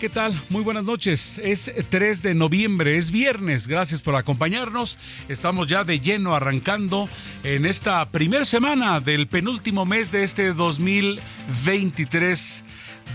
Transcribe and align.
¿Qué 0.00 0.08
tal? 0.08 0.34
Muy 0.48 0.62
buenas 0.62 0.84
noches. 0.84 1.38
Es 1.44 1.70
3 1.90 2.22
de 2.22 2.34
noviembre, 2.34 2.96
es 2.96 3.10
viernes. 3.10 3.68
Gracias 3.68 4.00
por 4.00 4.16
acompañarnos. 4.16 4.96
Estamos 5.28 5.66
ya 5.66 5.84
de 5.84 6.00
lleno 6.00 6.34
arrancando 6.34 7.04
en 7.44 7.66
esta 7.66 8.08
primera 8.08 8.46
semana 8.46 9.00
del 9.00 9.28
penúltimo 9.28 9.84
mes 9.84 10.10
de 10.10 10.24
este 10.24 10.54
2023 10.54 12.64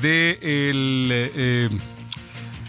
de 0.04 0.38
el, 0.42 1.10
eh, 1.12 1.70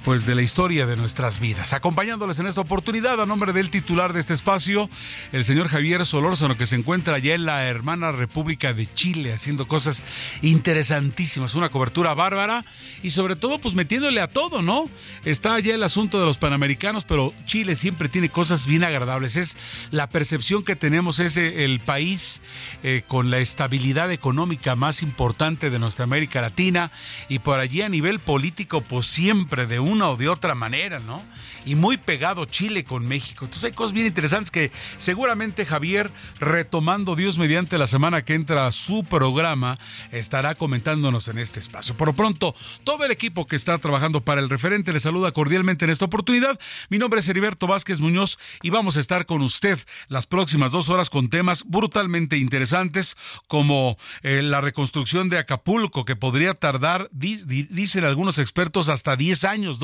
pues 0.06 0.24
de 0.24 0.36
la 0.36 0.42
historia 0.42 0.86
de 0.86 0.94
nuestras 0.94 1.40
vidas. 1.40 1.72
Acompañándoles 1.72 2.38
en 2.38 2.46
esta 2.46 2.60
oportunidad 2.60 3.20
a 3.20 3.26
nombre 3.26 3.52
del 3.52 3.70
titular 3.70 4.12
de 4.12 4.20
este 4.20 4.34
espacio, 4.34 4.88
el 5.32 5.42
señor 5.42 5.66
Javier 5.66 6.06
Solórzano, 6.06 6.56
que 6.56 6.68
se 6.68 6.76
encuentra 6.76 7.16
allá 7.16 7.34
en 7.34 7.44
la 7.44 7.64
hermana 7.66 8.12
República 8.12 8.72
de 8.72 8.86
Chile 8.86 9.32
haciendo 9.32 9.66
cosas 9.66 10.04
interesantísimas, 10.42 11.56
una 11.56 11.70
cobertura 11.70 12.14
bárbara 12.14 12.64
y 13.02 13.10
sobre 13.10 13.34
todo 13.34 13.58
pues 13.58 13.74
metiéndole 13.74 14.20
a 14.20 14.28
todo, 14.28 14.62
¿no? 14.62 14.84
Está 15.24 15.54
allá 15.54 15.74
el 15.74 15.82
asunto 15.82 16.20
de 16.20 16.26
los 16.26 16.38
panamericanos, 16.38 17.02
pero 17.02 17.34
Chile 17.44 17.74
siempre 17.74 18.08
tiene 18.08 18.28
cosas 18.28 18.64
bien 18.64 18.84
agradables. 18.84 19.34
Es 19.34 19.56
la 19.90 20.08
percepción 20.08 20.62
que 20.62 20.76
tenemos, 20.76 21.18
es 21.18 21.36
eh, 21.36 21.64
el 21.64 21.80
país 21.80 22.40
eh, 22.84 23.02
con 23.08 23.32
la 23.32 23.38
estabilidad 23.38 24.12
económica 24.12 24.76
más 24.76 25.02
importante 25.02 25.68
de 25.68 25.80
nuestra 25.80 26.04
América 26.04 26.40
Latina 26.40 26.92
y 27.28 27.40
por 27.40 27.58
allí 27.58 27.82
a 27.82 27.88
nivel 27.88 28.20
político 28.20 28.82
pues 28.82 29.08
siempre 29.08 29.66
de 29.66 29.80
una 29.96 30.10
o 30.10 30.16
de 30.16 30.28
otra 30.28 30.54
manera, 30.54 30.98
¿no? 30.98 31.22
Y 31.64 31.74
muy 31.74 31.96
pegado 31.96 32.44
Chile 32.44 32.84
con 32.84 33.06
México. 33.08 33.44
Entonces 33.44 33.64
hay 33.64 33.72
cosas 33.72 33.92
bien 33.92 34.06
interesantes 34.06 34.50
que 34.52 34.70
seguramente 34.98 35.66
Javier, 35.66 36.10
retomando 36.38 37.16
Dios 37.16 37.38
mediante 37.38 37.76
la 37.78 37.86
semana 37.88 38.24
que 38.24 38.34
entra 38.34 38.66
a 38.66 38.72
su 38.72 39.02
programa, 39.04 39.78
estará 40.12 40.54
comentándonos 40.54 41.26
en 41.28 41.38
este 41.38 41.58
espacio. 41.58 41.96
Por 41.96 42.08
lo 42.08 42.14
pronto, 42.14 42.54
todo 42.84 43.04
el 43.04 43.10
equipo 43.10 43.46
que 43.46 43.56
está 43.56 43.78
trabajando 43.78 44.20
para 44.20 44.40
el 44.40 44.48
referente 44.48 44.92
le 44.92 45.00
saluda 45.00 45.32
cordialmente 45.32 45.86
en 45.86 45.90
esta 45.90 46.04
oportunidad. 46.04 46.58
Mi 46.88 46.98
nombre 46.98 47.18
es 47.20 47.28
Heriberto 47.28 47.66
Vázquez 47.66 47.98
Muñoz 48.00 48.38
y 48.62 48.70
vamos 48.70 48.96
a 48.96 49.00
estar 49.00 49.26
con 49.26 49.42
usted 49.42 49.78
las 50.08 50.26
próximas 50.28 50.70
dos 50.72 50.88
horas 50.88 51.10
con 51.10 51.30
temas 51.30 51.64
brutalmente 51.66 52.36
interesantes 52.36 53.16
como 53.48 53.98
eh, 54.22 54.42
la 54.42 54.60
reconstrucción 54.60 55.28
de 55.28 55.38
Acapulco 55.38 56.04
que 56.04 56.14
podría 56.16 56.54
tardar, 56.54 57.08
di- 57.12 57.42
di- 57.44 57.66
dicen 57.70 58.04
algunos 58.04 58.38
expertos, 58.38 58.88
hasta 58.88 59.16
10 59.16 59.44
años. 59.44 59.80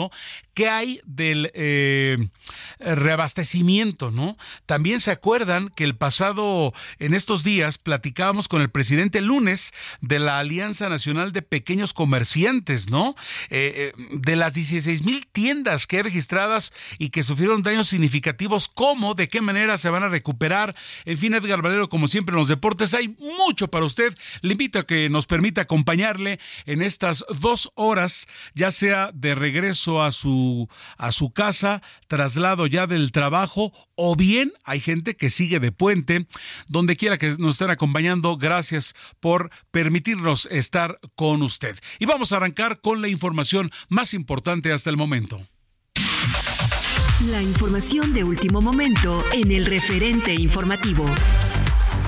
¿Qué 0.54 0.68
hay 0.68 1.00
del 1.06 1.50
eh, 1.54 2.28
reabastecimiento, 2.78 4.10
¿no? 4.10 4.36
También 4.66 5.00
se 5.00 5.10
acuerdan 5.10 5.70
que 5.70 5.84
el 5.84 5.96
pasado, 5.96 6.74
en 6.98 7.14
estos 7.14 7.42
días, 7.42 7.78
platicábamos 7.78 8.48
con 8.48 8.60
el 8.60 8.70
presidente 8.70 9.22
lunes 9.22 9.72
de 10.02 10.18
la 10.18 10.38
Alianza 10.38 10.88
Nacional 10.88 11.32
de 11.32 11.40
Pequeños 11.40 11.94
Comerciantes, 11.94 12.90
¿no? 12.90 13.16
Eh, 13.48 13.92
eh, 13.98 14.04
de 14.12 14.36
las 14.36 14.54
16 14.54 15.02
mil 15.04 15.26
tiendas 15.26 15.86
que 15.86 15.96
hay 15.98 16.02
registradas 16.02 16.72
y 16.98 17.10
que 17.10 17.22
sufrieron 17.22 17.62
daños 17.62 17.88
significativos, 17.88 18.68
¿cómo? 18.68 19.14
¿De 19.14 19.28
qué 19.28 19.40
manera 19.40 19.78
se 19.78 19.90
van 19.90 20.02
a 20.02 20.08
recuperar? 20.08 20.74
En 21.04 21.16
fin, 21.16 21.34
Edgar 21.34 21.62
Valero, 21.62 21.88
como 21.88 22.08
siempre 22.08 22.34
en 22.34 22.38
los 22.38 22.48
deportes, 22.48 22.94
hay 22.94 23.08
mucho 23.08 23.68
para 23.68 23.86
usted. 23.86 24.14
Le 24.42 24.52
invito 24.52 24.78
a 24.78 24.86
que 24.86 25.08
nos 25.08 25.26
permita 25.26 25.62
acompañarle 25.62 26.38
en 26.66 26.82
estas 26.82 27.24
dos 27.40 27.70
horas, 27.74 28.26
ya 28.54 28.70
sea 28.70 29.10
de 29.14 29.34
regreso 29.34 29.81
a 29.88 30.12
su, 30.12 30.68
a 30.96 31.12
su 31.12 31.32
casa, 31.32 31.82
traslado 32.06 32.66
ya 32.66 32.86
del 32.86 33.12
trabajo, 33.12 33.72
o 33.94 34.16
bien 34.16 34.52
hay 34.64 34.80
gente 34.80 35.16
que 35.16 35.30
sigue 35.30 35.60
de 35.60 35.72
puente, 35.72 36.26
donde 36.68 36.96
quiera 36.96 37.18
que 37.18 37.34
nos 37.38 37.54
estén 37.54 37.70
acompañando, 37.70 38.36
gracias 38.36 38.94
por 39.20 39.50
permitirnos 39.70 40.46
estar 40.50 41.00
con 41.14 41.42
usted. 41.42 41.78
Y 41.98 42.06
vamos 42.06 42.32
a 42.32 42.36
arrancar 42.36 42.80
con 42.80 43.02
la 43.02 43.08
información 43.08 43.70
más 43.88 44.14
importante 44.14 44.72
hasta 44.72 44.90
el 44.90 44.96
momento. 44.96 45.40
La 47.30 47.40
información 47.40 48.12
de 48.14 48.24
último 48.24 48.60
momento 48.60 49.24
en 49.32 49.52
el 49.52 49.66
referente 49.66 50.34
informativo. 50.34 51.04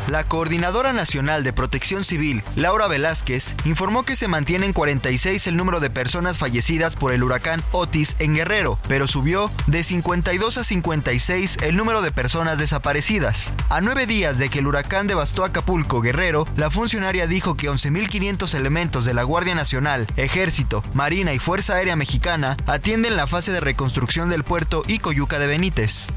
La 0.09 0.22
Coordinadora 0.22 0.92
Nacional 0.92 1.44
de 1.44 1.54
Protección 1.54 2.04
Civil, 2.04 2.42
Laura 2.56 2.88
Velázquez, 2.88 3.54
informó 3.65 4.03
que 4.03 4.16
se 4.16 4.28
mantiene 4.28 4.66
en 4.66 4.75
46 4.75 5.47
el 5.47 5.56
número 5.56 5.81
de 5.81 5.88
personas 5.88 6.37
fallecidas 6.37 6.94
por 6.94 7.15
el 7.15 7.22
huracán 7.22 7.62
Otis 7.72 8.14
en 8.19 8.34
Guerrero, 8.34 8.78
pero 8.87 9.06
subió 9.06 9.50
de 9.66 9.82
52 9.82 10.59
a 10.59 10.64
56 10.64 11.56
el 11.62 11.76
número 11.76 12.03
de 12.03 12.12
personas 12.12 12.59
desaparecidas. 12.59 13.54
A 13.70 13.81
nueve 13.81 14.06
días 14.06 14.37
de 14.37 14.50
que 14.50 14.59
el 14.59 14.66
huracán 14.66 15.06
devastó 15.06 15.43
Acapulco, 15.43 16.03
Guerrero, 16.03 16.47
la 16.56 16.70
funcionaria 16.70 17.26
dijo 17.26 17.56
que 17.56 17.70
11.500 17.70 18.54
elementos 18.54 19.06
de 19.06 19.14
la 19.14 19.22
Guardia 19.22 19.54
Nacional, 19.54 20.06
Ejército, 20.16 20.82
Marina 20.93 21.32
y 21.32 21.38
Fuerza 21.38 21.76
Aérea 21.76 21.97
Mexicana 21.97 22.59
atienden 22.66 23.16
la 23.16 23.26
fase 23.26 23.53
de 23.53 23.60
reconstrucción 23.60 24.28
del 24.28 24.44
puerto 24.44 24.82
y 24.87 24.98
Coyuca 24.98 25.38
de 25.38 25.47
Benítez. 25.47 26.09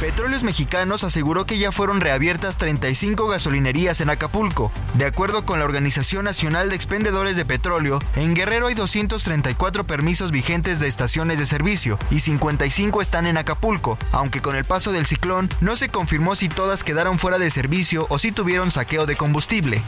Petróleos 0.00 0.42
Mexicanos 0.42 1.04
aseguró 1.04 1.46
que 1.46 1.56
ya 1.56 1.72
fueron 1.72 2.02
reabiertas 2.02 2.58
35 2.58 3.28
gasolinerías 3.28 4.02
en 4.02 4.10
Acapulco. 4.10 4.70
De 4.92 5.06
acuerdo 5.06 5.46
con 5.46 5.58
la 5.58 5.64
Organización 5.64 6.26
Nacional 6.26 6.68
de 6.68 6.76
Expendedores 6.76 7.34
de 7.34 7.46
Petróleo, 7.46 7.98
en 8.14 8.34
Guerrero 8.34 8.66
hay 8.66 8.74
234 8.74 9.84
permisos 9.86 10.32
vigentes 10.32 10.80
de 10.80 10.88
estaciones 10.88 11.38
de 11.38 11.46
servicio 11.46 11.98
y 12.10 12.20
55 12.20 13.00
están 13.00 13.26
en 13.26 13.38
Acapulco, 13.38 13.98
aunque 14.12 14.42
con 14.42 14.54
el 14.54 14.66
paso 14.66 14.92
del 14.92 15.06
ciclón 15.06 15.48
no 15.62 15.76
se 15.76 15.88
confirmó 15.88 16.36
si 16.36 16.50
todas 16.50 16.84
quedaron 16.84 17.18
fuera 17.18 17.38
de 17.38 17.50
servicio 17.50 18.06
o 18.10 18.18
si 18.18 18.32
tuvieron 18.32 18.70
saqueo 18.70 19.06
de 19.06 19.16
combustible. 19.16 19.82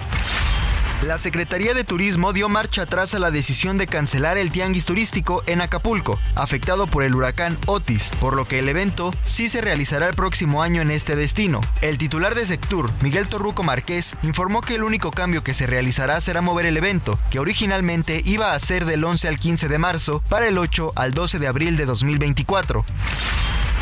La 1.02 1.16
Secretaría 1.16 1.74
de 1.74 1.84
Turismo 1.84 2.32
dio 2.32 2.48
marcha 2.48 2.82
atrás 2.82 3.14
a 3.14 3.20
la 3.20 3.30
decisión 3.30 3.78
de 3.78 3.86
cancelar 3.86 4.36
el 4.36 4.50
tianguis 4.50 4.84
turístico 4.84 5.44
en 5.46 5.60
Acapulco, 5.60 6.18
afectado 6.34 6.88
por 6.88 7.04
el 7.04 7.14
huracán 7.14 7.56
Otis, 7.66 8.10
por 8.20 8.34
lo 8.34 8.48
que 8.48 8.58
el 8.58 8.68
evento 8.68 9.14
sí 9.22 9.48
se 9.48 9.60
realizará 9.60 10.08
el 10.08 10.16
próximo 10.16 10.60
año 10.60 10.82
en 10.82 10.90
este 10.90 11.14
destino. 11.14 11.60
El 11.82 11.98
titular 11.98 12.34
de 12.34 12.46
Sectur, 12.46 12.90
Miguel 13.00 13.28
Torruco 13.28 13.62
Márquez, 13.62 14.16
informó 14.22 14.60
que 14.60 14.74
el 14.74 14.82
único 14.82 15.12
cambio 15.12 15.44
que 15.44 15.54
se 15.54 15.68
realizará 15.68 16.20
será 16.20 16.40
mover 16.40 16.66
el 16.66 16.76
evento, 16.76 17.16
que 17.30 17.38
originalmente 17.38 18.20
iba 18.24 18.52
a 18.52 18.58
ser 18.58 18.84
del 18.84 19.04
11 19.04 19.28
al 19.28 19.38
15 19.38 19.68
de 19.68 19.78
marzo, 19.78 20.20
para 20.28 20.48
el 20.48 20.58
8 20.58 20.94
al 20.96 21.14
12 21.14 21.38
de 21.38 21.46
abril 21.46 21.76
de 21.76 21.86
2024. 21.86 22.84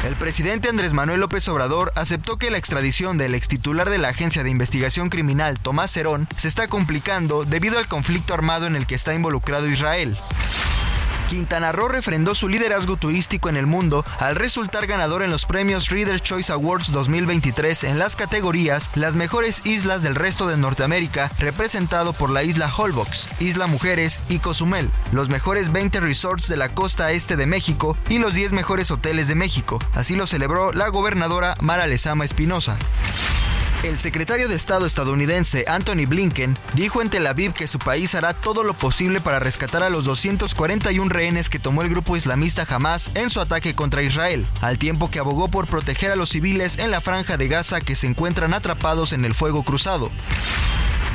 El 0.06 0.14
presidente 0.14 0.68
Andrés 0.68 0.94
Manuel 0.94 1.18
López 1.18 1.48
Obrador 1.48 1.90
aceptó 1.96 2.36
que 2.36 2.52
la 2.52 2.58
extradición 2.58 3.18
del 3.18 3.34
extitular 3.34 3.90
de 3.90 3.98
la 3.98 4.10
Agencia 4.10 4.44
de 4.44 4.50
Investigación 4.50 5.08
Criminal, 5.08 5.58
Tomás 5.58 5.90
Cerón, 5.90 6.28
se 6.36 6.46
está 6.46 6.68
complicando 6.68 7.44
debido 7.44 7.76
al 7.76 7.88
conflicto 7.88 8.32
armado 8.32 8.68
en 8.68 8.76
el 8.76 8.86
que 8.86 8.94
está 8.94 9.14
involucrado 9.14 9.66
Israel. 9.66 10.16
Quintana 11.26 11.72
Roo 11.72 11.88
refrendó 11.88 12.34
su 12.34 12.48
liderazgo 12.48 12.96
turístico 12.96 13.48
en 13.48 13.56
el 13.56 13.66
mundo 13.66 14.04
al 14.18 14.36
resultar 14.36 14.86
ganador 14.86 15.22
en 15.22 15.30
los 15.30 15.44
premios 15.44 15.90
Reader's 15.90 16.22
Choice 16.22 16.52
Awards 16.52 16.92
2023 16.92 17.84
en 17.84 17.98
las 17.98 18.16
categorías 18.16 18.90
Las 18.94 19.16
mejores 19.16 19.66
islas 19.66 20.02
del 20.02 20.14
resto 20.14 20.46
de 20.46 20.56
Norteamérica, 20.56 21.30
representado 21.38 22.12
por 22.12 22.30
la 22.30 22.44
isla 22.44 22.72
Holbox, 22.74 23.28
Isla 23.40 23.66
Mujeres 23.66 24.20
y 24.28 24.38
Cozumel, 24.38 24.90
los 25.12 25.28
mejores 25.28 25.72
20 25.72 26.00
resorts 26.00 26.48
de 26.48 26.56
la 26.56 26.74
costa 26.74 27.10
este 27.12 27.36
de 27.36 27.46
México 27.46 27.96
y 28.08 28.18
los 28.18 28.34
10 28.34 28.52
mejores 28.52 28.90
hoteles 28.90 29.28
de 29.28 29.34
México. 29.34 29.78
Así 29.94 30.14
lo 30.16 30.26
celebró 30.26 30.72
la 30.72 30.88
gobernadora 30.88 31.54
Mara 31.60 31.86
Lezama 31.86 32.24
Espinosa. 32.24 32.78
El 33.82 33.98
secretario 33.98 34.48
de 34.48 34.56
Estado 34.56 34.86
estadounidense 34.86 35.64
Anthony 35.68 36.06
Blinken 36.08 36.56
dijo 36.74 37.02
en 37.02 37.10
Tel 37.10 37.26
Aviv 37.26 37.52
que 37.52 37.68
su 37.68 37.78
país 37.78 38.14
hará 38.14 38.32
todo 38.32 38.64
lo 38.64 38.74
posible 38.74 39.20
para 39.20 39.38
rescatar 39.38 39.82
a 39.82 39.90
los 39.90 40.04
241 40.04 41.08
rehenes 41.08 41.50
que 41.50 41.58
tomó 41.58 41.82
el 41.82 41.90
grupo 41.90 42.16
islamista 42.16 42.66
Hamas 42.68 43.12
en 43.14 43.30
su 43.30 43.40
ataque 43.40 43.74
contra 43.74 44.02
Israel, 44.02 44.46
al 44.60 44.78
tiempo 44.78 45.10
que 45.10 45.18
abogó 45.18 45.48
por 45.48 45.66
proteger 45.66 46.10
a 46.10 46.16
los 46.16 46.30
civiles 46.30 46.78
en 46.78 46.90
la 46.90 47.00
franja 47.00 47.36
de 47.36 47.48
Gaza 47.48 47.80
que 47.80 47.96
se 47.96 48.06
encuentran 48.06 48.54
atrapados 48.54 49.12
en 49.12 49.24
el 49.24 49.34
fuego 49.34 49.62
cruzado. 49.62 50.10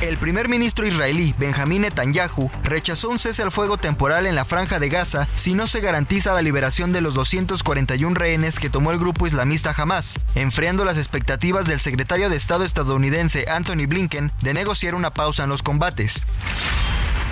El 0.01 0.17
primer 0.17 0.49
ministro 0.49 0.87
israelí 0.87 1.35
Benjamín 1.37 1.83
Netanyahu 1.83 2.49
rechazó 2.63 3.09
un 3.09 3.19
cese 3.19 3.43
al 3.43 3.51
fuego 3.51 3.77
temporal 3.77 4.25
en 4.25 4.33
la 4.33 4.45
franja 4.45 4.79
de 4.79 4.89
Gaza 4.89 5.27
si 5.35 5.53
no 5.53 5.67
se 5.67 5.79
garantiza 5.79 6.33
la 6.33 6.41
liberación 6.41 6.91
de 6.91 7.01
los 7.01 7.13
241 7.13 8.15
rehenes 8.15 8.57
que 8.57 8.71
tomó 8.71 8.91
el 8.91 8.97
grupo 8.97 9.27
islamista 9.27 9.75
Hamas, 9.77 10.19
enfriando 10.33 10.85
las 10.85 10.97
expectativas 10.97 11.67
del 11.67 11.79
secretario 11.79 12.31
de 12.31 12.35
Estado 12.35 12.63
estadounidense 12.63 13.47
Anthony 13.47 13.85
Blinken 13.87 14.31
de 14.41 14.55
negociar 14.55 14.95
una 14.95 15.13
pausa 15.13 15.43
en 15.43 15.49
los 15.49 15.61
combates. 15.61 16.25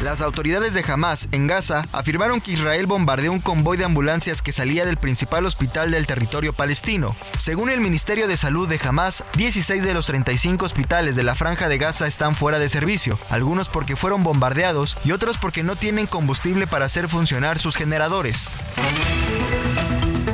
Las 0.01 0.22
autoridades 0.22 0.74
de 0.74 0.84
Hamas 0.88 1.28
en 1.34 1.48
Gaza 1.48 1.84
afirmaron 1.92 2.40
que 2.40 2.54
Israel 2.54 2.86
bombardeó 2.86 3.34
un 3.34 3.42
convoy 3.42 3.75
de 3.75 3.84
ambulancias 3.84 4.42
que 4.42 4.54
salía 4.54 4.86
del 4.86 4.96
principal 4.96 5.46
hospital 5.46 5.92
del 5.92 6.07
territorio 6.07 6.54
palestino. 6.54 7.18
Según 7.38 7.69
el 7.69 7.81
Ministerio 7.81 8.30
de 8.30 8.38
Salud 8.38 8.69
de 8.69 8.80
Hamas, 8.81 9.25
16 9.36 9.84
de 9.84 9.94
los 9.94 10.07
35 10.07 10.66
hospitales 10.66 11.18
de 11.18 11.24
la 11.24 11.36
franja 11.36 11.68
de 11.68 11.78
Gaza 11.78 12.07
están 12.07 12.36
fuera 12.36 12.60
de 12.60 12.69
servicio, 12.69 13.19
algunos 13.30 13.68
porque 13.68 13.98
fueron 13.98 14.24
bombardeados 14.24 14.96
y 15.04 15.12
otros 15.12 15.38
porque 15.38 15.63
no 15.63 15.75
tienen 15.75 16.07
combustible 16.07 16.66
para 16.66 16.86
hacer 16.86 17.10
funcionar 17.10 17.60
sus 17.60 17.75
generadores. 17.75 18.52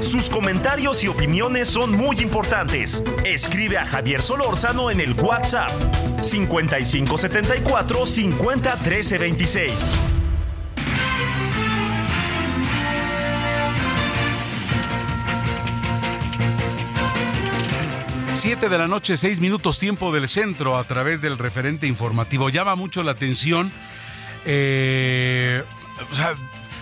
Sus 0.01 0.29
comentarios 0.29 1.03
y 1.03 1.07
opiniones 1.07 1.67
son 1.67 1.91
muy 1.91 2.19
importantes. 2.19 3.03
Escribe 3.23 3.77
a 3.77 3.85
Javier 3.85 4.21
Solórzano 4.21 4.91
en 4.91 4.99
el 4.99 5.13
WhatsApp 5.13 5.71
5574 6.21 8.05
50 8.05 8.79
13 8.79 9.17
26. 9.17 9.71
Siete 18.35 18.69
de 18.69 18.77
la 18.77 18.87
noche, 18.87 19.17
seis 19.17 19.39
minutos 19.39 19.79
tiempo 19.79 20.13
del 20.13 20.29
centro 20.29 20.77
a 20.77 20.83
través 20.83 21.21
del 21.21 21.37
referente 21.39 21.87
informativo. 21.87 22.49
Llama 22.49 22.75
mucho 22.75 23.01
la 23.01 23.11
atención. 23.11 23.71
Eh, 24.45 25.63
o 26.11 26.15
sea, 26.15 26.33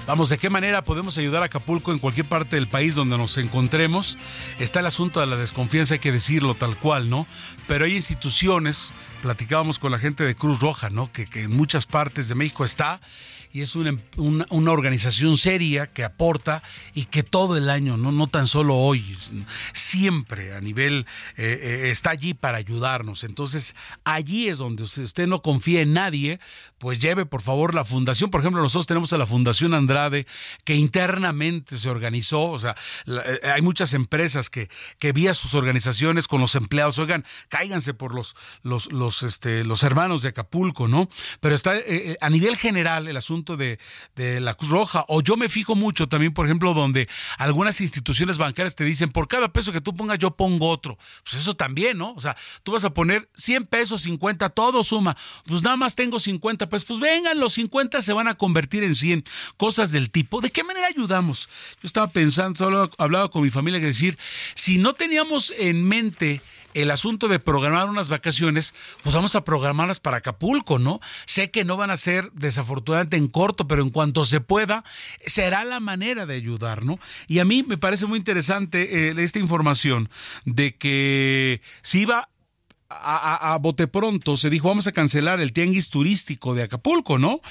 Vamos, 0.05 0.27
¿de 0.27 0.37
qué 0.37 0.49
manera 0.49 0.83
podemos 0.83 1.17
ayudar 1.17 1.43
a 1.43 1.45
Acapulco 1.45 1.93
en 1.93 1.99
cualquier 1.99 2.25
parte 2.25 2.57
del 2.57 2.67
país 2.67 2.93
donde 2.93 3.17
nos 3.17 3.37
encontremos? 3.37 4.17
Está 4.59 4.81
el 4.81 4.85
asunto 4.85 5.21
de 5.21 5.27
la 5.27 5.37
desconfianza, 5.37 5.93
hay 5.93 6.01
que 6.01 6.11
decirlo 6.11 6.55
tal 6.55 6.75
cual, 6.75 7.09
¿no? 7.09 7.25
Pero 7.67 7.85
hay 7.85 7.95
instituciones, 7.95 8.91
platicábamos 9.21 9.79
con 9.79 9.93
la 9.93 9.99
gente 9.99 10.25
de 10.25 10.35
Cruz 10.35 10.59
Roja, 10.59 10.89
¿no? 10.89 11.09
Que, 11.13 11.25
que 11.25 11.43
en 11.43 11.55
muchas 11.55 11.85
partes 11.85 12.27
de 12.27 12.35
México 12.35 12.65
está 12.65 12.99
y 13.53 13.61
es 13.61 13.75
una, 13.75 13.95
una, 14.17 14.71
organización 14.71 15.37
seria 15.37 15.85
que 15.85 16.03
aporta 16.03 16.63
y 16.95 17.05
que 17.05 17.21
todo 17.21 17.55
el 17.55 17.69
año, 17.69 17.97
no, 17.97 18.11
no 18.11 18.25
tan 18.25 18.47
solo 18.47 18.75
hoy, 18.77 19.15
siempre 19.73 20.55
a 20.55 20.59
nivel 20.59 21.05
eh, 21.37 21.59
eh, 21.61 21.91
está 21.91 22.09
allí 22.09 22.33
para 22.33 22.57
ayudarnos. 22.57 23.23
Entonces, 23.23 23.75
allí 24.05 24.49
es 24.49 24.57
donde 24.57 24.81
usted, 24.81 25.27
no 25.27 25.43
confía 25.43 25.81
en 25.81 25.93
nadie, 25.93 26.39
pues 26.79 26.97
lleve 26.97 27.27
por 27.27 27.43
favor 27.43 27.75
la 27.75 27.85
fundación. 27.85 28.31
Por 28.31 28.41
ejemplo, 28.41 28.59
nosotros 28.59 28.87
tenemos 28.87 29.13
a 29.13 29.19
la 29.19 29.27
Fundación 29.27 29.75
Andrade 29.75 30.25
que 30.63 30.73
internamente 30.73 31.77
se 31.77 31.91
organizó, 31.91 32.49
o 32.49 32.57
sea, 32.57 32.75
eh, 33.05 33.39
hay 33.53 33.61
muchas 33.61 33.93
empresas 33.93 34.49
que, 34.49 34.67
que 34.97 35.11
vía 35.11 35.35
sus 35.35 35.53
organizaciones 35.53 36.27
con 36.27 36.41
los 36.41 36.55
empleados, 36.55 36.97
oigan, 36.97 37.23
cáiganse 37.49 37.93
por 37.93 38.15
los, 38.15 38.35
los, 38.63 38.91
los, 38.91 39.21
este, 39.21 39.63
los 39.63 39.83
hermanos 39.83 40.23
de 40.23 40.29
Acapulco, 40.29 40.87
¿no? 40.87 41.07
Pero 41.39 41.53
está 41.53 41.75
a 42.19 42.29
nivel 42.31 42.57
general 42.57 43.07
el 43.07 43.17
asunto 43.17 43.42
de, 43.43 43.77
la 44.15 44.53
Cruz 44.55 44.71
Roja. 44.71 45.05
O 45.07 45.21
yo 45.21 45.37
me 45.37 45.49
fijo 45.49 45.75
mucho 45.75 46.07
también, 46.07 46.33
por 46.33 46.45
ejemplo, 46.45 46.73
donde 46.73 47.07
algunas 47.37 47.81
instituciones 47.81 48.37
bancarias 48.37 48.75
te 48.75 48.83
dicen, 48.83 49.09
por 49.09 49.27
cada 49.27 49.51
peso 49.51 49.71
que 49.71 49.81
tú 49.81 49.95
pongas, 49.95 50.19
yo 50.19 50.31
pongo 50.31 50.69
otro. 50.69 50.97
Pues 51.23 51.41
eso 51.41 51.55
también, 51.55 51.97
¿no? 51.97 52.11
O 52.11 52.21
sea, 52.21 52.35
tú 52.63 52.71
vas 52.71 52.83
a 52.83 52.93
poner 52.93 53.29
100 53.35 53.65
pesos, 53.65 54.03
50, 54.03 54.49
todo 54.49 54.83
suma. 54.83 55.17
Pues 55.45 55.63
nada 55.63 55.75
más 55.75 55.95
tengo 55.95 56.19
50 56.19 56.69
pesos. 56.69 56.87
Pues 56.87 56.99
vengan, 56.99 57.39
los 57.39 57.53
50 57.53 58.01
se 58.01 58.13
van 58.13 58.27
a 58.27 58.35
convertir 58.35 58.83
en 58.83 58.95
100. 58.95 59.23
Cosas 59.57 59.91
del 59.91 60.09
tipo. 60.09 60.41
¿De 60.41 60.49
qué 60.49 60.63
manera 60.63 60.87
ayudamos? 60.87 61.49
Yo 61.81 61.87
estaba 61.87 62.07
pensando, 62.07 62.57
solo 62.57 62.89
hablaba 62.97 63.29
con 63.29 63.43
mi 63.43 63.49
familia 63.49 63.79
que 63.79 63.87
decir, 63.87 64.17
si 64.55 64.77
no 64.77 64.93
teníamos 64.93 65.53
en 65.57 65.83
mente 65.87 66.41
el 66.73 66.91
asunto 66.91 67.27
de 67.27 67.39
programar 67.39 67.89
unas 67.89 68.09
vacaciones, 68.09 68.73
pues 69.03 69.15
vamos 69.15 69.35
a 69.35 69.43
programarlas 69.43 69.99
para 69.99 70.17
Acapulco, 70.17 70.79
¿no? 70.79 70.99
Sé 71.25 71.51
que 71.51 71.63
no 71.63 71.77
van 71.77 71.91
a 71.91 71.97
ser 71.97 72.31
desafortunadamente 72.33 73.17
en 73.17 73.27
corto, 73.27 73.67
pero 73.67 73.81
en 73.81 73.89
cuanto 73.89 74.25
se 74.25 74.41
pueda, 74.41 74.83
será 75.25 75.63
la 75.63 75.79
manera 75.79 76.25
de 76.25 76.35
ayudar, 76.35 76.83
¿no? 76.83 76.99
Y 77.27 77.39
a 77.39 77.45
mí 77.45 77.63
me 77.63 77.77
parece 77.77 78.05
muy 78.05 78.19
interesante 78.19 79.09
eh, 79.09 79.15
esta 79.17 79.39
información 79.39 80.09
de 80.45 80.75
que 80.75 81.61
si 81.81 82.01
iba 82.01 82.29
a, 83.01 83.53
a, 83.53 83.61
pronto 83.91 84.37
se 84.37 84.49
dijo 84.49 84.69
vamos 84.69 84.87
a 84.87 84.91
cancelar 84.91 85.39
el 85.39 85.53
tianguis 85.53 85.89
turístico 85.89 86.53
de 86.53 86.63
Acapulco, 86.63 87.17
¿no? 87.17 87.41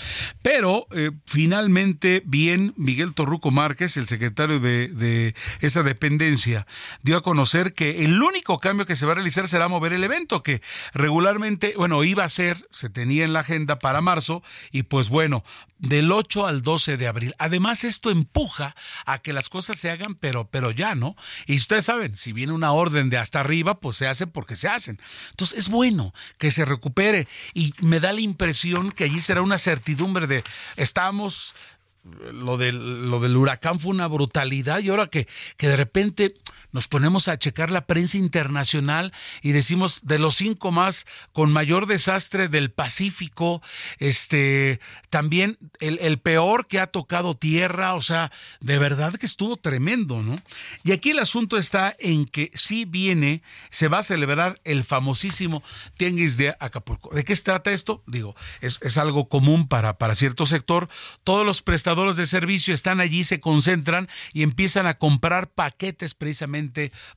Pero 0.43 0.87
eh, 0.93 1.11
finalmente 1.27 2.23
bien 2.25 2.75
Miguel 2.77 3.15
Torruco 3.15 3.51
Márquez, 3.51 3.97
el 3.97 4.07
secretario 4.07 4.61
de, 4.61 4.89
de, 4.89 5.35
esa 5.61 5.83
dependencia, 5.83 6.67
dio 7.03 7.17
a 7.17 7.23
conocer 7.23 7.75
que 7.75 8.05
el 8.05 8.23
único 8.23 8.59
cambio 8.59 8.87
que 8.87 8.97
se 8.97 9.07
va 9.07 9.13
a 9.13 9.15
realizar 9.17 9.49
será 9.49 9.69
mover 9.69 9.93
el 9.93 10.05
evento, 10.05 10.43
que 10.43 10.63
regularmente, 10.95 11.75
bueno, 11.77 12.05
iba 12.05 12.25
a 12.25 12.29
ser, 12.29 12.67
se 12.71 12.91
tenía 12.91 13.25
en 13.25 13.33
la 13.33 13.41
agenda 13.41 13.79
para 13.79 14.01
marzo, 14.01 14.43
y 14.71 14.85
pues 14.85 15.09
bueno, 15.09 15.45
del 15.83 16.13
8 16.13 16.47
al 16.47 16.63
12 16.63 16.97
de 16.97 17.09
abril. 17.09 17.35
Además, 17.39 17.85
esto 17.85 18.11
empuja 18.11 18.75
a 19.05 19.19
que 19.19 19.33
las 19.33 19.49
cosas 19.49 19.79
se 19.79 19.91
hagan, 19.91 20.15
pero, 20.15 20.49
pero 20.49 20.71
ya, 20.71 20.95
¿no? 20.95 21.17
Y 21.47 21.57
ustedes 21.57 21.85
saben, 21.85 22.17
si 22.17 22.33
viene 22.33 22.53
una 22.53 22.73
orden 22.73 23.11
de 23.11 23.19
hasta 23.19 23.41
arriba, 23.41 23.81
pues 23.81 23.97
se 23.97 24.07
hacen 24.07 24.31
porque 24.31 24.57
se 24.57 24.69
hacen. 24.69 25.01
Entonces, 25.33 25.59
es 25.59 25.69
bueno 25.69 26.15
que 26.39 26.51
se 26.51 26.65
recupere. 26.65 27.27
Y 27.55 27.75
me 27.81 28.01
da 28.01 28.13
la 28.13 28.21
impresión 28.21 28.93
que 28.93 29.05
allí 29.05 29.21
será 29.21 29.43
una 29.43 29.59
certidumbre 29.59 30.27
de 30.27 30.45
estamos 30.77 31.55
lo 32.33 32.57
del, 32.57 33.11
lo 33.11 33.21
del 33.21 33.37
huracán 33.37 33.79
fue 33.79 33.93
una 33.93 34.09
brutalidad 34.09 34.81
y 34.81 34.89
ahora 34.89 35.07
que, 35.07 35.29
que 35.57 35.69
de 35.69 35.77
repente 35.77 36.35
nos 36.73 36.89
ponemos 36.89 37.29
a 37.29 37.39
checar 37.39 37.71
la 37.71 37.87
prensa 37.87 38.19
internacional 38.19 39.13
y 39.43 39.53
decimos 39.53 40.01
de 40.03 40.19
los 40.19 40.37
cinco 40.37 40.73
más 40.73 41.07
con 41.33 41.53
mayor 41.53 41.87
desastre 41.87 42.49
del 42.49 42.71
Pacífico, 42.71 43.63
este, 43.99 44.81
también 45.11 45.59
el, 45.81 45.99
el, 46.01 46.19
peor 46.19 46.67
que 46.67 46.81
ha 46.81 46.87
tocado 46.87 47.37
tierra, 47.37 47.95
o 47.95 48.01
sea, 48.01 48.33
de 48.61 48.79
verdad 48.79 49.15
que 49.15 49.27
estuvo 49.27 49.57
tremendo, 49.57 50.23
¿no? 50.23 50.37
Y 50.83 50.93
aquí 50.93 51.11
el 51.11 51.19
asunto 51.19 51.59
está 51.59 51.95
en 51.99 52.27
que 52.27 52.51
sí 52.55 52.85
viene, 52.85 53.43
se 53.71 53.89
va 53.89 53.99
a 53.99 54.03
celebrar 54.03 54.61
el 54.65 54.85
famosísimo 54.85 55.63
Tianguis 55.97 56.37
de 56.37 56.55
Acapulco. 56.59 57.11
¿De 57.15 57.25
qué 57.25 57.37
se 57.37 57.43
trata 57.43 57.73
esto? 57.73 58.03
Digo, 58.07 58.35
es, 58.61 58.79
es 58.83 58.97
algo 58.97 59.29
común 59.29 59.69
para, 59.69 59.99
para 59.99 60.15
cierto 60.15 60.47
sector. 60.47 60.89
Todos 61.25 61.45
los 61.45 61.63
prestadores 61.63 62.17
de 62.17 62.27
servicio 62.27 62.75
están 62.75 63.01
allí, 63.01 63.25
se 63.25 63.41
concentran 63.41 64.09
y 64.33 64.43
empiezan 64.43 64.87
a 64.87 64.95
comprar 64.95 65.51
paquetes 65.51 66.15
precisamente 66.15 66.62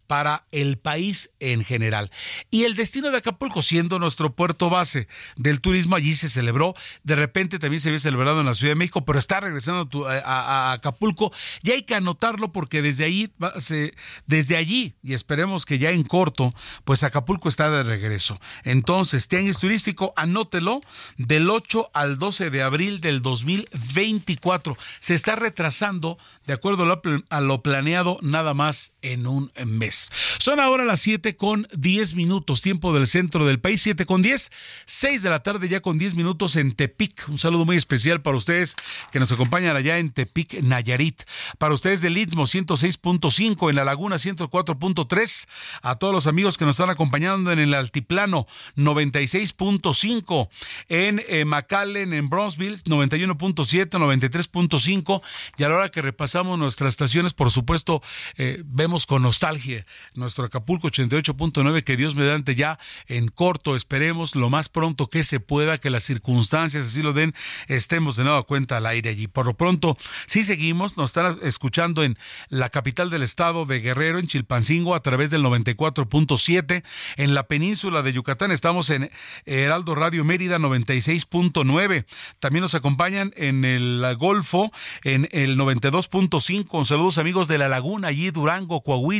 para 0.07 0.45
el 0.51 0.77
país 0.77 1.29
en 1.39 1.63
general. 1.63 2.11
Y 2.51 2.63
el 2.63 2.75
destino 2.75 3.11
de 3.11 3.17
Acapulco, 3.17 3.61
siendo 3.61 3.99
nuestro 3.99 4.35
puerto 4.35 4.69
base 4.69 5.07
del 5.35 5.61
turismo, 5.61 5.95
allí 5.95 6.13
se 6.15 6.29
celebró. 6.29 6.75
De 7.03 7.15
repente 7.15 7.59
también 7.59 7.81
se 7.81 7.89
había 7.89 7.99
celebrado 7.99 8.39
en 8.39 8.45
la 8.45 8.55
Ciudad 8.55 8.71
de 8.71 8.75
México, 8.75 9.05
pero 9.05 9.19
está 9.19 9.39
regresando 9.39 10.07
a, 10.07 10.73
Acapulco. 10.73 11.31
Y 11.61 11.71
hay 11.71 11.83
que 11.83 11.95
anotarlo 11.95 12.51
porque 12.51 12.81
desde 12.81 13.05
ahí, 13.05 13.31
se, 13.57 13.93
desde 14.25 14.57
allí, 14.57 14.95
y 15.03 15.13
esperemos 15.13 15.65
que 15.65 15.79
ya 15.79 15.91
en 15.91 16.03
corto, 16.03 16.53
pues 16.83 17.03
Acapulco 17.03 17.49
está 17.49 17.69
de 17.69 17.83
regreso. 17.83 18.39
Entonces, 18.63 19.27
Tianguis 19.27 19.59
Turístico, 19.59 20.13
anótelo, 20.15 20.81
del 21.17 21.49
8 21.49 21.91
al 21.93 22.17
12 22.17 22.49
de 22.49 22.63
abril 22.63 23.01
del 23.01 23.21
2024. 23.21 24.77
Se 24.99 25.13
está 25.13 25.35
retrasando, 25.35 26.17
de 26.45 26.53
acuerdo 26.53 26.83
a 26.83 26.85
lo, 26.85 27.01
a 27.29 27.41
lo 27.41 27.61
planeado, 27.61 28.17
nada 28.21 28.53
más 28.53 28.93
en 29.01 29.27
un 29.27 29.34
mes. 29.65 30.09
Son 30.39 30.59
ahora 30.59 30.85
las 30.85 31.01
7 31.01 31.35
con 31.35 31.67
10 31.77 32.15
minutos, 32.15 32.61
tiempo 32.61 32.93
del 32.93 33.07
centro 33.07 33.45
del 33.45 33.59
país, 33.59 33.81
7 33.81 34.05
con 34.05 34.21
10, 34.21 34.51
6 34.85 35.21
de 35.21 35.29
la 35.29 35.43
tarde 35.43 35.69
ya 35.69 35.81
con 35.81 35.97
10 35.97 36.15
minutos 36.15 36.55
en 36.55 36.73
Tepic. 36.73 37.27
Un 37.29 37.37
saludo 37.37 37.65
muy 37.65 37.77
especial 37.77 38.21
para 38.21 38.37
ustedes 38.37 38.75
que 39.11 39.19
nos 39.19 39.31
acompañan 39.31 39.75
allá 39.75 39.97
en 39.97 40.11
Tepic, 40.11 40.61
Nayarit. 40.61 41.23
Para 41.57 41.73
ustedes 41.73 42.01
del 42.01 42.17
Istmo 42.17 42.43
106.5, 42.43 43.69
en 43.69 43.75
La 43.75 43.85
Laguna 43.85 44.17
104.3. 44.17 45.47
A 45.81 45.95
todos 45.95 46.13
los 46.13 46.27
amigos 46.27 46.57
que 46.57 46.65
nos 46.65 46.75
están 46.75 46.89
acompañando 46.89 47.51
en 47.51 47.59
el 47.59 47.73
Altiplano 47.73 48.47
96.5. 48.75 50.49
En 50.89 51.21
eh, 51.27 51.45
McAllen, 51.45 52.13
en 52.13 52.29
Bronzeville 52.29 52.77
91.7, 52.77 53.89
93.5. 53.89 55.21
Y 55.57 55.63
a 55.63 55.69
la 55.69 55.75
hora 55.75 55.89
que 55.89 56.01
repasamos 56.01 56.57
nuestras 56.57 56.93
estaciones, 56.93 57.33
por 57.33 57.51
supuesto, 57.51 58.01
eh, 58.37 58.61
vemos 58.65 59.05
con 59.05 59.21
nostalgia 59.25 59.85
nuestro 60.13 60.45
Acapulco 60.45 60.87
88.9, 60.87 61.83
que 61.83 61.97
Dios 61.97 62.15
mediante 62.15 62.55
ya 62.55 62.77
en 63.07 63.27
corto, 63.27 63.75
esperemos 63.75 64.35
lo 64.35 64.49
más 64.51 64.69
pronto 64.69 65.07
que 65.07 65.23
se 65.23 65.39
pueda, 65.39 65.79
que 65.79 65.89
las 65.89 66.03
circunstancias 66.03 66.87
así 66.87 67.01
lo 67.01 67.13
den, 67.13 67.33
estemos 67.67 68.15
de 68.15 68.23
nuevo 68.23 68.43
cuenta 68.45 68.77
al 68.77 68.85
aire 68.85 69.09
allí. 69.09 69.27
Por 69.27 69.47
lo 69.47 69.55
pronto, 69.55 69.97
sí 70.27 70.43
seguimos, 70.43 70.95
nos 70.95 71.09
están 71.09 71.39
escuchando 71.41 72.03
en 72.03 72.17
la 72.49 72.69
capital 72.69 73.09
del 73.09 73.23
estado 73.23 73.65
de 73.65 73.79
Guerrero, 73.79 74.19
en 74.19 74.27
Chilpancingo, 74.27 74.93
a 74.93 75.01
través 75.01 75.31
del 75.31 75.43
94.7. 75.43 76.83
En 77.17 77.33
la 77.33 77.47
península 77.47 78.03
de 78.03 78.13
Yucatán 78.13 78.51
estamos 78.51 78.91
en 78.91 79.09
Heraldo 79.45 79.95
Radio 79.95 80.23
Mérida 80.23 80.59
96.9. 80.59 82.05
También 82.39 82.61
nos 82.61 82.75
acompañan 82.75 83.33
en 83.35 83.65
el 83.65 84.05
Golfo, 84.17 84.71
en 85.03 85.27
el 85.31 85.57
92.5. 85.57 86.85
Saludos 86.85 87.17
amigos 87.17 87.47
de 87.47 87.57
La 87.57 87.67
Laguna, 87.67 88.09
allí 88.09 88.29
Durango, 88.29 88.81
Coahuila. 88.81 89.14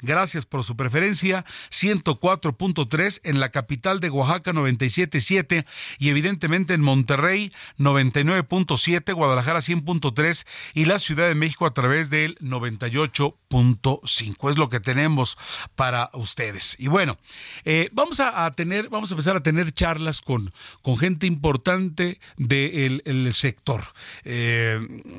Gracias 0.00 0.46
por 0.46 0.64
su 0.64 0.76
preferencia. 0.76 1.44
104.3 1.70 3.20
en 3.24 3.40
la 3.40 3.50
capital 3.50 4.00
de 4.00 4.10
Oaxaca 4.10 4.52
97.7 4.52 5.66
y 5.98 6.10
evidentemente 6.10 6.74
en 6.74 6.82
Monterrey 6.82 7.50
99.7, 7.78 9.14
Guadalajara 9.14 9.60
100.3 9.60 10.46
y 10.74 10.84
la 10.84 10.98
Ciudad 10.98 11.28
de 11.28 11.34
México 11.34 11.64
a 11.66 11.72
través 11.74 12.10
del 12.10 12.36
98.5. 12.38 14.50
Es 14.50 14.58
lo 14.58 14.68
que 14.68 14.80
tenemos 14.80 15.38
para 15.74 16.10
ustedes. 16.14 16.76
Y 16.78 16.88
bueno, 16.88 17.18
eh, 17.64 17.88
vamos 17.92 18.20
a, 18.20 18.50
tener, 18.52 18.88
vamos 18.88 19.10
a 19.10 19.14
empezar 19.14 19.36
a 19.36 19.42
tener 19.42 19.72
charlas 19.72 20.20
con, 20.20 20.52
con 20.82 20.98
gente 20.98 21.26
importante 21.26 22.20
del 22.36 23.32
sector. 23.32 23.82
Eh, 24.24 24.78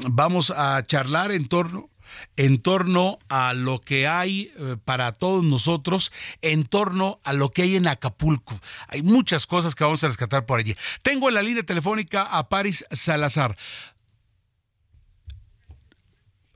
vamos 0.10 0.52
a 0.52 0.84
charlar 0.86 1.32
en 1.32 1.48
torno 1.48 1.90
en 2.36 2.62
torno 2.62 3.20
a 3.30 3.54
lo 3.54 3.82
que 3.82 4.08
hay 4.08 4.52
eh, 4.58 4.78
para 4.84 5.12
todos 5.12 5.44
nosotros, 5.44 6.12
en 6.42 6.66
torno 6.66 7.20
a 7.24 7.34
lo 7.34 7.52
que 7.52 7.64
hay 7.64 7.76
en 7.76 7.88
Acapulco. 7.88 8.60
Hay 8.88 9.02
muchas 9.02 9.46
cosas 9.46 9.76
que 9.76 9.84
vamos 9.84 10.04
a 10.04 10.08
rescatar 10.08 10.46
por 10.46 10.60
allí. 10.60 10.76
Tengo 11.02 11.30
en 11.30 11.36
la 11.36 11.42
línea 11.42 11.64
telefónica 11.64 12.24
a 12.24 12.50
Paris 12.50 12.86
Salazar. 12.92 13.58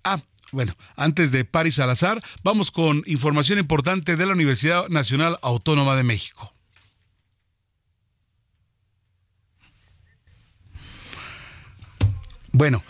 Ah, 0.03 0.21
bueno, 0.51 0.77
antes 0.95 1.31
de 1.31 1.43
Paris 1.43 1.75
Salazar, 1.75 2.23
vamos 2.43 2.71
con 2.71 3.03
información 3.05 3.59
importante 3.59 4.15
de 4.15 4.25
la 4.25 4.33
Universidad 4.33 4.87
Nacional 4.87 5.37
Autónoma 5.41 5.95
de 5.95 6.03
México. 6.03 6.53
Bueno, 12.53 12.81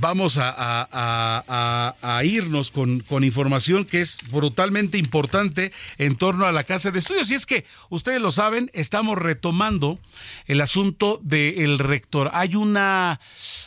vamos 0.00 0.38
a, 0.40 2.20
irnos 2.24 2.70
con, 2.70 3.00
con, 3.00 3.24
información 3.24 3.84
que 3.84 4.00
es 4.00 4.18
brutalmente 4.30 4.98
importante 4.98 5.72
en 5.98 6.16
torno 6.16 6.46
a 6.46 6.52
la 6.52 6.64
Casa 6.64 6.90
de 6.90 6.98
Estudios. 6.98 7.30
Y 7.30 7.34
es 7.34 7.46
que, 7.46 7.64
ustedes 7.90 8.20
lo 8.20 8.32
saben, 8.32 8.70
estamos 8.74 9.18
retomando 9.18 9.98
el 10.46 10.60
asunto 10.60 11.20
del 11.22 11.78
rector. 11.78 12.30
Hay 12.32 12.54
una 12.56 13.20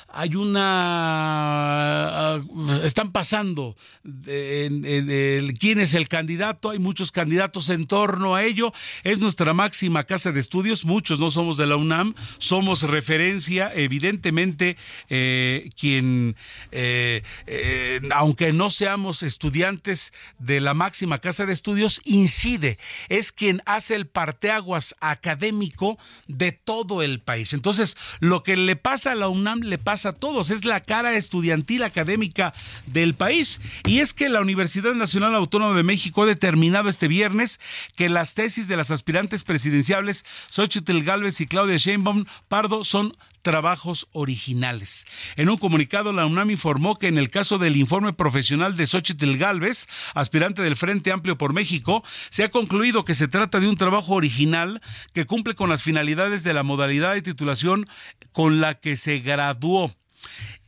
hay 0.09 0.35
una 0.35 0.63
ah, 2.35 2.41
están 2.83 3.11
pasando 3.11 3.75
en, 4.25 5.55
quién 5.57 5.79
es 5.79 5.93
el 5.93 6.07
candidato, 6.07 6.69
hay 6.69 6.79
muchos 6.79 7.11
candidatos 7.11 7.69
en 7.69 7.87
torno 7.87 8.35
a 8.35 8.43
ello, 8.43 8.73
es 9.03 9.19
nuestra 9.19 9.53
máxima 9.53 10.05
casa 10.05 10.31
de 10.31 10.39
estudios, 10.39 10.85
muchos 10.85 11.19
no 11.19 11.29
somos 11.29 11.57
de 11.57 11.67
la 11.67 11.75
UNAM, 11.75 12.15
somos 12.37 12.83
referencia, 12.83 13.71
evidentemente 13.73 14.77
eh, 15.09 15.69
quien, 15.79 16.35
eh, 16.71 17.23
eh, 17.45 17.99
aunque 18.11 18.53
no 18.53 18.69
seamos 18.69 19.23
estudiantes 19.23 20.13
de 20.39 20.61
la 20.61 20.73
máxima 20.73 21.19
casa 21.19 21.45
de 21.45 21.53
estudios, 21.53 22.01
incide, 22.05 22.77
es 23.09 23.31
quien 23.31 23.61
hace 23.65 23.95
el 23.95 24.07
parteaguas 24.07 24.95
académico 25.01 25.97
de 26.27 26.53
todo 26.53 27.01
el 27.03 27.19
país. 27.19 27.53
Entonces, 27.53 27.97
lo 28.19 28.43
que 28.43 28.55
le 28.55 28.75
pasa 28.75 29.11
a 29.11 29.15
la 29.15 29.27
UNAM 29.27 29.61
le 29.61 29.77
pasa 29.77 29.96
a 30.05 30.13
todos, 30.13 30.51
es 30.51 30.65
la 30.65 30.81
cara 30.81 31.13
estudiantil 31.13 31.83
académica 31.83 32.53
del 32.85 33.15
país. 33.15 33.59
Y 33.85 33.99
es 33.99 34.13
que 34.13 34.29
la 34.29 34.41
Universidad 34.41 34.93
Nacional 34.93 35.35
Autónoma 35.35 35.75
de 35.75 35.83
México 35.83 36.23
ha 36.23 36.27
determinado 36.27 36.89
este 36.89 37.07
viernes 37.07 37.59
que 37.95 38.09
las 38.09 38.33
tesis 38.33 38.67
de 38.67 38.77
las 38.77 38.91
aspirantes 38.91 39.43
presidenciales 39.43 40.25
Xochitl 40.49 41.01
Galvez 41.01 41.41
y 41.41 41.47
Claudia 41.47 41.77
Sheinbaum 41.77 42.25
Pardo 42.47 42.83
son 42.83 43.15
trabajos 43.41 44.07
originales. 44.11 45.05
En 45.35 45.49
un 45.49 45.57
comunicado, 45.57 46.13
la 46.13 46.25
UNAM 46.25 46.51
informó 46.51 46.97
que 46.97 47.07
en 47.07 47.17
el 47.17 47.29
caso 47.29 47.57
del 47.57 47.77
informe 47.77 48.13
profesional 48.13 48.75
de 48.75 48.87
Xochitl 48.87 49.37
Galvez, 49.37 49.87
aspirante 50.13 50.61
del 50.61 50.75
Frente 50.75 51.11
Amplio 51.11 51.37
por 51.37 51.53
México, 51.53 52.03
se 52.29 52.43
ha 52.43 52.49
concluido 52.49 53.05
que 53.05 53.15
se 53.15 53.27
trata 53.27 53.59
de 53.59 53.67
un 53.67 53.77
trabajo 53.77 54.13
original 54.13 54.81
que 55.13 55.25
cumple 55.25 55.55
con 55.55 55.69
las 55.69 55.83
finalidades 55.83 56.43
de 56.43 56.53
la 56.53 56.63
modalidad 56.63 57.13
de 57.13 57.21
titulación 57.21 57.87
con 58.31 58.59
la 58.59 58.75
que 58.75 58.97
se 58.97 59.19
graduó. 59.19 59.95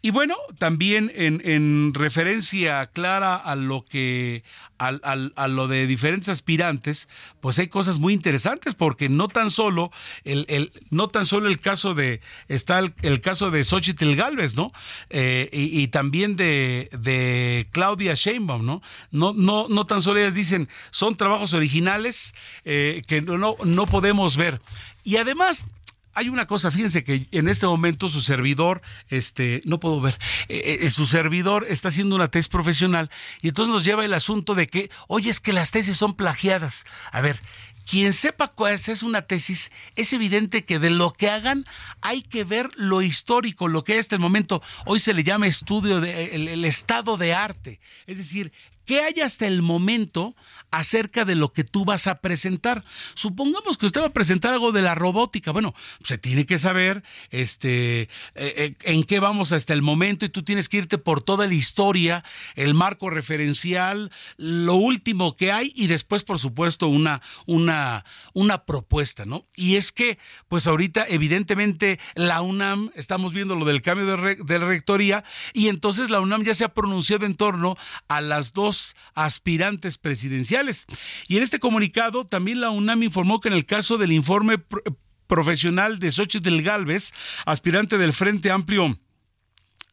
Y 0.02 0.12
bueno, 0.12 0.36
también 0.60 1.12
en, 1.14 1.94
referencia 1.94 2.86
clara 2.86 3.36
a 3.36 3.58
lo 3.58 3.84
que 3.84 4.44
a, 4.78 5.48
lo 5.50 5.68
de 5.68 5.88
diferentes 5.88 6.30
aspirantes, 6.30 7.10
pues 7.42 7.60
hay 7.60 7.68
cosas 7.68 7.98
muy 7.98 8.14
interesantes 8.14 8.76
porque 8.76 9.10
no 9.10 9.28
tan 9.28 9.50
solo 9.50 9.92
el, 10.24 10.46
el 10.48 10.72
no 10.90 11.10
tan 11.10 11.26
solo 11.26 11.50
el 11.50 11.60
caso 11.60 11.96
de 11.96 12.22
está 12.48 12.80
el, 12.80 13.20
caso 13.20 13.52
de 13.52 13.66
Xochitl 13.66 14.16
Galvez, 14.16 14.56
¿no? 14.56 14.72
Eh, 15.10 15.50
y, 15.52 15.90
también 15.90 16.38
de, 16.38 16.90
de 16.98 17.68
Claudia 17.72 18.14
Sheinbaum, 18.14 18.66
¿no? 18.66 18.82
No 19.12 19.34
no 19.34 19.68
no 19.68 19.86
tan 19.86 20.02
solo 20.02 20.22
ellas 20.22 20.34
dicen 20.34 20.70
son 20.92 21.18
trabajos 21.18 21.54
originales 21.54 22.34
eh, 22.64 23.02
que 23.06 23.22
no 23.22 23.58
no 23.66 23.86
podemos 23.86 24.38
ver 24.38 24.62
y 25.04 25.18
además 25.18 25.66
hay 26.14 26.30
una 26.30 26.48
cosa, 26.48 26.72
fíjense 26.72 27.04
que 27.04 27.28
en 27.32 27.48
este 27.48 27.66
momento 27.66 28.10
su 28.10 28.22
servidor, 28.22 28.82
este, 29.10 29.62
no 29.66 29.80
puedo 29.80 30.02
ver, 30.02 30.18
eh, 30.48 30.80
eh, 30.82 30.90
su 30.90 31.06
servidor 31.06 31.66
está 31.70 31.90
haciendo 31.90 32.16
una 32.16 32.30
tesis 32.30 32.50
profesional 32.50 33.10
y 33.42 33.50
entonces 33.50 33.74
nos 33.74 33.84
lleva 33.84 34.06
el 34.06 34.14
asunto 34.14 34.56
de 34.56 34.68
que, 34.68 34.90
oye, 35.08 35.30
es 35.30 35.40
que 35.40 35.54
las 35.54 35.72
tesis 35.72 35.98
son 35.98 36.16
plagiadas. 36.16 36.86
A 37.12 37.22
ver, 37.22 37.40
quien 37.90 38.14
sepa 38.14 38.50
cuál 38.50 38.74
es 38.74 39.04
una 39.04 39.24
tesis, 39.24 39.72
es 39.96 40.14
evidente 40.14 40.64
que 40.64 40.78
de 40.78 40.92
lo 40.92 41.12
que 41.12 41.30
hagan 41.30 41.66
hay 42.02 42.22
que 42.22 42.44
ver 42.44 42.70
lo 42.76 43.02
histórico, 43.02 43.68
lo 43.68 43.84
que 43.84 43.98
hasta 43.98 44.16
el 44.16 44.22
momento 44.22 44.62
hoy 44.86 45.00
se 45.00 45.14
le 45.14 45.24
llama 45.24 45.48
estudio 45.48 46.00
del 46.00 46.48
el 46.48 46.66
estado 46.66 47.18
de 47.18 47.34
arte. 47.34 47.80
Es 48.06 48.20
decir, 48.20 48.52
¿Qué 48.90 49.02
hay 49.02 49.22
hasta 49.22 49.46
el 49.46 49.62
momento 49.62 50.36
acerca 50.72 51.24
de 51.24 51.36
lo 51.36 51.54
que 51.54 51.64
tú 51.64 51.86
vas 51.86 52.08
a 52.08 52.22
presentar? 52.22 52.84
Supongamos 53.14 53.78
que 53.78 53.86
usted 53.86 54.02
va 54.02 54.08
a 54.08 54.14
presentar 54.14 54.52
algo 54.52 54.72
de 54.72 54.82
la 54.82 54.96
robótica. 54.96 55.52
Bueno, 55.52 55.76
se 56.04 56.18
tiene 56.18 56.48
que 56.48 56.58
saber 56.58 57.04
este, 57.30 58.02
eh, 58.02 58.10
eh, 58.34 58.74
en 58.86 59.04
qué 59.04 59.20
vamos 59.20 59.52
hasta 59.52 59.74
el 59.74 59.84
momento 59.84 60.26
y 60.26 60.30
tú 60.30 60.42
tienes 60.42 60.70
que 60.70 60.78
irte 60.78 60.98
por 60.98 61.22
toda 61.22 61.46
la 61.46 61.54
historia, 61.54 62.24
el 62.56 62.74
marco 62.74 63.12
referencial, 63.12 64.12
lo 64.38 64.74
último 64.74 65.38
que 65.38 65.52
hay 65.52 65.72
y 65.76 65.86
después, 65.86 66.24
por 66.24 66.40
supuesto, 66.40 66.88
una, 66.88 67.22
una, 67.46 68.06
una 68.34 68.66
propuesta, 68.66 69.24
¿no? 69.24 69.46
Y 69.56 69.76
es 69.76 69.92
que, 69.92 70.18
pues 70.48 70.66
ahorita, 70.66 71.06
evidentemente, 71.08 72.00
la 72.16 72.42
UNAM, 72.42 72.90
estamos 72.96 73.34
viendo 73.34 73.56
lo 73.56 73.66
del 73.66 73.84
cambio 73.84 74.08
de, 74.18 74.38
de 74.38 74.58
rectoría 74.58 75.24
y 75.54 75.68
entonces 75.68 76.10
la 76.10 76.22
UNAM 76.22 76.44
ya 76.44 76.56
se 76.56 76.64
ha 76.64 76.74
pronunciado 76.74 77.28
en 77.28 77.36
torno 77.36 77.78
a 78.08 78.20
las 78.22 78.54
dos 78.54 78.79
aspirantes 79.14 79.98
presidenciales. 79.98 80.86
Y 81.28 81.38
en 81.38 81.44
este 81.44 81.60
comunicado 81.60 82.26
también 82.26 82.62
la 82.62 82.70
UNAM 82.70 83.04
informó 83.04 83.40
que 83.40 83.50
en 83.50 83.56
el 83.56 83.66
caso 83.66 83.98
del 83.98 84.12
informe 84.12 84.62
profesional 85.28 86.00
de 86.00 86.12
Xochitl 86.12 86.62
Galvez, 86.62 87.12
aspirante 87.46 87.98
del 87.98 88.14
Frente 88.14 88.52
Amplio 88.52 88.98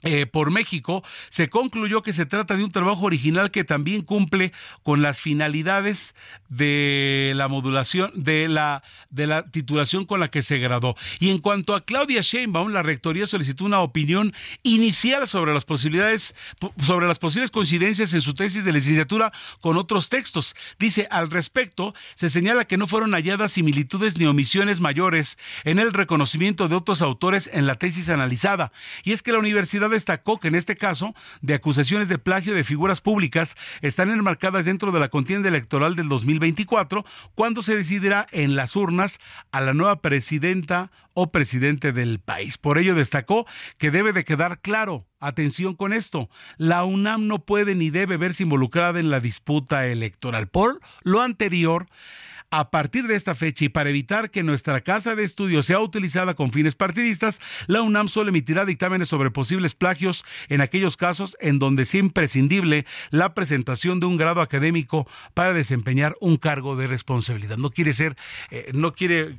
eh, 0.02 0.26
por 0.26 0.50
México, 0.50 1.02
se 1.30 1.48
concluyó 1.48 2.02
que 2.02 2.12
se 2.12 2.26
trata 2.26 2.56
de 2.56 2.62
un 2.62 2.70
trabajo 2.70 3.06
original 3.06 3.50
que 3.50 3.64
también 3.64 4.02
cumple 4.02 4.52
con 4.82 5.00
las 5.00 5.20
finalidades 5.20 6.14
de 6.48 7.32
la 7.34 7.48
modulación, 7.48 8.12
de 8.14 8.46
la, 8.46 8.82
de 9.10 9.26
la 9.26 9.50
titulación 9.50 10.04
con 10.04 10.20
la 10.20 10.28
que 10.28 10.42
se 10.42 10.58
graduó. 10.58 10.96
Y 11.18 11.30
en 11.30 11.38
cuanto 11.38 11.74
a 11.74 11.80
Claudia 11.80 12.20
Sheinbaum, 12.20 12.72
la 12.72 12.82
rectoría 12.82 13.26
solicitó 13.26 13.64
una 13.64 13.80
opinión 13.80 14.34
inicial 14.62 15.26
sobre 15.28 15.54
las 15.54 15.64
posibilidades, 15.64 16.34
sobre 16.82 17.08
las 17.08 17.18
posibles 17.18 17.50
coincidencias 17.50 18.12
en 18.12 18.20
su 18.20 18.34
tesis 18.34 18.64
de 18.64 18.72
licenciatura 18.72 19.32
con 19.60 19.78
otros 19.78 20.10
textos. 20.10 20.54
Dice, 20.78 21.08
al 21.10 21.30
respecto, 21.30 21.94
se 22.14 22.28
señala 22.28 22.66
que 22.66 22.76
no 22.76 22.86
fueron 22.86 23.12
halladas 23.12 23.52
similitudes 23.52 24.18
ni 24.18 24.26
omisiones 24.26 24.80
mayores 24.80 25.38
en 25.64 25.78
el 25.78 25.94
reconocimiento 25.94 26.68
de 26.68 26.76
otros 26.76 27.00
autores 27.00 27.48
en 27.52 27.66
la 27.66 27.76
tesis 27.76 28.10
analizada. 28.10 28.72
Y 29.02 29.12
es 29.12 29.22
que 29.22 29.32
la 29.32 29.38
universidad 29.38 29.85
destacó 29.88 30.38
que 30.38 30.48
en 30.48 30.54
este 30.54 30.76
caso, 30.76 31.14
de 31.40 31.54
acusaciones 31.54 32.08
de 32.08 32.18
plagio 32.18 32.54
de 32.54 32.64
figuras 32.64 33.00
públicas 33.00 33.56
están 33.82 34.10
enmarcadas 34.10 34.64
dentro 34.64 34.92
de 34.92 35.00
la 35.00 35.08
contienda 35.08 35.48
electoral 35.48 35.96
del 35.96 36.08
2024, 36.08 37.04
cuando 37.34 37.62
se 37.62 37.76
decidirá 37.76 38.26
en 38.32 38.56
las 38.56 38.76
urnas 38.76 39.18
a 39.52 39.60
la 39.60 39.74
nueva 39.74 40.00
presidenta 40.00 40.90
o 41.14 41.32
presidente 41.32 41.92
del 41.92 42.18
país. 42.18 42.58
Por 42.58 42.78
ello 42.78 42.94
destacó 42.94 43.46
que 43.78 43.90
debe 43.90 44.12
de 44.12 44.24
quedar 44.24 44.60
claro, 44.60 45.06
atención 45.18 45.74
con 45.74 45.92
esto, 45.92 46.28
la 46.58 46.84
UNAM 46.84 47.26
no 47.26 47.38
puede 47.44 47.74
ni 47.74 47.90
debe 47.90 48.16
verse 48.16 48.42
involucrada 48.42 49.00
en 49.00 49.10
la 49.10 49.20
disputa 49.20 49.86
electoral. 49.86 50.48
Por 50.48 50.80
lo 51.02 51.22
anterior, 51.22 51.86
a 52.50 52.70
partir 52.70 53.06
de 53.06 53.16
esta 53.16 53.34
fecha 53.34 53.64
y 53.64 53.68
para 53.68 53.90
evitar 53.90 54.30
que 54.30 54.42
nuestra 54.42 54.80
casa 54.80 55.14
de 55.14 55.24
estudio 55.24 55.62
sea 55.62 55.80
utilizada 55.80 56.34
con 56.34 56.52
fines 56.52 56.74
partidistas, 56.74 57.40
la 57.66 57.82
UNAM 57.82 58.08
solo 58.08 58.30
emitirá 58.30 58.64
dictámenes 58.64 59.08
sobre 59.08 59.30
posibles 59.30 59.74
plagios 59.74 60.24
en 60.48 60.60
aquellos 60.60 60.96
casos 60.96 61.36
en 61.40 61.58
donde 61.58 61.84
sea 61.84 62.00
imprescindible 62.00 62.86
la 63.10 63.34
presentación 63.34 64.00
de 64.00 64.06
un 64.06 64.16
grado 64.16 64.40
académico 64.40 65.08
para 65.34 65.52
desempeñar 65.52 66.14
un 66.20 66.36
cargo 66.36 66.76
de 66.76 66.86
responsabilidad. 66.86 67.56
No 67.56 67.70
quiere 67.70 67.92
ser, 67.92 68.16
eh, 68.50 68.70
no 68.72 68.92
quiere 68.94 69.34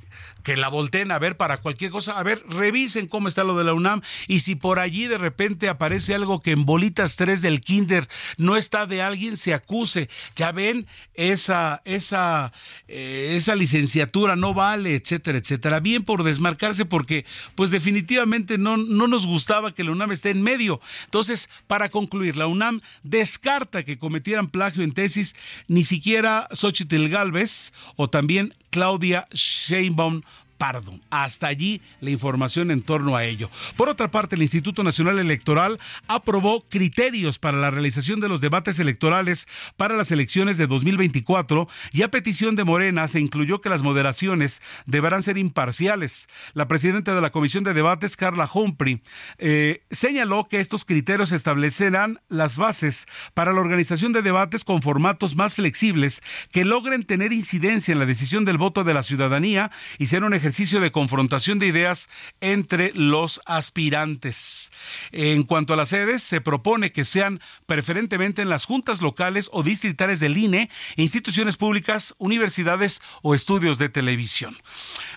que 0.48 0.56
la 0.56 0.70
volteen 0.70 1.12
a 1.12 1.20
ver 1.20 1.36
para 1.36 1.58
cualquier 1.58 1.92
cosa. 1.92 2.18
A 2.18 2.24
ver, 2.24 2.42
revisen 2.48 3.08
cómo 3.08 3.27
está 3.27 3.44
lo 3.44 3.58
de 3.58 3.66
la 3.66 3.74
UNAM 3.74 4.01
y 4.30 4.39
si 4.39 4.56
por 4.56 4.80
allí 4.80 5.06
de 5.06 5.18
repente 5.18 5.68
aparece 5.68 6.16
algo 6.16 6.39
que 6.39 6.51
en 6.51 6.63
bolitas 6.63 7.18
3 7.18 7.42
del 7.42 7.60
kinder 7.60 8.08
no 8.38 8.56
está 8.56 8.86
de 8.86 9.01
alguien, 9.01 9.36
se 9.36 9.54
acuse. 9.54 10.08
Ya 10.38 10.54
ven, 10.54 10.88
esa, 11.16 11.82
esa, 11.84 12.54
eh, 12.88 13.34
esa 13.36 13.58
licenciatura 13.58 14.38
no 14.38 14.54
vale, 14.54 14.96
etcétera, 14.96 15.38
etcétera. 15.38 15.82
Bien 15.82 16.06
por 16.06 16.24
desmarcarse 16.24 16.86
porque 16.86 17.25
pues 17.56 17.70
definitivamente 17.70 18.58
no, 18.58 18.77
no 18.77 19.08
nos 19.08 19.27
gustaba 19.27 19.74
que 19.74 19.84
la 19.84 19.92
UNAM 19.92 20.13
esté 20.13 20.30
en 20.30 20.44
medio. 20.44 20.80
Entonces, 21.04 21.50
para 21.68 21.89
concluir, 21.89 22.38
la 22.38 22.48
UNAM 22.48 22.80
descarta 23.04 23.84
que 23.84 24.00
cometieran 24.00 24.48
plagio 24.48 24.84
en 24.84 24.94
tesis 24.94 25.36
ni 25.68 25.84
siquiera 25.84 26.48
Xochitl 26.54 27.10
Galvez 27.10 27.74
o 27.98 28.10
también 28.10 28.54
Claudia 28.77 29.25
Sheinbaum 29.34 30.22
Pardo. 30.58 31.00
Hasta 31.10 31.48
allí 31.48 31.82
la 32.02 32.10
información 32.10 32.72
en 32.72 32.82
torno 32.82 33.16
a 33.16 33.24
ello. 33.24 33.50
Por 33.76 33.90
otra 33.90 34.12
parte, 34.12 34.36
el 34.36 34.42
Instituto 34.42 34.84
Nacional 34.84 35.20
Electoral 35.20 35.80
aprobó 36.08 36.62
criterios 36.62 37.40
para 37.40 37.58
la 37.58 37.72
realización 37.72 38.20
de 38.20 38.30
los 38.30 38.42
debates 38.42 38.80
electorales 38.80 39.48
para 39.78 39.96
las 39.96 40.12
elecciones 40.12 40.58
de 40.58 40.68
2024 40.68 41.68
y 41.92 42.02
a 42.02 42.12
petición 42.12 42.56
de 42.56 42.64
Morena 42.64 43.08
se 43.08 43.20
incluyó 43.20 43.62
que 43.62 43.70
las 43.70 43.82
moderaciones 43.82 44.62
deberán 44.86 45.24
ser 45.24 45.38
imparciales. 45.38 46.28
La 46.54 46.68
presidenta 46.68 47.16
de 47.16 47.22
la 47.22 47.32
Comisión 47.32 47.64
de 47.64 47.74
Debates, 47.74 48.18
Carla 48.18 48.50
Humphrey, 48.52 49.02
eh, 49.38 49.84
señaló 49.92 50.48
que 50.50 50.60
estos 50.60 50.86
criterios 50.86 51.32
establecerán 51.32 52.20
las 52.30 52.58
bases 52.58 53.06
para 53.34 53.54
la 53.54 53.62
organización 53.62 54.12
de 54.12 54.22
debates 54.22 54.64
con 54.64 54.82
formatos 54.82 55.36
más 55.36 55.56
flexibles 55.56 56.22
que 56.52 56.66
logren 56.66 57.04
tener 57.04 57.32
incidencia 57.34 57.92
en 57.92 58.00
la 58.00 58.06
decisión 58.06 58.46
del 58.46 58.58
voto 58.58 58.84
de 58.84 58.94
la 58.94 59.04
ciudadanía 59.04 59.72
y 59.98 60.08
ser 60.08 60.24
un 60.24 60.34
ejercicio 60.34 60.47
ejercicio 60.48 60.80
de 60.80 60.92
confrontación 60.92 61.60
de 61.60 61.68
ideas 61.68 62.08
entre 62.39 62.94
los 62.96 63.42
aspirantes. 63.46 64.72
En 65.12 65.44
cuanto 65.44 65.74
a 65.74 65.77
las 65.77 65.89
sedes, 65.89 66.24
se 66.24 66.39
propone 66.39 66.94
que 66.94 67.04
sean 67.04 67.42
preferentemente 67.66 68.44
en 68.44 68.50
las 68.50 68.63
juntas 68.63 69.01
locales 69.01 69.50
o 69.51 69.62
distritales 69.62 70.22
del 70.22 70.38
INE, 70.38 70.70
instituciones 70.96 71.58
públicas, 71.58 72.16
universidades 72.18 73.01
o 73.24 73.36
estudios 73.36 73.77
de 73.77 73.89
televisión. 73.89 74.58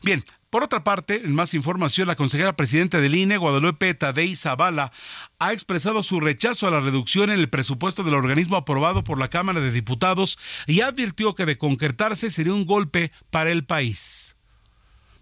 Bien, 0.03 0.25
por 0.51 0.65
otra 0.65 0.83
parte, 0.83 1.25
en 1.25 1.33
más 1.33 1.55
información, 1.55 2.09
la 2.09 2.17
consejera 2.17 2.57
presidenta 2.57 3.01
del 3.01 3.15
INE, 3.15 3.37
Guadalupe 3.37 3.95
Tadei 3.95 4.35
Zavala, 4.35 4.91
ha 5.39 5.53
expresado 5.53 6.03
su 6.03 6.19
rechazo 6.19 6.67
a 6.67 6.73
la 6.73 6.81
reducción 6.81 7.31
en 7.31 7.39
el 7.39 7.49
presupuesto 7.49 8.03
del 8.03 8.15
organismo 8.15 8.57
aprobado 8.57 9.05
por 9.05 9.17
la 9.17 9.29
Cámara 9.29 9.61
de 9.61 9.71
Diputados 9.71 10.41
y 10.67 10.81
advirtió 10.81 11.37
que 11.37 11.47
de 11.47 11.57
concretarse 11.57 12.31
sería 12.31 12.53
un 12.53 12.67
golpe 12.67 13.13
para 13.31 13.53
el 13.53 13.65
país. 13.65 14.35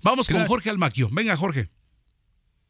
Vamos 0.02 0.28
con 0.28 0.44
Jorge 0.46 0.70
Almaquio. 0.70 1.08
Venga, 1.10 1.36
Jorge. 1.36 1.70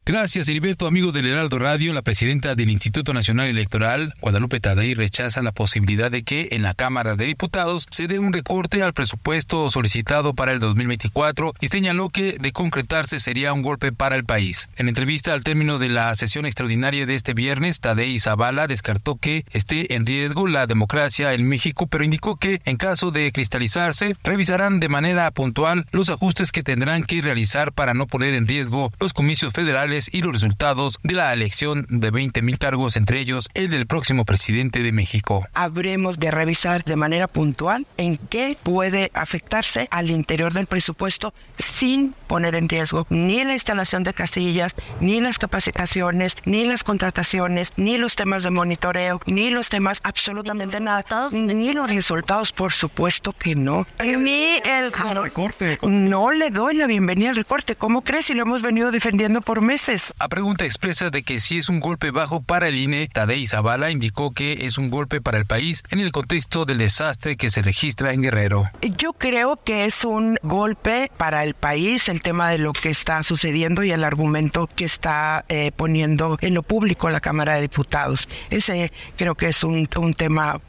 Gracias, 0.05 0.47
Heriberto, 0.47 0.87
amigo 0.87 1.11
del 1.11 1.27
Heraldo 1.27 1.59
Radio. 1.59 1.93
La 1.93 2.01
presidenta 2.01 2.55
del 2.55 2.71
Instituto 2.71 3.13
Nacional 3.13 3.47
Electoral, 3.47 4.15
Guadalupe 4.21 4.59
Tadei, 4.59 4.95
rechaza 4.95 5.43
la 5.43 5.51
posibilidad 5.51 6.09
de 6.09 6.23
que 6.23 6.47
en 6.49 6.63
la 6.63 6.73
Cámara 6.73 7.15
de 7.15 7.25
Diputados 7.25 7.85
se 7.91 8.07
dé 8.07 8.17
un 8.17 8.33
recorte 8.33 8.81
al 8.81 8.93
presupuesto 8.93 9.69
solicitado 9.69 10.33
para 10.33 10.51
el 10.51 10.59
2024 10.59 11.53
y 11.61 11.67
señaló 11.67 12.09
que 12.09 12.37
de 12.39 12.51
concretarse 12.51 13.19
sería 13.19 13.53
un 13.53 13.61
golpe 13.61 13.91
para 13.91 14.15
el 14.15 14.25
país. 14.25 14.67
En 14.77 14.89
entrevista 14.89 15.33
al 15.33 15.43
término 15.43 15.77
de 15.77 15.89
la 15.89 16.15
sesión 16.15 16.47
extraordinaria 16.47 17.05
de 17.05 17.13
este 17.13 17.35
viernes, 17.35 17.79
Tadei 17.79 18.19
Zavala 18.19 18.65
descartó 18.65 19.15
que 19.15 19.45
esté 19.51 19.93
en 19.93 20.07
riesgo 20.07 20.47
la 20.47 20.65
democracia 20.65 21.33
en 21.33 21.47
México, 21.47 21.85
pero 21.85 22.03
indicó 22.03 22.35
que 22.35 22.61
en 22.65 22.77
caso 22.77 23.11
de 23.11 23.31
cristalizarse, 23.31 24.15
revisarán 24.23 24.79
de 24.79 24.89
manera 24.89 25.29
puntual 25.29 25.85
los 25.91 26.09
ajustes 26.09 26.51
que 26.51 26.63
tendrán 26.63 27.03
que 27.03 27.21
realizar 27.21 27.73
para 27.73 27.93
no 27.93 28.07
poner 28.07 28.33
en 28.33 28.47
riesgo 28.47 28.91
los 28.99 29.13
comicios 29.13 29.53
federales 29.53 29.88
y 30.11 30.21
los 30.21 30.33
resultados 30.33 30.99
de 31.01 31.15
la 31.15 31.33
elección 31.33 31.87
de 31.89 32.11
20 32.11 32.43
mil 32.43 32.59
cargos, 32.59 32.95
entre 32.95 33.19
ellos 33.19 33.49
el 33.55 33.69
del 33.71 33.87
próximo 33.87 34.23
presidente 34.23 34.83
de 34.83 34.91
México. 34.91 35.47
Habremos 35.55 36.19
de 36.19 36.29
revisar 36.29 36.83
de 36.83 36.95
manera 36.95 37.27
puntual 37.27 37.87
en 37.97 38.17
qué 38.17 38.55
puede 38.61 39.09
afectarse 39.15 39.87
al 39.89 40.11
interior 40.11 40.53
del 40.53 40.67
presupuesto 40.67 41.33
sin 41.57 42.13
poner 42.27 42.55
en 42.55 42.69
riesgo 42.69 43.07
ni 43.09 43.43
la 43.43 43.53
instalación 43.53 44.03
de 44.03 44.13
casillas, 44.13 44.75
ni 44.99 45.21
las 45.21 45.39
capacitaciones, 45.39 46.35
ni 46.45 46.65
las 46.65 46.83
contrataciones, 46.83 47.73
ni 47.75 47.97
los 47.97 48.15
temas 48.15 48.43
de 48.43 48.51
monitoreo, 48.51 49.21
ni 49.25 49.49
los 49.49 49.69
temas 49.69 50.01
absolutamente 50.03 50.79
nada, 50.79 51.29
ni 51.31 51.73
los 51.73 51.89
resultados, 51.89 52.51
por 52.51 52.73
supuesto 52.73 53.31
que 53.33 53.55
no. 53.55 53.87
Ni 53.99 54.57
el 54.63 54.91
recorte. 55.23 55.79
No 55.81 56.31
le 56.31 56.51
doy 56.51 56.75
la 56.75 56.85
bienvenida 56.85 57.31
al 57.31 57.35
recorte. 57.35 57.75
¿Cómo 57.75 58.03
crees 58.03 58.25
si 58.25 58.35
lo 58.35 58.43
hemos 58.43 58.61
venido 58.61 58.91
defendiendo 58.91 59.41
por 59.41 59.61
meses? 59.61 59.78
A 60.19 60.27
pregunta 60.27 60.65
expresa 60.65 61.09
de 61.09 61.23
que 61.23 61.39
si 61.39 61.57
es 61.57 61.69
un 61.69 61.79
golpe 61.79 62.11
bajo 62.11 62.41
para 62.41 62.67
el 62.67 62.75
INE, 62.75 63.07
Tadei 63.07 63.47
Zavala 63.47 63.91
indicó 63.91 64.31
que 64.31 64.65
es 64.65 64.77
un 64.77 64.89
golpe 64.89 65.21
para 65.21 65.37
el 65.37 65.45
país 65.45 65.83
en 65.89 65.99
el 65.99 66.11
contexto 66.11 66.65
del 66.65 66.79
desastre 66.79 67.37
que 67.37 67.49
se 67.49 67.61
registra 67.61 68.11
en 68.11 68.21
Guerrero. 68.21 68.67
Yo 68.97 69.13
creo 69.13 69.55
que 69.63 69.85
es 69.85 70.03
un 70.03 70.37
golpe 70.43 71.09
para 71.15 71.43
el 71.45 71.53
país 71.53 72.09
el 72.09 72.21
tema 72.21 72.49
de 72.49 72.57
lo 72.57 72.73
que 72.73 72.89
está 72.89 73.23
sucediendo 73.23 73.83
y 73.83 73.91
el 73.91 74.03
argumento 74.03 74.67
que 74.67 74.83
está 74.83 75.45
eh, 75.47 75.71
poniendo 75.73 76.37
en 76.41 76.55
lo 76.55 76.63
público 76.63 77.09
la 77.09 77.21
Cámara 77.21 77.55
de 77.55 77.61
Diputados. 77.61 78.27
Ese 78.49 78.91
creo 79.15 79.35
que 79.35 79.47
es 79.47 79.63
un, 79.63 79.87
un 79.95 80.13
tema 80.13 80.59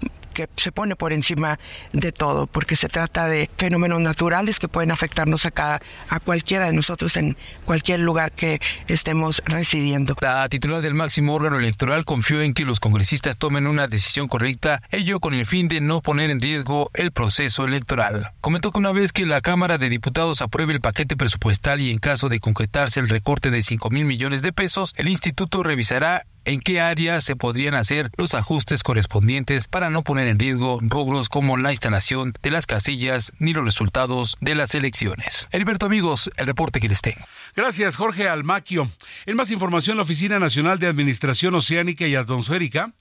se 0.56 0.72
pone 0.72 0.96
por 0.96 1.12
encima 1.12 1.58
de 1.92 2.12
todo, 2.12 2.46
porque 2.46 2.76
se 2.76 2.88
trata 2.88 3.26
de 3.26 3.50
fenómenos 3.56 4.00
naturales 4.00 4.58
que 4.58 4.68
pueden 4.68 4.90
afectarnos 4.90 5.46
a, 5.46 5.50
cada, 5.50 5.80
a 6.08 6.20
cualquiera 6.20 6.66
de 6.66 6.72
nosotros 6.72 7.16
en 7.16 7.36
cualquier 7.64 8.00
lugar 8.00 8.32
que 8.32 8.60
estemos 8.88 9.42
residiendo. 9.44 10.16
La 10.20 10.48
titular 10.48 10.82
del 10.82 10.94
máximo 10.94 11.34
órgano 11.34 11.58
electoral 11.58 12.04
confió 12.04 12.42
en 12.42 12.54
que 12.54 12.64
los 12.64 12.80
congresistas 12.80 13.36
tomen 13.36 13.66
una 13.66 13.88
decisión 13.88 14.28
correcta, 14.28 14.82
ello 14.90 15.20
con 15.20 15.34
el 15.34 15.46
fin 15.46 15.68
de 15.68 15.80
no 15.80 16.00
poner 16.00 16.30
en 16.30 16.40
riesgo 16.40 16.90
el 16.94 17.12
proceso 17.12 17.64
electoral. 17.64 18.32
Comentó 18.40 18.72
que 18.72 18.78
una 18.78 18.92
vez 18.92 19.12
que 19.12 19.26
la 19.26 19.40
Cámara 19.40 19.78
de 19.78 19.88
Diputados 19.88 20.42
apruebe 20.42 20.72
el 20.72 20.80
paquete 20.80 21.16
presupuestal 21.16 21.80
y 21.80 21.90
en 21.90 21.98
caso 21.98 22.28
de 22.28 22.40
concretarse 22.40 23.00
el 23.00 23.08
recorte 23.08 23.50
de 23.50 23.62
5 23.62 23.90
mil 23.90 24.04
millones 24.04 24.42
de 24.42 24.52
pesos, 24.52 24.94
el 24.96 25.08
instituto 25.08 25.62
revisará 25.62 26.24
en 26.44 26.60
qué 26.60 26.80
áreas 26.80 27.24
se 27.24 27.36
podrían 27.36 27.74
hacer 27.74 28.10
los 28.16 28.34
ajustes 28.34 28.82
correspondientes 28.82 29.68
para 29.68 29.90
no 29.90 30.02
poner 30.02 30.28
en 30.28 30.38
riesgo 30.38 30.78
rubros 30.82 31.28
como 31.28 31.56
la 31.56 31.70
instalación 31.70 32.32
de 32.42 32.50
las 32.50 32.66
casillas 32.66 33.32
ni 33.38 33.52
los 33.52 33.64
resultados 33.64 34.36
de 34.40 34.54
las 34.54 34.74
elecciones. 34.74 35.48
Heriberto 35.52 35.86
amigos, 35.86 36.30
el 36.36 36.46
reporte 36.46 36.80
que 36.80 36.88
les 36.88 37.02
tengo. 37.02 37.20
Gracias, 37.56 37.96
Jorge 37.96 38.28
Almaquio. 38.28 38.90
En 39.26 39.36
más 39.36 39.50
información, 39.50 39.96
la 39.96 40.04
Oficina 40.04 40.38
Nacional 40.38 40.78
de 40.78 40.86
Administración 40.86 41.54
Oceánica 41.54 42.06
y 42.06 42.14
Atmosférica, 42.14 42.92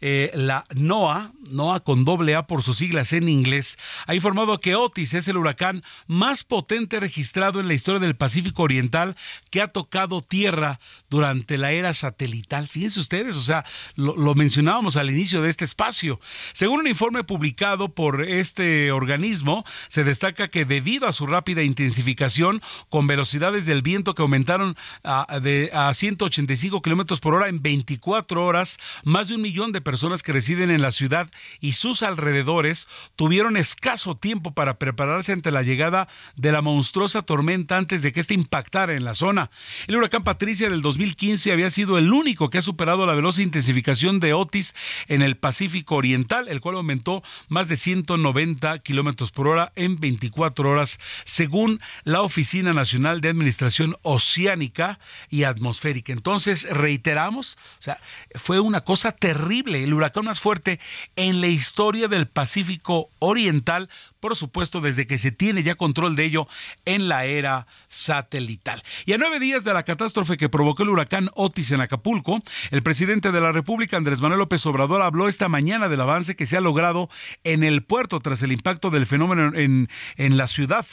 eh, 0.00 0.30
la 0.34 0.64
NOAA, 0.74 1.32
NOAA 1.50 1.80
con 1.80 2.04
doble 2.04 2.34
A 2.34 2.46
por 2.46 2.62
sus 2.62 2.78
siglas 2.78 3.12
en 3.12 3.28
inglés, 3.28 3.78
ha 4.06 4.14
informado 4.14 4.60
que 4.60 4.76
Otis 4.76 5.14
es 5.14 5.28
el 5.28 5.36
huracán 5.36 5.82
más 6.06 6.44
potente 6.44 7.00
registrado 7.00 7.60
en 7.60 7.68
la 7.68 7.74
historia 7.74 8.00
del 8.00 8.16
Pacífico 8.16 8.62
Oriental 8.62 9.16
que 9.50 9.62
ha 9.62 9.68
tocado 9.68 10.20
tierra 10.20 10.80
durante 11.08 11.58
la 11.58 11.72
era 11.72 11.94
satelital. 11.94 12.68
Fíjense 12.82 12.98
ustedes, 12.98 13.36
o 13.36 13.42
sea, 13.42 13.64
lo, 13.94 14.34
mencionábamos 14.34 14.96
al 14.96 15.08
inicio 15.08 15.40
de 15.40 15.50
este 15.50 15.64
espacio. 15.64 16.18
Según 16.52 16.80
un 16.80 16.88
informe 16.88 17.22
publicado 17.22 17.94
por 17.94 18.22
este 18.22 18.90
organismo, 18.90 19.64
se 19.86 20.02
destaca 20.02 20.48
que 20.48 20.64
debido 20.64 21.06
a 21.06 21.12
su 21.12 21.28
rápida 21.28 21.62
intensificación, 21.62 22.60
con 22.88 23.06
velocidades 23.06 23.66
del 23.66 23.82
viento 23.82 24.16
que 24.16 24.22
aumentaron 24.22 24.76
a, 25.04 25.38
de, 25.40 25.70
a 25.72 25.94
185 25.94 26.82
kilómetros 26.82 27.20
por 27.20 27.34
hora 27.34 27.46
en 27.46 27.62
24 27.62 28.44
horas, 28.44 28.78
más 29.04 29.28
de 29.28 29.36
un 29.36 29.42
millón 29.42 29.70
de 29.70 29.80
personas 29.80 30.24
que 30.24 30.32
residen 30.32 30.72
en 30.72 30.82
la 30.82 30.90
ciudad 30.90 31.30
y 31.60 31.74
sus 31.74 32.02
alrededores 32.02 32.88
tuvieron 33.14 33.56
escaso 33.56 34.16
tiempo 34.16 34.54
para 34.54 34.78
prepararse 34.80 35.30
ante 35.30 35.52
la 35.52 35.62
llegada 35.62 36.08
de 36.34 36.50
la 36.50 36.62
monstruosa 36.62 37.22
tormenta 37.22 37.76
antes 37.76 38.02
de 38.02 38.10
que 38.10 38.18
éste 38.18 38.34
impactara 38.34 38.94
en 38.94 39.04
la 39.04 39.14
zona. 39.14 39.52
El 39.86 39.96
huracán 39.96 40.24
Patricia 40.24 40.68
del 40.68 40.82
2015 40.82 41.52
había 41.52 41.70
sido 41.70 41.96
el 41.96 42.12
único 42.12 42.50
que 42.50 42.58
ha 42.58 42.62
superado 42.72 43.04
la 43.04 43.12
veloz 43.12 43.38
intensificación 43.38 44.18
de 44.18 44.32
Otis 44.32 44.74
en 45.06 45.20
el 45.20 45.36
Pacífico 45.36 45.96
Oriental, 45.96 46.48
el 46.48 46.62
cual 46.62 46.76
aumentó 46.76 47.22
más 47.48 47.68
de 47.68 47.76
190 47.76 48.78
kilómetros 48.78 49.30
por 49.30 49.46
hora 49.46 49.72
en 49.76 50.00
24 50.00 50.70
horas, 50.70 50.98
según 51.24 51.80
la 52.04 52.22
Oficina 52.22 52.72
Nacional 52.72 53.20
de 53.20 53.28
Administración 53.28 53.96
Oceánica 54.00 54.98
y 55.28 55.44
Atmosférica. 55.44 56.14
Entonces, 56.14 56.66
reiteramos, 56.70 57.58
o 57.78 57.82
sea, 57.82 58.00
fue 58.36 58.58
una 58.58 58.80
cosa 58.80 59.12
terrible, 59.12 59.84
el 59.84 59.92
huracán 59.92 60.24
más 60.24 60.40
fuerte 60.40 60.80
en 61.14 61.42
la 61.42 61.48
historia 61.48 62.08
del 62.08 62.26
Pacífico 62.26 63.10
Oriental, 63.18 63.90
por 64.22 64.36
supuesto, 64.36 64.80
desde 64.80 65.08
que 65.08 65.18
se 65.18 65.32
tiene 65.32 65.64
ya 65.64 65.74
control 65.74 66.14
de 66.14 66.24
ello 66.24 66.46
en 66.84 67.08
la 67.08 67.24
era 67.24 67.66
satelital. 67.88 68.80
Y 69.04 69.14
a 69.14 69.18
nueve 69.18 69.40
días 69.40 69.64
de 69.64 69.74
la 69.74 69.82
catástrofe 69.82 70.36
que 70.36 70.48
provocó 70.48 70.84
el 70.84 70.90
huracán 70.90 71.28
Otis 71.34 71.72
en 71.72 71.80
Acapulco, 71.80 72.40
el 72.70 72.84
presidente 72.84 73.32
de 73.32 73.40
la 73.40 73.50
República, 73.50 73.96
Andrés 73.96 74.20
Manuel 74.20 74.38
López 74.38 74.64
Obrador, 74.64 75.02
habló 75.02 75.26
esta 75.26 75.48
mañana 75.48 75.88
del 75.88 76.00
avance 76.00 76.36
que 76.36 76.46
se 76.46 76.56
ha 76.56 76.60
logrado 76.60 77.10
en 77.42 77.64
el 77.64 77.82
puerto 77.82 78.20
tras 78.20 78.44
el 78.44 78.52
impacto 78.52 78.90
del 78.90 79.06
fenómeno 79.06 79.58
en, 79.58 79.88
en 80.16 80.36
la 80.36 80.46
ciudad. 80.46 80.86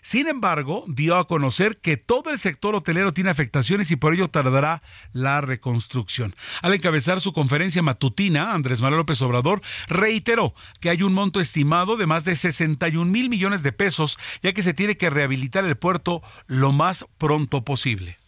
Sin 0.00 0.26
embargo, 0.26 0.84
dio 0.88 1.16
a 1.16 1.28
conocer 1.28 1.78
que 1.78 1.96
todo 1.96 2.30
el 2.30 2.40
sector 2.40 2.74
hotelero 2.74 3.14
tiene 3.14 3.30
afectaciones 3.30 3.92
y 3.92 3.96
por 3.96 4.12
ello 4.12 4.26
tardará 4.26 4.82
la 5.12 5.40
reconstrucción. 5.40 6.34
Al 6.62 6.74
encabezar 6.74 7.20
su 7.20 7.32
conferencia 7.32 7.80
matutina, 7.80 8.54
Andrés 8.54 8.80
Manuel 8.80 8.98
López 8.98 9.22
Obrador 9.22 9.62
reiteró 9.86 10.52
que 10.80 10.90
hay 10.90 11.04
un 11.04 11.14
monto 11.14 11.40
estimado 11.40 11.96
de 11.96 12.08
más 12.08 12.24
de 12.24 12.34
61 12.72 13.10
mil 13.10 13.28
millones 13.28 13.62
de 13.62 13.72
pesos, 13.72 14.18
ya 14.42 14.52
que 14.52 14.62
se 14.62 14.74
tiene 14.74 14.96
que 14.96 15.10
rehabilitar 15.10 15.64
el 15.64 15.76
puerto 15.76 16.22
lo 16.46 16.72
más 16.72 17.06
pronto 17.18 17.64
posible. 17.64 18.18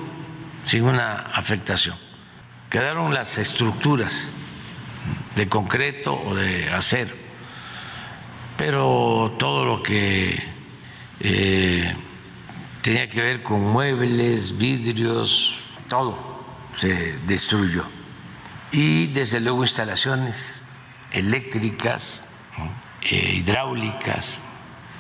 sin 0.64 0.84
una 0.84 1.16
afectación. 1.16 1.96
Quedaron 2.70 3.12
las 3.14 3.38
estructuras 3.38 4.28
de 5.37 5.48
concreto 5.48 6.14
o 6.14 6.34
de 6.34 6.70
acero. 6.70 7.14
Pero 8.56 9.37
todo 9.38 9.64
lo 9.64 9.82
que 9.82 10.53
eh, 11.26 11.96
tenía 12.82 13.08
que 13.08 13.22
ver 13.22 13.42
con 13.42 13.62
muebles, 13.62 14.58
vidrios, 14.58 15.56
todo 15.88 16.44
se 16.74 17.18
destruyó. 17.20 17.84
Y 18.70 19.06
desde 19.06 19.40
luego 19.40 19.62
instalaciones 19.62 20.62
eléctricas, 21.12 22.22
eh, 23.00 23.37
hidráulicas. 23.37 24.38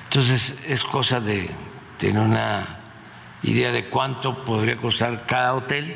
Entonces 0.04 0.54
es 0.66 0.82
cosa 0.82 1.20
de 1.20 1.50
tener 1.98 2.22
una 2.22 2.78
idea 3.42 3.70
de 3.70 3.90
cuánto 3.90 4.46
podría 4.46 4.78
costar 4.78 5.26
cada 5.26 5.54
hotel, 5.54 5.94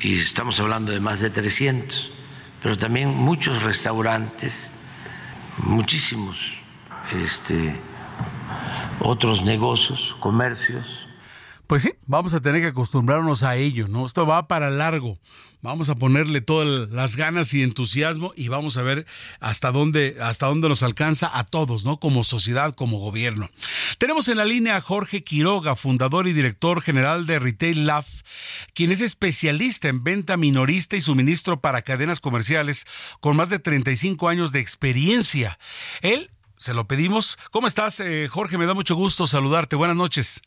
y 0.00 0.14
estamos 0.14 0.58
hablando 0.60 0.92
de 0.92 1.00
más 1.00 1.20
de 1.20 1.28
300, 1.28 2.10
pero 2.62 2.78
también 2.78 3.10
muchos 3.10 3.62
restaurantes, 3.64 4.70
muchísimos 5.58 6.54
este, 7.12 7.78
otros 9.00 9.42
negocios, 9.42 10.16
comercios 10.20 10.86
pues 11.70 11.84
sí, 11.84 11.92
vamos 12.04 12.34
a 12.34 12.40
tener 12.40 12.62
que 12.62 12.66
acostumbrarnos 12.66 13.44
a 13.44 13.54
ello, 13.54 13.86
¿no? 13.86 14.04
Esto 14.04 14.26
va 14.26 14.48
para 14.48 14.70
largo. 14.70 15.20
Vamos 15.62 15.88
a 15.88 15.94
ponerle 15.94 16.40
todas 16.40 16.90
las 16.90 17.14
ganas 17.14 17.54
y 17.54 17.62
entusiasmo 17.62 18.32
y 18.34 18.48
vamos 18.48 18.76
a 18.76 18.82
ver 18.82 19.06
hasta 19.38 19.70
dónde, 19.70 20.16
hasta 20.20 20.46
dónde 20.46 20.68
nos 20.68 20.82
alcanza 20.82 21.30
a 21.32 21.44
todos, 21.44 21.84
¿no? 21.84 22.00
Como 22.00 22.24
sociedad, 22.24 22.74
como 22.74 22.98
gobierno. 22.98 23.50
Tenemos 23.98 24.26
en 24.26 24.38
la 24.38 24.46
línea 24.46 24.74
a 24.74 24.80
Jorge 24.80 25.22
Quiroga, 25.22 25.76
fundador 25.76 26.26
y 26.26 26.32
director 26.32 26.82
general 26.82 27.24
de 27.24 27.38
Retail 27.38 27.86
Lab, 27.86 28.04
quien 28.74 28.90
es 28.90 29.00
especialista 29.00 29.86
en 29.86 30.02
venta 30.02 30.36
minorista 30.36 30.96
y 30.96 31.00
suministro 31.00 31.60
para 31.60 31.82
cadenas 31.82 32.18
comerciales 32.18 32.84
con 33.20 33.36
más 33.36 33.48
de 33.48 33.60
35 33.60 34.28
años 34.28 34.50
de 34.50 34.58
experiencia. 34.58 35.56
Él, 36.02 36.32
se 36.60 36.74
lo 36.74 36.86
pedimos. 36.86 37.38
¿Cómo 37.50 37.66
estás, 37.66 37.98
eh, 38.00 38.28
Jorge? 38.28 38.58
Me 38.58 38.66
da 38.66 38.74
mucho 38.74 38.94
gusto 38.94 39.26
saludarte. 39.26 39.76
Buenas 39.76 39.96
noches. 39.96 40.42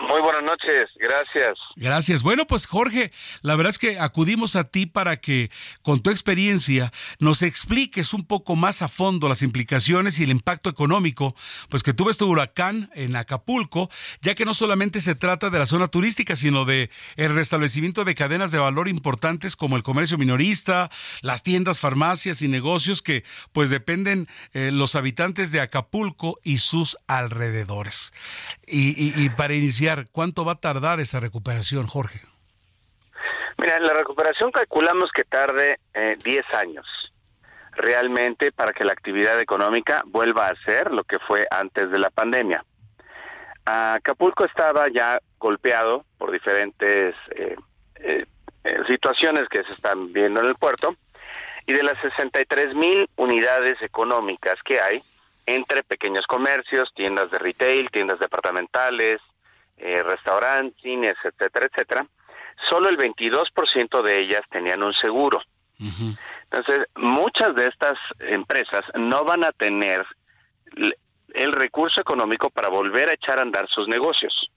Muy 0.00 0.22
buenas 0.22 0.42
noches, 0.42 0.88
gracias. 0.96 1.58
Gracias. 1.76 2.22
Bueno, 2.22 2.46
pues 2.46 2.66
Jorge, 2.66 3.12
la 3.42 3.54
verdad 3.54 3.70
es 3.70 3.78
que 3.78 3.98
acudimos 3.98 4.56
a 4.56 4.64
ti 4.64 4.86
para 4.86 5.18
que 5.18 5.50
con 5.82 6.00
tu 6.00 6.08
experiencia 6.08 6.90
nos 7.18 7.42
expliques 7.42 8.14
un 8.14 8.26
poco 8.26 8.56
más 8.56 8.80
a 8.80 8.88
fondo 8.88 9.28
las 9.28 9.42
implicaciones 9.42 10.18
y 10.18 10.24
el 10.24 10.30
impacto 10.30 10.70
económico, 10.70 11.36
pues 11.68 11.82
que 11.82 11.92
tuvo 11.92 12.10
este 12.10 12.24
huracán 12.24 12.90
en 12.94 13.14
Acapulco, 13.14 13.90
ya 14.22 14.34
que 14.34 14.46
no 14.46 14.54
solamente 14.54 15.02
se 15.02 15.14
trata 15.14 15.50
de 15.50 15.58
la 15.58 15.66
zona 15.66 15.88
turística, 15.88 16.34
sino 16.34 16.64
de 16.64 16.90
el 17.16 17.34
restablecimiento 17.34 18.04
de 18.04 18.14
cadenas 18.14 18.52
de 18.52 18.58
valor 18.58 18.88
importantes 18.88 19.54
como 19.54 19.76
el 19.76 19.82
comercio 19.82 20.16
minorista, 20.16 20.90
las 21.20 21.42
tiendas, 21.42 21.78
farmacias 21.78 22.40
y 22.40 22.48
negocios 22.48 23.02
que 23.02 23.22
pues 23.52 23.68
dependen 23.68 24.28
eh, 24.54 24.70
los 24.72 24.94
habitantes 24.94 25.52
de 25.52 25.60
Acapulco 25.60 26.40
y 26.42 26.58
sus 26.58 26.96
alrededores. 27.06 28.14
y 28.66 29.28
para 29.30 29.54
iniciar 29.54 29.89
¿cuánto 30.12 30.44
va 30.44 30.52
a 30.52 30.60
tardar 30.60 31.00
esa 31.00 31.20
recuperación, 31.20 31.86
Jorge? 31.86 32.20
Mira, 33.58 33.78
la 33.80 33.92
recuperación 33.92 34.50
calculamos 34.50 35.10
que 35.14 35.24
tarde 35.24 35.78
10 35.94 36.18
eh, 36.24 36.42
años 36.56 36.86
realmente 37.72 38.52
para 38.52 38.72
que 38.72 38.84
la 38.84 38.92
actividad 38.92 39.38
económica 39.40 40.02
vuelva 40.06 40.46
a 40.46 40.64
ser 40.64 40.90
lo 40.90 41.04
que 41.04 41.18
fue 41.20 41.46
antes 41.50 41.90
de 41.90 41.98
la 41.98 42.10
pandemia. 42.10 42.64
Acapulco 43.64 44.44
estaba 44.44 44.86
ya 44.88 45.18
golpeado 45.38 46.04
por 46.18 46.32
diferentes 46.32 47.14
eh, 47.36 47.56
eh, 47.96 48.26
situaciones 48.88 49.48
que 49.48 49.62
se 49.64 49.72
están 49.72 50.12
viendo 50.12 50.40
en 50.40 50.46
el 50.46 50.54
puerto 50.54 50.96
y 51.66 51.72
de 51.72 51.82
las 51.82 52.00
63 52.00 52.74
mil 52.74 53.08
unidades 53.16 53.80
económicas 53.82 54.56
que 54.64 54.80
hay 54.80 55.02
entre 55.46 55.82
pequeños 55.82 56.26
comercios, 56.26 56.92
tiendas 56.94 57.30
de 57.30 57.38
retail, 57.38 57.90
tiendas 57.90 58.18
departamentales, 58.18 59.20
eh, 59.80 60.02
restaurantes, 60.02 60.80
cines, 60.82 61.16
etcétera, 61.24 61.68
etcétera, 61.72 62.06
solo 62.68 62.88
el 62.88 62.98
22% 62.98 64.02
de 64.02 64.20
ellas 64.20 64.42
tenían 64.50 64.82
un 64.82 64.92
seguro. 64.94 65.40
Entonces, 66.52 66.86
muchas 66.96 67.54
de 67.54 67.66
estas 67.66 67.94
empresas 68.18 68.84
no 68.94 69.24
van 69.24 69.44
a 69.44 69.52
tener 69.52 70.04
el 71.32 71.52
recurso 71.52 72.00
económico 72.00 72.50
para 72.50 72.68
volver 72.68 73.08
a 73.08 73.14
echar 73.14 73.38
a 73.38 73.42
andar 73.42 73.66
sus 73.68 73.88
negocios. 73.88 74.50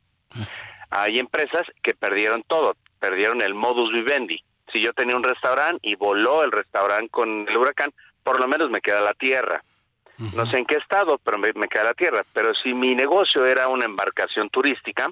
Hay 0.90 1.20
empresas 1.20 1.64
que 1.82 1.94
perdieron 1.94 2.44
todo, 2.44 2.76
perdieron 3.00 3.42
el 3.42 3.54
modus 3.54 3.92
vivendi. 3.94 4.44
Si 4.72 4.84
yo 4.84 4.92
tenía 4.94 5.16
un 5.16 5.24
restaurante 5.24 5.80
y 5.88 5.96
voló 5.96 6.44
el 6.44 6.52
restaurante 6.52 7.10
con 7.10 7.48
el 7.48 7.58
huracán, 7.58 7.92
por 8.24 8.40
lo 8.40 8.48
menos 8.48 8.70
me 8.70 8.82
queda 8.82 9.02
la 9.02 9.14
tierra. 9.14 9.64
No 10.18 10.50
sé 10.50 10.60
en 10.60 10.66
qué 10.66 10.76
estado, 10.76 11.20
pero 11.24 11.38
me, 11.38 11.68
queda 11.68 11.86
la 11.86 11.94
tierra. 11.94 12.24
Pero 12.34 12.54
si 12.54 12.74
mi 12.74 12.96
negocio 12.96 13.46
era 13.46 13.68
una 13.68 13.86
embarcación 13.86 14.50
turística, 14.50 15.10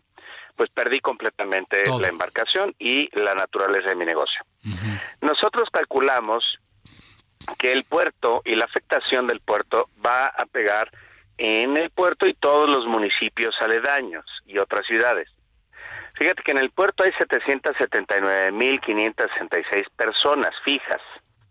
pues 0.56 0.70
perdí 0.70 1.00
completamente 1.00 1.84
la 2.00 2.08
embarcación 2.08 2.76
y 2.78 3.10
la 3.20 3.34
naturaleza 3.34 3.90
de 3.90 3.96
mi 3.96 4.06
negocio. 4.06 4.44
Nosotros 5.22 5.70
calculamos 5.72 6.44
que 7.58 7.72
el 7.72 7.86
puerto 7.86 8.44
y 8.46 8.54
la 8.56 8.66
afectación 8.66 9.26
del 9.28 9.40
puerto 9.42 9.90
va 10.06 10.28
a 10.28 10.46
pegar 10.46 10.92
en 11.38 11.76
el 11.78 11.90
puerto 11.90 12.28
y 12.28 12.36
todos 12.36 12.70
los 12.70 12.86
municipios 12.86 13.56
aledaños 13.62 14.26
y 14.46 14.60
otras 14.60 14.86
ciudades. 14.86 15.28
Fíjate 16.16 16.44
que 16.44 16.52
en 16.52 16.60
el 16.60 16.70
puerto 16.70 17.04
hay 17.04 17.10
779.566 17.14 19.90
personas 19.96 20.52
fijas, 20.64 21.02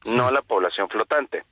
no 0.05 0.31
la 0.31 0.43
población 0.43 0.89
flotante. 0.89 1.43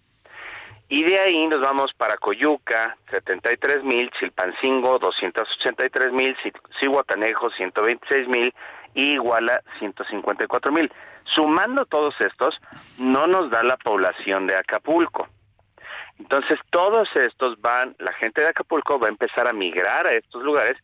Y 0.91 1.05
de 1.05 1.19
ahí 1.19 1.47
nos 1.47 1.61
vamos 1.61 1.93
para 1.93 2.17
Coyuca, 2.17 2.97
73 3.11 3.85
mil, 3.85 4.11
Chilpancingo, 4.19 4.99
283 4.99 6.13
mil, 6.13 6.35
Cihuatanejo, 6.81 7.51
126 7.51 8.29
mil 8.29 8.55
y 8.95 9.13
Iguala, 9.13 9.63
154 9.79 10.73
mil. 10.73 10.91
Sumando 11.25 11.85
todos 11.85 12.15
estos, 12.21 12.59
no 12.97 13.27
nos 13.27 13.51
da 13.51 13.63
la 13.63 13.77
población 13.77 14.47
de 14.47 14.57
Acapulco. 14.57 15.29
Entonces, 16.19 16.59
todos 16.71 17.09
estos 17.17 17.61
van, 17.61 17.95
la 17.99 18.13
gente 18.15 18.41
de 18.41 18.49
Acapulco 18.49 18.99
va 18.99 19.09
a 19.09 19.11
empezar 19.11 19.47
a 19.47 19.53
migrar 19.53 20.07
a 20.07 20.15
estos 20.15 20.43
lugares 20.43 20.77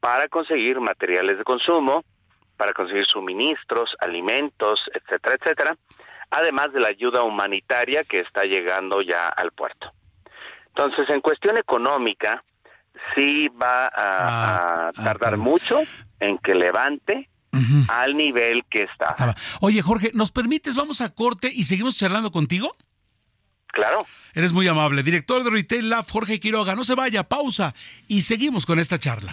para 0.00 0.26
conseguir 0.26 0.80
materiales 0.80 1.38
de 1.38 1.44
consumo, 1.44 2.04
para 2.56 2.72
conseguir 2.72 3.06
suministros, 3.06 3.96
alimentos, 4.00 4.80
etcétera, 4.92 5.36
etcétera, 5.40 5.76
además 6.32 6.72
de 6.72 6.80
la 6.80 6.88
ayuda 6.88 7.22
humanitaria 7.22 8.02
que 8.04 8.20
está 8.20 8.44
llegando 8.44 9.02
ya 9.02 9.28
al 9.28 9.52
puerto. 9.52 9.92
Entonces, 10.68 11.08
en 11.10 11.20
cuestión 11.20 11.58
económica, 11.58 12.42
sí 13.14 13.48
va 13.48 13.84
a, 13.84 13.90
ah, 13.94 14.88
ah, 14.88 14.92
tardar 15.04 15.36
mucho 15.36 15.78
en 16.18 16.38
que 16.38 16.54
levante 16.54 17.28
al 17.88 18.16
nivel 18.16 18.64
que 18.70 18.84
está. 18.84 19.14
Oye, 19.60 19.82
Jorge, 19.82 20.10
¿nos 20.14 20.32
permites? 20.32 20.74
Vamos 20.74 21.02
a 21.02 21.14
corte 21.14 21.50
y 21.52 21.64
seguimos 21.64 21.98
charlando 21.98 22.30
contigo. 22.30 22.74
Claro. 23.66 24.06
Eres 24.32 24.54
muy 24.54 24.66
amable. 24.68 25.02
Director 25.02 25.44
de 25.44 25.50
Retail 25.50 25.90
Lab, 25.90 26.10
Jorge 26.10 26.40
Quiroga. 26.40 26.74
No 26.74 26.84
se 26.84 26.94
vaya, 26.94 27.24
pausa 27.24 27.74
y 28.08 28.22
seguimos 28.22 28.64
con 28.64 28.78
esta 28.78 28.98
charla. 28.98 29.32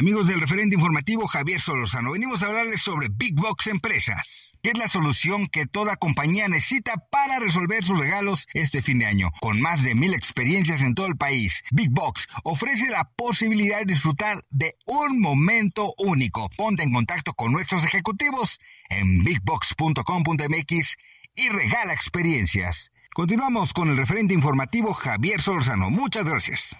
Amigos 0.00 0.28
del 0.28 0.40
referente 0.40 0.76
informativo 0.76 1.26
Javier 1.26 1.60
Solorzano, 1.60 2.12
venimos 2.12 2.42
a 2.42 2.46
hablarles 2.46 2.80
sobre 2.80 3.10
Big 3.10 3.34
Box 3.34 3.66
Empresas, 3.66 4.56
que 4.62 4.70
es 4.70 4.78
la 4.78 4.88
solución 4.88 5.46
que 5.46 5.66
toda 5.66 5.96
compañía 5.96 6.48
necesita 6.48 6.94
para 7.10 7.38
resolver 7.38 7.84
sus 7.84 7.98
regalos 7.98 8.46
este 8.54 8.80
fin 8.80 8.98
de 8.98 9.04
año. 9.04 9.30
Con 9.42 9.60
más 9.60 9.82
de 9.84 9.94
mil 9.94 10.14
experiencias 10.14 10.80
en 10.80 10.94
todo 10.94 11.06
el 11.06 11.18
país, 11.18 11.62
Big 11.70 11.90
Box 11.90 12.28
ofrece 12.44 12.88
la 12.88 13.10
posibilidad 13.14 13.80
de 13.80 13.92
disfrutar 13.92 14.40
de 14.48 14.74
un 14.86 15.20
momento 15.20 15.92
único. 15.98 16.48
Ponte 16.56 16.82
en 16.82 16.94
contacto 16.94 17.34
con 17.34 17.52
nuestros 17.52 17.84
ejecutivos 17.84 18.58
en 18.88 19.22
bigbox.com.mx 19.22 20.96
y 21.34 21.48
regala 21.50 21.92
experiencias. 21.92 22.90
Continuamos 23.12 23.74
con 23.74 23.90
el 23.90 23.98
referente 23.98 24.32
informativo 24.32 24.94
Javier 24.94 25.42
Solorzano. 25.42 25.90
Muchas 25.90 26.24
gracias. 26.24 26.74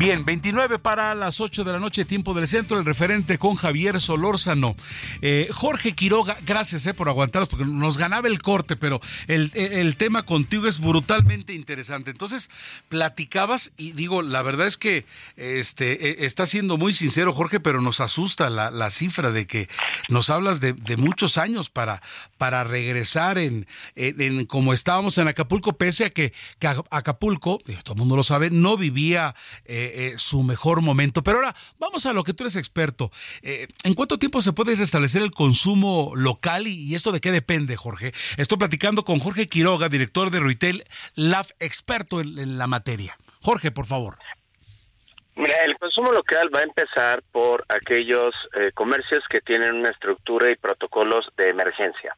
Bien, 0.00 0.24
29 0.24 0.78
para 0.78 1.14
las 1.14 1.42
8 1.42 1.62
de 1.62 1.72
la 1.72 1.78
noche, 1.78 2.06
tiempo 2.06 2.32
del 2.32 2.48
centro, 2.48 2.78
el 2.78 2.86
referente 2.86 3.36
con 3.36 3.54
Javier 3.54 4.00
Solórzano. 4.00 4.74
Eh, 5.20 5.50
Jorge 5.52 5.92
Quiroga, 5.92 6.38
gracias 6.46 6.86
eh, 6.86 6.94
por 6.94 7.10
aguantarnos, 7.10 7.50
porque 7.50 7.66
nos 7.66 7.98
ganaba 7.98 8.26
el 8.26 8.40
corte, 8.40 8.76
pero 8.76 8.98
el, 9.26 9.50
el, 9.54 9.96
tema 9.96 10.22
contigo 10.22 10.66
es 10.68 10.80
brutalmente 10.80 11.52
interesante. 11.52 12.10
Entonces, 12.10 12.48
platicabas 12.88 13.72
y 13.76 13.92
digo, 13.92 14.22
la 14.22 14.40
verdad 14.40 14.68
es 14.68 14.78
que 14.78 15.04
este, 15.36 16.08
eh, 16.08 16.16
está 16.24 16.46
siendo 16.46 16.78
muy 16.78 16.94
sincero, 16.94 17.34
Jorge, 17.34 17.60
pero 17.60 17.82
nos 17.82 18.00
asusta 18.00 18.48
la, 18.48 18.70
la 18.70 18.88
cifra 18.88 19.30
de 19.30 19.46
que 19.46 19.68
nos 20.08 20.30
hablas 20.30 20.60
de, 20.60 20.72
de, 20.72 20.96
muchos 20.96 21.36
años 21.36 21.68
para, 21.68 22.00
para 22.38 22.64
regresar 22.64 23.36
en, 23.36 23.66
en, 23.96 24.46
como 24.46 24.72
estábamos 24.72 25.18
en 25.18 25.28
Acapulco, 25.28 25.74
pese 25.74 26.06
a 26.06 26.10
que, 26.10 26.32
que 26.58 26.68
Acapulco, 26.90 27.58
todo 27.84 27.92
el 27.92 27.98
mundo 27.98 28.16
lo 28.16 28.24
sabe, 28.24 28.48
no 28.48 28.78
vivía... 28.78 29.34
Eh, 29.66 29.89
su 30.16 30.42
mejor 30.42 30.82
momento. 30.82 31.22
Pero 31.22 31.38
ahora 31.38 31.54
vamos 31.78 32.06
a 32.06 32.12
lo 32.12 32.24
que 32.24 32.34
tú 32.34 32.44
eres 32.44 32.56
experto. 32.56 33.10
Eh, 33.42 33.68
¿En 33.84 33.94
cuánto 33.94 34.18
tiempo 34.18 34.42
se 34.42 34.52
puede 34.52 34.76
restablecer 34.76 35.22
el 35.22 35.30
consumo 35.30 36.12
local 36.14 36.66
y, 36.66 36.94
esto 36.94 37.12
de 37.12 37.20
qué 37.20 37.32
depende, 37.32 37.76
Jorge? 37.76 38.12
Estoy 38.36 38.58
platicando 38.58 39.04
con 39.04 39.18
Jorge 39.18 39.48
Quiroga, 39.48 39.88
director 39.88 40.30
de 40.30 40.40
Retail 40.40 40.84
Lab, 41.14 41.46
experto 41.58 42.20
en, 42.20 42.58
la 42.58 42.66
materia. 42.66 43.16
Jorge, 43.42 43.70
por 43.70 43.86
favor. 43.86 44.18
Mira, 45.36 45.64
el 45.64 45.78
consumo 45.78 46.12
local 46.12 46.50
va 46.54 46.60
a 46.60 46.64
empezar 46.64 47.22
por 47.32 47.64
aquellos 47.68 48.34
eh, 48.54 48.72
comercios 48.74 49.24
que 49.30 49.40
tienen 49.40 49.76
una 49.76 49.88
estructura 49.88 50.50
y 50.50 50.56
protocolos 50.56 51.26
de 51.36 51.50
emergencia. 51.50 52.16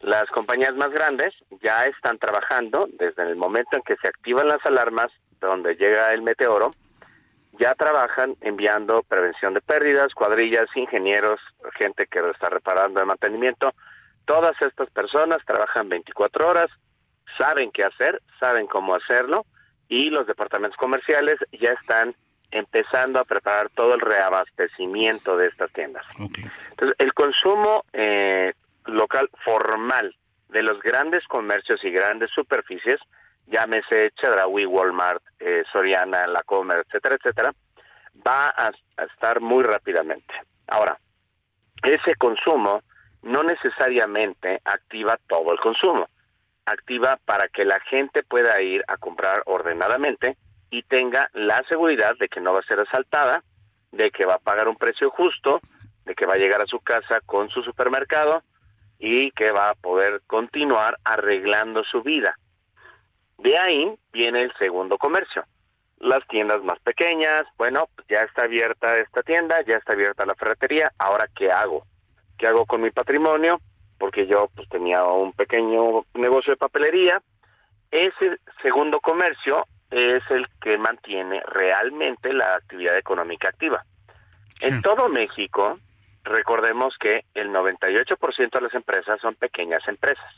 Las 0.00 0.24
compañías 0.26 0.74
más 0.74 0.90
grandes 0.90 1.32
ya 1.62 1.86
están 1.86 2.18
trabajando 2.18 2.88
desde 2.98 3.22
el 3.22 3.36
momento 3.36 3.76
en 3.76 3.82
que 3.82 3.96
se 3.96 4.08
activan 4.08 4.48
las 4.48 4.64
alarmas 4.64 5.08
donde 5.40 5.74
llega 5.74 6.12
el 6.12 6.22
meteoro 6.22 6.72
ya 7.58 7.74
trabajan 7.74 8.36
enviando 8.40 9.02
prevención 9.02 9.54
de 9.54 9.60
pérdidas, 9.60 10.12
cuadrillas, 10.14 10.66
ingenieros, 10.74 11.40
gente 11.78 12.06
que 12.06 12.20
está 12.30 12.48
reparando 12.48 13.00
el 13.00 13.06
mantenimiento. 13.06 13.72
Todas 14.24 14.54
estas 14.60 14.90
personas 14.90 15.38
trabajan 15.46 15.88
24 15.88 16.48
horas, 16.48 16.70
saben 17.38 17.70
qué 17.72 17.84
hacer, 17.84 18.20
saben 18.40 18.66
cómo 18.66 18.94
hacerlo 18.94 19.44
y 19.88 20.10
los 20.10 20.26
departamentos 20.26 20.76
comerciales 20.78 21.36
ya 21.52 21.72
están 21.72 22.14
empezando 22.50 23.18
a 23.18 23.24
preparar 23.24 23.68
todo 23.70 23.94
el 23.94 24.00
reabastecimiento 24.00 25.36
de 25.36 25.48
estas 25.48 25.72
tiendas. 25.72 26.04
Entonces, 26.18 26.96
el 26.98 27.12
consumo 27.12 27.84
eh, 27.92 28.52
local 28.86 29.28
formal 29.44 30.14
de 30.48 30.62
los 30.62 30.80
grandes 30.80 31.24
comercios 31.26 31.82
y 31.84 31.90
grandes 31.90 32.30
superficies 32.30 32.98
llámese 33.46 34.10
Chedraui, 34.20 34.66
Walmart, 34.66 35.22
eh, 35.38 35.62
Soriana, 35.72 36.26
La 36.26 36.42
Comer, 36.42 36.84
etcétera, 36.86 37.16
etcétera, 37.16 37.52
va 38.26 38.48
a, 38.48 38.70
estar 39.04 39.40
muy 39.40 39.64
rápidamente. 39.64 40.34
Ahora, 40.68 40.98
ese 41.82 42.14
consumo 42.16 42.82
no 43.22 43.42
necesariamente 43.42 44.60
activa 44.64 45.18
todo 45.26 45.52
el 45.52 45.58
consumo, 45.58 46.08
activa 46.66 47.18
para 47.24 47.48
que 47.48 47.64
la 47.64 47.80
gente 47.80 48.22
pueda 48.22 48.60
ir 48.62 48.84
a 48.86 48.96
comprar 48.96 49.42
ordenadamente 49.46 50.36
y 50.70 50.82
tenga 50.82 51.28
la 51.32 51.62
seguridad 51.68 52.16
de 52.18 52.28
que 52.28 52.40
no 52.40 52.52
va 52.52 52.60
a 52.60 52.66
ser 52.66 52.80
asaltada, 52.80 53.42
de 53.92 54.10
que 54.10 54.26
va 54.26 54.34
a 54.34 54.38
pagar 54.38 54.68
un 54.68 54.76
precio 54.76 55.10
justo, 55.10 55.60
de 56.04 56.14
que 56.14 56.26
va 56.26 56.34
a 56.34 56.38
llegar 56.38 56.60
a 56.60 56.66
su 56.66 56.80
casa 56.80 57.20
con 57.24 57.48
su 57.48 57.62
supermercado 57.62 58.42
y 58.98 59.30
que 59.32 59.52
va 59.52 59.70
a 59.70 59.74
poder 59.74 60.22
continuar 60.26 60.98
arreglando 61.04 61.82
su 61.84 62.02
vida. 62.02 62.36
De 63.38 63.58
ahí 63.58 63.94
viene 64.12 64.42
el 64.42 64.52
segundo 64.58 64.98
comercio. 64.98 65.44
Las 65.98 66.26
tiendas 66.28 66.62
más 66.62 66.78
pequeñas, 66.80 67.44
bueno, 67.56 67.88
pues 67.94 68.06
ya 68.08 68.20
está 68.20 68.44
abierta 68.44 68.96
esta 68.96 69.22
tienda, 69.22 69.62
ya 69.66 69.76
está 69.76 69.92
abierta 69.92 70.26
la 70.26 70.34
ferretería, 70.34 70.92
ahora 70.98 71.28
¿qué 71.34 71.50
hago? 71.50 71.86
¿Qué 72.36 72.46
hago 72.46 72.66
con 72.66 72.82
mi 72.82 72.90
patrimonio? 72.90 73.60
Porque 73.98 74.26
yo 74.26 74.48
pues 74.54 74.68
tenía 74.68 75.04
un 75.04 75.32
pequeño 75.32 76.04
negocio 76.14 76.52
de 76.52 76.56
papelería. 76.56 77.22
Ese 77.90 78.38
segundo 78.60 79.00
comercio 79.00 79.66
es 79.90 80.22
el 80.30 80.46
que 80.60 80.76
mantiene 80.76 81.40
realmente 81.46 82.32
la 82.32 82.56
actividad 82.56 82.98
económica 82.98 83.48
activa. 83.48 83.84
En 84.60 84.82
todo 84.82 85.08
México, 85.08 85.78
recordemos 86.24 86.96
que 86.98 87.24
el 87.34 87.50
98% 87.50 88.50
de 88.50 88.60
las 88.60 88.74
empresas 88.74 89.20
son 89.20 89.34
pequeñas 89.34 89.86
empresas. 89.86 90.34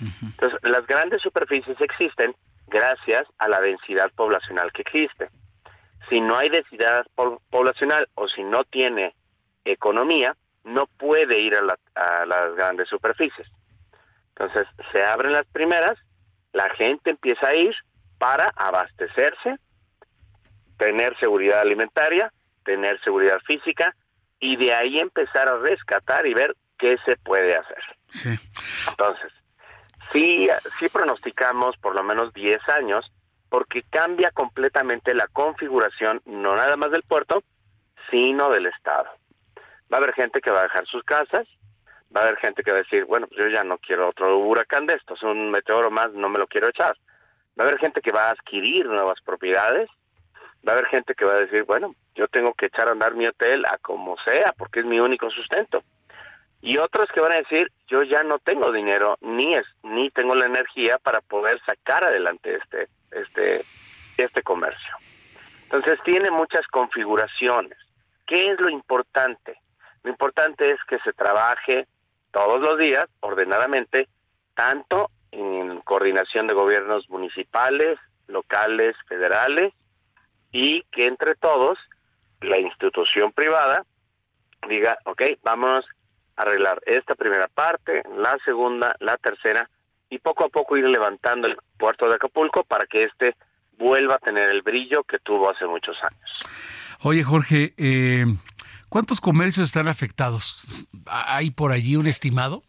Entonces, 0.00 0.58
las 0.62 0.86
grandes 0.86 1.22
superficies 1.22 1.80
existen 1.80 2.34
gracias 2.68 3.24
a 3.38 3.48
la 3.48 3.60
densidad 3.60 4.10
poblacional 4.14 4.72
que 4.72 4.82
existe. 4.82 5.28
si 6.08 6.20
no 6.20 6.36
hay 6.36 6.48
densidad 6.48 7.04
poblacional 7.50 8.08
o 8.14 8.28
si 8.28 8.42
no 8.42 8.64
tiene 8.64 9.14
economía, 9.64 10.34
no 10.64 10.86
puede 10.86 11.38
ir 11.40 11.54
a, 11.54 11.60
a 11.94 12.26
las 12.26 12.54
grandes 12.54 12.88
superficies. 12.88 13.46
Entonces 14.30 14.66
se 14.92 15.04
abren 15.04 15.32
las 15.32 15.46
primeras, 15.46 15.98
la 16.52 16.70
gente 16.70 17.10
empieza 17.10 17.48
a 17.48 17.54
ir 17.54 17.74
para 18.18 18.50
abastecerse, 18.56 19.56
tener 20.78 21.18
seguridad 21.18 21.60
alimentaria, 21.60 22.32
tener 22.64 23.00
seguridad 23.02 23.38
física 23.46 23.94
y 24.40 24.56
de 24.56 24.72
ahí 24.72 24.98
empezar 24.98 25.48
a 25.48 25.58
rescatar 25.58 26.26
y 26.26 26.34
ver 26.34 26.54
qué 26.78 26.96
se 27.04 27.16
puede 27.16 27.56
hacer. 27.56 28.38
Entonces, 28.88 29.32
sí, 30.12 30.48
sí 30.78 30.88
pronosticamos 30.88 31.76
por 31.78 31.94
lo 31.94 32.02
menos 32.02 32.32
10 32.32 32.68
años 32.68 33.10
porque 33.48 33.82
cambia 33.90 34.30
completamente 34.30 35.14
la 35.14 35.26
configuración, 35.28 36.20
no 36.26 36.54
nada 36.54 36.76
más 36.76 36.90
del 36.90 37.02
puerto, 37.02 37.42
sino 38.10 38.50
del 38.50 38.66
Estado. 38.66 39.08
Va 39.92 39.96
a 39.96 40.00
haber 40.00 40.14
gente 40.14 40.40
que 40.40 40.50
va 40.50 40.60
a 40.60 40.64
dejar 40.64 40.86
sus 40.86 41.02
casas, 41.02 41.46
va 42.14 42.20
a 42.20 42.24
haber 42.24 42.36
gente 42.38 42.62
que 42.62 42.70
va 42.70 42.78
a 42.78 42.82
decir, 42.82 43.04
bueno, 43.06 43.26
pues 43.26 43.38
yo 43.38 43.48
ya 43.48 43.64
no 43.64 43.78
quiero 43.78 44.08
otro 44.08 44.38
huracán 44.38 44.86
de 44.86 44.94
estos, 44.94 45.22
un 45.22 45.50
meteoro 45.50 45.90
más, 45.90 46.12
no 46.12 46.28
me 46.28 46.38
lo 46.38 46.46
quiero 46.46 46.68
echar. 46.68 46.96
Va 47.58 47.64
a 47.64 47.68
haber 47.68 47.78
gente 47.80 48.00
que 48.00 48.12
va 48.12 48.28
a 48.28 48.30
adquirir 48.30 48.86
nuevas 48.86 49.20
propiedades, 49.24 49.88
va 50.66 50.72
a 50.72 50.76
haber 50.76 50.86
gente 50.86 51.14
que 51.14 51.24
va 51.24 51.32
a 51.32 51.40
decir, 51.40 51.64
bueno, 51.64 51.94
yo 52.14 52.28
tengo 52.28 52.52
que 52.54 52.66
echar 52.66 52.88
a 52.88 52.92
andar 52.92 53.14
mi 53.14 53.26
hotel 53.26 53.64
a 53.66 53.78
como 53.78 54.16
sea, 54.24 54.52
porque 54.56 54.80
es 54.80 54.86
mi 54.86 55.00
único 55.00 55.30
sustento. 55.30 55.82
Y 56.60 56.78
otros 56.78 57.08
que 57.12 57.20
van 57.20 57.32
a 57.32 57.36
decir, 57.36 57.70
yo 57.86 58.02
ya 58.02 58.22
no 58.24 58.38
tengo 58.38 58.72
dinero, 58.72 59.16
ni 59.20 59.54
es, 59.54 59.66
ni 59.82 60.10
tengo 60.10 60.34
la 60.34 60.46
energía 60.46 60.98
para 60.98 61.20
poder 61.20 61.60
sacar 61.64 62.04
adelante 62.04 62.56
este, 62.56 62.88
este, 63.12 63.64
este 64.16 64.42
comercio. 64.42 64.96
Entonces 65.64 65.98
tiene 66.04 66.30
muchas 66.30 66.66
configuraciones. 66.68 67.78
¿Qué 68.26 68.50
es 68.50 68.60
lo 68.60 68.70
importante? 68.70 69.60
Lo 70.02 70.10
importante 70.10 70.70
es 70.70 70.78
que 70.88 70.98
se 71.00 71.12
trabaje 71.12 71.86
todos 72.32 72.60
los 72.60 72.78
días, 72.78 73.06
ordenadamente, 73.20 74.08
tanto 74.54 75.10
en 75.30 75.80
coordinación 75.80 76.46
de 76.46 76.54
gobiernos 76.54 77.08
municipales, 77.08 77.98
locales, 78.26 78.96
federales, 79.06 79.72
y 80.52 80.82
que 80.84 81.06
entre 81.06 81.34
todos, 81.34 81.78
la 82.40 82.58
institución 82.58 83.32
privada 83.32 83.84
diga, 84.68 84.98
ok, 85.04 85.22
a 85.44 85.56
arreglar 86.38 86.80
esta 86.86 87.14
primera 87.14 87.48
parte, 87.48 88.02
la 88.16 88.36
segunda, 88.44 88.94
la 89.00 89.16
tercera, 89.16 89.68
y 90.08 90.18
poco 90.18 90.44
a 90.44 90.48
poco 90.48 90.76
ir 90.76 90.84
levantando 90.84 91.48
el 91.48 91.56
puerto 91.76 92.08
de 92.08 92.14
Acapulco 92.14 92.64
para 92.64 92.86
que 92.86 93.04
éste 93.04 93.34
vuelva 93.76 94.14
a 94.14 94.18
tener 94.18 94.48
el 94.50 94.62
brillo 94.62 95.02
que 95.02 95.18
tuvo 95.18 95.50
hace 95.50 95.66
muchos 95.66 95.96
años. 96.02 96.30
Oye, 97.02 97.22
Jorge, 97.22 97.74
eh, 97.76 98.24
¿cuántos 98.88 99.20
comercios 99.20 99.66
están 99.66 99.88
afectados? 99.88 100.88
¿Hay 101.06 101.50
por 101.50 101.72
allí 101.72 101.96
un 101.96 102.06
estimado? 102.06 102.62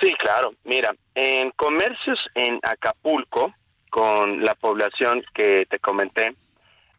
Sí, 0.00 0.14
claro. 0.18 0.52
Mira, 0.64 0.94
en 1.14 1.50
comercios 1.52 2.18
en 2.34 2.58
Acapulco, 2.62 3.52
con 3.90 4.44
la 4.44 4.54
población 4.54 5.22
que 5.34 5.66
te 5.68 5.78
comenté, 5.78 6.34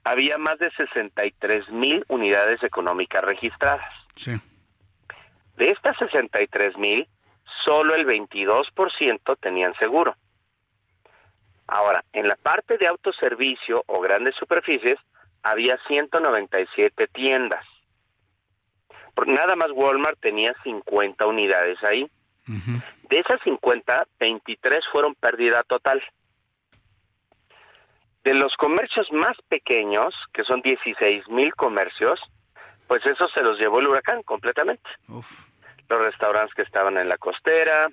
había 0.03 0.37
más 0.37 0.59
de 0.59 0.69
63 0.71 1.69
mil 1.69 2.03
unidades 2.09 2.61
económicas 2.63 3.23
registradas. 3.23 3.85
Sí. 4.15 4.39
De 5.57 5.65
estas 5.65 5.97
63 5.97 6.77
mil, 6.77 7.07
solo 7.65 7.95
el 7.95 8.05
22% 8.05 9.37
tenían 9.39 9.73
seguro. 9.75 10.15
Ahora, 11.67 12.03
en 12.13 12.27
la 12.27 12.35
parte 12.35 12.77
de 12.77 12.87
autoservicio 12.87 13.83
o 13.87 14.01
grandes 14.01 14.35
superficies, 14.35 14.97
había 15.43 15.77
197 15.87 17.07
tiendas. 17.07 17.65
Nada 19.25 19.55
más 19.55 19.67
Walmart 19.73 20.19
tenía 20.19 20.53
50 20.63 21.25
unidades 21.27 21.77
ahí. 21.83 22.09
De 22.45 23.19
esas 23.19 23.39
50, 23.43 24.07
23 24.19 24.79
fueron 24.91 25.15
pérdida 25.15 25.63
total. 25.63 26.01
De 28.23 28.33
los 28.33 28.53
comercios 28.55 29.07
más 29.11 29.37
pequeños, 29.47 30.13
que 30.33 30.43
son 30.43 30.61
16 30.61 31.27
mil 31.29 31.53
comercios, 31.55 32.19
pues 32.91 33.05
eso 33.05 33.25
se 33.33 33.41
los 33.41 33.57
llevó 33.57 33.79
el 33.79 33.87
huracán 33.87 34.21
completamente. 34.23 34.83
Los 35.07 36.05
restaurantes 36.05 36.53
que 36.53 36.63
estaban 36.63 36.97
en 36.97 37.07
la 37.07 37.17
costera, 37.17 37.87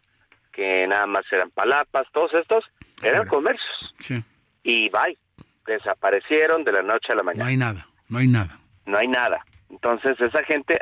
que 0.50 0.88
nada 0.88 1.06
más 1.06 1.22
eran 1.30 1.50
palapas, 1.50 2.08
todos 2.10 2.34
estos 2.34 2.64
eran 3.00 3.28
comercios. 3.28 3.94
Y 4.64 4.88
bye, 4.88 5.16
desaparecieron 5.64 6.64
de 6.64 6.72
la 6.72 6.82
noche 6.82 7.12
a 7.12 7.14
la 7.14 7.22
mañana. 7.22 7.44
No 7.44 7.48
hay 7.48 7.56
nada, 7.56 7.86
no 8.08 8.18
hay 8.18 8.26
nada. 8.26 8.58
No 8.86 8.98
hay 8.98 9.06
nada. 9.06 9.46
Entonces 9.70 10.20
esa 10.20 10.42
gente, 10.42 10.76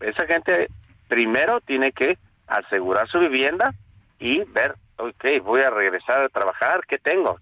esa 0.00 0.26
gente 0.26 0.68
primero 1.08 1.62
tiene 1.62 1.92
que 1.92 2.18
asegurar 2.46 3.08
su 3.08 3.18
vivienda 3.18 3.72
y 4.18 4.44
ver, 4.44 4.74
ok, 4.98 5.24
voy 5.42 5.62
a 5.62 5.70
regresar 5.70 6.22
a 6.22 6.28
trabajar, 6.28 6.82
¿qué 6.86 6.98
tengo? 6.98 7.38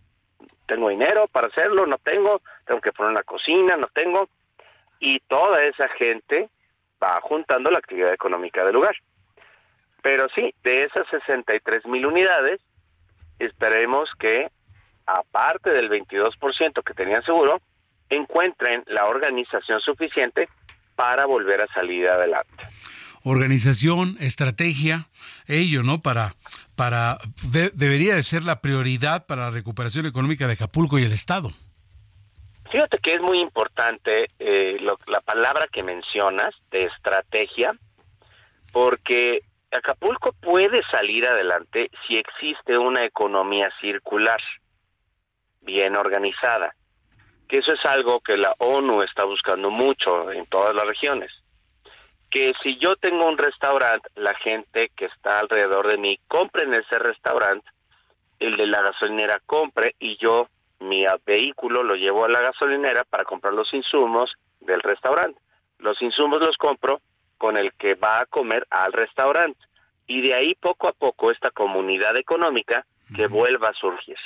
tengo 0.69 0.89
dinero 0.89 1.27
para 1.33 1.49
hacerlo, 1.49 1.85
no 1.87 1.99
tengo, 1.99 2.41
tengo 2.65 2.81
que 2.81 2.93
poner 2.93 3.11
una 3.11 3.23
cocina, 3.25 3.77
no 3.77 3.89
tengo. 3.93 4.29
Y 5.05 5.19
toda 5.27 5.65
esa 5.65 5.89
gente 5.99 6.49
va 7.03 7.21
juntando 7.23 7.73
la 7.73 7.79
actividad 7.79 8.15
económica 8.15 8.65
del 8.65 8.75
lugar. 8.75 8.95
Pero 10.01 10.29
sí, 10.35 10.55
de 10.63 10.85
esas 10.85 11.09
63 11.11 11.87
mil 11.87 12.07
unidades, 12.07 12.61
esperemos 13.41 14.09
que, 14.21 14.49
aparte 15.05 15.71
del 15.71 15.91
22% 15.91 16.85
que 16.85 16.95
tenían 16.95 17.25
seguro, 17.25 17.61
encuentren 18.11 18.85
la 18.87 19.07
organización 19.07 19.81
suficiente 19.81 20.49
para 20.95 21.27
volver 21.27 21.63
a 21.63 21.67
salir 21.75 22.09
adelante. 22.09 22.69
Organización, 23.25 24.17
estrategia, 24.21 25.09
ello, 25.49 25.83
¿no? 25.83 26.01
Para 26.01 26.35
para 26.77 27.19
debería 27.75 28.15
de 28.15 28.23
ser 28.23 28.45
la 28.45 28.61
prioridad 28.61 29.27
para 29.27 29.43
la 29.43 29.51
recuperación 29.51 30.07
económica 30.07 30.47
de 30.47 30.55
Acapulco 30.55 30.99
y 30.99 31.05
el 31.05 31.13
Estado. 31.13 31.53
Fíjate 32.73 32.97
que 33.03 33.13
es 33.13 33.21
muy 33.21 33.39
importante 33.39 34.31
eh, 34.39 34.79
la 34.81 35.21
palabra 35.21 35.67
que 35.71 35.83
mencionas 35.83 36.55
de 36.71 36.85
estrategia, 36.87 37.71
porque 38.73 39.43
Acapulco 39.71 40.33
puede 40.41 40.81
salir 40.91 41.27
adelante 41.27 41.91
si 42.07 42.17
existe 42.17 42.79
una 42.79 43.05
economía 43.05 43.71
circular 43.79 44.41
bien 45.61 45.97
organizada, 45.97 46.75
que 47.47 47.59
eso 47.59 47.75
es 47.75 47.85
algo 47.85 48.21
que 48.21 48.39
la 48.39 48.55
ONU 48.57 49.03
está 49.03 49.25
buscando 49.25 49.69
mucho 49.69 50.33
en 50.33 50.47
todas 50.47 50.75
las 50.75 50.87
regiones. 50.87 51.31
Que 52.31 52.55
si 52.63 52.79
yo 52.79 52.97
tengo 52.97 53.27
un 53.27 53.37
restaurante, 53.37 54.09
la 54.15 54.35
gente 54.37 54.91
que 54.97 55.05
está 55.05 55.41
alrededor 55.41 55.89
de 55.89 55.99
mí 55.99 56.19
compre 56.27 56.63
en 56.63 56.73
ese 56.73 56.99
restaurante, 56.99 57.69
el 58.41 58.57
de 58.57 58.67
la 58.67 58.81
gasolinera 58.81 59.41
compre 59.45 59.95
y 59.99 60.17
yo 60.17 60.49
mi 60.83 61.05
vehículo 61.25 61.83
lo 61.83 61.95
llevo 61.95 62.25
a 62.25 62.29
la 62.29 62.41
gasolinera 62.41 63.05
para 63.05 63.25
comprar 63.25 63.55
los 63.55 63.73
insumos 63.73 64.33
del 64.61 64.81
restaurante. 64.81 65.41
Los 65.79 66.01
insumos 66.03 66.41
los 66.41 66.57
compro 66.57 67.01
con 67.39 67.57
el 67.57 67.73
que 67.75 67.95
va 67.95 68.21
a 68.21 68.27
comer 68.27 68.67
al 68.71 68.93
restaurante 68.93 69.59
y 70.07 70.21
de 70.21 70.35
ahí 70.35 70.55
poco 70.55 70.89
a 70.89 70.93
poco 70.93 71.31
esta 71.31 71.51
comunidad 71.51 72.17
económica 72.17 72.87
que 73.15 73.27
vuelva 73.27 73.69
a 73.69 73.75
surgir. 73.75 74.17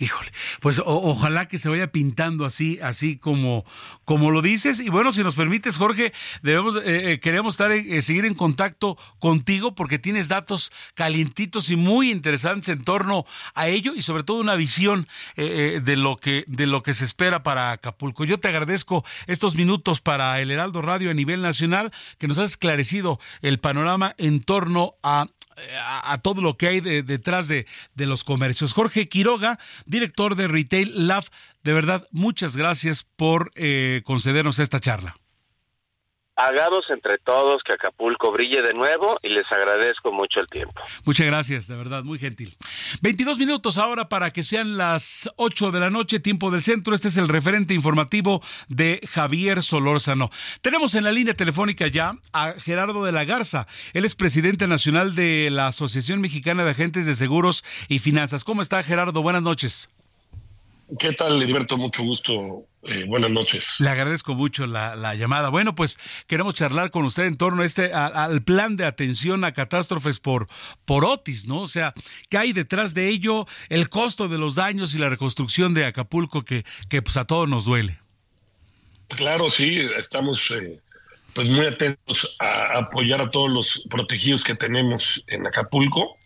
Híjole, 0.00 0.30
pues 0.60 0.80
ojalá 0.84 1.48
que 1.48 1.58
se 1.58 1.68
vaya 1.68 1.90
pintando 1.90 2.44
así, 2.44 2.78
así 2.82 3.16
como, 3.16 3.64
como 4.04 4.30
lo 4.30 4.42
dices. 4.42 4.78
Y 4.78 4.90
bueno, 4.90 5.10
si 5.10 5.24
nos 5.24 5.34
permites, 5.34 5.76
Jorge, 5.76 6.12
debemos, 6.42 6.76
eh, 6.76 7.12
eh, 7.12 7.20
queremos 7.20 7.54
estar, 7.54 7.72
eh, 7.72 8.00
seguir 8.02 8.24
en 8.24 8.34
contacto 8.34 8.96
contigo 9.18 9.74
porque 9.74 9.98
tienes 9.98 10.28
datos 10.28 10.70
calientitos 10.94 11.70
y 11.70 11.76
muy 11.76 12.12
interesantes 12.12 12.68
en 12.68 12.84
torno 12.84 13.26
a 13.54 13.66
ello 13.66 13.92
y 13.96 14.02
sobre 14.02 14.22
todo 14.22 14.40
una 14.40 14.54
visión 14.54 15.08
de 15.36 15.96
lo 15.96 16.16
que, 16.16 16.44
de 16.46 16.66
lo 16.66 16.82
que 16.82 16.94
se 16.94 17.04
espera 17.04 17.42
para 17.42 17.72
Acapulco. 17.72 18.24
Yo 18.24 18.38
te 18.38 18.48
agradezco 18.48 19.04
estos 19.26 19.56
minutos 19.56 20.00
para 20.00 20.40
el 20.40 20.50
Heraldo 20.50 20.80
Radio 20.82 21.10
a 21.10 21.14
nivel 21.14 21.42
nacional 21.42 21.92
que 22.18 22.28
nos 22.28 22.38
has 22.38 22.52
esclarecido 22.52 23.18
el 23.42 23.58
panorama 23.58 24.14
en 24.18 24.42
torno 24.42 24.94
a 25.02 25.26
a, 25.82 26.18
todo 26.18 26.42
lo 26.42 26.56
que 26.56 26.68
hay 26.68 26.80
detrás 26.80 27.48
de, 27.48 27.66
de, 27.94 28.06
los 28.06 28.24
comercios. 28.24 28.72
Jorge 28.72 29.08
Quiroga, 29.08 29.58
director 29.86 30.34
de 30.34 30.48
Retail 30.48 31.06
Lab, 31.06 31.24
de 31.62 31.72
verdad, 31.72 32.06
muchas 32.10 32.56
gracias 32.56 33.06
por 33.16 33.50
eh, 33.54 34.02
concedernos 34.04 34.58
esta 34.58 34.80
charla. 34.80 35.16
Hagamos 36.40 36.84
entre 36.90 37.18
todos 37.18 37.64
que 37.64 37.72
Acapulco 37.72 38.30
brille 38.30 38.62
de 38.62 38.72
nuevo 38.72 39.18
y 39.24 39.28
les 39.28 39.50
agradezco 39.50 40.12
mucho 40.12 40.38
el 40.38 40.46
tiempo. 40.46 40.80
Muchas 41.04 41.26
gracias, 41.26 41.66
de 41.66 41.74
verdad, 41.74 42.04
muy 42.04 42.20
gentil. 42.20 42.56
22 43.02 43.40
minutos 43.40 43.76
ahora 43.76 44.08
para 44.08 44.30
que 44.30 44.44
sean 44.44 44.76
las 44.76 45.28
8 45.34 45.72
de 45.72 45.80
la 45.80 45.90
noche, 45.90 46.20
tiempo 46.20 46.52
del 46.52 46.62
centro. 46.62 46.94
Este 46.94 47.08
es 47.08 47.16
el 47.16 47.26
referente 47.26 47.74
informativo 47.74 48.40
de 48.68 49.00
Javier 49.12 49.64
Solórzano. 49.64 50.30
Tenemos 50.62 50.94
en 50.94 51.02
la 51.02 51.10
línea 51.10 51.34
telefónica 51.34 51.88
ya 51.88 52.12
a 52.32 52.52
Gerardo 52.52 53.04
de 53.04 53.10
la 53.10 53.24
Garza. 53.24 53.66
Él 53.92 54.04
es 54.04 54.14
presidente 54.14 54.68
nacional 54.68 55.16
de 55.16 55.48
la 55.50 55.66
Asociación 55.66 56.20
Mexicana 56.20 56.62
de 56.62 56.70
Agentes 56.70 57.04
de 57.04 57.16
Seguros 57.16 57.64
y 57.88 57.98
Finanzas. 57.98 58.44
¿Cómo 58.44 58.62
está, 58.62 58.84
Gerardo? 58.84 59.22
Buenas 59.22 59.42
noches. 59.42 59.88
¿Qué 60.98 61.12
tal, 61.12 61.42
Heriberto? 61.42 61.76
Mucho 61.76 62.02
gusto. 62.02 62.64
Eh, 62.82 63.04
buenas 63.06 63.30
noches. 63.30 63.76
Le 63.80 63.88
agradezco 63.88 64.34
mucho 64.34 64.66
la, 64.66 65.14
llamada. 65.14 65.50
Bueno, 65.50 65.74
pues 65.74 65.98
queremos 66.26 66.54
charlar 66.54 66.90
con 66.90 67.04
usted 67.04 67.24
en 67.24 67.36
torno 67.36 67.62
a 67.62 67.66
este, 67.66 67.92
al 67.92 68.42
plan 68.42 68.76
de 68.76 68.86
atención 68.86 69.44
a 69.44 69.52
catástrofes 69.52 70.18
por, 70.18 70.46
por 70.86 71.04
Otis, 71.04 71.46
¿no? 71.46 71.60
O 71.60 71.68
sea, 71.68 71.92
¿qué 72.30 72.38
hay 72.38 72.52
detrás 72.52 72.94
de 72.94 73.08
ello? 73.08 73.46
El 73.68 73.90
costo 73.90 74.28
de 74.28 74.38
los 74.38 74.54
daños 74.54 74.94
y 74.94 74.98
la 74.98 75.10
reconstrucción 75.10 75.74
de 75.74 75.84
Acapulco 75.84 76.42
que, 76.42 76.64
que 76.88 77.02
pues 77.02 77.16
a 77.16 77.26
todos 77.26 77.48
nos 77.48 77.66
duele. 77.66 77.98
Claro, 79.08 79.50
sí, 79.50 79.78
estamos 79.98 80.50
eh, 80.50 80.80
pues 81.34 81.48
muy 81.48 81.66
atentos 81.66 82.36
a 82.38 82.78
apoyar 82.78 83.20
a 83.20 83.30
todos 83.30 83.50
los 83.50 83.86
protegidos 83.90 84.44
que 84.44 84.54
tenemos 84.54 85.24
en 85.26 85.46
Acapulco. 85.46 86.17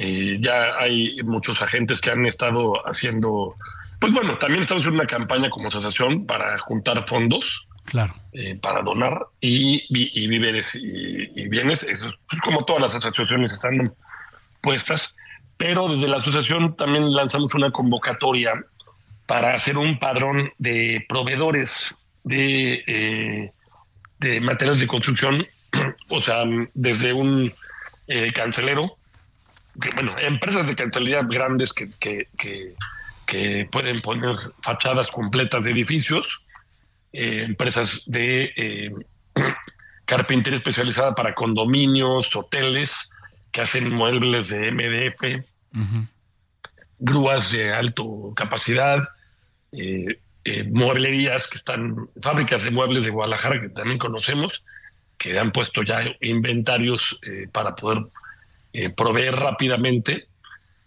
Eh, 0.00 0.38
ya 0.40 0.78
hay 0.78 1.16
muchos 1.24 1.60
agentes 1.60 2.00
que 2.00 2.12
han 2.12 2.24
estado 2.24 2.74
haciendo, 2.86 3.52
pues 3.98 4.12
bueno, 4.12 4.38
también 4.38 4.62
estamos 4.62 4.86
en 4.86 4.94
una 4.94 5.06
campaña 5.06 5.50
como 5.50 5.66
asociación 5.66 6.24
para 6.24 6.56
juntar 6.58 7.04
fondos. 7.08 7.68
Claro. 7.84 8.14
Eh, 8.32 8.54
para 8.62 8.82
donar 8.82 9.18
y, 9.40 9.82
víveres 10.28 10.76
y, 10.76 11.48
bienes. 11.48 11.82
Eso 11.82 12.08
es 12.08 12.20
pues, 12.28 12.40
como 12.42 12.64
todas 12.64 12.82
las 12.82 12.94
asociaciones 12.94 13.50
están 13.50 13.92
puestas. 14.60 15.16
Pero 15.56 15.88
desde 15.88 16.06
la 16.06 16.18
asociación 16.18 16.76
también 16.76 17.12
lanzamos 17.12 17.52
una 17.54 17.72
convocatoria 17.72 18.52
para 19.26 19.54
hacer 19.54 19.78
un 19.78 19.98
padrón 19.98 20.52
de 20.58 21.04
proveedores 21.08 22.04
de, 22.22 22.84
eh, 22.86 23.50
de 24.20 24.40
materiales 24.42 24.80
de 24.80 24.86
construcción, 24.86 25.44
o 26.08 26.20
sea, 26.20 26.44
desde 26.74 27.12
un 27.12 27.52
cancelero 28.32 28.97
bueno, 29.94 30.18
empresas 30.18 30.66
de 30.66 30.74
cancelería 30.74 31.22
grandes 31.22 31.72
que, 31.72 31.90
que, 31.98 32.74
pueden 33.70 34.00
poner 34.00 34.36
fachadas 34.62 35.10
completas 35.10 35.64
de 35.64 35.70
edificios, 35.72 36.42
eh, 37.12 37.44
empresas 37.44 38.02
de 38.06 38.50
eh, 38.56 38.90
carpintería 40.06 40.56
especializada 40.56 41.14
para 41.14 41.34
condominios, 41.34 42.34
hoteles, 42.34 43.12
que 43.52 43.60
hacen 43.60 43.94
muebles 43.94 44.48
de 44.48 44.72
MDF, 44.72 45.44
grúas 46.98 47.52
de 47.52 47.72
alto 47.72 48.32
capacidad, 48.34 49.08
eh, 49.72 50.18
mueblerías 50.70 51.46
que 51.46 51.58
están, 51.58 52.08
fábricas 52.22 52.64
de 52.64 52.70
muebles 52.70 53.04
de 53.04 53.10
Guadalajara 53.10 53.60
que 53.60 53.68
también 53.68 53.98
conocemos, 53.98 54.64
que 55.18 55.38
han 55.38 55.52
puesto 55.52 55.82
ya 55.82 56.02
inventarios 56.20 57.20
para 57.52 57.74
poder 57.74 58.06
eh, 58.72 58.90
proveer 58.90 59.34
rápidamente 59.34 60.28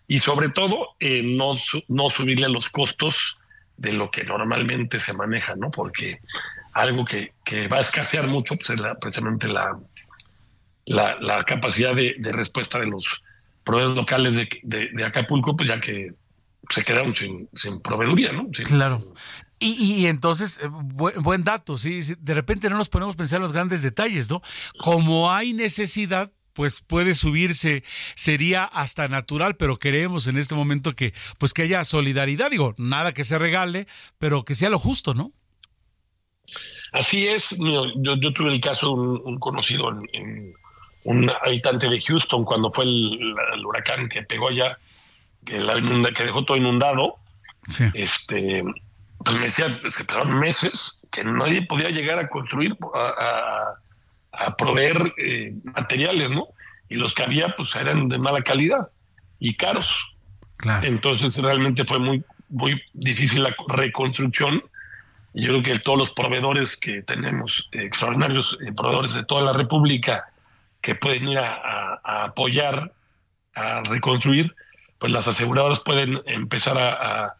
y 0.07 0.19
sobre 0.19 0.49
todo 0.49 0.89
eh, 0.99 1.23
no, 1.23 1.55
no 1.87 2.09
subirle 2.09 2.49
los 2.49 2.69
costos 2.69 3.39
de 3.77 3.93
lo 3.93 4.11
que 4.11 4.23
normalmente 4.23 4.99
se 4.99 5.13
maneja, 5.13 5.55
¿no? 5.55 5.71
Porque 5.71 6.19
algo 6.73 7.05
que, 7.05 7.33
va 7.67 7.77
a 7.77 7.81
escasear 7.81 8.27
mucho 8.27 8.55
pues, 8.55 8.69
es 8.71 8.79
la, 8.79 8.95
precisamente 8.95 9.47
la, 9.47 9.79
la, 10.85 11.43
capacidad 11.45 11.95
de, 11.95 12.15
respuesta 12.31 12.79
de 12.79 12.87
los 12.87 13.23
proveedores 13.63 13.97
locales 13.97 14.35
de, 14.35 15.05
Acapulco, 15.05 15.55
pues 15.55 15.69
ya 15.69 15.79
que 15.79 16.13
se 16.69 16.83
quedaron 16.83 17.15
sin, 17.15 17.49
sin 17.53 17.81
proveeduría, 17.81 18.31
¿no? 18.31 18.49
claro. 18.67 19.01
Y, 19.59 19.73
y, 19.73 20.07
entonces, 20.07 20.59
eh, 20.61 20.67
buen, 20.67 21.21
buen 21.21 21.43
dato, 21.43 21.77
¿sí? 21.77 22.01
De 22.19 22.33
repente 22.33 22.67
no 22.67 22.77
nos 22.77 22.89
ponemos 22.89 23.13
a 23.13 23.17
pensar 23.17 23.37
en 23.37 23.43
los 23.43 23.53
grandes 23.53 23.83
detalles, 23.83 24.27
¿no? 24.27 24.41
Como 24.79 25.31
hay 25.31 25.53
necesidad, 25.53 26.31
pues 26.53 26.81
puede 26.81 27.15
subirse, 27.15 27.83
sería 28.15 28.63
hasta 28.63 29.07
natural, 29.07 29.55
pero 29.55 29.77
queremos 29.77 30.27
en 30.27 30.37
este 30.37 30.55
momento 30.55 30.93
que 30.93 31.13
pues 31.37 31.53
que 31.53 31.63
haya 31.63 31.85
solidaridad, 31.85 32.51
digo, 32.51 32.75
nada 32.77 33.13
que 33.13 33.23
se 33.23 33.37
regale, 33.37 33.87
pero 34.19 34.43
que 34.43 34.55
sea 34.55 34.69
lo 34.69 34.79
justo, 34.79 35.13
¿no? 35.13 35.31
Así 36.91 37.27
es, 37.27 37.49
yo, 37.57 37.85
yo 37.95 38.33
tuve 38.33 38.51
el 38.51 38.59
caso 38.59 38.87
de 38.87 39.01
un, 39.01 39.39
conocido, 39.39 39.89
en, 40.11 40.53
un 41.03 41.29
habitante 41.29 41.87
de 41.87 42.01
Houston, 42.01 42.43
cuando 42.43 42.71
fue 42.71 42.83
el, 42.83 43.35
huracán 43.65 44.09
que 44.09 44.23
pegó 44.23 44.49
allá, 44.49 44.77
que, 45.45 45.57
que 46.15 46.23
dejó 46.23 46.43
todo 46.43 46.57
inundado, 46.57 47.15
este, 47.93 48.63
pues 49.23 49.35
me 49.35 49.43
decía 49.43 49.67
que 49.67 50.03
pasaron 50.03 50.39
meses 50.39 51.01
que 51.11 51.23
nadie 51.23 51.61
podía 51.61 51.89
llegar 51.89 52.19
a 52.19 52.27
construir, 52.27 52.75
a 52.93 53.13
a 53.17 53.81
proveer 54.57 55.13
eh, 55.17 55.53
materiales, 55.63 56.29
¿no? 56.29 56.47
Y 56.89 56.95
los 56.95 57.13
que 57.13 57.23
había, 57.23 57.55
pues 57.55 57.75
eran 57.75 58.09
de 58.09 58.17
mala 58.17 58.41
calidad 58.41 58.89
y 59.39 59.55
caros. 59.55 60.15
Entonces 60.83 61.37
realmente 61.37 61.85
fue 61.85 61.99
muy, 61.99 62.23
muy 62.49 62.81
difícil 62.93 63.43
la 63.43 63.55
reconstrucción. 63.67 64.63
Y 65.33 65.43
yo 65.43 65.49
creo 65.49 65.63
que 65.63 65.79
todos 65.79 65.97
los 65.97 66.11
proveedores 66.11 66.77
que 66.77 67.01
tenemos, 67.01 67.69
extraordinarios 67.71 68.57
eh, 68.61 68.73
proveedores 68.73 69.13
de 69.13 69.25
toda 69.25 69.41
la 69.41 69.53
República, 69.53 70.25
que 70.81 70.95
pueden 70.95 71.29
ir 71.29 71.39
a, 71.39 72.01
apoyar, 72.03 72.91
a 73.55 73.81
reconstruir, 73.83 74.53
pues 74.99 75.11
las 75.11 75.27
aseguradoras 75.27 75.79
pueden 75.79 76.21
empezar 76.25 76.77
a, 76.77 77.35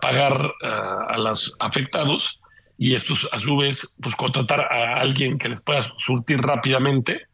pagar 0.00 0.52
a, 0.62 1.06
a 1.10 1.18
los 1.18 1.56
afectados 1.60 2.39
y 2.80 2.94
estos 2.94 3.28
a 3.30 3.38
su 3.38 3.58
vez 3.58 3.94
pues 4.02 4.16
contratar 4.16 4.60
a 4.60 5.02
alguien 5.02 5.38
que 5.38 5.50
les 5.50 5.60
pueda 5.60 5.82
surtir 5.98 6.38
rápidamente 6.38 7.26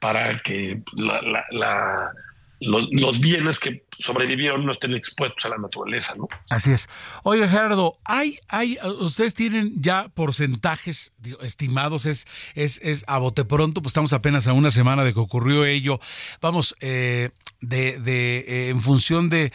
para 0.00 0.40
que 0.40 0.82
los, 2.58 3.20
bienes 3.20 3.58
que 3.58 3.84
sobrevivieron 3.98 4.64
no 4.64 4.72
estén 4.72 4.94
expuestos 4.94 5.44
a 5.44 5.50
la 5.50 5.58
naturaleza, 5.58 6.14
¿no? 6.16 6.26
Así 6.48 6.72
es. 6.72 6.88
Oye, 7.22 7.46
Gerardo, 7.48 7.98
hay, 8.06 8.38
hay, 8.48 8.78
ustedes 8.98 9.34
tienen 9.34 9.74
ya 9.76 10.08
porcentajes 10.08 11.12
estimados, 11.42 12.06
es, 12.06 12.24
es, 12.54 12.80
es 12.82 13.04
a 13.08 13.18
bote 13.18 13.44
pronto, 13.44 13.82
pues 13.82 13.90
estamos 13.90 14.14
apenas 14.14 14.46
a 14.46 14.54
una 14.54 14.70
semana 14.70 15.04
de 15.04 15.12
que 15.12 15.20
ocurrió 15.20 15.66
ello. 15.66 16.00
Vamos, 16.40 16.74
eh, 16.80 17.28
de, 17.60 18.00
de 18.00 18.38
eh, 18.38 18.68
en 18.70 18.80
función 18.80 19.28
de 19.28 19.52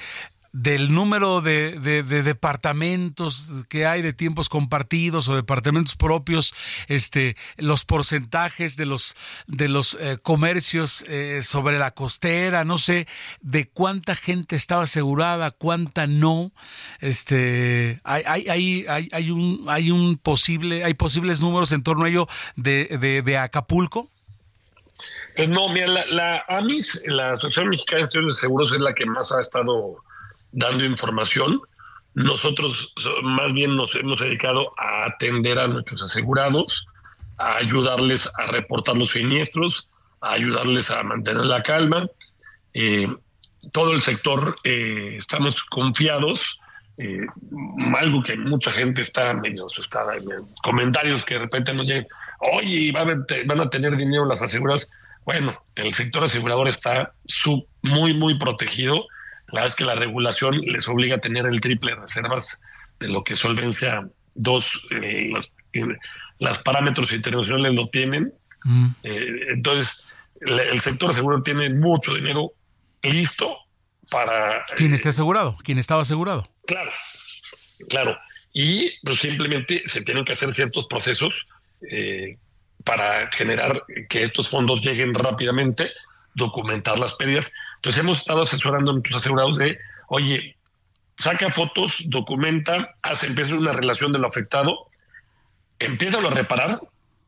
del 0.52 0.94
número 0.94 1.42
de, 1.42 1.80
departamentos 1.80 3.52
que 3.70 3.86
hay 3.86 4.02
de 4.02 4.14
tiempos 4.14 4.50
compartidos 4.50 5.30
o 5.30 5.36
departamentos 5.36 5.96
propios, 5.96 6.54
este, 6.88 7.36
los 7.58 7.86
porcentajes 7.86 8.78
de 8.78 8.86
los 8.86 9.16
de 9.48 9.68
los 9.68 9.98
eh, 10.00 10.18
comercios 10.22 11.06
eh, 11.08 11.42
sobre 11.44 11.78
la 11.80 11.92
costera, 11.92 12.66
no 12.66 12.78
sé 12.78 13.08
de 13.42 13.68
cuánta 13.68 14.16
gente 14.16 14.56
estaba 14.56 14.84
asegurada, 14.84 15.52
cuánta 15.52 16.08
no, 16.08 16.52
este, 17.00 18.02
hay, 18.04 18.24
hay, 18.26 18.86
hay, 18.88 19.08
hay 19.12 19.32
un 19.32 19.66
hay 19.68 19.92
un 19.92 20.18
posible, 20.18 20.84
hay 20.84 20.94
posibles 20.94 21.42
números 21.42 21.72
en 21.72 21.84
torno 21.84 22.06
a 22.06 22.10
ello 22.10 22.28
de, 22.56 23.22
de, 23.24 23.38
Acapulco. 23.38 24.10
Pues 25.36 25.50
no, 25.50 25.70
mira, 25.70 25.88
la, 25.88 26.06
la 26.08 26.46
AMIS, 26.48 27.04
la 27.08 27.34
Asociación 27.34 27.70
Mexicana 27.70 28.08
de 28.12 28.32
Seguros, 28.32 28.72
es 28.72 28.80
la 28.80 28.94
que 28.94 29.06
más 29.06 29.32
ha 29.32 29.40
estado 29.40 29.98
dando 30.58 30.84
información. 30.84 31.62
Nosotros 32.16 32.94
más 33.22 33.54
bien 33.54 33.76
nos 33.76 33.96
hemos 33.96 34.20
dedicado 34.20 34.72
a 34.78 35.06
atender 35.06 35.60
a 35.60 35.68
nuestros 35.68 36.02
asegurados, 36.02 36.88
a 37.38 37.58
ayudarles 37.58 38.28
a 38.40 38.48
reportar 38.48 38.98
los 38.98 39.12
siniestros, 39.12 39.92
a 40.22 40.32
ayudarles 40.34 40.90
a 40.90 41.04
mantener 41.04 41.46
la 41.46 41.62
calma. 41.62 42.08
Eh, 42.74 43.08
todo 43.72 43.94
el 43.94 44.02
sector 44.02 44.56
eh, 44.64 45.14
estamos 45.18 45.64
confiados. 45.64 46.60
Eh, 46.98 47.28
algo 47.96 48.24
que 48.24 48.36
mucha 48.36 48.72
gente 48.72 49.04
está 49.04 49.32
medio 49.36 49.68
asustada 49.68 50.16
en 50.16 50.24
comentarios 50.64 51.24
que 51.24 51.36
de 51.36 51.42
repente 51.42 51.72
nos 51.72 51.86
llegan, 51.86 52.08
oye, 52.40 52.92
van 52.92 53.60
a 53.60 53.70
tener 53.70 53.96
dinero 53.96 54.26
las 54.26 54.42
aseguradas. 54.42 54.92
Bueno, 55.24 55.56
el 55.76 55.94
sector 55.94 56.24
asegurador 56.24 56.68
está 56.68 57.14
muy, 57.84 58.16
muy 58.16 58.40
protegido 58.40 59.06
la 59.48 59.62
verdad 59.62 59.68
es 59.68 59.76
que 59.76 59.86
la 59.86 59.96
regulación 59.96 60.60
les 60.62 60.88
obliga 60.88 61.18
a 61.18 61.22
tener 61.22 61.46
el 61.46 61.62
triple 61.62 61.92
de 61.92 62.02
reservas 62.02 62.62
de 63.00 63.08
lo 63.08 63.24
que 63.24 63.36
solvencia 63.36 64.08
dos, 64.36 64.82
eh, 64.92 65.32
las, 66.40 66.58
parámetros 66.60 67.14
internacionales 67.14 67.74
lo 67.74 67.90
tienen. 67.90 68.34
Mm. 68.64 68.88
Eh, 69.04 69.28
entonces, 69.54 70.04
el 70.42 70.80
sector 70.80 71.10
asegurado 71.10 71.44
tiene 71.44 71.70
mucho 71.70 72.14
dinero 72.14 72.52
listo 73.02 73.58
para... 74.10 74.66
¿Quién 74.76 74.94
esté 74.94 75.10
asegurado? 75.10 75.58
¿Quién 75.64 75.78
estaba 75.78 76.02
asegurado? 76.02 76.48
Claro, 76.66 76.92
claro. 77.90 78.18
Y 78.54 78.92
pues 79.04 79.20
simplemente 79.20 79.82
se 79.88 80.04
tienen 80.04 80.26
que 80.26 80.34
hacer 80.34 80.54
ciertos 80.54 80.88
procesos 80.88 81.48
eh, 81.90 82.38
para 82.84 83.30
generar 83.32 83.84
que 84.10 84.24
estos 84.24 84.50
fondos 84.50 84.82
lleguen 84.82 85.14
rápidamente, 85.14 85.92
documentar 86.36 87.00
las 87.00 87.16
pérdidas 87.16 87.54
entonces 87.78 88.00
hemos 88.00 88.18
estado 88.18 88.42
asesorando 88.42 88.92
a 88.92 88.94
nuestros 88.96 89.18
asegurados 89.18 89.58
de, 89.58 89.78
oye, 90.10 90.56
saca 91.18 91.50
fotos, 91.50 92.04
documenta, 92.06 92.90
hace, 93.02 93.28
empieza 93.28 93.56
una 93.56 93.74
relación 93.74 94.12
de 94.12 94.20
lo 94.20 94.28
afectado, 94.28 94.88
empieza 95.80 96.20
a 96.20 96.30
reparar, 96.30 96.80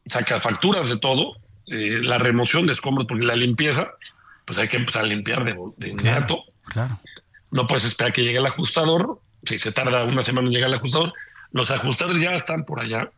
saca 0.05 0.41
facturas 0.41 0.89
de 0.89 0.97
todo, 0.97 1.33
eh, 1.67 1.99
la 2.01 2.17
remoción 2.17 2.65
de 2.65 2.73
escombros, 2.73 3.07
porque 3.07 3.25
la 3.25 3.35
limpieza, 3.35 3.91
pues 4.45 4.59
hay 4.59 4.67
que 4.67 4.77
empezar 4.77 5.03
a 5.03 5.07
limpiar 5.07 5.43
de, 5.43 5.89
inmediato. 5.89 6.43
Claro, 6.65 6.99
No 7.51 7.67
puedes 7.67 7.85
esperar 7.85 8.13
que 8.13 8.23
llegue 8.23 8.37
el 8.37 8.45
ajustador 8.45 9.19
si 9.43 9.57
se 9.57 9.71
tarda 9.71 10.03
una 10.03 10.23
semana 10.23 10.47
en 10.47 10.53
llegar 10.53 10.69
el 10.69 10.75
ajustador, 10.75 11.13
los 11.51 11.71
ajustadores 11.71 12.21
ya 12.21 12.31
están 12.31 12.65
por 12.65 12.79
allá, 12.79 13.09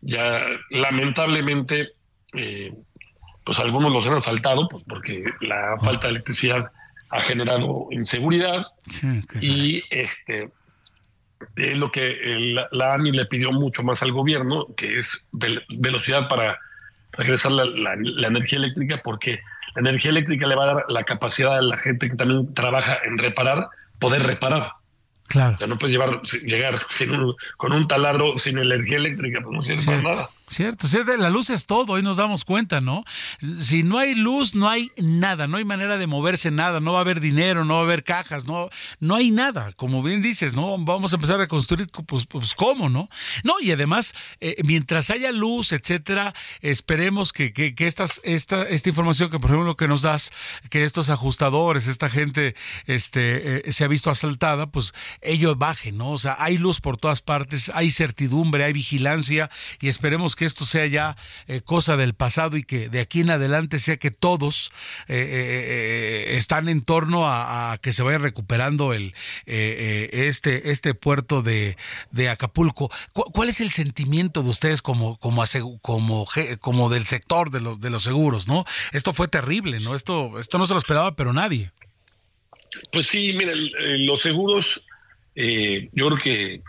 ya 0.00 0.44
lamentablemente, 0.70 1.92
eh, 2.34 2.72
pues 3.44 3.58
algunos 3.58 3.90
los 3.90 4.06
han 4.06 4.14
asaltado, 4.14 4.68
pues 4.68 4.84
porque 4.84 5.24
la 5.40 5.76
falta 5.82 6.06
de 6.06 6.10
electricidad 6.10 6.70
ha 7.10 7.20
generado 7.20 7.88
inseguridad 7.90 8.66
y 9.40 9.82
este 9.90 10.50
es 11.56 11.78
lo 11.78 11.90
que 11.90 12.16
la, 12.70 12.94
AMI 12.94 13.12
le 13.12 13.26
pidió 13.26 13.52
mucho 13.52 13.82
más 13.82 14.02
al 14.02 14.12
gobierno, 14.12 14.66
que 14.76 14.98
es 14.98 15.30
velocidad 15.32 16.28
para 16.28 16.58
regresar 17.12 17.52
la, 17.52 17.64
la, 17.64 18.28
energía 18.28 18.58
eléctrica, 18.58 19.00
porque 19.02 19.40
la 19.74 19.80
energía 19.80 20.10
eléctrica 20.10 20.46
le 20.46 20.54
va 20.54 20.64
a 20.64 20.74
dar 20.74 20.84
la 20.88 21.04
capacidad 21.04 21.56
a 21.56 21.62
la 21.62 21.76
gente 21.76 22.08
que 22.08 22.16
también 22.16 22.52
trabaja 22.54 22.98
en 23.04 23.18
reparar, 23.18 23.68
poder 23.98 24.22
reparar. 24.22 24.72
Claro. 25.28 25.56
O 25.60 25.66
no 25.66 25.78
puedes 25.78 25.92
llevar, 25.92 26.20
llegar 26.44 26.78
con 27.56 27.72
un 27.72 27.88
taladro 27.88 28.36
sin 28.36 28.58
energía 28.58 28.98
eléctrica, 28.98 29.40
pues 29.42 29.54
no 29.54 29.62
sirve 29.62 29.84
para 29.84 30.02
nada. 30.02 30.28
Cierto, 30.50 30.88
cierto, 30.88 31.16
la 31.16 31.30
luz 31.30 31.48
es 31.48 31.66
todo, 31.66 31.92
hoy 31.92 32.02
nos 32.02 32.16
damos 32.16 32.44
cuenta, 32.44 32.80
¿no? 32.80 33.04
Si 33.60 33.84
no 33.84 33.98
hay 33.98 34.16
luz, 34.16 34.56
no 34.56 34.68
hay 34.68 34.90
nada, 34.96 35.46
no 35.46 35.58
hay 35.58 35.64
manera 35.64 35.96
de 35.96 36.08
moverse 36.08 36.50
nada, 36.50 36.80
no 36.80 36.90
va 36.90 36.98
a 36.98 37.02
haber 37.02 37.20
dinero, 37.20 37.64
no 37.64 37.74
va 37.74 37.80
a 37.80 37.84
haber 37.84 38.02
cajas, 38.02 38.46
no, 38.46 38.68
no 38.98 39.14
hay 39.14 39.30
nada, 39.30 39.72
como 39.74 40.02
bien 40.02 40.22
dices, 40.22 40.54
¿no? 40.54 40.76
Vamos 40.76 41.12
a 41.12 41.16
empezar 41.16 41.40
a 41.40 41.46
construir, 41.46 41.86
pues, 42.04 42.26
pues 42.26 42.56
¿cómo, 42.56 42.88
no? 42.88 43.08
No, 43.44 43.60
y 43.60 43.70
además, 43.70 44.12
eh, 44.40 44.56
mientras 44.64 45.10
haya 45.10 45.30
luz, 45.30 45.70
etcétera, 45.70 46.34
esperemos 46.62 47.32
que, 47.32 47.52
que, 47.52 47.76
que 47.76 47.86
estas, 47.86 48.20
esta, 48.24 48.68
esta 48.68 48.88
información 48.88 49.30
que, 49.30 49.38
por 49.38 49.52
ejemplo, 49.52 49.76
que 49.76 49.86
nos 49.86 50.02
das, 50.02 50.32
que 50.68 50.82
estos 50.82 51.10
ajustadores, 51.10 51.86
esta 51.86 52.10
gente, 52.10 52.56
este, 52.86 53.68
eh, 53.68 53.72
se 53.72 53.84
ha 53.84 53.88
visto 53.88 54.10
asaltada, 54.10 54.66
pues 54.66 54.94
ello 55.20 55.54
baje, 55.54 55.92
¿no? 55.92 56.10
O 56.10 56.18
sea, 56.18 56.34
hay 56.40 56.58
luz 56.58 56.80
por 56.80 56.96
todas 56.96 57.22
partes, 57.22 57.70
hay 57.72 57.92
certidumbre, 57.92 58.64
hay 58.64 58.72
vigilancia, 58.72 59.48
y 59.80 59.86
esperemos 59.86 60.34
que 60.39 60.39
que 60.40 60.46
esto 60.46 60.64
sea 60.64 60.86
ya 60.86 61.18
eh, 61.48 61.60
cosa 61.60 61.98
del 61.98 62.14
pasado 62.14 62.56
y 62.56 62.62
que 62.62 62.88
de 62.88 63.00
aquí 63.00 63.20
en 63.20 63.28
adelante 63.28 63.78
sea 63.78 63.98
que 63.98 64.10
todos 64.10 64.72
eh, 65.06 65.18
eh, 65.20 66.36
están 66.38 66.70
en 66.70 66.80
torno 66.80 67.28
a, 67.28 67.76
que 67.82 67.92
se 67.92 68.02
vaya 68.02 68.16
recuperando 68.16 68.94
el 68.94 69.12
este 69.44 70.70
este 70.70 70.94
puerto 70.94 71.42
de, 71.42 71.76
de 72.10 72.30
Acapulco. 72.30 72.90
¿Cuál 73.12 73.50
es 73.50 73.60
el 73.60 73.70
sentimiento 73.70 74.42
de 74.42 74.48
ustedes 74.48 74.80
como 74.80 75.18
como 75.18 75.44
como 75.82 76.26
como 76.60 76.88
del 76.88 77.04
sector 77.04 77.50
de 77.50 77.60
los 77.60 77.78
de 77.78 77.90
los 77.90 78.04
seguros, 78.04 78.48
no? 78.48 78.64
Esto 78.92 79.12
fue 79.12 79.28
terrible, 79.28 79.78
no 79.78 79.94
esto 79.94 80.38
esto 80.38 80.56
no 80.56 80.64
se 80.64 80.72
lo 80.72 80.78
esperaba, 80.78 81.16
pero 81.16 81.34
nadie. 81.34 81.70
Pues 82.92 83.08
sí, 83.08 83.34
mira, 83.34 83.52
los 83.54 84.22
seguros 84.22 84.86
yo 85.36 86.06
creo 86.06 86.16
que 86.16 86.62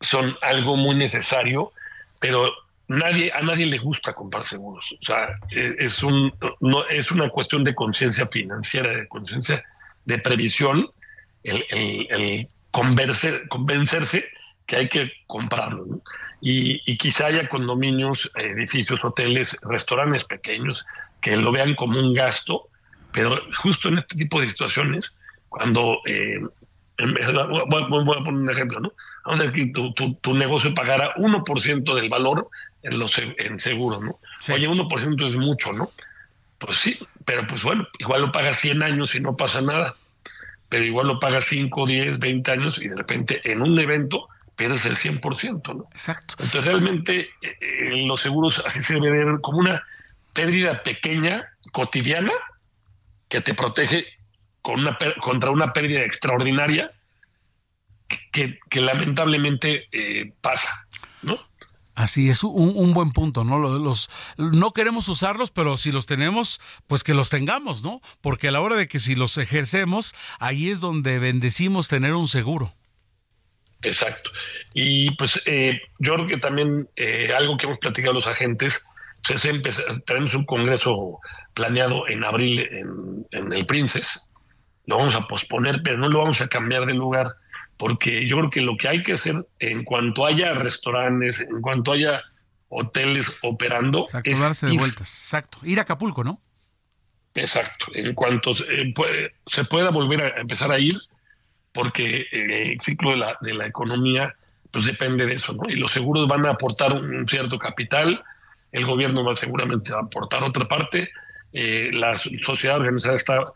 son 0.00 0.38
algo 0.40 0.76
muy 0.76 0.94
necesario, 0.94 1.70
pero 2.18 2.50
nadie, 2.90 3.32
a 3.32 3.40
nadie 3.40 3.66
le 3.66 3.78
gusta 3.78 4.12
comprar 4.12 4.44
seguros. 4.44 4.96
O 5.00 5.04
sea, 5.04 5.38
e, 5.50 5.76
es, 5.78 6.02
un, 6.02 6.32
no, 6.60 6.86
es 6.86 7.10
una 7.10 7.28
cuestión 7.30 7.64
de 7.64 7.74
conciencia 7.74 8.26
financiera, 8.26 8.90
de 8.90 9.08
conciencia 9.08 9.64
de 10.04 10.18
previsión, 10.18 10.90
el, 11.44 11.64
el, 11.70 12.48
convencerse 12.70 14.24
que 14.66 14.76
hay 14.76 14.88
que 14.88 15.12
comprarlo. 15.26 15.86
Y, 16.40 16.82
y, 16.90 16.96
quizá 16.96 17.26
haya 17.26 17.48
condominios, 17.48 18.30
edificios, 18.36 19.04
hoteles, 19.04 19.56
restaurantes 19.62 20.24
pequeños 20.24 20.84
que 21.20 21.36
lo 21.36 21.52
vean 21.52 21.74
como 21.74 21.98
un 21.98 22.14
gasto, 22.14 22.68
pero 23.12 23.38
justo 23.62 23.88
en 23.88 23.98
este 23.98 24.16
tipo 24.16 24.40
de 24.40 24.48
situaciones, 24.48 25.18
cuando... 25.48 25.98
Eh, 26.06 26.40
voy, 27.06 28.18
a 28.18 28.22
poner 28.22 28.40
un 28.42 28.50
ejemplo, 28.50 28.80
¿no? 28.80 28.92
Vamos 29.24 29.40
a 29.40 29.44
decir 29.44 29.66
que 29.66 29.72
tu, 29.72 29.92
tu, 29.92 30.14
tu 30.14 30.34
negocio 30.34 30.74
pagara 30.74 31.14
1% 31.16 31.94
del 31.94 32.08
valor 32.08 32.48
en, 32.82 32.98
los, 32.98 33.16
en 33.18 33.58
seguros, 33.58 34.02
¿no? 34.02 34.18
Oye, 34.52 34.68
1% 34.68 35.26
es 35.26 35.36
mucho, 35.36 35.72
¿no? 35.72 35.90
Pues 36.58 36.78
sí, 36.78 36.98
pero 37.24 37.46
pues 37.46 37.62
bueno, 37.62 37.86
igual 37.98 38.22
lo 38.22 38.32
pagas 38.32 38.58
100 38.58 38.82
años 38.82 39.14
y 39.14 39.20
no 39.20 39.36
pasa 39.36 39.60
nada, 39.60 39.94
pero 40.68 40.84
igual 40.84 41.08
lo 41.08 41.18
pagas 41.18 41.46
5, 41.46 41.86
10, 41.86 42.18
20 42.18 42.50
años 42.50 42.82
y 42.82 42.88
de 42.88 42.96
repente 42.96 43.40
en 43.50 43.62
un 43.62 43.78
evento 43.78 44.28
pierdes 44.56 44.84
el 44.84 44.96
100%, 44.96 45.74
¿no? 45.74 45.88
Exacto. 45.90 46.34
Entonces 46.38 46.64
realmente 46.64 47.30
eh, 47.40 47.56
eh, 47.60 48.04
los 48.06 48.20
seguros 48.20 48.62
así 48.66 48.82
se 48.82 48.94
debe 48.94 49.24
ver 49.24 49.40
como 49.40 49.58
una 49.58 49.82
pérdida 50.34 50.82
pequeña, 50.82 51.48
cotidiana, 51.72 52.32
que 53.28 53.40
te 53.40 53.54
protege 53.54 54.06
con 54.62 54.80
una, 54.80 54.96
contra 55.20 55.50
una 55.50 55.72
pérdida 55.72 56.04
extraordinaria 56.04 56.92
que, 58.32 58.58
que 58.68 58.80
lamentablemente 58.80 59.86
eh, 59.92 60.32
pasa, 60.40 60.68
¿no? 61.22 61.38
Así 61.94 62.30
es 62.30 62.44
un, 62.44 62.94
buen 62.94 63.12
punto, 63.12 63.44
¿no? 63.44 63.58
Los, 63.58 64.08
no 64.38 64.72
queremos 64.72 65.06
usarlos, 65.08 65.50
pero 65.50 65.76
si 65.76 65.92
los 65.92 66.06
tenemos, 66.06 66.58
pues 66.86 67.04
que 67.04 67.12
los 67.12 67.28
tengamos, 67.28 67.82
¿no? 67.82 68.00
Porque 68.22 68.48
a 68.48 68.52
la 68.52 68.62
hora 68.62 68.76
de 68.76 68.86
que 68.86 68.98
si 68.98 69.14
los 69.14 69.36
ejercemos, 69.36 70.14
ahí 70.38 70.70
es 70.70 70.80
donde 70.80 71.18
bendecimos 71.18 71.88
tener 71.88 72.14
un 72.14 72.26
seguro. 72.26 72.72
Exacto. 73.82 74.30
Y 74.72 75.10
pues 75.16 75.42
eh, 75.44 75.82
yo 75.98 76.14
creo 76.14 76.26
que 76.26 76.36
también 76.38 76.88
eh, 76.96 77.34
algo 77.36 77.58
que 77.58 77.66
hemos 77.66 77.78
platicado 77.78 78.14
los 78.14 78.26
agentes, 78.26 78.82
pues 79.26 79.44
es 79.44 79.82
tenemos 80.06 80.34
un 80.34 80.46
congreso 80.46 81.18
planeado 81.52 82.08
en 82.08 82.24
abril 82.24 82.60
en, 82.60 83.26
en 83.30 83.52
el 83.52 83.66
Princes, 83.66 84.26
lo 84.86 84.98
vamos 84.98 85.14
a 85.14 85.26
posponer, 85.26 85.82
pero 85.82 85.98
no 85.98 86.08
lo 86.08 86.18
vamos 86.18 86.40
a 86.40 86.48
cambiar 86.48 86.86
de 86.86 86.94
lugar 86.94 87.26
porque 87.80 88.26
yo 88.26 88.36
creo 88.36 88.50
que 88.50 88.60
lo 88.60 88.76
que 88.76 88.88
hay 88.88 89.02
que 89.02 89.14
hacer 89.14 89.34
en 89.58 89.84
cuanto 89.84 90.26
haya 90.26 90.52
restaurantes, 90.52 91.40
en 91.40 91.62
cuanto 91.62 91.92
haya 91.92 92.22
hoteles 92.68 93.38
operando, 93.42 94.02
exacto, 94.02 94.38
darse 94.38 94.66
de 94.66 94.76
vueltas, 94.76 95.22
exacto, 95.22 95.58
ir 95.64 95.78
a 95.78 95.82
Acapulco, 95.82 96.22
¿no? 96.22 96.42
Exacto, 97.34 97.86
en 97.94 98.14
cuanto 98.14 98.52
se 98.54 99.64
pueda 99.64 99.88
volver 99.88 100.20
a 100.20 100.40
empezar 100.40 100.70
a 100.70 100.78
ir, 100.78 100.96
porque 101.72 102.26
el 102.32 102.78
ciclo 102.80 103.12
de 103.12 103.16
la, 103.16 103.38
de 103.40 103.54
la 103.54 103.66
economía 103.66 104.36
pues 104.70 104.84
depende 104.84 105.24
de 105.24 105.34
eso, 105.34 105.54
¿no? 105.54 105.70
Y 105.70 105.76
los 105.76 105.90
seguros 105.90 106.28
van 106.28 106.44
a 106.44 106.50
aportar 106.50 106.92
un 106.92 107.26
cierto 107.26 107.58
capital, 107.58 108.16
el 108.72 108.84
gobierno 108.84 109.24
va 109.24 109.34
seguramente 109.34 109.92
a 109.92 110.00
aportar 110.00 110.44
otra 110.44 110.68
parte, 110.68 111.10
eh, 111.54 111.88
la 111.92 112.14
sociedad 112.16 112.76
organizada 112.76 113.16
está 113.16 113.52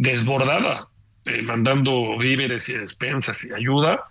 desbordada 0.00 0.88
eh, 1.26 1.42
mandando 1.42 2.16
víveres 2.16 2.70
y 2.70 2.72
despensas 2.72 3.44
y 3.44 3.52
ayuda. 3.52 4.02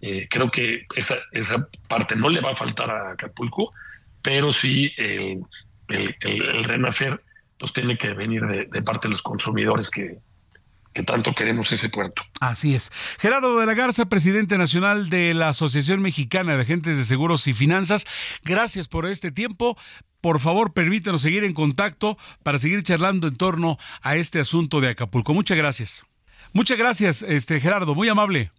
Eh, 0.00 0.26
creo 0.28 0.50
que 0.50 0.86
esa, 0.96 1.14
esa 1.30 1.68
parte 1.88 2.16
no 2.16 2.28
le 2.28 2.40
va 2.40 2.50
a 2.50 2.56
faltar 2.56 2.90
a 2.90 3.12
Acapulco, 3.12 3.70
pero 4.20 4.52
sí 4.52 4.92
el, 4.96 5.44
renacer 6.64 7.22
pues 7.56 7.72
tiene 7.72 7.96
que 7.96 8.14
venir 8.14 8.42
de, 8.46 8.82
parte 8.82 9.06
de 9.06 9.12
los 9.12 9.22
consumidores 9.22 9.90
que, 9.90 10.18
que 10.94 11.02
tanto 11.02 11.34
queremos 11.34 11.70
ese 11.72 11.88
puerto. 11.88 12.22
Así 12.40 12.74
es. 12.74 12.90
Gerardo 13.18 13.58
de 13.58 13.66
la 13.66 13.74
Garza, 13.74 14.06
presidente 14.06 14.58
nacional 14.58 15.08
de 15.08 15.34
la 15.34 15.50
Asociación 15.50 16.02
Mexicana 16.02 16.56
de 16.56 16.62
Agentes 16.62 16.96
de 16.96 17.04
Seguros 17.04 17.46
y 17.46 17.54
Finanzas, 17.54 18.04
gracias 18.44 18.88
por 18.88 19.06
este 19.06 19.30
tiempo. 19.30 19.76
Por 20.20 20.40
favor, 20.40 20.72
permítanos 20.72 21.22
seguir 21.22 21.44
en 21.44 21.54
contacto 21.54 22.18
para 22.42 22.58
seguir 22.58 22.82
charlando 22.82 23.28
en 23.28 23.36
torno 23.36 23.78
a 24.02 24.16
este 24.16 24.40
asunto 24.40 24.80
de 24.80 24.90
Acapulco. 24.90 25.32
Muchas 25.34 25.56
gracias. 25.56 26.02
Muchas 26.52 26.78
gracias, 26.78 27.22
este 27.22 27.60
Gerardo, 27.60 27.94
muy 27.94 28.08
amable. 28.08 28.50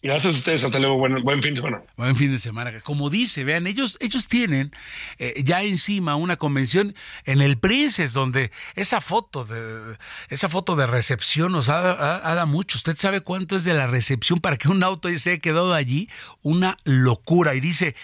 Gracias 0.00 0.32
a 0.32 0.38
ustedes, 0.38 0.62
hasta 0.62 0.78
luego, 0.78 0.96
buen, 0.96 1.24
buen, 1.24 1.42
fin 1.42 1.54
de 1.54 1.60
semana. 1.60 1.82
Buen 1.96 2.14
fin 2.14 2.30
de 2.30 2.38
semana. 2.38 2.72
Como 2.82 3.10
dice, 3.10 3.42
vean, 3.42 3.66
ellos, 3.66 3.98
ellos 4.00 4.28
tienen 4.28 4.70
eh, 5.18 5.42
ya 5.44 5.64
encima 5.64 6.14
una 6.14 6.36
convención 6.36 6.94
en 7.24 7.40
el 7.40 7.58
Princes, 7.58 8.12
donde 8.12 8.52
esa 8.76 9.00
foto 9.00 9.44
de 9.44 9.96
esa 10.28 10.48
foto 10.48 10.76
de 10.76 10.86
recepción 10.86 11.50
nos 11.50 11.68
ha, 11.68 11.80
dado 11.82 12.46
mucho. 12.46 12.78
Usted 12.78 12.96
sabe 12.96 13.22
cuánto 13.22 13.56
es 13.56 13.64
de 13.64 13.74
la 13.74 13.88
recepción 13.88 14.38
para 14.38 14.56
que 14.56 14.68
un 14.68 14.84
auto 14.84 15.08
se 15.18 15.30
haya 15.30 15.40
quedado 15.40 15.74
allí, 15.74 16.08
una 16.42 16.76
locura. 16.84 17.56
Y 17.56 17.60
dice, 17.60 17.96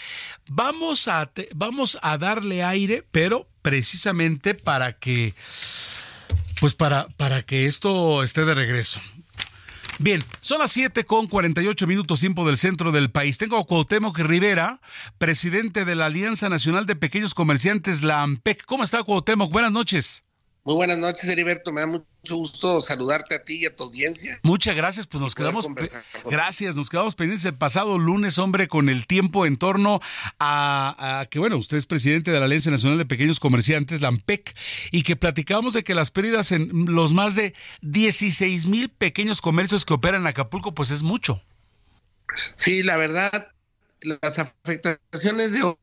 vamos 0.48 1.06
a, 1.06 1.30
vamos 1.54 1.96
a 2.02 2.18
darle 2.18 2.64
aire, 2.64 3.04
pero 3.12 3.46
precisamente 3.62 4.54
para 4.54 4.94
que 4.94 5.34
pues 6.60 6.74
para, 6.74 7.08
para 7.16 7.42
que 7.42 7.66
esto 7.66 8.22
esté 8.22 8.44
de 8.44 8.54
regreso. 8.54 9.00
Bien, 9.98 10.22
son 10.40 10.58
las 10.58 10.72
7 10.72 11.04
con 11.04 11.28
48 11.28 11.86
minutos 11.86 12.18
tiempo 12.18 12.44
del 12.46 12.58
centro 12.58 12.90
del 12.90 13.12
país. 13.12 13.38
Tengo 13.38 13.56
a 13.58 13.64
Cuauhtémoc 13.64 14.18
Rivera, 14.18 14.80
presidente 15.18 15.84
de 15.84 15.94
la 15.94 16.06
Alianza 16.06 16.48
Nacional 16.48 16.84
de 16.86 16.96
Pequeños 16.96 17.34
Comerciantes, 17.34 18.02
la 18.02 18.22
AMPEC. 18.22 18.64
¿Cómo 18.64 18.82
está 18.82 19.04
Cuauhtémoc? 19.04 19.52
Buenas 19.52 19.70
noches. 19.70 20.23
Muy 20.64 20.76
buenas 20.76 20.96
noches, 20.96 21.28
Heriberto. 21.28 21.72
Me 21.72 21.82
da 21.82 21.86
mucho 21.86 22.36
gusto 22.36 22.80
saludarte 22.80 23.34
a 23.34 23.44
ti 23.44 23.56
y 23.56 23.66
a 23.66 23.76
tu 23.76 23.84
audiencia. 23.84 24.40
Muchas 24.42 24.74
gracias. 24.74 25.06
Pues 25.06 25.20
nos 25.20 25.34
quedamos. 25.34 25.68
Gracias, 26.24 26.74
nos 26.74 26.88
quedamos 26.88 27.14
pendientes 27.14 27.44
el 27.44 27.54
pasado 27.54 27.98
lunes, 27.98 28.38
hombre, 28.38 28.66
con 28.66 28.88
el 28.88 29.06
tiempo 29.06 29.44
en 29.44 29.58
torno 29.58 30.00
a, 30.40 31.26
que, 31.30 31.38
bueno, 31.38 31.58
usted 31.58 31.76
es 31.76 31.84
presidente 31.84 32.30
de 32.30 32.38
la 32.38 32.46
Alianza 32.46 32.70
Nacional 32.70 32.96
de 32.96 33.04
Pequeños 33.04 33.40
Comerciantes, 33.40 34.00
la 34.00 34.08
AMPEC, 34.08 34.56
y 34.90 35.02
que 35.02 35.16
platicábamos 35.16 35.74
de 35.74 35.84
que 35.84 35.94
las 35.94 36.10
pérdidas 36.10 36.50
en 36.50 36.86
los 36.86 37.12
más 37.12 37.34
de 37.34 37.54
16 37.82 38.64
mil 38.64 38.88
pequeños 38.88 39.42
comercios 39.42 39.84
que 39.84 39.92
operan 39.92 40.22
en 40.22 40.28
Acapulco, 40.28 40.74
pues 40.74 40.90
es 40.90 41.02
mucho. 41.02 41.42
Sí, 42.56 42.82
la 42.82 42.96
verdad, 42.96 43.48
las 44.00 44.38
afectaciones 44.38 45.52
de 45.52 45.76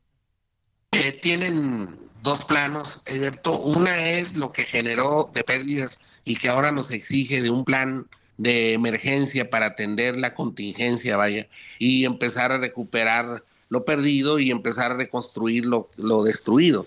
eh, 0.90 1.12
tienen 1.12 2.02
dos 2.22 2.44
planos, 2.44 3.02
Alberto. 3.06 3.58
Una 3.58 4.10
es 4.10 4.36
lo 4.36 4.52
que 4.52 4.64
generó 4.64 5.30
de 5.34 5.44
pérdidas 5.44 5.98
y 6.24 6.36
que 6.36 6.48
ahora 6.48 6.72
nos 6.72 6.90
exige 6.90 7.42
de 7.42 7.50
un 7.50 7.64
plan 7.64 8.06
de 8.38 8.72
emergencia 8.72 9.50
para 9.50 9.66
atender 9.66 10.16
la 10.16 10.34
contingencia, 10.34 11.16
vaya, 11.16 11.46
y 11.78 12.04
empezar 12.04 12.52
a 12.52 12.58
recuperar 12.58 13.44
lo 13.68 13.84
perdido 13.84 14.38
y 14.38 14.50
empezar 14.50 14.92
a 14.92 14.96
reconstruir 14.96 15.64
lo, 15.64 15.88
destruido. 16.24 16.86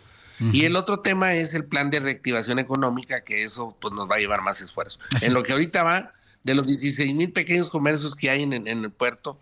Y 0.52 0.66
el 0.66 0.76
otro 0.76 1.00
tema 1.00 1.34
es 1.34 1.54
el 1.54 1.64
plan 1.64 1.90
de 1.90 2.02
reactivación 2.02 2.60
económica, 2.60 3.22
que 3.22 3.44
eso 3.44 3.76
pues 3.80 3.94
nos 3.94 4.10
va 4.10 4.16
a 4.16 4.20
llevar 4.20 4.42
más 4.42 4.60
esfuerzo. 4.60 5.00
en 5.22 5.34
lo 5.34 5.44
que 5.44 5.54
ahorita 5.54 5.84
va, 5.84 6.12
de 6.44 6.56
los 6.56 6.68
16 6.68 7.16
mil 7.16 7.32
pequeños 7.32 7.70
comercios 7.70 8.16
que 8.16 8.30
hay 8.30 8.44
en, 8.44 8.54
en, 8.54 8.68
el 8.68 8.92
puerto, 8.92 9.40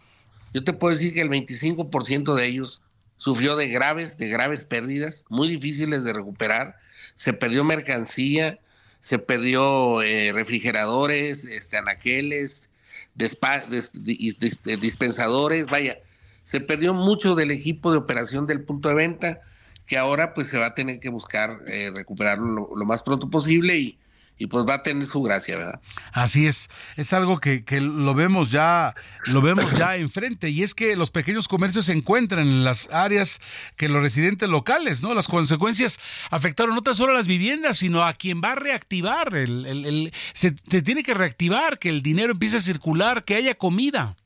yo 0.54 0.64
te 0.64 0.72
puedo 0.72 0.96
decir 0.96 1.14
que 1.14 1.22
el 1.22 1.30
25% 1.30 2.36
de 2.36 2.46
ellos 2.46 2.83
sufrió 3.24 3.56
de 3.56 3.70
graves, 3.70 4.18
de 4.18 4.28
graves 4.28 4.66
pérdidas, 4.66 5.24
muy 5.30 5.48
difíciles 5.48 6.04
de 6.04 6.12
recuperar. 6.12 6.76
Se 7.16 7.32
perdió 7.32 7.64
mercancía, 7.64 8.60
se 9.00 9.18
perdió 9.18 10.02
eh, 10.02 10.34
refrigeradores, 10.34 11.46
este, 11.46 11.78
anaqueles, 11.78 12.70
dispensadores, 13.16 15.68
vaya, 15.68 16.00
se 16.44 16.60
perdió 16.60 16.94
mucho 16.94 17.34
del 17.34 17.52
equipo 17.52 17.94
de 17.94 18.00
operación 18.00 18.46
del 18.46 18.66
punto 18.66 18.90
de 18.90 18.96
venta 18.96 19.40
que 19.86 19.98
ahora 19.98 20.34
pues 20.34 20.48
se 20.48 20.58
va 20.58 20.66
a 20.68 20.76
tener 20.76 21.00
que 21.00 21.08
buscar 21.08 21.60
eh, 21.68 21.92
recuperarlo 21.94 22.72
lo, 22.76 22.86
más 22.86 23.04
pronto 23.04 23.30
posible 23.30 23.78
y, 23.78 23.98
y 24.38 24.48
pues 24.48 24.66
va 24.68 24.76
a 24.76 24.84
tener 24.84 25.08
su 25.08 25.22
gracia, 25.22 25.58
¿verdad? 25.58 25.80
Así 26.12 26.48
es, 26.48 26.70
es 26.98 27.14
algo 27.14 27.40
que, 27.40 27.64
que, 27.64 27.80
lo 27.80 28.14
vemos 28.14 28.52
ya, 28.52 28.96
lo 29.26 29.42
vemos 29.42 29.72
ya 29.78 29.96
enfrente, 29.98 30.50
y 30.50 30.64
es 30.64 30.74
que 30.74 30.96
los 30.96 31.12
pequeños 31.12 31.48
comercios 31.48 31.86
se 31.86 31.94
encuentran 31.94 32.48
en 32.48 32.64
las 32.64 32.90
áreas 32.92 33.40
que 33.78 33.88
los 33.88 34.02
residentes 34.02 34.50
locales, 34.50 35.02
¿no? 35.02 35.14
Las 35.14 35.28
consecuencias 35.28 36.00
afectaron 36.32 36.76
no 36.76 36.82
tan 36.82 36.96
solo 36.96 37.14
a 37.14 37.16
las 37.16 37.28
viviendas, 37.28 37.78
sino 37.78 38.04
a 38.04 38.14
quien 38.14 38.42
va 38.44 38.54
a 38.54 38.56
reactivar, 38.56 39.36
el, 39.36 39.66
el, 39.66 40.14
se, 40.34 40.52
tiene 40.52 41.04
que 41.04 41.14
reactivar, 41.14 41.80
que 41.80 41.90
el 41.90 42.02
dinero 42.02 42.34
empiece 42.34 42.58
a 42.58 42.62
circular, 42.62 43.24
que 43.24 43.36
haya 43.36 43.56
comida. 43.56 44.18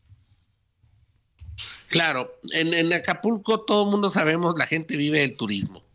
Claro, 1.89 2.31
en, 2.51 2.73
en 2.73 2.93
Acapulco 2.93 3.61
todo 3.61 3.85
el 3.85 3.91
mundo 3.91 4.09
sabemos, 4.09 4.55
la 4.57 4.67
gente 4.67 4.95
vive 4.95 5.19
del 5.19 5.35
turismo 5.35 5.86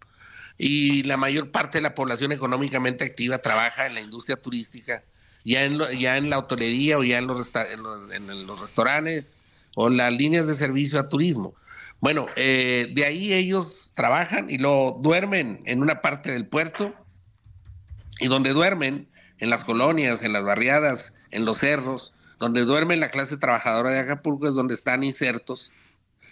y 0.65 1.03
la 1.03 1.17
mayor 1.17 1.51
parte 1.51 1.79
de 1.79 1.83
la 1.83 1.97
población 1.97 2.31
económicamente 2.31 3.03
activa 3.03 3.39
trabaja 3.39 3.87
en 3.87 3.95
la 3.95 4.01
industria 4.01 4.37
turística, 4.37 5.03
ya 5.45 5.65
en, 5.65 5.81
ya 5.99 6.17
en 6.17 6.31
la 6.31 6.39
hotelería 6.39 6.99
o 6.99 7.03
ya 7.03 7.19
en 7.19 7.27
los, 7.27 7.51
en, 7.57 8.47
los, 8.47 8.61
restaurantes 8.61 9.41
o 9.75 9.91
las 9.91 10.13
líneas 10.13 10.47
de 10.47 10.55
servicio 10.55 11.01
a 11.01 11.09
turismo. 11.09 11.57
Bueno, 11.99 12.29
eh, 12.37 12.93
de 12.95 13.05
ahí 13.05 13.33
ellos 13.33 13.91
trabajan 13.97 14.49
y 14.49 14.59
lo 14.59 15.01
duermen 15.03 15.59
en 15.65 15.83
una 15.83 16.01
parte 16.01 16.31
del 16.31 16.47
puerto 16.47 16.95
y 18.21 18.29
donde 18.29 18.51
duermen, 18.51 19.09
en 19.41 19.51
las 19.51 19.65
colonias, 19.65 20.23
en 20.23 20.33
las 20.33 20.45
barriadas, 20.45 21.13
en 21.33 21.45
los 21.45 21.59
cerros, 21.59 22.15
donde 22.39 22.61
duerme 22.61 22.95
la 22.95 23.11
clase 23.11 23.37
trabajadora 23.37 23.91
de 23.91 23.99
Acapulco 23.99 24.47
es 24.47 24.55
donde 24.55 24.75
están 24.75 25.03
insertos 25.03 25.73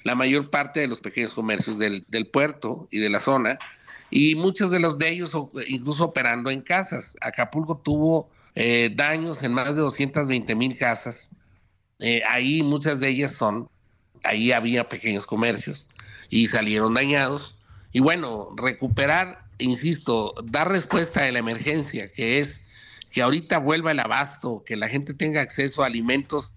la 0.05 0.15
mayor 0.15 0.51
parte 0.51 0.81
de 0.81 0.87
los 0.87 1.01
pequeños 1.01 1.35
comercios 1.35 1.79
del, 1.79 2.05
del 2.09 2.29
puerto 2.29 2.87
y 2.91 3.01
de 3.01 3.11
la 3.11 3.21
zona, 3.21 3.59
y 4.11 4.35
muchos 4.35 4.71
de 4.71 4.81
los 4.81 4.99
de 4.99 5.11
ellos 5.11 5.31
incluso 5.69 6.05
operando 6.05 6.51
en 6.51 6.63
casas. 6.63 7.17
Acapulco 7.21 7.79
tuvo 7.79 8.29
eh, 8.55 8.91
daños 8.95 9.43
en 9.43 9.53
más 9.53 9.75
de 9.75 9.83
220 9.83 10.55
mil 10.55 10.77
casas. 10.77 11.31
Eh, 12.01 12.23
ahí 12.29 12.63
muchas 12.63 13.01
de 13.01 13.09
ellas 13.09 13.35
son, 13.35 13.69
ahí 14.25 14.53
había 14.53 14.89
pequeños 14.89 15.27
comercios 15.27 15.87
y 16.29 16.49
salieron 16.49 16.95
dañados. 16.95 17.55
Y 17.93 18.01
bueno, 18.01 18.51
recuperar, 18.57 19.45
insisto, 19.59 20.35
dar 20.45 20.69
respuesta 20.69 21.25
a 21.25 21.31
la 21.31 21.39
emergencia, 21.39 22.11
que 22.11 22.41
es 22.41 22.63
que 23.13 23.23
ahorita 23.23 23.59
vuelva 23.59 23.91
el 23.91 24.01
abasto, 24.01 24.63
que 24.65 24.77
la 24.77 24.89
gente 24.89 25.15
tenga 25.15 25.41
acceso 25.41 25.83
a 25.83 25.87
alimentos 25.87 26.53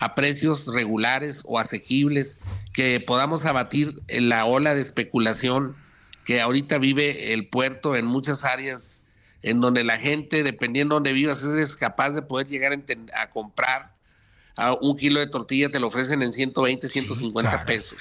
a 0.00 0.14
precios 0.14 0.66
regulares 0.66 1.40
o 1.44 1.58
asequibles, 1.58 2.40
que 2.72 3.00
podamos 3.00 3.44
abatir 3.44 4.02
la 4.08 4.44
ola 4.44 4.74
de 4.74 4.82
especulación 4.82 5.76
que 6.24 6.40
ahorita 6.40 6.78
vive 6.78 7.32
el 7.32 7.48
puerto 7.48 7.96
en 7.96 8.06
muchas 8.06 8.44
áreas 8.44 9.02
en 9.42 9.60
donde 9.60 9.84
la 9.84 9.98
gente, 9.98 10.42
dependiendo 10.42 10.94
de 10.94 10.96
donde 10.96 11.12
vivas, 11.12 11.42
es 11.42 11.74
capaz 11.74 12.10
de 12.10 12.22
poder 12.22 12.46
llegar 12.46 12.72
a, 13.14 13.30
comprar 13.30 13.92
a 14.56 14.72
un 14.72 14.96
kilo 14.96 15.20
de 15.20 15.26
tortilla, 15.26 15.68
te 15.68 15.78
lo 15.78 15.88
ofrecen 15.88 16.22
en 16.22 16.32
120, 16.32 16.88
150 16.88 17.64
pesos. 17.66 17.98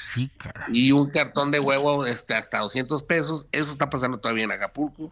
y 0.71 0.91
un 0.93 1.09
cartón 1.09 1.51
de 1.51 1.59
huevo 1.59 2.05
este, 2.05 2.33
hasta 2.33 2.59
200 2.59 3.03
pesos. 3.03 3.47
Eso 3.51 3.73
está 3.73 3.89
pasando 3.89 4.19
todavía 4.19 4.45
en 4.45 4.51
Acapulco. 4.51 5.11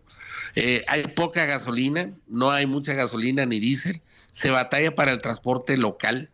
Eh, 0.56 0.86
hay 0.88 1.04
poca 1.04 1.46
gasolina, 1.46 2.12
no 2.28 2.52
hay 2.52 2.66
mucha 2.66 2.94
gasolina 2.94 3.46
ni 3.46 3.60
diésel. 3.60 4.02
Se 4.32 4.52
batalla 4.52 4.96
para 4.96 5.12
el 5.12 5.22
transporte 5.22 5.76
local 5.76 6.30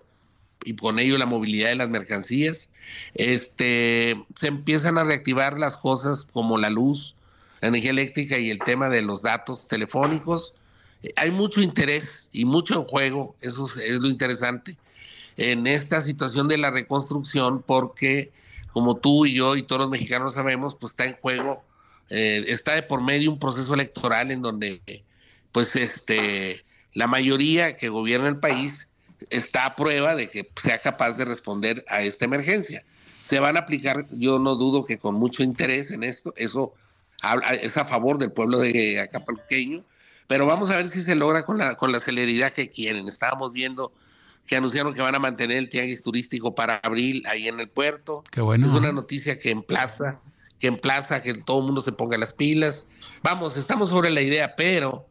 y 0.63 0.75
con 0.75 0.99
ello 0.99 1.17
la 1.17 1.25
movilidad 1.25 1.69
de 1.69 1.75
las 1.75 1.89
mercancías 1.89 2.69
este, 3.13 4.23
se 4.35 4.47
empiezan 4.47 4.97
a 4.97 5.03
reactivar 5.03 5.57
las 5.57 5.77
cosas 5.77 6.25
como 6.31 6.57
la 6.57 6.69
luz, 6.69 7.15
la 7.61 7.69
energía 7.69 7.91
eléctrica 7.91 8.38
y 8.38 8.49
el 8.49 8.59
tema 8.59 8.89
de 8.89 9.01
los 9.01 9.21
datos 9.21 9.67
telefónicos. 9.67 10.53
Eh, 11.03 11.13
hay 11.15 11.31
mucho 11.31 11.61
interés 11.61 12.29
y 12.31 12.45
mucho 12.45 12.75
en 12.75 12.85
juego, 12.85 13.35
eso 13.41 13.67
es 13.83 13.99
lo 13.99 14.07
interesante, 14.07 14.77
en 15.38 15.67
esta 15.67 16.01
situación 16.01 16.47
de 16.47 16.57
la 16.57 16.71
reconstrucción, 16.71 17.61
porque 17.61 18.31
como 18.71 18.97
tú 18.97 19.25
y 19.25 19.33
yo 19.33 19.55
y 19.55 19.63
todos 19.63 19.81
los 19.81 19.89
mexicanos 19.89 20.33
sabemos, 20.33 20.75
pues 20.75 20.91
está 20.91 21.05
en 21.05 21.15
juego, 21.15 21.63
eh, 22.09 22.45
está 22.47 22.75
de 22.75 22.83
por 22.83 23.01
medio 23.01 23.31
un 23.31 23.39
proceso 23.39 23.73
electoral 23.73 24.31
en 24.31 24.41
donde, 24.41 24.81
pues, 25.51 25.75
este, 25.75 26.63
la 26.93 27.07
mayoría 27.07 27.75
que 27.75 27.89
gobierna 27.89 28.27
el 28.27 28.38
país 28.38 28.86
está 29.30 29.65
a 29.65 29.76
prueba 29.76 30.15
de 30.15 30.30
que 30.30 30.49
sea 30.61 30.80
capaz 30.80 31.13
de 31.13 31.26
responder 31.26 31.84
a 31.88 32.01
esta 32.01 32.26
emergencia. 32.26 32.84
Se 33.22 33.39
van 33.39 33.57
a 33.57 33.61
aplicar, 33.61 34.07
yo 34.11 34.39
no 34.39 34.55
dudo 34.55 34.86
que 34.86 34.97
con 34.97 35.15
mucho 35.15 35.43
interés 35.43 35.91
en 35.91 36.03
esto, 36.03 36.34
eso 36.38 36.74
es 37.61 37.78
a 37.78 37.86
favor 37.86 38.18
del 38.18 38.32
pueblo 38.32 38.59
de 38.59 38.99
Acapulqueño, 39.01 39.84
pero 40.28 40.45
vamos 40.45 40.70
a 40.70 40.78
ver 40.78 40.89
si 40.89 41.01
se 41.01 41.15
logra 41.15 41.43
con 41.43 41.57
la, 41.57 41.76
con 41.76 41.91
la 41.91 41.99
celeridad 41.99 42.51
que 42.53 42.70
quieren. 42.70 43.07
Estábamos 43.07 43.53
viendo 43.53 43.91
que 44.45 44.55
anunciaron 44.55 44.93
que 44.93 45.01
van 45.01 45.15
a 45.15 45.20
mantener 45.20 45.57
el 45.57 45.70
tianguis 45.70 46.01
turístico 46.01 46.55
para 46.55 46.76
abril 46.84 47.24
ahí 47.28 47.47
en 47.47 47.59
el 47.59 47.70
puerto. 47.70 48.24
Qué 48.32 48.41
bueno. 48.41 48.68
Es 48.68 48.74
una 48.74 48.91
noticia 48.91 49.39
que 49.39 49.51
emplaza, 49.51 50.20
que 50.59 50.68
emplaza 50.68 51.22
que 51.22 51.34
todo 51.34 51.59
el 51.59 51.65
mundo 51.65 51.82
se 51.82 51.91
ponga 51.91 52.18
las 52.18 52.34
pilas. 52.34 52.88
Vamos, 53.24 53.57
estamos 53.57 53.89
sobre 53.89 54.09
la 54.09 54.22
idea, 54.22 54.55
pero 54.55 55.07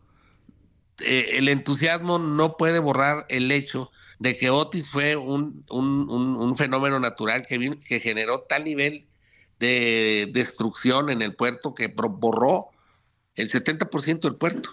eh, 1.01 1.31
el 1.39 1.49
entusiasmo 1.49 2.19
no 2.19 2.57
puede 2.57 2.79
borrar 2.79 3.27
el 3.29 3.51
hecho 3.51 3.91
de 4.19 4.37
que 4.37 4.51
Otis 4.51 4.89
fue 4.89 5.17
un, 5.17 5.65
un, 5.69 6.57
fenómeno 6.57 6.99
natural 6.99 7.47
que, 7.47 7.77
que 7.87 8.01
generó 8.01 8.41
tal 8.41 8.65
nivel 8.65 9.07
de 9.59 10.31
destrucción 10.33 11.11
en 11.11 11.23
el 11.23 11.35
puerto 11.35 11.75
que 11.75 11.89
borró 11.89 12.71
el 13.35 13.51
70% 13.51 14.21
del 14.21 14.37
puerto, 14.37 14.71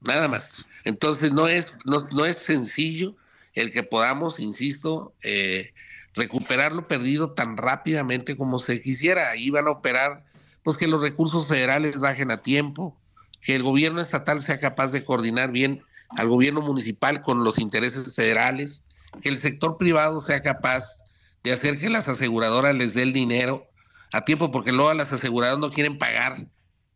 nada 0.00 0.28
más. 0.28 0.66
Entonces 0.84 1.32
no 1.32 1.46
es, 1.48 1.68
no, 1.84 2.24
es 2.24 2.36
sencillo 2.38 3.16
el 3.54 3.72
que 3.72 3.82
podamos, 3.82 4.40
insisto, 4.40 5.14
eh, 5.22 5.72
recuperar 6.14 6.72
lo 6.72 6.88
perdido 6.88 7.32
tan 7.32 7.56
rápidamente 7.56 8.36
como 8.36 8.58
se 8.58 8.82
quisiera. 8.82 9.30
Ahí 9.30 9.50
van 9.50 9.68
a 9.68 9.72
operar, 9.72 10.24
pues 10.62 10.76
que 10.76 10.88
los 10.88 11.00
recursos 11.00 11.46
federales 11.46 12.00
bajen 12.00 12.30
a 12.30 12.42
tiempo, 12.42 12.99
que 13.40 13.54
el 13.54 13.62
gobierno 13.62 14.00
estatal 14.00 14.42
sea 14.42 14.58
capaz 14.58 14.88
de 14.92 15.04
coordinar 15.04 15.50
bien 15.50 15.82
al 16.10 16.28
gobierno 16.28 16.60
municipal 16.60 17.20
con 17.22 17.44
los 17.44 17.58
intereses 17.58 18.14
federales, 18.14 18.82
que 19.22 19.28
el 19.28 19.38
sector 19.38 19.76
privado 19.76 20.20
sea 20.20 20.42
capaz 20.42 20.84
de 21.42 21.52
hacer 21.52 21.78
que 21.78 21.88
las 21.88 22.08
aseguradoras 22.08 22.74
les 22.74 22.94
dé 22.94 23.02
el 23.02 23.12
dinero 23.12 23.66
a 24.12 24.24
tiempo, 24.24 24.50
porque 24.50 24.72
luego 24.72 24.92
las 24.94 25.12
aseguradoras 25.12 25.60
no 25.60 25.70
quieren 25.70 25.98
pagar 25.98 26.46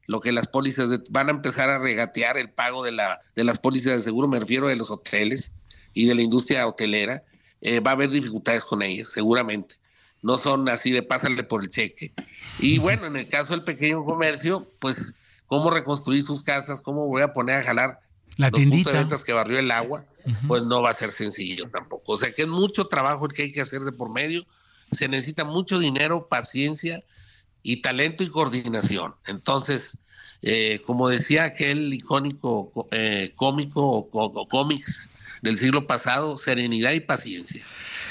lo 0.07 0.20
que 0.20 0.32
las 0.32 0.47
pólizas 0.49 1.03
van 1.11 1.28
a 1.28 1.32
empezar 1.32 1.70
a 1.70 1.78
regatear 1.78 2.36
el 2.36 2.51
pago 2.51 2.84
de 2.84 2.92
la 2.92 3.20
de 3.34 3.45
las 3.45 3.59
pólizas 3.59 3.97
de 3.97 4.01
seguro, 4.03 4.28
me 4.28 4.40
refiero 4.40 4.66
de 4.66 4.76
los 4.76 4.90
hoteles 4.90 5.53
y 5.95 6.07
de 6.07 6.14
la 6.14 6.22
industria 6.22 6.66
hotelera, 6.66 7.22
eh, 7.61 7.80
va 7.80 7.92
a 7.92 7.95
haber 7.95 8.11
dificultades 8.11 8.64
con 8.64 8.82
ellas, 8.82 9.09
seguramente. 9.09 9.76
No 10.22 10.38
son 10.38 10.68
así 10.68 10.90
de 10.90 11.03
pásale 11.03 11.45
por 11.45 11.62
el 11.62 11.70
cheque. 11.70 12.12
Y 12.59 12.78
bueno, 12.78 13.07
en 13.07 13.16
el 13.16 13.28
caso 13.28 13.53
del 13.53 13.62
pequeño 13.62 14.05
comercio, 14.05 14.70
pues 14.78 15.14
cómo 15.47 15.70
reconstruir 15.70 16.22
sus 16.22 16.42
casas, 16.42 16.80
cómo 16.80 17.07
voy 17.07 17.22
a 17.22 17.32
poner 17.32 17.61
a 17.61 17.62
jalar 17.62 18.01
la 18.36 18.51
los 18.51 18.61
puntos 18.61 18.92
de 18.92 18.99
ventas 18.99 19.24
que 19.24 19.32
barrió 19.32 19.59
el 19.59 19.70
agua, 19.70 20.05
pues 20.49 20.62
no 20.64 20.82
va 20.82 20.90
a 20.90 20.95
ser 20.95 21.11
sencillo 21.11 21.68
tampoco. 21.70 22.12
O 22.12 22.16
sea 22.16 22.32
que 22.32 22.42
es 22.42 22.49
mucho 22.49 22.86
trabajo 22.86 23.26
el 23.26 23.32
que 23.32 23.42
hay 23.42 23.53
que 23.53 23.61
hacer 23.61 23.82
de 23.82 23.92
por 23.92 24.11
medio. 24.11 24.45
Se 24.92 25.09
necesita 25.09 25.45
mucho 25.45 25.78
dinero, 25.78 26.28
paciencia 26.28 27.03
y 27.62 27.76
talento 27.82 28.24
y 28.24 28.28
coordinación. 28.28 29.14
Entonces, 29.26 29.99
eh, 30.42 30.82
como 30.84 31.09
decía 31.09 31.45
aquel 31.45 31.92
icónico 31.95 32.88
eh, 32.90 33.32
cómico 33.36 34.09
o, 34.12 34.49
cómics 34.49 35.09
del 35.42 35.59
siglo 35.59 35.86
pasado, 35.86 36.36
serenidad 36.36 36.92
y 36.92 37.01
paciencia. 37.01 37.62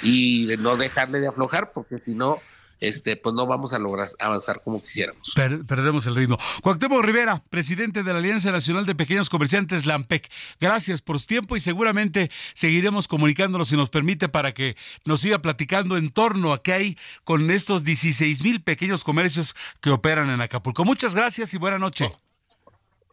y 0.02 0.46
de 0.46 0.58
no 0.58 0.76
dejarle 0.76 1.20
de 1.20 1.28
aflojar, 1.28 1.72
porque 1.74 1.98
si 1.98 2.14
no, 2.14 2.40
este, 2.84 3.16
pues 3.16 3.34
no 3.34 3.48
vamos 3.48 3.72
a 3.72 3.80
lograr 3.80 4.10
avanzar 4.20 4.62
como 4.62 4.82
quisiéramos. 4.82 5.32
perdemos 5.68 6.06
el 6.06 6.16
ritmo. 6.16 6.38
Cuauhtémoc 6.62 7.02
Rivera, 7.04 7.42
presidente 7.50 8.04
de 8.04 8.12
la 8.12 8.20
Alianza 8.20 8.52
Nacional 8.52 8.86
de 8.86 8.94
Pequeños 8.94 9.30
Comerciantes, 9.30 9.86
LAMPEC. 9.86 10.30
Gracias 10.60 11.02
por 11.02 11.20
su 11.20 11.28
tiempo 11.28 11.56
y 11.56 11.62
seguramente 11.62 12.30
seguiremos 12.54 13.08
comunicándonos 13.08 13.70
si 13.70 13.78
nos 13.78 13.90
permite 13.90 14.28
para 14.28 14.54
que 14.54 14.76
nos 15.06 15.22
siga 15.22 15.42
platicando 15.42 15.96
en 15.96 16.10
torno 16.10 16.52
a 16.52 16.62
qué 16.62 16.74
hay 16.74 16.98
con 17.24 17.50
estos 17.52 17.86
16 17.86 18.44
mil 18.44 18.62
pequeños 18.62 19.06
comercios 19.06 19.56
que 19.80 19.90
operan 19.90 20.30
en 20.30 20.42
Acapulco. 20.42 20.84
Muchas 20.84 21.16
gracias 21.16 21.54
y 21.54 21.58
buena 21.58 21.80
noche. 21.80 22.12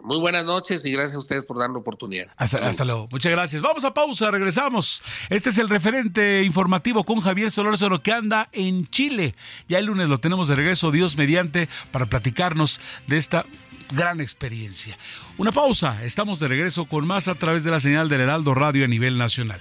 Muy 0.03 0.19
buenas 0.19 0.45
noches 0.45 0.85
y 0.85 0.93
gracias 0.93 1.17
a 1.17 1.19
ustedes 1.19 1.45
por 1.45 1.59
dar 1.59 1.71
la 1.71 1.79
oportunidad. 1.79 2.29
Hasta, 2.37 2.85
luego. 2.85 3.09
Muchas 3.11 3.33
gracias. 3.33 3.63
Vamos 3.63 3.85
a 3.85 3.95
pausa, 3.95 4.31
regresamos. 4.31 5.03
Este 5.29 5.51
es 5.51 5.59
el 5.59 5.69
referente 5.69 6.43
informativo 6.43 7.05
con 7.05 7.21
Javier 7.21 7.51
Solórzano 7.51 8.03
que 8.03 8.13
anda 8.13 8.49
en 8.53 8.87
Chile. 8.87 9.35
Ya 9.69 9.79
el 9.79 9.87
lunes 9.87 10.09
lo 10.09 10.19
tenemos 10.19 10.49
de 10.49 10.57
regreso, 10.57 10.91
Dios 10.91 11.17
mediante, 11.17 11.69
para 11.91 12.07
platicarnos 12.07 12.81
de 13.07 13.19
esta 13.19 13.47
gran 13.93 14.21
experiencia. 14.21 14.97
Una 15.37 15.53
pausa. 15.53 16.03
Estamos 16.05 16.39
de 16.39 16.49
regreso 16.49 16.87
con 16.87 17.07
más 17.07 17.29
a 17.29 17.35
través 17.35 17.65
de 17.65 17.71
la 17.71 17.81
señal 17.81 18.09
del 18.09 18.23
Heraldo 18.23 18.55
Radio 18.55 18.85
a 18.85 18.89
nivel 18.89 19.19
nacional. 19.19 19.61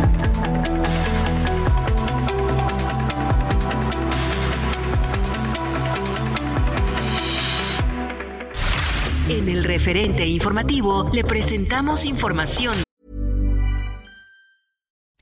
En 9.31 9.47
el 9.47 9.63
referente 9.63 10.27
informativo 10.27 11.09
le 11.13 11.23
presentamos 11.23 12.03
información. 12.03 12.83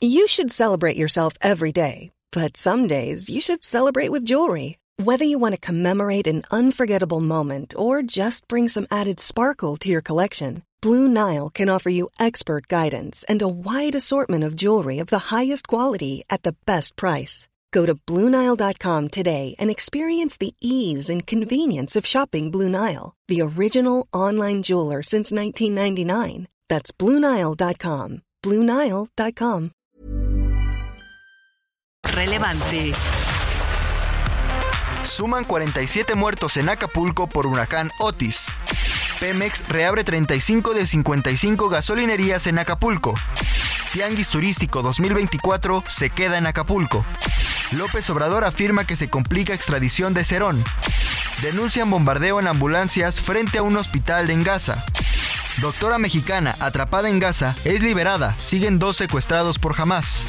You 0.02 0.28
should 0.28 0.52
celebrate 0.52 0.98
yourself 0.98 1.34
every 1.42 1.72
day, 1.72 2.10
but 2.32 2.58
some 2.58 2.88
days 2.88 3.30
you 3.30 3.40
should 3.40 3.64
celebrate 3.64 4.10
with 4.10 4.26
jewelry. 4.26 4.80
Whether 4.98 5.26
you 5.26 5.38
want 5.38 5.54
to 5.54 5.62
commemorate 5.62 6.26
an 6.26 6.42
unforgettable 6.50 7.20
moment 7.20 7.76
or 7.78 8.02
just 8.02 8.48
bring 8.48 8.68
some 8.68 8.88
added 8.90 9.20
sparkle 9.20 9.78
to 9.78 9.90
your 9.90 10.02
collection, 10.02 10.64
Blue 10.82 11.08
Nile 11.08 11.52
can 11.52 11.70
offer 11.70 11.92
you 11.92 12.10
expert 12.20 12.68
guidance 12.68 13.24
and 13.30 13.44
a 13.44 13.48
wide 13.48 13.94
assortment 13.94 14.44
of 14.44 14.56
jewelry 14.56 14.98
of 14.98 15.12
the 15.12 15.30
highest 15.30 15.68
quality 15.68 16.24
at 16.32 16.42
the 16.42 16.56
best 16.66 16.96
price. 16.96 17.48
Go 17.72 17.86
to 17.86 17.96
Bluenile.com 17.96 19.08
today 19.10 19.56
and 19.60 19.70
experience 19.72 20.38
the 20.38 20.54
ease 20.62 21.10
and 21.10 21.26
convenience 21.26 21.96
of 21.96 22.06
shopping 22.06 22.52
Blue 22.52 22.70
Nile, 22.70 23.14
the 23.28 23.42
original 23.42 24.08
online 24.14 24.62
jeweler 24.62 25.02
since 25.02 25.32
1999. 25.32 26.48
That's 26.70 26.92
Bluenile.com. 26.92 28.22
Bluenile.com. 28.44 29.72
Relevante. 32.04 32.94
Suman 35.04 35.44
47 35.44 36.16
muertos 36.16 36.58
en 36.58 36.70
Acapulco 36.70 37.28
por 37.28 37.46
huracán 37.46 37.92
Otis. 38.00 38.48
Pemex 39.20 39.68
reabre 39.68 40.04
35 40.04 40.74
de 40.74 40.86
55 40.86 41.70
gasolinerías 41.70 42.48
en 42.48 42.60
Acapulco. 42.60 43.16
Tianguis 43.92 44.30
Turístico 44.30 44.84
2024 44.84 45.84
se 45.88 46.12
queda 46.12 46.38
en 46.38 46.46
Acapulco. 46.46 47.04
López 47.72 48.08
Obrador 48.12 48.46
afirma 48.46 48.86
que 48.86 48.96
se 48.96 49.10
complica 49.10 49.54
extradición 49.54 50.14
de 50.14 50.24
Cerón. 50.24 50.64
Denuncian 51.42 51.90
bombardeo 51.90 52.40
en 52.40 52.48
ambulancias 52.48 53.20
frente 53.20 53.58
a 53.58 53.64
un 53.64 53.78
hospital 53.78 54.30
en 54.30 54.44
Gaza. 54.44 54.84
Doctora 55.58 55.98
mexicana 55.98 56.56
atrapada 56.60 57.10
en 57.10 57.20
Gaza 57.20 57.56
es 57.66 57.82
liberada. 57.82 58.36
Siguen 58.38 58.78
dos 58.78 58.96
secuestrados 58.98 59.58
por 59.58 59.80
Hamas. 59.80 60.26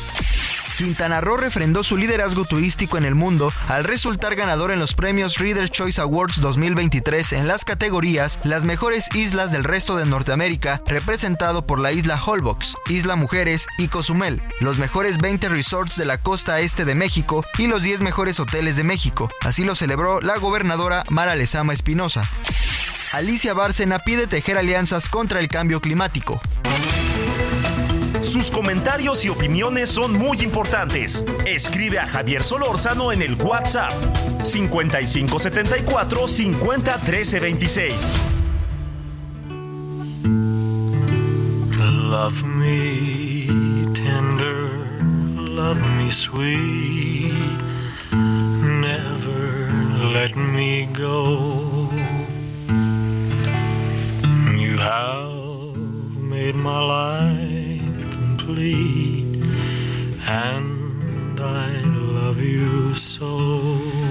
Quintana 0.81 1.21
Roo 1.21 1.37
refrendó 1.37 1.83
su 1.83 1.99
liderazgo 1.99 2.47
turístico 2.47 2.97
en 2.97 3.05
el 3.05 3.15
mundo 3.15 3.53
al 3.69 3.85
resultar 3.85 4.35
ganador 4.35 4.71
en 4.71 4.79
los 4.79 4.95
premios 4.95 5.37
Reader's 5.37 5.71
Choice 5.71 6.01
Awards 6.01 6.41
2023 6.41 7.35
en 7.35 7.47
las 7.47 7.67
categorías 7.67 8.41
Las 8.45 8.65
mejores 8.65 9.15
islas 9.15 9.53
del 9.53 9.65
resto 9.65 9.99
de 9.99 10.07
Norteamérica, 10.07 10.81
representado 10.87 11.67
por 11.67 11.81
la 11.81 11.93
isla 11.93 12.19
Holbox, 12.25 12.79
Isla 12.89 13.15
Mujeres 13.15 13.67
y 13.77 13.89
Cozumel, 13.89 14.41
los 14.61 14.79
mejores 14.79 15.19
20 15.19 15.51
resorts 15.51 15.97
de 15.97 16.07
la 16.07 16.23
costa 16.23 16.61
este 16.61 16.87
de 16.87 16.95
México 16.95 17.45
y 17.59 17.67
los 17.67 17.83
10 17.83 18.01
mejores 18.01 18.41
hoteles 18.41 18.77
de 18.77 18.85
México. 18.85 19.29
Así 19.43 19.65
lo 19.65 19.75
celebró 19.75 20.23
la 20.23 20.39
gobernadora 20.39 21.05
Mara 21.11 21.35
Lezama 21.35 21.75
Espinosa. 21.75 22.27
Alicia 23.13 23.53
Bárcena 23.53 23.99
pide 23.99 24.27
tejer 24.27 24.57
alianzas 24.57 25.11
contra 25.11 25.41
el 25.41 25.49
cambio 25.49 25.83
climático. 25.83 26.41
Sus 28.23 28.51
comentarios 28.51 29.25
y 29.25 29.29
opiniones 29.29 29.89
son 29.89 30.13
muy 30.13 30.41
importantes. 30.43 31.25
Escribe 31.47 31.99
a 31.99 32.07
Javier 32.07 32.43
Solórzano 32.43 33.13
en 33.13 33.23
el 33.23 33.35
WhatsApp 33.35 33.93
5574 34.43 36.29
50 36.29 37.01
13 37.01 37.41
26. 37.41 37.95
Love 42.11 42.43
me 42.43 43.47
tender, 43.95 44.69
love 45.37 45.81
me 45.97 46.11
sweet, 46.11 47.33
never 48.11 49.71
let 50.13 50.37
me 50.37 50.87
go. 50.93 51.89
You 54.59 54.77
have 54.77 56.17
made 56.19 56.57
my 56.57 56.81
life 56.81 57.70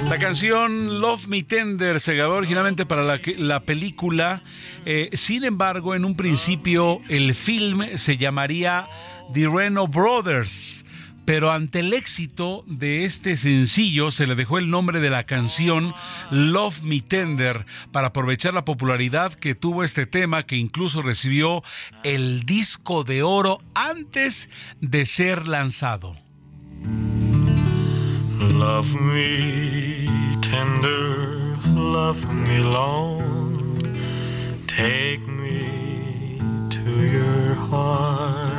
La 0.10 0.18
canción 0.18 1.00
Love 1.00 1.28
Me 1.28 1.44
Tender 1.44 2.00
se 2.00 2.16
grabó 2.16 2.36
originalmente 2.36 2.86
para 2.86 3.04
la, 3.04 3.20
la 3.38 3.60
película. 3.62 4.42
Eh, 4.86 5.10
sin 5.14 5.44
embargo, 5.44 5.96
en 5.96 6.06
un 6.06 6.16
principio 6.16 7.02
el 7.10 7.36
film 7.36 7.84
se 7.96 8.18
llamaría 8.18 8.88
The 9.34 9.48
Reno 9.48 9.88
Brothers 9.88 10.86
pero 11.30 11.52
ante 11.52 11.82
el 11.82 11.94
éxito 11.94 12.64
de 12.66 13.06
este 13.06 13.38
sencillo 13.38 14.10
se 14.10 14.26
le 14.26 14.34
dejó 14.34 14.58
el 14.58 14.72
nombre 14.72 15.00
de 15.00 15.12
la 15.12 15.26
canción 15.26 15.94
Love 16.32 16.82
Me 16.82 17.02
Tender 17.02 17.68
para 17.92 18.08
aprovechar 18.08 18.56
la 18.56 18.66
popularidad 18.66 19.36
que 19.36 19.54
tuvo 19.54 19.84
este 19.84 20.08
tema 20.08 20.42
que 20.42 20.56
incluso 20.56 21.04
recibió 21.04 21.62
el 22.04 22.48
disco 22.48 23.04
de 23.04 23.22
oro 23.22 23.62
antes 23.76 24.50
de 24.82 25.06
ser 25.06 25.48
lanzado. 25.48 26.18
Love 28.40 29.00
me 29.00 30.08
tender, 30.42 31.60
love 31.76 32.26
me 32.26 32.58
long, 32.58 33.78
take 34.66 35.22
me 35.28 36.40
to 36.70 36.82
your 36.82 37.54
heart. 37.70 38.59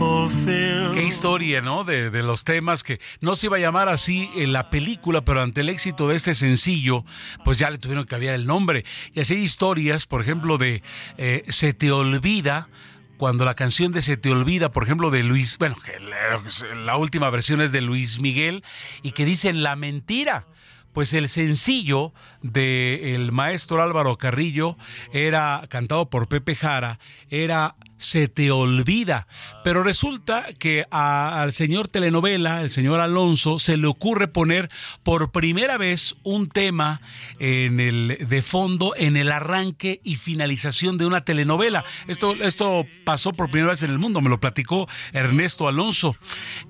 fulfill. 0.00 0.98
historia, 1.06 1.60
¿no? 1.60 1.84
De, 1.84 2.10
de, 2.10 2.22
los 2.22 2.44
temas 2.44 2.82
que 2.82 3.00
no 3.20 3.36
se 3.36 3.46
iba 3.46 3.58
a 3.58 3.60
llamar 3.60 3.88
así 3.88 4.30
en 4.36 4.52
la 4.52 4.70
película, 4.70 5.20
pero 5.22 5.42
ante 5.42 5.60
el 5.60 5.68
éxito 5.68 6.08
de 6.08 6.16
este 6.16 6.34
sencillo, 6.34 7.04
pues 7.44 7.58
ya 7.58 7.70
le 7.70 7.78
tuvieron 7.78 8.04
que 8.04 8.10
cambiar 8.10 8.34
el 8.34 8.46
nombre. 8.46 8.84
Y 9.12 9.20
así 9.20 9.34
hay 9.34 9.42
historias, 9.42 10.06
por 10.06 10.22
ejemplo, 10.22 10.56
de 10.56 10.82
eh, 11.18 11.42
Se 11.48 11.74
te 11.74 11.92
olvida 11.92 12.68
cuando 13.18 13.44
la 13.44 13.54
canción 13.54 13.92
de 13.92 14.00
Se 14.00 14.16
te 14.16 14.30
olvida, 14.30 14.72
por 14.72 14.84
ejemplo, 14.84 15.10
de 15.10 15.22
Luis, 15.22 15.58
bueno, 15.58 15.76
que 15.84 15.98
la, 16.00 16.96
última 16.96 17.28
versión 17.28 17.60
es 17.60 17.72
de 17.72 17.82
Luis 17.82 18.18
Miguel 18.20 18.64
y 19.02 19.12
que 19.12 19.24
dicen 19.24 19.62
la 19.62 19.76
mentira. 19.76 20.46
Pues 20.92 21.12
el 21.12 21.28
sencillo 21.28 22.12
del 22.42 23.04
el 23.04 23.30
maestro 23.30 23.80
Álvaro 23.80 24.18
Carrillo 24.18 24.74
era 25.12 25.62
cantado 25.68 26.10
por 26.10 26.28
Pepe 26.28 26.56
Jara, 26.56 26.98
era 27.28 27.76
se 28.00 28.28
te 28.28 28.50
olvida. 28.50 29.28
Pero 29.62 29.82
resulta 29.82 30.46
que 30.58 30.86
al 30.90 31.52
señor 31.52 31.88
telenovela, 31.88 32.62
el 32.62 32.70
señor 32.70 32.98
Alonso, 32.98 33.58
se 33.58 33.76
le 33.76 33.86
ocurre 33.86 34.26
poner 34.26 34.70
por 35.02 35.30
primera 35.30 35.76
vez 35.76 36.16
un 36.22 36.48
tema 36.48 37.02
en 37.38 37.78
el 37.78 38.26
de 38.26 38.42
fondo 38.42 38.94
en 38.96 39.16
el 39.16 39.30
arranque 39.30 40.00
y 40.02 40.16
finalización 40.16 40.96
de 40.96 41.06
una 41.06 41.24
telenovela. 41.24 41.84
Esto, 42.08 42.34
esto 42.34 42.86
pasó 43.04 43.32
por 43.32 43.50
primera 43.50 43.72
vez 43.72 43.82
en 43.82 43.90
el 43.90 43.98
mundo, 43.98 44.22
me 44.22 44.30
lo 44.30 44.40
platicó 44.40 44.88
Ernesto 45.12 45.68
Alonso 45.68 46.16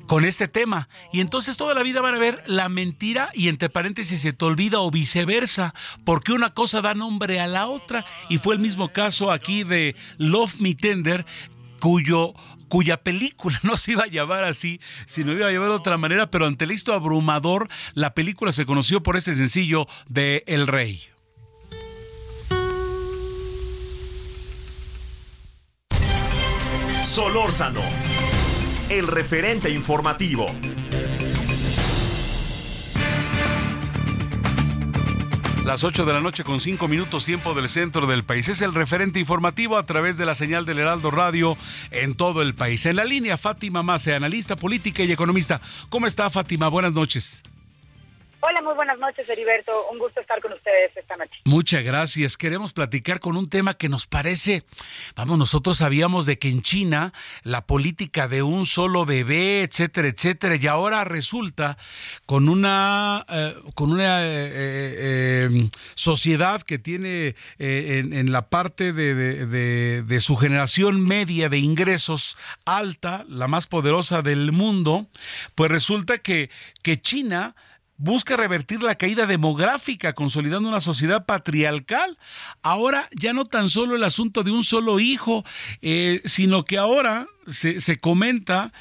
con 0.07 0.25
este 0.25 0.49
tema. 0.49 0.89
Y 1.13 1.21
entonces 1.21 1.57
toda 1.57 1.75
la 1.75 1.85
vida 1.85 2.01
van 2.01 2.17
a 2.17 2.19
ver 2.19 2.43
la 2.47 2.69
mentira 2.69 3.31
y 3.35 3.49
entre 3.49 3.69
paréntesis 3.69 4.21
se 4.21 4.33
te 4.33 4.45
olvida 4.45 4.81
o 4.81 4.91
viceversa, 4.91 5.75
porque 6.05 6.33
una 6.33 6.51
cosa 6.51 6.81
da 6.81 6.95
nombre 6.95 7.39
a 7.39 7.47
la 7.47 7.69
otra. 7.69 8.05
Y 8.29 8.39
fue 8.39 8.55
el 8.55 8.61
mismo 8.61 8.93
caso 8.93 9.31
aquí 9.31 9.63
de 9.63 9.95
Love 10.19 10.57
Me 10.59 10.75
Tender 10.75 11.20
cuyo 11.81 12.35
cuya 12.71 13.03
película 13.03 13.59
no 13.65 13.77
se 13.77 13.93
iba 13.93 14.05
a 14.05 14.07
llamar 14.07 14.45
así, 14.45 14.81
sino 15.07 15.33
iba 15.33 15.49
a 15.49 15.53
llamar 15.53 15.69
de 15.69 15.75
otra 15.75 15.99
manera, 15.99 16.31
pero 16.31 16.47
ante 16.47 16.65
el 16.65 16.71
listo 16.71 16.95
abrumador, 16.95 17.69
la 17.95 18.15
película 18.15 18.53
se 18.53 18.65
conoció 18.65 19.03
por 19.03 19.17
este 19.17 19.35
sencillo 19.35 19.87
de 20.09 20.45
El 20.47 20.67
Rey. 20.67 21.03
Solórzano, 27.03 27.83
el 28.89 29.09
referente 29.09 29.69
informativo. 29.69 30.47
Las 35.65 35.85
8 35.85 36.07
de 36.07 36.13
la 36.15 36.21
noche 36.21 36.43
con 36.43 36.59
5 36.59 36.89
minutos 36.89 37.27
tiempo 37.27 37.53
del 37.53 37.69
centro 37.69 38.07
del 38.07 38.23
país. 38.23 38.49
Es 38.49 38.63
el 38.63 38.73
referente 38.73 39.21
informativo 39.21 39.77
a 39.77 39.85
través 39.85 40.17
de 40.17 40.25
la 40.25 40.35
señal 40.35 40.65
del 40.65 40.79
Heraldo 40.79 41.11
Radio 41.11 41.55
en 41.91 42.15
todo 42.15 42.41
el 42.41 42.55
país. 42.55 42.87
En 42.87 42.97
la 42.97 43.05
línea, 43.05 43.37
Fátima 43.37 43.83
Mase, 43.83 44.15
analista 44.15 44.57
política 44.57 45.03
y 45.03 45.13
economista. 45.13 45.61
¿Cómo 45.91 46.07
está 46.07 46.31
Fátima? 46.31 46.69
Buenas 46.69 46.95
noches. 46.95 47.43
Hola, 48.43 48.63
muy 48.63 48.73
buenas 48.75 48.99
noches, 48.99 49.29
Heriberto. 49.29 49.71
Un 49.93 49.99
gusto 49.99 50.19
estar 50.19 50.41
con 50.41 50.55
ustedes 50.55 50.97
esta 50.97 51.15
noche. 51.17 51.33
Muchas 51.45 51.85
gracias. 51.85 52.39
Queremos 52.39 52.73
platicar 52.73 53.21
con 53.21 53.37
un 53.37 53.51
tema 53.51 53.75
que 53.75 53.91
nos 53.91 54.07
parece, 54.07 54.65
vamos, 55.15 55.39
nosotros 55.39 55.77
sabíamos 55.77 56.25
de 56.25 56.39
que 56.39 56.49
en 56.49 56.63
China 56.63 57.13
la 57.43 57.67
política 57.67 58.29
de 58.29 58.43
un 58.43 58.65
solo 58.65 59.05
bebé, 59.05 59.63
etcétera, 59.63 60.09
etcétera, 60.09 60.57
y 60.57 60.67
ahora 60.67 61.05
resulta 61.05 61.77
con 62.25 62.49
una, 62.49 63.27
eh, 63.29 63.57
con 63.75 63.93
una 63.93 64.23
eh, 64.23 64.51
eh, 64.55 65.69
sociedad 65.95 66.63
que 66.63 66.79
tiene 66.79 67.37
en, 67.59 68.33
la 68.33 68.49
parte 68.49 68.95
de, 68.95 70.03
de 70.03 70.21
su 70.21 70.37
generación 70.37 71.07
media 71.07 71.51
de 71.51 71.59
ingresos 71.59 72.39
alta, 72.65 73.27
la 73.29 73.49
más 73.49 73.67
poderosa 73.67 74.23
del 74.23 74.53
mundo, 74.53 75.09
pues 75.55 75.71
resulta 75.71 76.19
que, 76.19 76.49
que 76.83 77.01
China 77.01 77.55
busca 78.01 78.35
revertir 78.35 78.83
la 78.83 78.95
caída 78.95 79.27
demográfica, 79.27 80.15
consolidando 80.15 80.69
una 80.71 80.81
sociedad 80.81 81.27
patriarcal. 81.27 82.17
Ahora 82.63 83.09
ya 83.13 83.35
no 83.35 83.45
tan 83.45 83.69
solo 83.69 83.95
el 83.95 84.05
asunto 84.05 84.43
de 84.43 84.51
un 84.51 84.65
solo 84.65 84.99
hijo, 85.01 85.45
eh, 85.83 86.23
sino 86.25 86.65
que 86.65 86.79
ahora 86.79 87.27
se, 87.47 87.99
comenta 87.99 88.73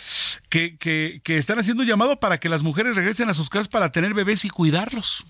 que, 0.49 0.78
que, 0.78 1.38
están 1.38 1.59
haciendo 1.59 1.84
un 1.84 1.89
llamado 1.89 2.20
para 2.20 2.38
que 2.39 2.47
las 2.47 2.63
mujeres 2.63 2.95
regresen 2.95 3.30
a 3.30 3.34
sus 3.34 3.49
casas 3.49 3.67
para 3.67 3.91
tener 3.91 4.13
bebés 4.13 4.45
y 4.45 4.49
cuidarlos. 4.49 5.26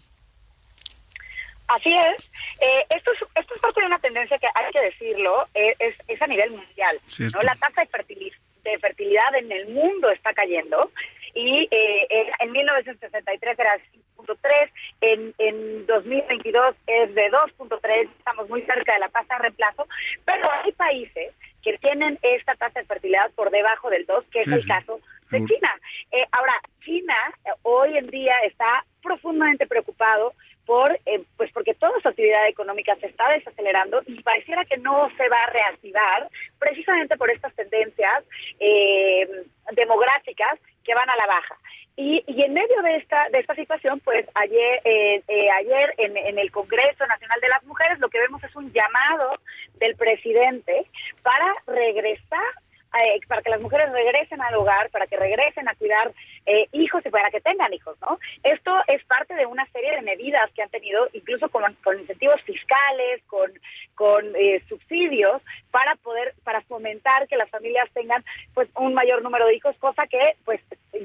Así 1.68 1.90
es. 1.90 2.26
Eh, 2.62 2.86
esto, 2.96 3.12
es 3.14 3.20
esto 3.42 3.56
es 3.56 3.62
parte 3.62 3.82
de 3.82 3.88
una 3.88 4.00
tendencia 4.00 4.38
que 4.38 4.48
hay 4.54 4.72
que 4.72 4.82
decirlo, 4.82 5.48
eh, 5.56 5.76
es, 5.80 5.96
es, 6.08 6.22
a 6.22 6.28
nivel 6.28 6.52
mundial. 6.52 7.00
¿no? 7.20 7.42
La 7.42 7.56
tasa 7.56 7.82
de, 7.82 8.32
de 8.64 8.80
fertilidad 8.80 9.36
en 9.36 9.52
el 9.52 9.70
mundo 9.70 10.10
está 10.12 10.34
cayendo 10.34 10.92
y 11.34 11.68
eh, 11.72 12.32
en 12.40 12.52
1963 12.52 13.60
era 13.60 13.78
5.3, 14.18 14.72
en, 15.02 15.34
en 15.38 15.86
2022 15.86 16.76
es 16.88 17.16
de 17.16 17.32
2.3, 17.32 18.10
estamos 18.18 18.50
muy 18.50 18.62
cerca 18.64 18.94
de 18.94 19.00
la 19.00 19.10
tasa 19.10 19.36
de 19.36 19.42
reemplazo, 19.44 19.88
pero 20.26 20.50
hay 20.52 20.72
países 20.74 21.34
que 21.64 21.78
tienen 21.80 22.18
esta 22.22 22.56
tasa 22.56 22.80
de 22.80 22.86
fertilidad 22.86 23.32
por 23.36 23.52
debajo 23.52 23.90
del 23.90 24.06
2, 24.06 24.26
que 24.32 24.40
es 24.40 24.48
el 24.48 24.66
caso 24.66 25.00
de 25.30 25.46
China. 25.46 25.80
Eh, 26.12 26.26
ahora, 26.32 26.54
China 26.84 27.16
eh, 27.46 27.50
hoy 27.64 27.98
en 27.98 28.08
día 28.08 28.34
está 28.46 28.86
profundamente 29.02 29.68
preocupado 29.68 30.34
por 30.70 31.00
eh, 31.08 31.24
pues 31.36 31.52
porque 31.52 31.74
toda 31.74 32.00
su 32.00 32.08
actividad 32.10 32.48
económica 32.48 32.96
se 33.02 33.08
está 33.08 33.28
desacelerando 33.30 34.04
y 34.06 34.22
pareciera 34.22 34.64
que 34.66 34.78
no 34.78 35.10
se 35.18 35.28
va 35.28 35.38
a 35.38 35.50
reactivar 35.50 36.30
precisamente 36.60 37.18
por 37.18 37.32
estas 37.32 37.56
tendencias 37.56 38.24
eh, 38.60 39.28
demográficas 39.72 40.60
que 40.90 40.96
van 40.96 41.10
a 41.10 41.16
la 41.16 41.28
baja. 41.28 41.56
Y, 41.96 42.24
y, 42.26 42.44
en 42.44 42.54
medio 42.54 42.82
de 42.82 42.96
esta 42.96 43.30
de 43.30 43.40
esta 43.40 43.54
situación, 43.54 44.00
pues 44.00 44.26
ayer 44.34 44.82
eh, 44.84 45.22
ayer 45.60 45.94
en, 46.00 46.18
en, 46.18 46.40
el 46.40 46.50
Congreso 46.52 47.06
Nacional 47.06 47.40
de 47.42 47.50
las 47.50 47.64
Mujeres 47.66 48.00
lo 48.00 48.10
que 48.10 48.18
vemos 48.20 48.44
es 48.44 48.56
un 48.56 48.74
llamado 48.74 49.40
del 49.80 49.96
presidente 49.96 50.88
para 51.22 51.54
regresar 51.68 52.54
eh, 52.98 53.20
para 53.28 53.44
que 53.44 53.52
las 53.52 53.62
mujeres 53.62 53.92
regresen 53.92 54.42
al 54.42 54.56
hogar, 54.56 54.90
para 54.90 55.06
que 55.06 55.16
regresen 55.16 55.70
a 55.70 55.76
cuidar 55.76 56.12
eh, 56.48 56.68
hijos 56.72 57.06
y 57.06 57.10
para 57.10 57.30
que 57.30 57.40
tengan 57.40 57.72
hijos, 57.72 57.96
¿no? 58.02 58.18
Esto 58.42 58.76
es 58.88 59.04
parte 59.06 59.36
de 59.36 59.46
una 59.46 59.68
serie 59.68 59.92
de 59.92 60.02
medidas 60.02 60.50
que 60.56 60.64
han 60.64 60.70
tenido, 60.70 61.08
incluso 61.14 61.50
con, 61.50 61.72
con 61.84 62.00
incentivos 62.00 62.42
fiscales, 62.42 63.22
con, 63.28 63.52
con 63.94 64.26
eh, 64.36 64.64
subsidios, 64.68 65.40
para 65.70 65.96
poder, 65.98 66.34
para 66.44 66.62
fomentar 66.62 67.28
que 67.28 67.38
las 67.38 67.50
familias 67.52 67.88
tengan, 67.94 68.26
pues, 68.56 68.68
un 68.76 68.96
mayor 68.96 69.22
número 69.22 69.46
de 69.46 69.56
hijos, 69.56 69.76
cosa 69.78 70.08
que, 70.08 70.36
pues, 70.44 70.60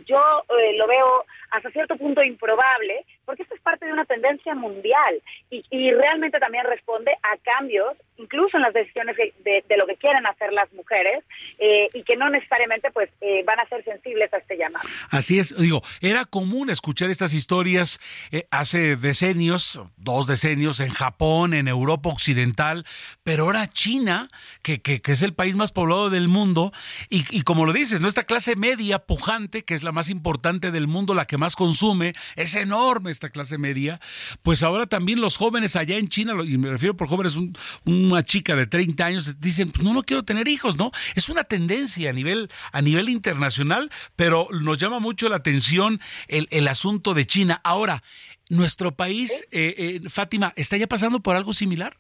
yo 0.07 0.45
lo 0.49 0.87
veo 0.87 1.25
hasta 1.51 1.71
cierto 1.71 1.97
punto 1.97 2.23
improbable, 2.23 3.05
porque 3.25 3.43
esto 3.43 3.55
es 3.55 3.61
parte 3.61 3.87
de 3.87 3.93
una 3.93 4.05
tendencia 4.05 4.55
mundial 4.55 5.23
y, 5.51 5.65
y 5.71 5.91
realmente 5.91 6.39
también 6.39 6.65
responde 6.67 7.13
a 7.23 7.37
cambios, 7.39 7.97
incluso 8.17 8.57
en 8.57 8.63
las 8.63 8.75
decisiones 8.75 9.17
de, 9.17 9.65
de, 9.69 9.77
lo 9.77 9.87
que 9.87 9.97
quieren 9.97 10.27
hacer 10.27 10.53
las 10.53 10.73
mujeres, 10.73 11.25
eh, 11.59 11.89
y 11.95 12.03
que 12.03 12.17
no 12.17 12.31
necesariamente 12.31 12.91
pues 12.91 13.11
eh, 13.21 13.43
van 13.45 13.59
a 13.61 13.69
ser 13.69 13.85
sensibles 13.85 14.33
a 14.33 14.39
este 14.39 14.57
llamado. 14.57 14.89
Así 15.11 15.39
es, 15.39 15.57
digo, 15.57 15.83
era 16.01 16.25
común 16.25 16.71
escuchar 16.71 17.11
estas 17.11 17.35
historias 17.35 17.99
eh, 18.31 18.47
hace 18.51 18.97
decenios, 18.97 19.81
dos 19.97 20.27
decenios, 20.27 20.81
en 20.81 20.91
Japón, 20.91 21.55
en 21.55 21.69
Europa 21.69 22.09
Occidental, 22.09 22.85
pero 23.23 23.45
ahora 23.45 23.67
China, 23.67 24.29
que, 24.63 24.81
que, 24.81 25.01
que 25.01 25.13
es 25.13 25.23
el 25.23 25.35
país 25.35 25.57
más 25.57 25.73
poblado 25.73 26.11
del 26.11 26.29
mundo, 26.29 26.73
y, 27.09 27.25
y 27.31 27.43
como 27.43 27.67
lo 27.67 27.73
dices, 27.73 28.01
nuestra 28.01 28.25
clase 28.25 28.57
media 28.57 29.01
pujante, 29.01 29.65
que 29.65 29.75
es 29.75 29.83
la 29.83 29.93
más 29.93 30.11
importante 30.11 30.71
del 30.71 30.87
mundo, 30.87 31.15
la 31.15 31.27
que 31.27 31.39
más 31.39 31.57
consume, 31.57 32.13
es 32.37 32.55
enorme 32.55 33.14
esta 33.15 33.31
clase 33.31 33.59
media, 33.59 34.01
pues 34.43 34.63
ahora 34.63 34.87
también 34.87 35.21
los 35.21 35.37
jóvenes 35.37 35.77
allá 35.77 35.97
en 35.97 36.09
China, 36.09 36.35
y 36.45 36.59
me 36.59 36.71
refiero 36.71 36.97
por 36.97 37.09
jóvenes, 37.09 37.37
una 37.85 38.23
chica 38.23 38.55
de 38.55 38.67
30 38.67 39.07
años, 39.07 39.41
dicen, 39.41 39.73
pues 39.73 39.83
no, 39.83 39.95
no 39.95 40.03
quiero 40.03 40.25
tener 40.25 40.49
hijos, 40.49 40.77
¿no? 40.77 40.91
Es 41.15 41.29
una 41.29 41.45
tendencia 41.45 42.11
a 42.11 42.13
nivel, 42.13 42.51
a 42.73 42.83
nivel 42.83 43.09
internacional, 43.09 43.91
pero 44.17 44.49
nos 44.51 44.79
llama 44.79 44.99
mucho 44.99 45.29
la 45.29 45.37
atención 45.37 46.01
el, 46.29 46.47
el 46.51 46.69
asunto 46.69 47.15
de 47.15 47.25
China. 47.25 47.61
Ahora, 47.65 48.03
¿nuestro 48.51 48.93
país, 48.93 49.47
eh, 49.51 49.75
eh, 49.79 50.09
Fátima, 50.09 50.53
está 50.57 50.77
ya 50.77 50.87
pasando 50.87 51.21
por 51.21 51.37
algo 51.37 51.53
similar? 51.53 51.97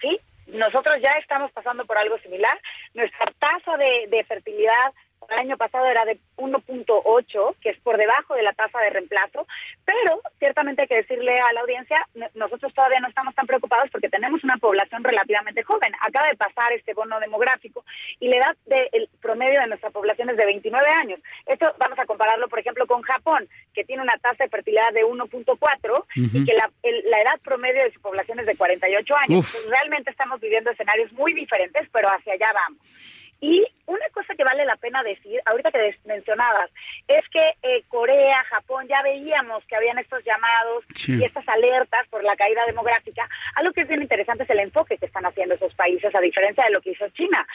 Sí, 0.00 0.18
nosotros 0.46 0.96
ya 1.02 1.10
estamos 1.20 1.50
pasando 1.52 1.84
por 1.86 1.98
algo 1.98 2.18
similar. 2.18 2.60
Nuestra 2.94 3.26
tasa 3.38 3.76
de, 3.78 4.16
de 4.16 4.24
fertilidad 4.24 4.92
el 5.30 5.38
año 5.38 5.56
pasado 5.56 5.86
era 5.86 6.04
de 6.04 6.18
1.8, 6.36 7.56
que 7.60 7.70
es 7.70 7.78
por 7.80 7.96
debajo 7.96 8.34
de 8.34 8.42
la 8.42 8.52
tasa 8.52 8.80
de 8.80 8.90
reemplazo, 8.90 9.46
pero 9.84 10.20
ciertamente 10.38 10.82
hay 10.82 10.88
que 10.88 10.96
decirle 10.96 11.38
a 11.40 11.52
la 11.52 11.60
audiencia, 11.60 12.06
nosotros 12.34 12.72
todavía 12.74 13.00
no 13.00 13.08
estamos 13.08 13.34
tan 13.34 13.46
preocupados 13.46 13.90
porque 13.90 14.08
tenemos 14.08 14.42
una 14.44 14.56
población 14.58 15.02
relativamente 15.04 15.62
joven. 15.62 15.92
Acaba 16.00 16.28
de 16.28 16.36
pasar 16.36 16.72
este 16.72 16.94
bono 16.94 17.18
demográfico 17.20 17.84
y 18.20 18.28
la 18.28 18.38
edad 18.38 18.56
del 18.66 19.08
promedio 19.20 19.60
de 19.60 19.68
nuestra 19.68 19.90
población 19.90 20.30
es 20.30 20.36
de 20.36 20.46
29 20.46 20.86
años. 21.00 21.20
Esto 21.46 21.74
vamos 21.78 21.98
a 21.98 22.06
compararlo, 22.06 22.48
por 22.48 22.58
ejemplo, 22.58 22.86
con 22.86 23.02
Japón, 23.02 23.48
que 23.74 23.84
tiene 23.84 24.02
una 24.02 24.16
tasa 24.18 24.44
de 24.44 24.50
fertilidad 24.50 24.92
de 24.92 25.04
1.4 25.04 26.04
y 26.14 26.44
que 26.44 26.54
la, 26.54 26.70
la, 26.82 27.20
edad 27.20 27.40
promedio 27.42 27.82
de 27.82 27.92
su 27.92 28.00
población 28.00 28.40
es 28.40 28.46
de 28.46 28.56
48 28.56 29.14
años. 29.28 29.66
realmente 29.68 30.10
estamos 30.10 30.40
viviendo 30.40 30.70
escenarios 30.70 31.12
muy 31.12 31.32
diferentes, 31.32 31.88
pero 31.92 32.08
hacia 32.08 32.34
allá 32.34 32.50
vamos. 32.52 32.80
Y 33.40 33.64
una 33.86 34.08
cosa 34.12 34.34
que 34.34 34.44
vale 34.44 34.64
la 34.64 34.76
pena 34.76 35.02
decir, 35.02 35.40
ahorita 35.44 35.70
que 35.70 35.96
mencionabas, 36.04 36.70
es 37.06 37.22
que 37.28 37.54
eh, 37.62 37.82
Corea, 37.88 38.42
Japón, 38.44 38.86
ya 38.88 39.02
veíamos 39.02 39.64
que 39.66 39.76
habían 39.76 39.98
estos 39.98 40.24
llamados 40.24 40.84
y 41.06 41.22
estas 41.22 41.48
alertas 41.48 42.08
por 42.08 42.24
la 42.24 42.36
caída 42.36 42.64
demográfica. 42.66 43.28
Algo 43.54 43.72
que 43.72 43.82
es 43.82 43.88
bien 43.88 44.02
interesante 44.02 44.44
es 44.44 44.50
el 44.50 44.60
enfoque 44.60 44.96
que 44.96 45.06
están 45.06 45.26
haciendo 45.26 45.54
esos 45.54 45.74
países, 45.74 46.14
a 46.14 46.20
diferencia 46.20 46.64
de 46.64 46.72
lo 46.72 46.80
que 46.80 46.90
hizo 46.90 47.08
China. 47.10 47.46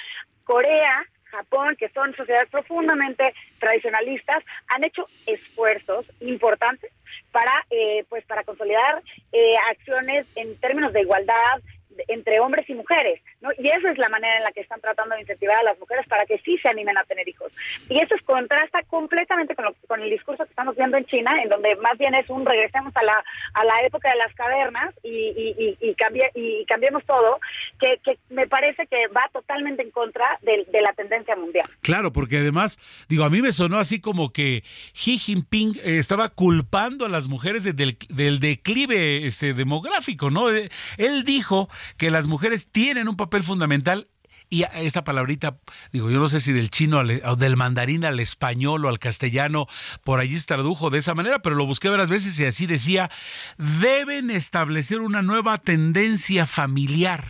Corea 0.43 1.05
Japón, 1.31 1.75
que 1.77 1.89
son 1.89 2.13
sociedades 2.15 2.49
profundamente 2.49 3.33
tradicionalistas, 3.59 4.43
han 4.67 4.83
hecho 4.83 5.07
esfuerzos 5.25 6.05
importantes 6.19 6.91
para, 7.31 7.51
eh, 7.69 8.03
pues, 8.09 8.25
para 8.25 8.43
consolidar 8.43 9.01
eh, 9.31 9.55
acciones 9.69 10.27
en 10.35 10.59
términos 10.59 10.93
de 10.93 11.01
igualdad, 11.01 11.61
entre 12.07 12.39
hombres 12.39 12.69
y 12.69 12.73
mujeres, 12.73 13.21
¿no? 13.41 13.49
Y 13.57 13.67
esa 13.67 13.91
es 13.91 13.97
la 13.97 14.09
manera 14.09 14.37
en 14.37 14.43
la 14.43 14.51
que 14.51 14.61
están 14.61 14.81
tratando 14.81 15.15
de 15.15 15.21
incentivar 15.21 15.57
a 15.57 15.63
las 15.63 15.79
mujeres 15.79 16.07
para 16.07 16.25
que 16.25 16.39
sí 16.39 16.57
se 16.59 16.69
animen 16.69 16.97
a 16.97 17.03
tener 17.03 17.27
hijos. 17.27 17.51
Y 17.89 18.01
eso 18.01 18.15
es, 18.15 18.21
contrasta 18.21 18.81
completamente 18.83 19.55
con, 19.55 19.65
con 19.87 20.01
el 20.01 20.09
discurso 20.09 20.43
que 20.43 20.49
estamos 20.49 20.75
viendo 20.75 20.97
en 20.97 21.05
China, 21.05 21.31
en 21.41 21.49
donde 21.49 21.75
más 21.77 21.97
bien 21.97 22.15
es 22.15 22.29
un 22.29 22.45
regresemos 22.45 22.95
a 22.95 23.03
la, 23.03 23.23
a 23.53 23.65
la 23.65 23.85
época 23.85 24.09
de 24.09 24.17
las 24.17 24.33
cavernas 24.35 24.93
y, 25.03 25.09
y, 25.09 25.77
y, 25.81 25.91
y 26.35 26.65
cambiemos 26.65 27.03
todo, 27.05 27.39
que, 27.79 27.99
que, 28.03 28.17
me 28.29 28.47
parece 28.47 28.87
que 28.87 29.07
va 29.07 29.29
totalmente 29.33 29.83
en 29.83 29.91
contra 29.91 30.25
de, 30.41 30.65
de, 30.71 30.81
la 30.81 30.93
tendencia 30.93 31.35
mundial. 31.35 31.67
Claro, 31.81 32.11
porque 32.11 32.37
además, 32.37 33.05
digo, 33.09 33.23
a 33.23 33.29
mí 33.29 33.41
me 33.41 33.51
sonó 33.51 33.77
así 33.77 33.99
como 33.99 34.31
que 34.31 34.63
Xi 34.93 35.17
Jinping 35.17 35.77
eh, 35.83 35.97
estaba 35.97 36.29
culpando 36.29 37.05
a 37.05 37.09
las 37.09 37.27
mujeres 37.27 37.63
del, 37.63 37.97
del 38.09 38.39
declive 38.39 39.25
este, 39.25 39.53
demográfico, 39.53 40.31
¿no? 40.31 40.49
Eh, 40.49 40.69
él 40.97 41.23
dijo 41.23 41.67
que 41.97 42.11
las 42.11 42.27
mujeres 42.27 42.67
tienen 42.71 43.07
un 43.07 43.17
papel 43.17 43.43
fundamental 43.43 44.07
y 44.53 44.63
esta 44.75 45.05
palabrita, 45.05 45.59
digo, 45.93 46.11
yo 46.11 46.19
no 46.19 46.27
sé 46.27 46.41
si 46.41 46.51
del 46.51 46.69
chino 46.69 46.99
o 46.99 47.35
del 47.37 47.55
mandarín 47.55 48.03
al 48.03 48.19
español 48.19 48.83
o 48.83 48.89
al 48.89 48.99
castellano, 48.99 49.65
por 50.03 50.19
allí 50.19 50.37
se 50.37 50.45
tradujo 50.45 50.89
de 50.89 50.99
esa 50.99 51.15
manera, 51.15 51.39
pero 51.39 51.55
lo 51.55 51.65
busqué 51.65 51.87
varias 51.87 52.09
veces 52.09 52.37
y 52.37 52.45
así 52.45 52.67
decía, 52.67 53.09
deben 53.57 54.29
establecer 54.29 54.99
una 54.99 55.21
nueva 55.21 55.57
tendencia 55.57 56.45
familiar. 56.45 57.23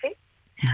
Sí. 0.00 0.08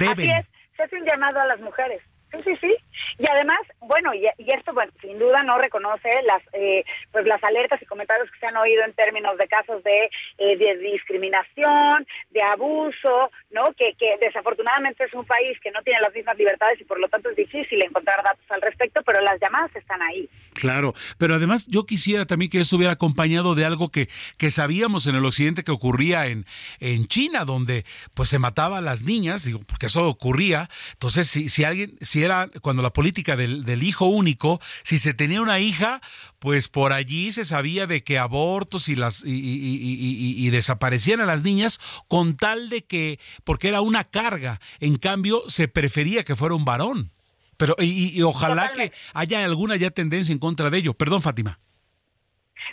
Deben. 0.00 0.30
Así 0.30 0.40
es, 0.40 0.46
se 0.78 0.82
hace 0.82 0.96
un 0.96 1.04
llamado 1.06 1.40
a 1.40 1.46
las 1.46 1.60
mujeres. 1.60 2.00
Sí, 2.32 2.38
sí, 2.42 2.56
sí. 2.62 2.74
Y 3.18 3.26
además, 3.30 3.58
bueno, 3.80 4.14
y, 4.14 4.26
esto, 4.26 4.72
bueno, 4.72 4.92
sin 5.00 5.18
duda 5.18 5.42
no 5.42 5.58
reconoce 5.58 6.08
las, 6.22 6.42
eh, 6.52 6.84
pues 7.12 7.26
las 7.26 7.42
alertas 7.42 7.80
y 7.82 7.86
comentarios 7.86 8.30
que 8.30 8.38
se 8.38 8.46
han 8.46 8.56
oído 8.56 8.84
en 8.84 8.92
términos 8.94 9.36
de 9.38 9.48
casos 9.48 9.82
de, 9.84 10.10
eh, 10.38 10.56
de 10.56 10.76
discriminación, 10.78 12.06
de 12.30 12.42
abuso, 12.42 13.30
¿no? 13.50 13.64
Que, 13.76 13.94
que 13.94 14.16
desafortunadamente 14.20 15.04
es 15.04 15.14
un 15.14 15.24
país 15.24 15.58
que 15.60 15.70
no 15.70 15.82
tiene 15.82 16.00
las 16.00 16.14
mismas 16.14 16.36
libertades 16.36 16.80
y 16.80 16.84
por 16.84 17.00
lo 17.00 17.08
tanto 17.08 17.30
es 17.30 17.36
difícil 17.36 17.82
encontrar 17.82 18.22
datos 18.22 18.44
al 18.50 18.62
respecto, 18.62 19.02
pero 19.04 19.20
las 19.20 19.40
llamadas 19.40 19.74
están 19.74 20.00
ahí. 20.02 20.28
Claro, 20.54 20.94
pero 21.18 21.34
además 21.34 21.66
yo 21.68 21.86
quisiera 21.86 22.26
también 22.26 22.50
que 22.50 22.60
eso 22.60 22.76
hubiera 22.76 22.94
acompañado 22.94 23.54
de 23.54 23.64
algo 23.64 23.90
que, 23.90 24.08
que 24.38 24.50
sabíamos 24.50 25.06
en 25.06 25.14
el 25.14 25.24
occidente 25.24 25.62
que 25.62 25.70
ocurría 25.70 26.26
en, 26.26 26.46
en 26.80 27.06
China, 27.06 27.44
donde 27.44 27.84
pues 28.14 28.28
se 28.28 28.38
mataba 28.38 28.78
a 28.78 28.80
las 28.80 29.02
niñas, 29.02 29.44
digo, 29.44 29.60
porque 29.66 29.86
eso 29.86 30.08
ocurría. 30.08 30.68
Entonces, 30.92 31.28
si, 31.28 31.48
si 31.48 31.64
alguien, 31.64 31.96
si 32.00 32.24
era 32.24 32.48
cuando 32.60 32.82
la 32.82 32.87
política 32.92 33.36
del, 33.36 33.64
del, 33.64 33.82
hijo 33.82 34.06
único, 34.06 34.60
si 34.82 34.98
se 34.98 35.14
tenía 35.14 35.40
una 35.40 35.58
hija, 35.58 36.00
pues 36.38 36.68
por 36.68 36.92
allí 36.92 37.32
se 37.32 37.44
sabía 37.44 37.86
de 37.86 38.02
que 38.02 38.18
abortos 38.18 38.88
y 38.88 38.96
las 38.96 39.24
y, 39.24 40.46
y, 40.46 40.50
desaparecían 40.50 41.20
a 41.20 41.26
las 41.26 41.42
niñas 41.42 41.78
con 42.08 42.36
tal 42.36 42.68
de 42.68 42.82
que, 42.82 43.18
porque 43.44 43.68
era 43.68 43.80
una 43.80 44.04
carga, 44.04 44.60
en 44.80 44.96
cambio 44.96 45.42
se 45.48 45.68
prefería 45.68 46.24
que 46.24 46.36
fuera 46.36 46.54
un 46.54 46.64
varón. 46.64 47.10
Pero 47.58 47.74
y, 47.78 48.22
ojalá 48.22 48.70
que 48.72 48.92
haya 49.14 49.44
alguna 49.44 49.74
ya 49.76 49.90
tendencia 49.90 50.32
en 50.32 50.38
contra 50.38 50.70
de 50.70 50.78
ello. 50.78 50.94
Perdón, 50.94 51.22
Fátima. 51.22 51.58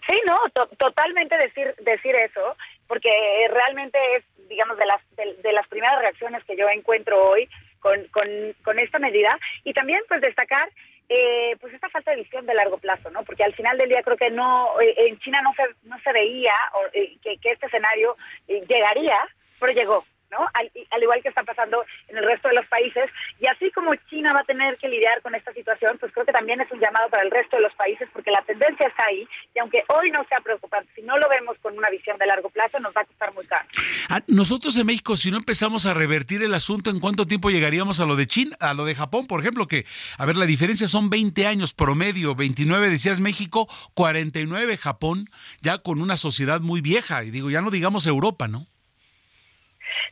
Sí, 0.08 0.22
no, 0.28 0.38
totalmente 0.78 1.36
decir 1.38 1.74
decir 1.80 2.14
eso, 2.20 2.56
porque 2.88 3.10
realmente 3.50 3.98
es, 4.16 4.24
digamos, 4.48 4.78
de 4.78 4.86
las 4.86 5.02
de 5.42 5.54
las 5.54 5.68
primeras 5.68 6.00
reacciones 6.00 6.44
que 6.44 6.56
yo 6.56 6.70
encuentro 6.70 7.24
hoy 7.26 7.50
con, 7.86 8.54
con, 8.64 8.80
esta 8.80 8.98
medida 8.98 9.38
y 9.64 9.74
también 9.74 10.02
pues 10.08 10.20
destacar 10.22 10.68
eh, 11.08 11.56
pues 11.62 11.72
esta 11.72 11.88
falta 11.90 12.12
de 12.12 12.18
visión 12.18 12.46
de 12.48 12.56
largo 12.56 12.80
plazo, 12.80 13.12
¿no? 13.12 13.24
Porque 13.24 13.44
al 13.44 13.54
final 13.54 13.78
del 13.78 13.90
día 13.90 14.02
creo 14.02 14.18
que 14.18 14.32
no 14.32 14.82
eh, 14.82 14.96
en 14.98 15.20
China 15.20 15.40
no 15.44 15.54
se 15.54 15.88
no 15.88 16.00
se 16.00 16.12
veía 16.12 16.54
eh, 16.94 17.16
que, 17.22 17.38
que, 17.38 17.52
este 17.52 17.68
escenario 17.68 18.18
llegaría, 18.48 19.18
pero 19.60 19.74
llegó, 19.74 20.06
al, 20.54 21.04
igual 21.04 21.22
que 21.22 21.30
está 21.30 21.44
pasando 21.44 21.86
en 22.08 22.18
el 22.18 22.26
resto 22.26 22.48
de 22.48 22.56
los 22.56 22.66
países. 22.68 23.10
Y 23.40 23.48
así 23.48 23.72
como 23.72 23.96
China 24.10 24.34
va 24.34 24.42
a 24.42 24.46
tener 24.46 24.78
que 24.78 24.90
lidiar 24.90 25.22
con 25.22 25.36
esta 25.36 25.54
situación, 25.54 25.98
pues 26.00 26.12
creo 26.14 26.26
que 26.26 26.32
también 26.32 26.62
es 26.62 26.72
un 26.72 26.80
llamado 26.80 27.10
para 27.10 27.24
el 27.24 27.32
resto 27.32 27.58
de 27.58 27.64
los 27.64 27.74
países, 27.74 28.08
porque 28.14 28.32
la 28.32 28.42
tendencia 28.42 28.88
está 28.88 29.06
ahí. 29.06 29.28
Y 29.54 29.60
aunque 29.60 29.84
hoy 29.88 30.12
no 30.12 30.24
sea 30.28 30.40
preocupante, 30.40 30.92
si 30.96 31.02
no 31.02 31.18
lo 31.18 31.30
vemos 31.30 31.58
con 31.62 31.78
una 31.78 31.90
visión 31.90 32.18
de 32.18 32.26
largo 32.26 32.50
plazo, 32.50 32.80
nos 32.80 32.96
va 32.96 33.02
a 33.02 33.06
costar 33.06 33.34
muy 33.34 33.46
caro. 33.46 33.68
Ah, 34.10 34.22
nosotros 34.28 34.76
en 34.78 34.86
México, 34.86 35.18
si 35.18 35.32
no 35.32 35.38
empezamos 35.38 35.86
a 35.86 35.94
revertir 35.94 36.44
el 36.44 36.54
asunto, 36.54 36.90
¿en 36.90 37.00
cuánto 37.00 37.26
tiempo 37.26 37.50
llegaríamos 37.50 38.00
a 38.00 38.06
lo 38.06 38.16
de 38.16 38.28
China, 38.28 38.56
a 38.60 38.74
lo 38.74 38.86
de 38.86 38.96
Japón, 38.96 39.28
por 39.28 39.40
ejemplo? 39.40 39.68
Que, 39.68 39.86
a 40.18 40.26
ver, 40.26 40.36
la 40.36 40.46
diferencia 40.46 40.88
son 40.88 41.10
20 41.10 41.48
años 41.48 41.74
promedio, 41.74 42.36
29 42.36 42.90
decías 42.90 43.20
México, 43.20 43.68
49 43.94 44.78
Japón, 44.78 45.30
ya 45.62 45.78
con 45.78 46.02
una 46.02 46.18
sociedad 46.18 46.62
muy 46.62 46.82
vieja. 46.82 47.24
Y 47.24 47.32
digo, 47.32 47.50
ya 47.50 47.62
no 47.62 47.72
digamos 47.72 48.08
Europa, 48.08 48.48
¿no? 48.48 48.68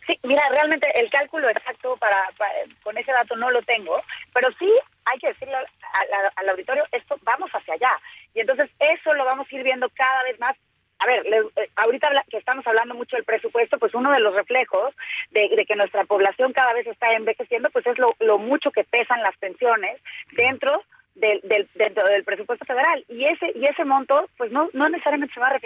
Sí, 0.06 0.20
mira, 0.24 0.44
realmente 0.52 0.88
el 1.00 1.10
cálculo 1.10 1.50
exacto 1.50 1.98
para, 1.98 2.30
con 2.84 2.98
ese 2.98 3.12
dato 3.12 3.36
no 3.36 3.52
lo 3.52 3.62
tengo, 3.64 4.02
pero 4.34 4.50
sí 4.60 4.72
hay 5.06 5.20
que 5.20 5.28
decirle 5.28 5.56
al, 6.36 6.50
auditorio, 6.50 6.86
esto 6.92 7.18
vamos 7.24 7.50
hacia 7.52 7.76
allá. 7.76 7.92
Y 8.34 8.42
entonces 8.42 8.70
eso 8.80 9.14
lo 9.14 9.26
vamos 9.26 9.48
a 9.50 9.56
ir 9.56 9.64
viendo 9.64 9.90
cada 9.90 10.24
vez 10.24 10.40
más 10.40 10.56
a 11.00 11.06
ver, 11.06 11.26
eh, 11.26 11.70
ahorita 11.76 12.10
que 12.30 12.38
estamos 12.38 12.66
hablando 12.66 12.96
mucho 12.96 13.18
del 13.18 13.26
presupuesto, 13.26 13.78
pues 13.78 13.94
uno 13.94 14.12
de 14.12 14.22
los 14.22 14.34
reflejos 14.34 14.96
de, 15.32 15.50
que 15.68 15.76
nuestra 15.76 16.06
población 16.06 16.54
cada 16.54 16.74
vez 16.74 16.88
está 16.88 17.12
envejeciendo, 17.12 17.70
pues 17.72 17.86
es 17.88 17.98
lo, 17.98 18.38
mucho 18.38 18.72
que 18.72 18.86
pesan 18.86 19.22
las 19.22 19.36
pensiones 19.38 20.00
dentro 20.32 20.82
del, 21.16 21.42
del, 21.44 21.68
del 21.74 22.24
presupuesto 22.24 22.64
federal. 22.64 23.04
Y 23.10 23.26
ese, 23.26 23.52
y 23.54 23.66
ese 23.66 23.84
monto, 23.84 24.30
pues 24.38 24.52
no, 24.52 24.70
no 24.72 24.88
necesariamente 24.88 25.34
se 25.34 25.42
va 25.42 25.48
a 25.48 25.60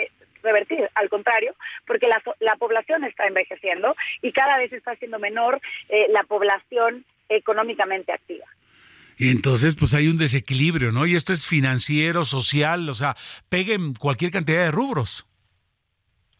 revertir, 0.43 0.89
al 0.95 1.09
contrario, 1.09 1.55
porque 1.85 2.07
la, 2.07 2.21
la 2.39 2.55
población 2.55 3.03
está 3.03 3.25
envejeciendo 3.27 3.95
y 4.21 4.31
cada 4.31 4.57
vez 4.57 4.71
está 4.73 4.95
siendo 4.95 5.19
menor 5.19 5.61
eh, 5.89 6.07
la 6.09 6.23
población 6.23 7.05
económicamente 7.29 8.11
activa. 8.11 8.45
Y 9.19 9.29
entonces, 9.29 9.75
pues 9.75 9.93
hay 9.95 10.07
un 10.07 10.17
desequilibrio, 10.17 10.91
¿no? 10.91 11.07
Y 11.07 11.15
esto 11.15 11.33
es 11.33 11.47
financiero, 11.47 12.23
social, 12.23 12.87
o 12.87 12.93
sea, 12.93 13.15
peguen 13.49 13.95
cualquier 13.95 14.31
cantidad 14.31 14.63
de 14.65 14.71
rubros 14.71 15.26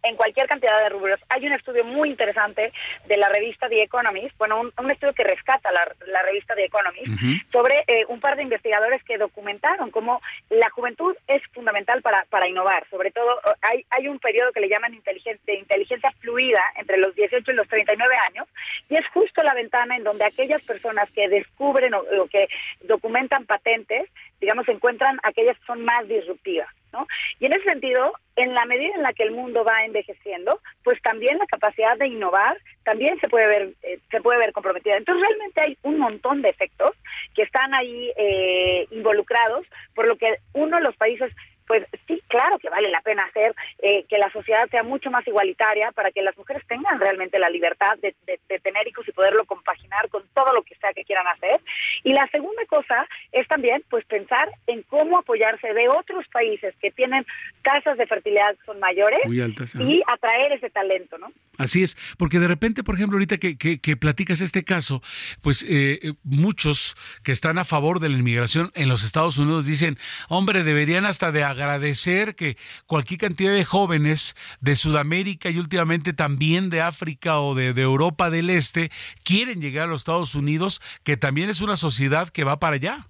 en 0.08 0.16
cualquier 0.16 0.48
cantidad 0.48 0.78
de 0.80 0.90
rubros. 0.90 1.20
Hay 1.30 1.46
un 1.46 1.54
estudio 1.54 1.84
muy 1.84 2.10
interesante 2.10 2.72
de 3.06 3.18
la 3.18 3.30
revista 3.30 3.68
The 3.68 3.84
Economist, 3.84 4.38
bueno, 4.38 4.62
un, 4.62 4.92
estudio 4.92 5.14
que 5.14 5.24
rescata 5.24 5.72
la, 5.72 6.22
revista 6.24 6.56
The 6.56 6.66
Economist, 6.66 7.08
sobre 7.52 7.84
eh, 7.88 8.06
un 8.08 8.20
par 8.20 8.36
de 8.36 8.44
investigadores 8.44 9.04
que 9.04 9.18
documentaron 9.18 9.92
cómo 9.92 10.22
la 10.50 10.70
juventud 10.70 11.16
es 11.28 11.42
fundamental 11.54 12.02
para, 12.02 12.26
para 12.30 12.48
innovar. 12.48 12.88
Sobre 12.90 13.12
todo, 13.12 13.40
hay, 13.62 13.86
hay 13.90 14.08
un 14.08 14.20
periodo 14.20 14.52
que 14.52 14.62
le 14.62 14.70
llaman 14.70 14.94
inteligencia, 14.94 15.44
de 15.46 15.60
inteligencia 15.60 16.12
fluida 16.20 16.62
entre 16.76 16.98
los 16.98 17.16
18 17.16 17.52
y 17.52 17.56
los 17.56 17.68
39 17.68 18.16
años, 18.30 18.48
y 18.90 18.96
es 18.96 19.08
justo 19.14 19.44
la 19.44 19.54
ventana 19.54 19.96
en 19.96 20.04
donde 20.04 20.26
aquellas 20.26 20.64
personas 20.64 21.10
que 21.12 21.28
descubren 21.28 21.94
o, 21.94 22.00
o 22.00 22.28
que 22.28 22.48
documentan 22.82 23.46
patentes, 23.46 24.10
digamos, 24.40 24.68
encuentran 24.70 25.20
aquellas 25.24 25.58
que 25.58 25.66
son 25.66 25.84
más 25.84 26.08
disruptivas. 26.08 26.70
¿No? 26.94 27.08
Y 27.40 27.46
en 27.46 27.54
ese 27.54 27.64
sentido, 27.72 28.14
en 28.36 28.54
la 28.54 28.66
medida 28.66 28.96
en 28.96 29.04
la 29.04 29.14
que 29.14 29.24
el 29.24 29.32
mundo 29.32 29.64
va 29.64 29.86
envejeciendo, 29.86 30.60
pues 30.84 31.02
también 31.02 31.38
la 31.38 31.46
capacidad 31.46 31.98
de 31.98 32.08
innovar 32.08 32.58
también 32.84 33.20
se 33.20 33.28
puede 33.28 33.48
ver 33.48 33.74
eh, 33.84 34.00
se 34.10 34.22
puede 34.22 34.40
ver 34.40 34.54
comprometida. 34.54 34.98
Entonces 34.98 35.22
realmente 35.28 35.62
hay 35.62 35.78
un 35.84 36.00
montón 36.00 36.42
de 36.42 36.50
efectos 36.50 36.92
que 37.36 37.44
están 37.44 37.74
ahí 37.74 38.12
eh, 38.16 38.88
involucrados, 38.92 39.66
por 39.94 40.08
lo 40.08 40.16
que 40.18 40.38
uno 40.54 40.78
de 40.78 40.84
los 40.84 40.96
países 40.96 41.32
pues 41.68 41.86
sí, 42.08 42.22
claro 42.28 42.58
que 42.60 42.70
vale 42.70 42.90
la 42.90 43.02
pena 43.02 43.26
hacer 43.26 43.54
eh, 43.80 44.04
que 44.10 44.18
la 44.18 44.32
sociedad 44.32 44.68
sea 44.70 44.84
mucho 44.84 45.12
más 45.12 45.28
igualitaria 45.28 45.92
para 45.92 46.12
que 46.12 46.22
las 46.22 46.36
mujeres 46.38 46.64
tengan 46.68 47.00
realmente 47.00 47.40
la 47.40 47.50
libertad 47.50 47.98
de, 48.02 48.16
tener 48.64 48.88
hijos 48.88 49.08
y 49.08 49.12
poderlo 49.12 49.46
compaginar 49.46 50.10
con 50.10 50.24
todo 50.34 50.54
lo 50.54 50.64
que 50.64 50.76
sea 50.76 50.94
que 50.94 51.04
quieran 51.04 51.28
hacer. 51.28 51.60
Y 52.04 52.14
la 52.14 52.28
segunda 52.32 52.66
cosa 52.66 53.08
es 53.32 53.48
también 53.48 53.84
pues 53.90 54.06
pensar 54.06 54.50
en 54.66 54.82
cómo 54.84 55.20
apoyarse 55.20 55.74
de 55.74 55.90
otros 55.90 56.26
países 56.32 56.74
que 56.82 56.92
tienen 56.92 57.26
tasas 57.62 57.98
de 57.98 58.08
fertilidad 58.08 58.56
que 58.58 58.66
son 58.66 58.80
mayores 58.80 59.20
y 59.30 60.02
atraer 60.08 60.54
ese 60.54 60.70
talento, 60.70 61.18
¿no? 61.18 61.32
Así 61.58 61.84
es, 61.84 62.16
porque 62.18 62.40
de 62.40 62.48
repente, 62.48 62.84
por 62.84 62.96
ejemplo, 62.96 63.16
ahorita 63.18 63.38
que, 63.38 63.58
que, 63.58 63.98
platicas 63.98 64.42
este 64.42 64.64
caso, 64.64 65.02
pues 65.42 65.64
eh, 65.64 66.00
eh, 66.02 66.14
muchos 66.24 66.96
que 67.24 67.32
están 67.32 67.58
a 67.58 67.66
favor 67.66 68.00
de 68.00 68.10
la 68.10 68.18
inmigración 68.18 68.72
en 68.76 68.90
los 68.90 69.04
Estados 69.04 69.38
Unidos 69.38 69.66
dicen, 69.66 69.98
hombre, 70.30 70.64
deberían 70.64 71.06
hasta 71.06 71.32
de 71.32 71.44
agradecer 71.58 72.36
que 72.36 72.58
cualquier 72.86 73.20
cantidad 73.20 73.54
de 73.54 73.66
jóvenes 73.66 74.36
de 74.62 74.76
Sudamérica 74.76 75.50
y 75.50 75.58
últimamente 75.58 76.14
también 76.14 76.70
de 76.70 76.82
África 76.82 77.40
o 77.40 77.56
de, 77.56 77.74
de 77.74 77.82
Europa 77.82 78.30
del 78.30 78.50
Este 78.50 78.90
quieren 79.24 79.62
llegar 79.62 79.86
a 79.86 79.88
los 79.88 80.02
Estados 80.02 80.36
Unidos, 80.36 80.82
que 81.04 81.18
también 81.18 81.50
es 81.50 81.62
una 81.62 81.76
sociedad 81.76 82.30
que 82.30 82.44
va 82.44 82.60
para 82.60 82.76
allá. 82.76 83.08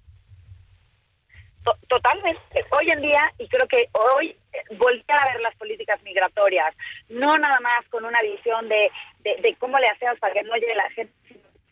Totalmente. 1.88 2.64
Hoy 2.70 2.88
en 2.90 3.02
día, 3.02 3.22
y 3.38 3.48
creo 3.48 3.66
que 3.68 3.88
hoy 3.92 4.36
eh, 4.52 4.76
voltear 4.76 5.20
a 5.20 5.32
ver 5.32 5.40
las 5.40 5.54
políticas 5.56 6.02
migratorias, 6.02 6.74
no 7.08 7.36
nada 7.38 7.60
más 7.60 7.86
con 7.90 8.04
una 8.04 8.20
visión 8.22 8.68
de, 8.68 8.90
de, 9.24 9.56
cómo 9.58 9.78
le 9.78 9.88
hacemos 9.88 10.18
para 10.18 10.32
que 10.32 10.42
no 10.44 10.54
llegue 10.54 10.74
la 10.74 10.90
gente, 10.90 11.12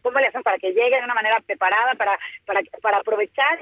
cómo 0.06 0.20
le 0.20 0.28
hacen 0.28 0.44
para 0.44 0.56
que 0.58 0.68
llegue 0.68 0.98
de 0.98 1.04
una 1.04 1.14
manera 1.14 1.40
preparada, 1.44 1.96
para, 1.96 2.16
para, 2.44 2.96
aprovechar 2.96 3.58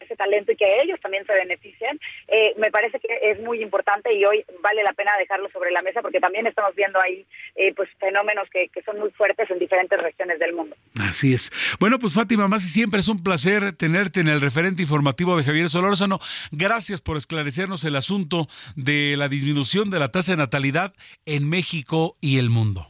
ese 0.00 0.16
talento 0.16 0.52
y 0.52 0.56
que 0.56 0.80
ellos 0.82 0.98
también 1.02 1.26
se 1.26 1.34
beneficien, 1.34 2.00
eh, 2.26 2.54
me 2.56 2.70
parece 2.70 2.98
que 2.98 3.08
es 3.22 3.38
muy 3.40 3.60
importante 3.60 4.10
y 4.14 4.24
hoy 4.24 4.42
vale 4.62 4.82
la 4.82 4.94
pena 4.94 5.10
dejarlo 5.18 5.50
sobre 5.50 5.70
la 5.70 5.82
mesa 5.82 6.00
porque 6.00 6.20
también 6.20 6.46
estamos 6.46 6.74
viendo 6.74 6.98
ahí 7.02 7.26
eh, 7.54 7.74
pues 7.74 7.90
fenómenos 8.00 8.48
que, 8.48 8.70
que 8.70 8.82
son 8.82 8.98
muy 8.98 9.10
fuertes 9.10 9.50
en 9.50 9.58
diferentes 9.58 10.00
regiones 10.00 10.38
del 10.38 10.54
mundo. 10.54 10.74
Así 11.02 11.34
es. 11.34 11.50
Bueno, 11.78 11.98
pues 11.98 12.14
Fátima, 12.14 12.48
más 12.48 12.64
y 12.64 12.68
siempre 12.68 13.00
es 13.00 13.08
un 13.08 13.22
placer 13.22 13.72
tenerte 13.76 14.20
en 14.20 14.28
el 14.28 14.40
referente 14.40 14.80
informativo 14.80 15.36
de 15.36 15.44
Javier 15.44 15.68
Solórzano. 15.68 16.18
Gracias 16.50 17.02
por 17.02 17.18
esclarecernos 17.18 17.84
el 17.84 17.96
asunto 17.96 18.48
de 18.74 19.16
la 19.18 19.28
disminución 19.28 19.90
de 19.90 19.98
la 19.98 20.10
tasa 20.10 20.32
de 20.32 20.38
natalidad 20.38 20.94
en 21.26 21.46
México 21.46 22.16
y 22.22 22.38
el 22.38 22.48
mundo. 22.48 22.88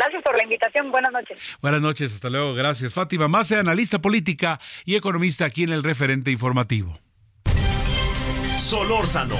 Gracias 0.00 0.22
por 0.22 0.34
la 0.34 0.44
invitación. 0.44 0.90
Buenas 0.90 1.12
noches. 1.12 1.38
Buenas 1.60 1.82
noches, 1.82 2.14
hasta 2.14 2.30
luego. 2.30 2.54
Gracias. 2.54 2.94
Fátima 2.94 3.28
Mase, 3.28 3.58
analista 3.58 4.00
política 4.00 4.58
y 4.86 4.96
economista 4.96 5.44
aquí 5.44 5.64
en 5.64 5.70
el 5.70 5.82
referente 5.82 6.30
informativo. 6.30 6.98
Solórzano, 8.56 9.36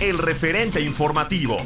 el 0.00 0.18
referente 0.18 0.82
informativo. 0.82 1.56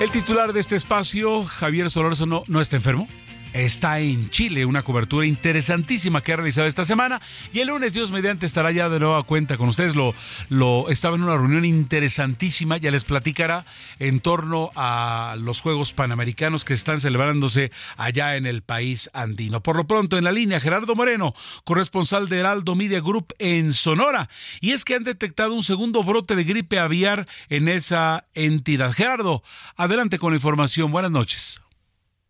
El 0.00 0.10
titular 0.10 0.54
de 0.54 0.60
este 0.60 0.76
espacio, 0.76 1.44
Javier 1.44 1.90
Solórzano, 1.90 2.42
no 2.48 2.62
está 2.62 2.76
enfermo 2.76 3.06
está 3.52 4.00
en 4.00 4.30
Chile, 4.30 4.64
una 4.64 4.82
cobertura 4.82 5.26
interesantísima 5.26 6.22
que 6.22 6.32
ha 6.32 6.36
realizado 6.36 6.66
esta 6.66 6.84
semana 6.84 7.20
y 7.52 7.60
el 7.60 7.68
lunes 7.68 7.94
Dios 7.94 8.10
mediante 8.10 8.46
estará 8.46 8.70
ya 8.70 8.88
de 8.88 9.00
nueva 9.00 9.22
cuenta 9.22 9.56
con 9.56 9.68
ustedes. 9.68 9.94
Lo, 9.94 10.14
lo 10.48 10.88
estaba 10.90 11.16
en 11.16 11.22
una 11.22 11.36
reunión 11.36 11.64
interesantísima, 11.64 12.76
ya 12.76 12.90
les 12.90 13.04
platicará 13.04 13.64
en 13.98 14.20
torno 14.20 14.70
a 14.76 15.36
los 15.40 15.60
Juegos 15.60 15.92
Panamericanos 15.92 16.64
que 16.64 16.74
están 16.74 17.00
celebrándose 17.00 17.70
allá 17.96 18.36
en 18.36 18.46
el 18.46 18.62
país 18.62 19.10
andino. 19.12 19.62
Por 19.62 19.76
lo 19.76 19.86
pronto 19.86 20.18
en 20.18 20.24
la 20.24 20.32
línea 20.32 20.60
Gerardo 20.60 20.94
Moreno, 20.94 21.34
corresponsal 21.64 22.28
de 22.28 22.38
Heraldo 22.38 22.74
Media 22.74 23.00
Group 23.00 23.34
en 23.38 23.74
Sonora, 23.74 24.28
y 24.60 24.72
es 24.72 24.84
que 24.84 24.94
han 24.94 25.04
detectado 25.04 25.54
un 25.54 25.64
segundo 25.64 26.02
brote 26.02 26.36
de 26.36 26.44
gripe 26.44 26.78
aviar 26.78 27.26
en 27.48 27.68
esa 27.68 28.26
entidad. 28.34 28.92
Gerardo, 28.92 29.42
adelante 29.76 30.18
con 30.18 30.32
la 30.32 30.36
información. 30.36 30.92
Buenas 30.92 31.10
noches. 31.10 31.60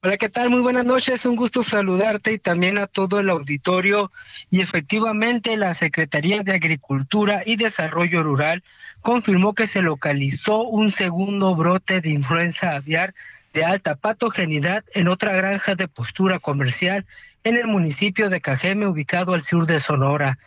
Hola, 0.03 0.17
¿qué 0.17 0.31
tal? 0.31 0.49
Muy 0.49 0.63
buenas 0.63 0.87
noches. 0.87 1.27
Un 1.27 1.37
gusto 1.37 1.63
saludarte 1.63 2.33
y 2.33 2.39
también 2.39 2.79
a 2.79 2.87
todo 2.87 3.21
el 3.21 3.29
auditorio. 3.29 4.11
Y 4.49 4.63
efectivamente, 4.63 5.59
la 5.59 5.75
Secretaría 5.75 6.43
de 6.43 6.55
Agricultura 6.55 7.43
y 7.45 7.57
Desarrollo 7.57 8.23
Rural 8.23 8.65
confirmó 9.03 9.55
que 9.55 9.67
se 9.67 9.83
localizó 9.83 10.63
un 10.63 10.91
segundo 10.91 11.55
brote 11.55 12.01
de 12.01 12.09
influenza 12.09 12.77
aviar 12.77 13.13
de 13.53 13.67
alta 13.67 13.95
patogenidad 13.95 14.85
en 14.95 15.07
otra 15.07 15.35
granja 15.35 15.75
de 15.75 15.87
postura 15.87 16.39
comercial 16.39 17.05
en 17.45 17.57
el 17.57 17.67
municipio 17.67 18.31
de 18.31 18.41
Cajeme, 18.41 18.87
ubicado 18.87 19.35
al 19.35 19.43
sur 19.43 19.67
de 19.67 19.81
Sonora. 19.81 20.39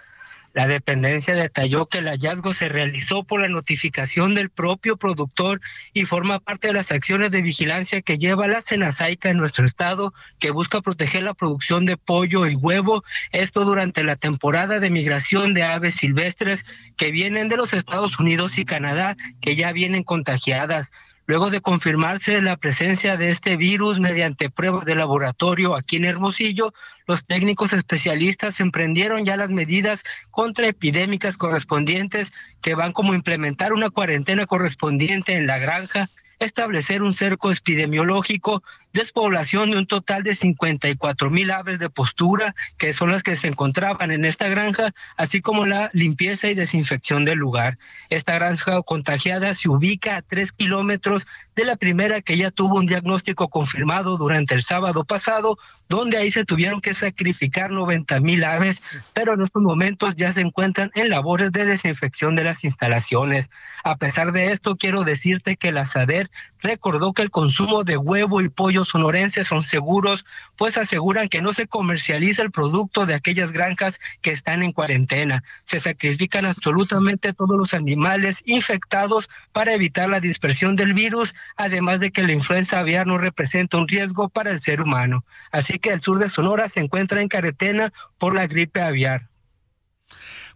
La 0.54 0.68
dependencia 0.68 1.34
detalló 1.34 1.88
que 1.88 1.98
el 1.98 2.08
hallazgo 2.08 2.54
se 2.54 2.70
realizó 2.70 3.24
por 3.24 3.42
la 3.42 3.48
notificación 3.48 4.36
del 4.36 4.52
propio 4.52 4.98
productor 4.98 5.60
y 5.94 6.06
forma 6.06 6.40
parte 6.40 6.68
de 6.68 6.74
las 6.74 6.92
acciones 6.92 7.32
de 7.32 7.42
vigilancia 7.42 8.04
que 8.04 8.20
lleva 8.20 8.48
la 8.48 8.62
Senasaica 8.62 9.30
en 9.30 9.38
nuestro 9.38 9.66
estado, 9.66 10.14
que 10.38 10.52
busca 10.52 10.82
proteger 10.82 11.24
la 11.24 11.34
producción 11.34 11.88
de 11.88 11.98
pollo 11.98 12.46
y 12.46 12.54
huevo, 12.54 13.04
esto 13.32 13.66
durante 13.66 14.04
la 14.04 14.16
temporada 14.16 14.80
de 14.80 14.92
migración 14.92 15.56
de 15.56 15.64
aves 15.64 15.96
silvestres 15.96 16.66
que 16.98 17.10
vienen 17.10 17.50
de 17.50 17.58
los 17.58 17.74
Estados 17.74 18.20
Unidos 18.20 18.60
y 18.60 18.66
Canadá, 18.66 19.16
que 19.42 19.56
ya 19.56 19.72
vienen 19.72 20.04
contagiadas. 20.04 20.92
Luego 21.26 21.50
de 21.50 21.62
confirmarse 21.62 22.42
la 22.42 22.58
presencia 22.58 23.16
de 23.16 23.32
este 23.32 23.56
virus 23.56 24.00
mediante 24.00 24.50
pruebas 24.50 24.84
de 24.86 24.96
laboratorio 24.96 25.76
aquí 25.76 25.96
en 25.96 26.06
Hermosillo, 26.06 26.74
los 27.08 27.26
técnicos 27.26 27.72
especialistas 27.72 28.60
emprendieron 28.60 29.24
ya 29.24 29.38
las 29.38 29.50
medidas 29.50 30.04
contraepidémicas 30.32 31.38
correspondientes 31.38 32.34
que 32.62 32.76
van 32.76 32.92
como 32.92 33.14
implementar 33.14 33.72
una 33.72 33.90
cuarentena 33.90 34.46
correspondiente 34.46 35.36
en 35.36 35.48
la 35.48 35.60
granja, 35.60 36.10
establecer 36.40 37.04
un 37.04 37.14
cerco 37.14 37.52
epidemiológico, 37.52 38.64
despoblación 38.94 39.72
de 39.72 39.78
un 39.78 39.88
total 39.88 40.24
de 40.24 40.36
54 40.36 41.30
mil 41.30 41.52
aves 41.52 41.80
de 41.80 41.90
postura, 41.90 42.56
que 42.78 42.94
son 42.94 43.12
las 43.12 43.24
que 43.24 43.36
se 43.36 43.48
encontraban 43.48 44.12
en 44.12 44.24
esta 44.24 44.48
granja, 44.48 44.94
así 45.18 45.42
como 45.42 45.66
la 45.66 45.90
limpieza 45.94 46.48
y 46.48 46.54
desinfección 46.54 47.26
del 47.26 47.40
lugar. 47.40 47.78
Esta 48.10 48.36
granja 48.36 48.82
contagiada 48.84 49.54
se 49.54 49.70
ubica 49.70 50.18
a 50.18 50.22
tres 50.22 50.52
kilómetros 50.52 51.26
de 51.56 51.66
la 51.66 51.76
primera 51.76 52.22
que 52.22 52.38
ya 52.38 52.52
tuvo 52.52 52.76
un 52.76 52.86
diagnóstico 52.86 53.50
confirmado 53.50 54.18
durante 54.18 54.54
el 54.54 54.64
sábado 54.64 55.06
pasado, 55.06 55.58
donde 55.90 56.18
ahí 56.18 56.32
se 56.32 56.46
tuvieron 56.46 56.82
que 56.82 56.94
sacrificar 56.94 57.72
90 57.72 58.20
mil 58.20 58.44
aves, 58.44 58.82
pero 59.14 59.34
en 59.34 59.42
estos 59.42 59.62
momentos 59.62 60.16
ya 60.16 60.34
se 60.34 60.42
encuentran 60.42 60.92
en 60.96 61.10
labores 61.10 61.52
de 61.52 61.66
desinfección 61.66 62.36
de 62.36 62.44
las 62.44 62.64
instalaciones. 62.64 63.50
A 63.84 63.98
pesar 63.98 64.32
de 64.32 64.52
esto, 64.52 64.76
quiero 64.76 65.04
decirte 65.04 65.58
que 65.58 65.72
la 65.72 65.86
SADER 65.86 66.23
recordó 66.60 67.14
que 67.14 67.22
el 67.22 67.32
consumo 67.32 67.84
de 67.84 67.98
huevo 67.98 68.42
y 68.42 68.50
pollo 68.50 68.86
sonorenses 68.86 69.48
son 69.48 69.64
seguros, 69.64 70.26
pues 70.58 70.78
aseguran 70.78 71.30
que 71.30 71.42
no 71.42 71.54
se 71.54 71.68
comercializa 71.68 72.42
el 72.42 72.52
producto 72.52 73.06
de 73.06 73.16
aquellas 73.16 73.52
granjas 73.52 74.00
que 74.22 74.32
están 74.32 74.64
en 74.64 74.72
cuarentena. 74.72 75.44
Se 75.66 75.80
sacrifican 75.80 76.46
absolutamente 76.46 77.34
todos 77.34 77.58
los 77.58 77.74
animales 77.74 78.42
infectados 78.46 79.30
para 79.52 79.74
evitar 79.74 80.10
la 80.10 80.20
dispersión 80.20 80.76
del 80.76 80.94
virus, 80.94 81.36
además 81.56 82.00
de 82.00 82.12
que 82.12 82.24
la 82.24 82.34
influenza 82.34 82.80
aviar 82.80 83.08
no 83.08 83.18
representa 83.18 83.78
un 83.78 83.88
riesgo 83.88 84.30
para 84.30 84.52
el 84.52 84.62
ser 84.62 84.82
humano. 84.82 85.26
Así 85.52 85.80
que 85.80 85.90
el 85.90 86.02
sur 86.02 86.20
de 86.20 86.30
Sonora 86.30 86.68
se 86.70 86.80
encuentra 86.80 87.22
en 87.22 87.30
cuarentena 87.30 87.94
por 88.18 88.36
la 88.36 88.48
gripe 88.48 88.82
aviar. 88.82 89.30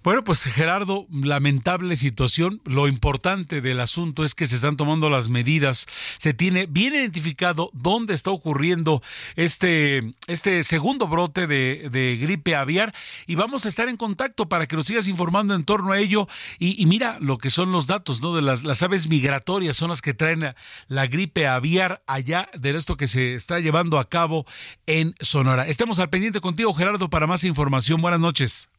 Bueno, 0.08 0.24
pues 0.24 0.46
Gerardo, 0.46 1.06
lamentable 1.12 1.98
situación. 1.98 2.62
Lo 2.64 2.88
importante 2.88 3.60
del 3.60 3.82
asunto 3.82 4.24
es 4.24 4.36
que 4.36 4.48
se 4.48 4.56
están 4.56 4.78
tomando 4.78 5.10
las 5.10 5.28
medidas. 5.28 5.86
Se 6.18 6.34
tiene 6.34 6.66
bien 6.66 6.96
identificado 6.96 7.70
dónde 7.74 8.14
está 8.14 8.32
ocurriendo 8.32 9.04
este, 9.36 10.14
este 10.28 10.64
segundo 10.64 11.10
brote 11.10 11.46
de, 11.46 11.90
de 11.92 12.16
gripe 12.16 12.56
aviar 12.56 12.96
y 13.26 13.36
vamos 13.36 13.66
a 13.66 13.68
estar 13.68 13.90
en 13.90 13.98
contacto 13.98 14.48
para 14.48 14.66
que 14.66 14.78
nos 14.78 14.88
sigas 14.88 15.10
informando 15.10 15.54
en 15.56 15.66
torno 15.66 15.92
a 15.92 16.00
ello. 16.00 16.30
Y, 16.58 16.82
y 16.82 16.86
mira 16.86 17.18
lo 17.20 17.38
que 17.38 17.50
son 17.50 17.74
los 17.74 17.86
datos, 17.86 18.22
¿no? 18.22 18.34
De 18.34 18.42
las, 18.42 18.64
las 18.64 18.82
aves 18.84 19.10
migratorias 19.10 19.76
son 19.76 19.90
las 19.90 20.02
que 20.02 20.14
traen 20.14 20.40
la, 20.40 20.56
la 20.88 21.08
gripe 21.08 21.48
aviar 21.48 22.02
allá 22.08 22.50
de 22.58 22.70
esto 22.70 22.96
que 22.96 23.10
se 23.10 23.36
está 23.36 23.60
llevando 23.60 24.00
a 24.00 24.08
cabo 24.08 24.46
en 24.86 25.16
Sonora. 25.20 25.68
Estemos 25.68 26.00
al 26.00 26.10
pendiente 26.10 26.40
contigo, 26.40 26.74
Gerardo, 26.74 27.10
para 27.10 27.28
más 27.28 27.44
información. 27.44 28.02
Buenas 28.02 28.22
noches. 28.22 28.70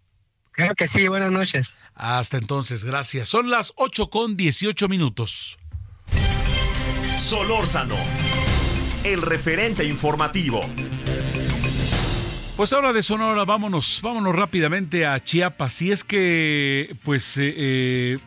Claro 0.59 0.75
que 0.75 0.89
sí, 0.89 1.07
buenas 1.07 1.31
noches. 1.31 1.77
Hasta 1.95 2.37
entonces, 2.37 2.85
gracias. 2.85 3.29
Son 3.29 3.49
las 3.49 3.73
8 3.77 4.11
con 4.11 4.37
18 4.37 4.89
minutos. 4.89 5.57
Solórzano, 7.17 7.95
el 9.05 9.23
referente 9.23 9.85
informativo. 9.85 10.63
Pues 12.57 12.73
ahora 12.73 12.93
de 12.93 13.05
Sonora, 13.05 13.45
vámonos, 13.45 14.01
vámonos 14.03 14.35
rápidamente 14.35 15.07
a 15.07 15.23
Chiapas. 15.23 15.81
Y 15.81 15.93
es 15.93 16.03
que, 16.03 16.97
pues, 17.05 17.37
eh, 17.37 17.55
eh, 17.57 18.18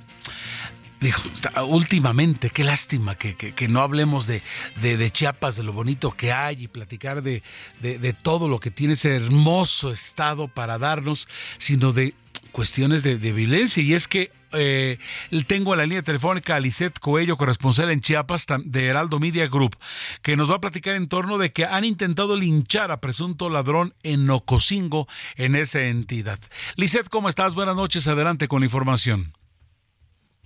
Dijo, 1.01 1.23
últimamente, 1.65 2.51
qué 2.51 2.63
lástima 2.63 3.15
que, 3.15 3.35
que, 3.35 3.67
no 3.67 3.81
hablemos 3.81 4.27
de, 4.27 4.43
de, 4.83 4.97
de, 4.97 5.09
Chiapas, 5.09 5.55
de 5.55 5.63
lo 5.63 5.73
bonito 5.73 6.11
que 6.11 6.31
hay 6.31 6.65
y 6.65 6.67
platicar 6.67 7.23
de, 7.23 7.41
de, 7.81 8.13
todo 8.13 8.47
lo 8.47 8.59
que 8.59 8.69
tiene 8.69 8.93
ese 8.93 9.15
hermoso 9.15 9.89
estado 9.89 10.47
para 10.47 10.77
darnos, 10.77 11.27
sino 11.57 11.91
de 11.91 12.13
cuestiones 12.51 13.01
de, 13.01 13.15
violencia. 13.17 13.81
Y 13.81 13.95
es 13.95 14.07
que 14.07 14.31
eh, 14.51 14.99
tengo 15.47 15.73
a 15.73 15.75
la 15.75 15.87
línea 15.87 16.03
telefónica 16.03 16.55
a 16.55 16.59
Lisette 16.59 16.99
Coello, 16.99 17.35
corresponsal 17.35 17.89
en 17.89 18.01
Chiapas 18.01 18.45
de 18.63 18.85
Heraldo 18.85 19.19
Media 19.19 19.47
Group, 19.47 19.75
que 20.21 20.37
nos 20.37 20.51
va 20.51 20.57
a 20.57 20.61
platicar 20.61 20.93
en 20.93 21.07
torno 21.07 21.39
de 21.39 21.51
que 21.51 21.65
han 21.65 21.83
intentado 21.83 22.37
linchar 22.37 22.91
a 22.91 23.01
presunto 23.01 23.49
ladrón 23.49 23.95
en 24.03 24.29
Ocosingo, 24.29 25.07
en 25.35 25.55
esa 25.55 25.81
entidad. 25.81 26.37
Lisette, 26.75 27.09
¿cómo 27.09 27.27
estás? 27.27 27.55
Buenas 27.55 27.75
noches, 27.75 28.07
adelante 28.07 28.47
con 28.47 28.59
la 28.59 28.67
información. 28.67 29.33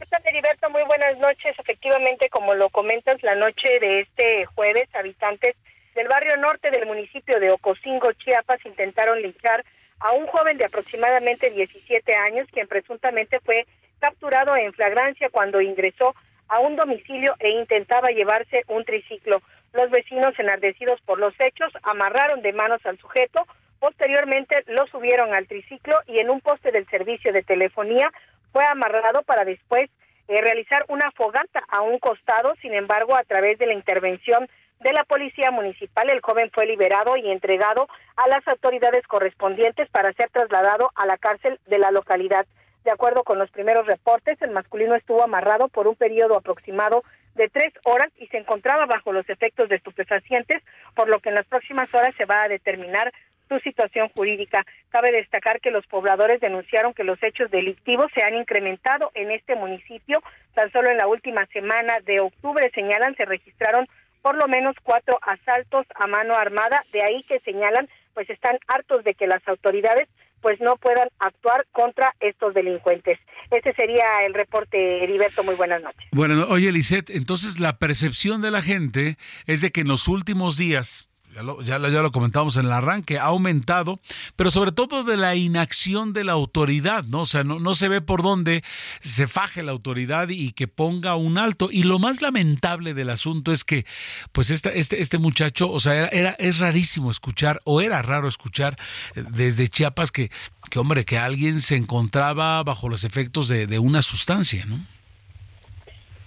¿Qué? 0.10 0.70
Muy 0.70 0.84
buenas 0.84 1.18
noches. 1.20 1.58
Efectivamente, 1.58 2.30
como 2.30 2.54
lo 2.54 2.70
comentas, 2.70 3.22
la 3.24 3.36
noche 3.36 3.80
de 3.80 4.02
este 4.02 4.46
jueves, 4.46 4.94
habitantes 4.94 5.56
del 5.96 6.08
barrio 6.08 6.38
norte 6.38 6.70
del 6.70 6.86
municipio 6.86 7.40
de 7.40 7.52
Ocosingo, 7.52 8.12
Chiapas, 8.14 8.66
intentaron 8.66 9.22
linchar 9.22 9.64
a 10.00 10.12
un 10.12 10.28
joven 10.28 10.58
de 10.58 10.66
aproximadamente 10.66 11.50
17 11.50 12.14
años, 12.16 12.48
quien 12.52 12.68
presuntamente 12.68 13.40
fue 13.40 13.66
capturado 14.00 14.56
en 14.56 14.74
flagrancia 14.74 15.30
cuando 15.30 15.62
ingresó 15.62 16.14
a 16.50 16.60
un 16.60 16.76
domicilio 16.76 17.36
e 17.40 17.50
intentaba 17.50 18.10
llevarse 18.10 18.64
un 18.68 18.84
triciclo. 18.84 19.42
Los 19.74 19.90
vecinos, 19.90 20.38
enardecidos 20.38 21.00
por 21.02 21.20
los 21.20 21.34
hechos, 21.40 21.72
amarraron 21.84 22.42
de 22.42 22.54
manos 22.54 22.86
al 22.86 22.98
sujeto, 22.98 23.46
posteriormente 23.80 24.64
lo 24.68 24.86
subieron 24.88 25.34
al 25.34 25.48
triciclo 25.48 26.00
y 26.08 26.20
en 26.20 26.30
un 26.30 26.42
poste 26.42 26.72
del 26.72 26.88
servicio 26.88 27.32
de 27.32 27.44
telefonía 27.44 28.12
fue 28.52 28.66
amarrado 28.66 29.24
para 29.24 29.46
después 29.46 29.90
eh, 30.28 30.42
realizar 30.42 30.86
una 30.88 31.12
fogata 31.12 31.64
a 31.70 31.82
un 31.82 32.00
costado. 32.00 32.54
Sin 32.62 32.74
embargo, 32.74 33.16
a 33.16 33.24
través 33.24 33.58
de 33.60 33.68
la 33.68 33.74
intervención 33.74 34.48
de 34.80 34.94
la 34.94 35.04
Policía 35.04 35.52
Municipal, 35.52 36.10
el 36.10 36.22
joven 36.22 36.52
fue 36.54 36.66
liberado 36.66 37.16
y 37.18 37.32
entregado 37.32 37.88
a 38.16 38.28
las 38.28 38.48
autoridades 38.48 39.06
correspondientes 39.08 39.90
para 39.90 40.14
ser 40.14 40.30
trasladado 40.30 40.92
a 40.96 41.06
la 41.06 41.18
cárcel 41.18 41.60
de 41.68 41.80
la 41.80 41.92
localidad. 41.92 42.46
De 42.84 42.92
acuerdo 42.92 43.24
con 43.24 43.40
los 43.40 43.50
primeros 43.50 43.88
reportes, 43.88 44.40
el 44.42 44.52
masculino 44.52 44.96
estuvo 44.96 45.24
amarrado 45.24 45.70
por 45.70 45.88
un 45.88 45.96
periodo 45.96 46.38
aproximado 46.38 47.04
de 47.34 47.50
tres 47.50 47.74
horas 47.84 48.12
y 48.18 48.28
se 48.28 48.38
encontraba 48.38 48.86
bajo 48.86 49.12
los 49.12 49.28
efectos 49.30 49.70
de 49.70 49.76
estupefacientes, 49.78 50.62
por 50.94 51.10
lo 51.10 51.20
que 51.20 51.30
en 51.30 51.36
las 51.36 51.48
próximas 51.48 51.94
horas 51.94 52.14
se 52.18 52.26
va 52.26 52.44
a 52.44 52.48
determinar 52.48 53.12
su 53.48 53.60
situación 53.60 54.10
jurídica. 54.10 54.66
Cabe 54.90 55.12
destacar 55.12 55.60
que 55.62 55.72
los 55.72 55.86
pobladores 55.88 56.42
denunciaron 56.42 56.94
que 56.94 57.04
los 57.04 57.22
hechos 57.22 57.52
delictivos 57.52 58.08
se 58.14 58.24
han 58.24 58.36
incrementado 58.36 59.12
en 59.14 59.32
este 59.32 59.56
municipio. 59.56 60.22
Tan 60.54 60.72
solo 60.72 60.90
en 60.90 60.98
la 60.98 61.08
última 61.08 61.46
semana 61.48 62.00
de 62.06 62.20
octubre, 62.20 62.72
señalan, 62.74 63.16
se 63.16 63.26
registraron 63.26 63.88
por 64.22 64.36
lo 64.38 64.48
menos 64.48 64.76
cuatro 64.82 65.20
asaltos 65.22 65.86
a 65.94 66.08
mano 66.08 66.34
armada, 66.34 66.84
de 66.92 67.04
ahí 67.04 67.24
que 67.24 67.40
señalan, 67.42 67.88
pues 68.16 68.28
están 68.30 68.58
hartos 68.68 69.04
de 69.04 69.14
que 69.14 69.28
las 69.28 69.48
autoridades 69.48 70.08
pues 70.42 70.60
no 70.62 70.78
puedan 70.78 71.10
actuar 71.20 71.66
contra 71.72 72.14
estos 72.20 72.54
delincuentes. 72.54 73.18
Ese 73.50 73.74
sería 73.74 74.06
el 74.28 74.34
reporte, 74.34 75.04
Heriberto. 75.04 75.44
Muy 75.44 75.56
buenas 75.56 75.82
noches. 75.82 76.08
Bueno, 76.12 76.46
oye, 76.50 76.72
Lisette, 76.72 77.10
entonces 77.10 77.60
la 77.60 77.78
percepción 77.78 78.42
de 78.42 78.52
la 78.52 78.62
gente 78.62 79.18
es 79.48 79.62
de 79.62 79.72
que 79.72 79.82
en 79.82 79.88
los 79.88 80.08
últimos 80.08 80.58
días, 80.58 81.10
ya 81.36 81.44
lo, 81.44 81.62
ya, 81.62 81.78
lo 81.78 82.12
comentamos 82.14 82.56
en 82.56 82.66
el 82.66 82.72
arranque, 82.72 83.20
ha 83.20 83.26
aumentado, 83.26 84.00
pero 84.38 84.52
sobre 84.52 84.72
todo 84.72 85.04
de 85.04 85.18
la 85.18 85.36
inacción 85.36 86.14
de 86.14 86.24
la 86.24 86.32
autoridad, 86.32 87.04
¿no? 87.04 87.22
O 87.22 87.26
sea, 87.26 87.44
no, 87.44 87.60
no 87.60 87.76
se 87.76 87.90
ve 87.90 88.00
por 88.00 88.24
dónde 88.24 88.64
se 89.02 89.28
faje 89.28 89.62
la 89.62 89.74
autoridad 89.74 90.30
y 90.30 90.54
que 90.54 90.70
ponga 90.70 91.16
un 91.16 91.38
alto. 91.38 91.70
Y 91.72 91.84
lo 91.84 92.00
más 92.00 92.22
lamentable 92.22 92.94
del 92.94 93.10
asunto 93.10 93.52
es 93.52 93.66
que, 93.66 93.86
pues, 94.32 94.50
este, 94.50 94.80
este, 94.80 95.02
este 95.02 95.18
muchacho, 95.18 95.70
o 95.70 95.80
sea, 95.82 96.08
era, 96.08 96.32
es 96.40 96.60
rarísimo 96.60 97.12
escuchar, 97.12 97.62
o 97.66 97.82
era 97.82 98.02
raro 98.02 98.30
escuchar 98.30 98.78
eh, 99.16 99.26
desde 99.30 99.68
Chiapas 99.68 100.12
que, 100.12 100.32
que 100.70 100.80
hombre, 100.80 101.04
que 101.04 101.18
alguien 101.18 101.60
se 101.60 101.76
encontraba 101.76 102.64
bajo 102.64 102.88
los 102.88 103.04
efectos 103.04 103.50
de, 103.50 103.68
de 103.68 103.80
una 103.80 104.02
sustancia, 104.02 104.66
¿no? 104.66 104.95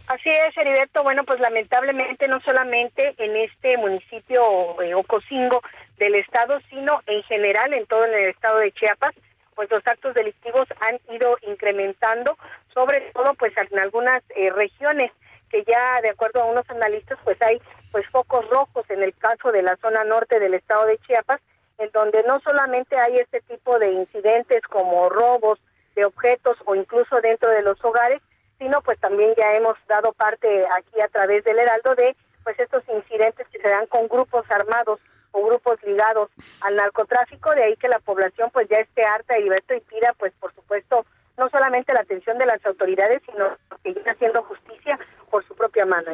Así 0.08 0.30
es, 0.30 0.56
Heriberto. 0.56 1.02
Bueno, 1.02 1.22
pues 1.24 1.38
lamentablemente 1.38 2.28
no 2.28 2.40
solamente 2.40 3.14
en 3.18 3.36
este 3.36 3.76
municipio 3.76 4.80
eh, 4.80 4.94
Ocosingo 4.94 5.60
del 5.98 6.14
estado, 6.14 6.58
sino 6.70 7.02
en 7.06 7.22
general 7.24 7.74
en 7.74 7.84
todo 7.84 8.06
el 8.06 8.14
estado 8.30 8.58
de 8.60 8.72
Chiapas, 8.72 9.14
pues 9.54 9.70
los 9.70 9.86
actos 9.86 10.14
delictivos 10.14 10.66
han 10.80 10.98
ido 11.14 11.36
incrementando, 11.42 12.38
sobre 12.72 13.02
todo 13.12 13.34
pues 13.34 13.52
en 13.58 13.78
algunas 13.78 14.22
eh, 14.34 14.48
regiones 14.48 15.12
que 15.50 15.62
ya 15.64 16.00
de 16.00 16.08
acuerdo 16.08 16.40
a 16.40 16.46
unos 16.46 16.68
analistas 16.70 17.18
pues 17.24 17.36
hay 17.42 17.60
pues 17.92 18.06
focos 18.08 18.48
rojos 18.48 18.88
en 18.88 19.02
el 19.02 19.12
caso 19.14 19.52
de 19.52 19.60
la 19.60 19.76
zona 19.76 20.04
norte 20.04 20.40
del 20.40 20.54
estado 20.54 20.86
de 20.86 20.96
Chiapas, 21.00 21.42
en 21.76 21.90
donde 21.92 22.22
no 22.22 22.40
solamente 22.40 22.98
hay 22.98 23.18
este 23.18 23.42
tipo 23.42 23.78
de 23.78 23.92
incidentes 23.92 24.62
como 24.70 25.10
robos 25.10 25.58
de 25.94 26.06
objetos 26.06 26.56
o 26.64 26.74
incluso 26.74 27.20
dentro 27.20 27.50
de 27.50 27.60
los 27.60 27.82
hogares, 27.84 28.22
sino 28.58 28.80
pues 28.82 28.98
también 28.98 29.34
ya 29.36 29.50
hemos 29.52 29.76
dado 29.88 30.12
parte 30.12 30.48
aquí 30.76 31.00
a 31.00 31.08
través 31.08 31.44
del 31.44 31.58
Heraldo 31.58 31.94
de 31.94 32.16
pues 32.44 32.58
estos 32.58 32.82
incidentes 32.88 33.46
que 33.48 33.60
se 33.60 33.68
dan 33.68 33.86
con 33.86 34.08
grupos 34.08 34.44
armados 34.50 35.00
o 35.32 35.46
grupos 35.46 35.78
ligados 35.84 36.30
al 36.62 36.76
narcotráfico, 36.76 37.50
de 37.54 37.64
ahí 37.64 37.76
que 37.76 37.88
la 37.88 37.98
población 37.98 38.50
pues 38.52 38.68
ya 38.68 38.78
esté 38.78 39.02
harta 39.04 39.38
y 39.38 39.46
y 39.46 39.80
pida 39.80 40.14
pues 40.18 40.32
por 40.40 40.54
supuesto 40.54 41.04
no 41.36 41.48
solamente 41.50 41.94
la 41.94 42.00
atención 42.00 42.36
de 42.36 42.46
las 42.46 42.64
autoridades, 42.66 43.22
sino 43.24 43.44
que 43.82 43.90
está 43.90 44.10
haciendo 44.10 44.42
justicia 44.42 44.98
por 45.30 45.46
su 45.46 45.54
propia 45.54 45.86
mano. 45.86 46.10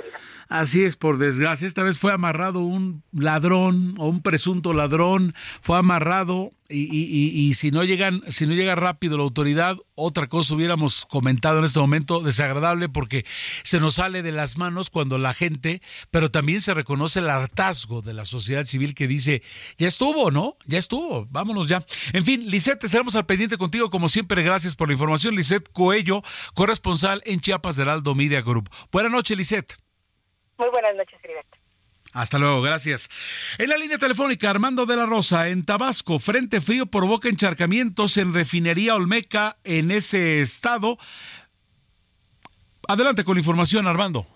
Así 0.49 0.85
es, 0.85 0.97
por 0.97 1.19
desgracia. 1.19 1.67
Esta 1.67 1.83
vez 1.83 1.99
fue 1.99 2.13
amarrado 2.13 2.61
un 2.61 3.03
ladrón 3.13 3.95
o 3.99 4.07
un 4.07 4.23
presunto 4.23 4.73
ladrón, 4.73 5.33
fue 5.61 5.79
amarrado 5.79 6.51
y, 6.69 6.85
y, 6.85 7.49
y, 7.49 7.55
si 7.55 7.71
no 7.71 7.85
llegan, 7.85 8.23
si 8.29 8.47
no 8.47 8.55
llega 8.55 8.75
rápido 8.75 9.19
la 9.19 9.25
autoridad, 9.25 9.77
otra 9.95 10.29
cosa 10.29 10.55
hubiéramos 10.55 11.05
comentado 11.05 11.59
en 11.59 11.67
este 11.67 11.79
momento 11.79 12.21
desagradable 12.21 12.89
porque 12.89 13.27
se 13.65 13.81
nos 13.81 13.97
sale 13.97 14.23
de 14.23 14.33
las 14.33 14.57
manos 14.57 14.89
cuando 14.89 15.19
la 15.19 15.35
gente, 15.35 15.83
pero 16.11 16.31
también 16.31 16.63
se 16.63 16.73
reconoce 16.73 17.21
el 17.21 17.29
hartazgo 17.29 18.01
de 18.01 18.15
la 18.15 18.25
sociedad 18.25 18.65
civil 18.65 18.95
que 18.95 19.07
dice, 19.07 19.43
ya 19.77 19.89
estuvo, 19.89 20.31
¿no? 20.31 20.57
Ya 20.65 20.79
estuvo, 20.79 21.27
vámonos 21.27 21.69
ya. 21.69 21.85
En 22.15 22.25
fin, 22.25 22.51
Lisette, 22.51 22.85
estaremos 22.85 23.15
al 23.15 23.27
pendiente 23.27 23.59
contigo 23.59 23.91
como 23.91 24.09
siempre. 24.09 24.43
Gracias 24.43 24.75
por 24.75 24.89
la 24.89 24.95
información. 24.95 25.35
Lisette 25.37 25.69
Coello, 25.71 26.23
corresponsal 26.55 27.23
en 27.27 27.41
Chiapas 27.41 27.77
del 27.77 27.91
Aldo 27.91 28.15
Media 28.15 28.41
Group. 28.41 28.71
Buenas 28.91 29.13
noches, 29.13 29.37
Lisette. 29.37 29.77
Muy 30.57 30.71
buenas 30.71 30.97
noches, 30.97 31.19
Heriberto. 31.23 31.54
Hasta 32.15 32.39
luego, 32.39 32.63
gracias. 32.63 33.09
En 33.59 33.69
la 33.69 33.77
línea 33.77 33.99
telefónica, 33.99 34.49
Armando 34.49 34.87
de 34.87 34.97
la 34.97 35.05
Rosa, 35.05 35.49
en 35.49 35.65
Tabasco, 35.65 36.21
Frente 36.21 36.61
Frío 36.61 36.87
provoca 36.87 37.29
encharcamientos 37.29 38.17
en 38.19 38.33
refinería 38.33 38.95
Olmeca 38.95 39.57
en 39.65 39.91
ese 39.91 40.41
estado. 40.41 40.97
Adelante 42.87 43.25
con 43.25 43.35
la 43.35 43.41
información, 43.41 43.89
Armando. 43.89 44.29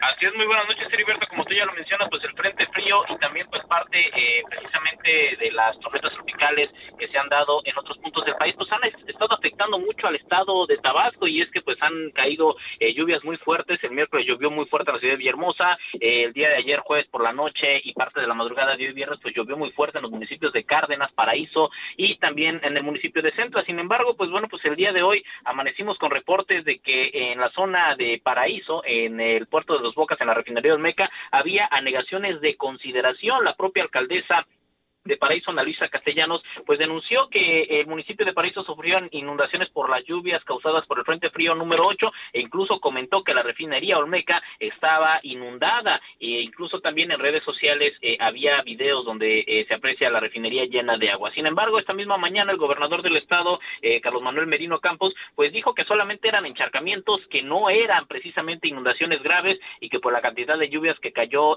Así 0.00 0.26
es, 0.26 0.34
muy 0.34 0.46
buenas 0.46 0.68
noches, 0.68 0.86
Heriberto. 0.92 1.26
Como 1.26 1.44
tú 1.44 1.54
ya 1.54 1.64
lo 1.64 1.72
mencionas, 1.72 2.08
pues 2.08 2.22
el 2.22 2.32
frente 2.32 2.66
frío 2.68 3.02
y 3.08 3.16
también 3.16 3.48
pues 3.50 3.64
parte 3.66 3.98
eh, 4.14 4.42
precisamente 4.48 5.36
de 5.36 5.50
las 5.52 5.78
tormentas 5.80 6.12
tropicales 6.12 6.70
que 6.98 7.08
se 7.08 7.18
han 7.18 7.28
dado 7.28 7.62
en 7.64 7.76
otros 7.76 7.98
puntos 7.98 8.24
del 8.24 8.36
país, 8.36 8.54
pues 8.56 8.70
han 8.70 8.80
estado 8.84 9.34
afectando 9.34 9.78
mucho 9.78 10.06
al 10.06 10.14
estado 10.14 10.66
de 10.66 10.76
Tabasco 10.78 11.26
y 11.26 11.40
es 11.40 11.50
que 11.50 11.62
pues 11.62 11.78
han 11.80 12.10
caído 12.12 12.56
eh, 12.78 12.94
lluvias 12.94 13.24
muy 13.24 13.38
fuertes. 13.38 13.82
El 13.82 13.90
miércoles 13.90 14.26
llovió 14.26 14.50
muy 14.50 14.66
fuerte 14.66 14.90
en 14.90 14.94
la 14.94 15.00
ciudad 15.00 15.14
de 15.14 15.18
Villahermosa. 15.18 15.78
Eh, 15.94 16.24
el 16.24 16.32
día 16.32 16.50
de 16.50 16.56
ayer, 16.56 16.78
jueves 16.80 17.06
por 17.06 17.24
la 17.24 17.32
noche 17.32 17.80
y 17.82 17.92
parte 17.92 18.20
de 18.20 18.28
la 18.28 18.34
madrugada 18.34 18.76
de 18.76 18.86
hoy 18.86 18.92
viernes, 18.92 19.18
pues 19.20 19.34
llovió 19.34 19.56
muy 19.56 19.72
fuerte 19.72 19.98
en 19.98 20.02
los 20.02 20.12
municipios 20.12 20.52
de 20.52 20.64
Cárdenas, 20.64 21.10
Paraíso 21.12 21.70
y 21.96 22.16
también 22.18 22.60
en 22.62 22.76
el 22.76 22.84
municipio 22.84 23.20
de 23.20 23.32
Centra. 23.32 23.64
Sin 23.64 23.80
embargo, 23.80 24.16
pues 24.16 24.30
bueno, 24.30 24.46
pues 24.48 24.64
el 24.64 24.76
día 24.76 24.92
de 24.92 25.02
hoy 25.02 25.24
amanecimos 25.44 25.98
con 25.98 26.12
reportes 26.12 26.64
de 26.64 26.78
que 26.78 27.10
en 27.12 27.40
la 27.40 27.50
zona 27.50 27.96
de 27.96 28.20
Paraíso, 28.22 28.82
en 28.84 29.20
el 29.20 29.46
puerto 29.46 29.76
de 29.76 29.87
Bocas, 29.94 30.20
en 30.20 30.26
la 30.26 30.34
refinería 30.34 30.74
Olmeca, 30.74 31.10
había 31.30 31.68
anegaciones 31.70 32.40
de 32.40 32.56
consideración. 32.56 33.44
La 33.44 33.56
propia 33.56 33.82
alcaldesa 33.82 34.46
de 35.08 35.16
Paraíso, 35.16 35.50
Ana 35.50 35.64
Castellanos, 35.90 36.44
pues 36.66 36.78
denunció 36.78 37.28
que 37.30 37.62
el 37.80 37.86
municipio 37.86 38.26
de 38.26 38.34
Paraíso 38.34 38.62
sufrió 38.62 39.00
inundaciones 39.10 39.70
por 39.70 39.90
las 39.90 40.04
lluvias 40.04 40.44
causadas 40.44 40.86
por 40.86 40.98
el 40.98 41.04
Frente 41.04 41.30
Frío 41.30 41.54
número 41.54 41.86
8 41.86 42.12
e 42.34 42.40
incluso 42.40 42.78
comentó 42.78 43.24
que 43.24 43.34
la 43.34 43.42
refinería 43.42 43.98
Olmeca 43.98 44.42
estaba 44.60 45.18
inundada 45.22 46.00
e 46.20 46.42
incluso 46.42 46.80
también 46.80 47.10
en 47.10 47.18
redes 47.18 47.42
sociales 47.42 47.94
eh, 48.02 48.18
había 48.20 48.60
videos 48.62 49.04
donde 49.04 49.44
eh, 49.46 49.64
se 49.66 49.74
aprecia 49.74 50.10
la 50.10 50.20
refinería 50.20 50.66
llena 50.66 50.98
de 50.98 51.10
agua. 51.10 51.32
Sin 51.32 51.46
embargo, 51.46 51.78
esta 51.78 51.94
misma 51.94 52.18
mañana 52.18 52.52
el 52.52 52.58
gobernador 52.58 53.02
del 53.02 53.16
estado, 53.16 53.60
eh, 53.80 54.00
Carlos 54.02 54.22
Manuel 54.22 54.46
Merino 54.46 54.78
Campos, 54.80 55.14
pues 55.34 55.52
dijo 55.52 55.74
que 55.74 55.84
solamente 55.84 56.28
eran 56.28 56.44
encharcamientos, 56.44 57.26
que 57.30 57.42
no 57.42 57.70
eran 57.70 58.06
precisamente 58.06 58.68
inundaciones 58.68 59.22
graves 59.22 59.58
y 59.80 59.88
que 59.88 60.00
por 60.00 60.12
la 60.12 60.20
cantidad 60.20 60.58
de 60.58 60.68
lluvias 60.68 61.00
que 61.00 61.12
cayó 61.12 61.56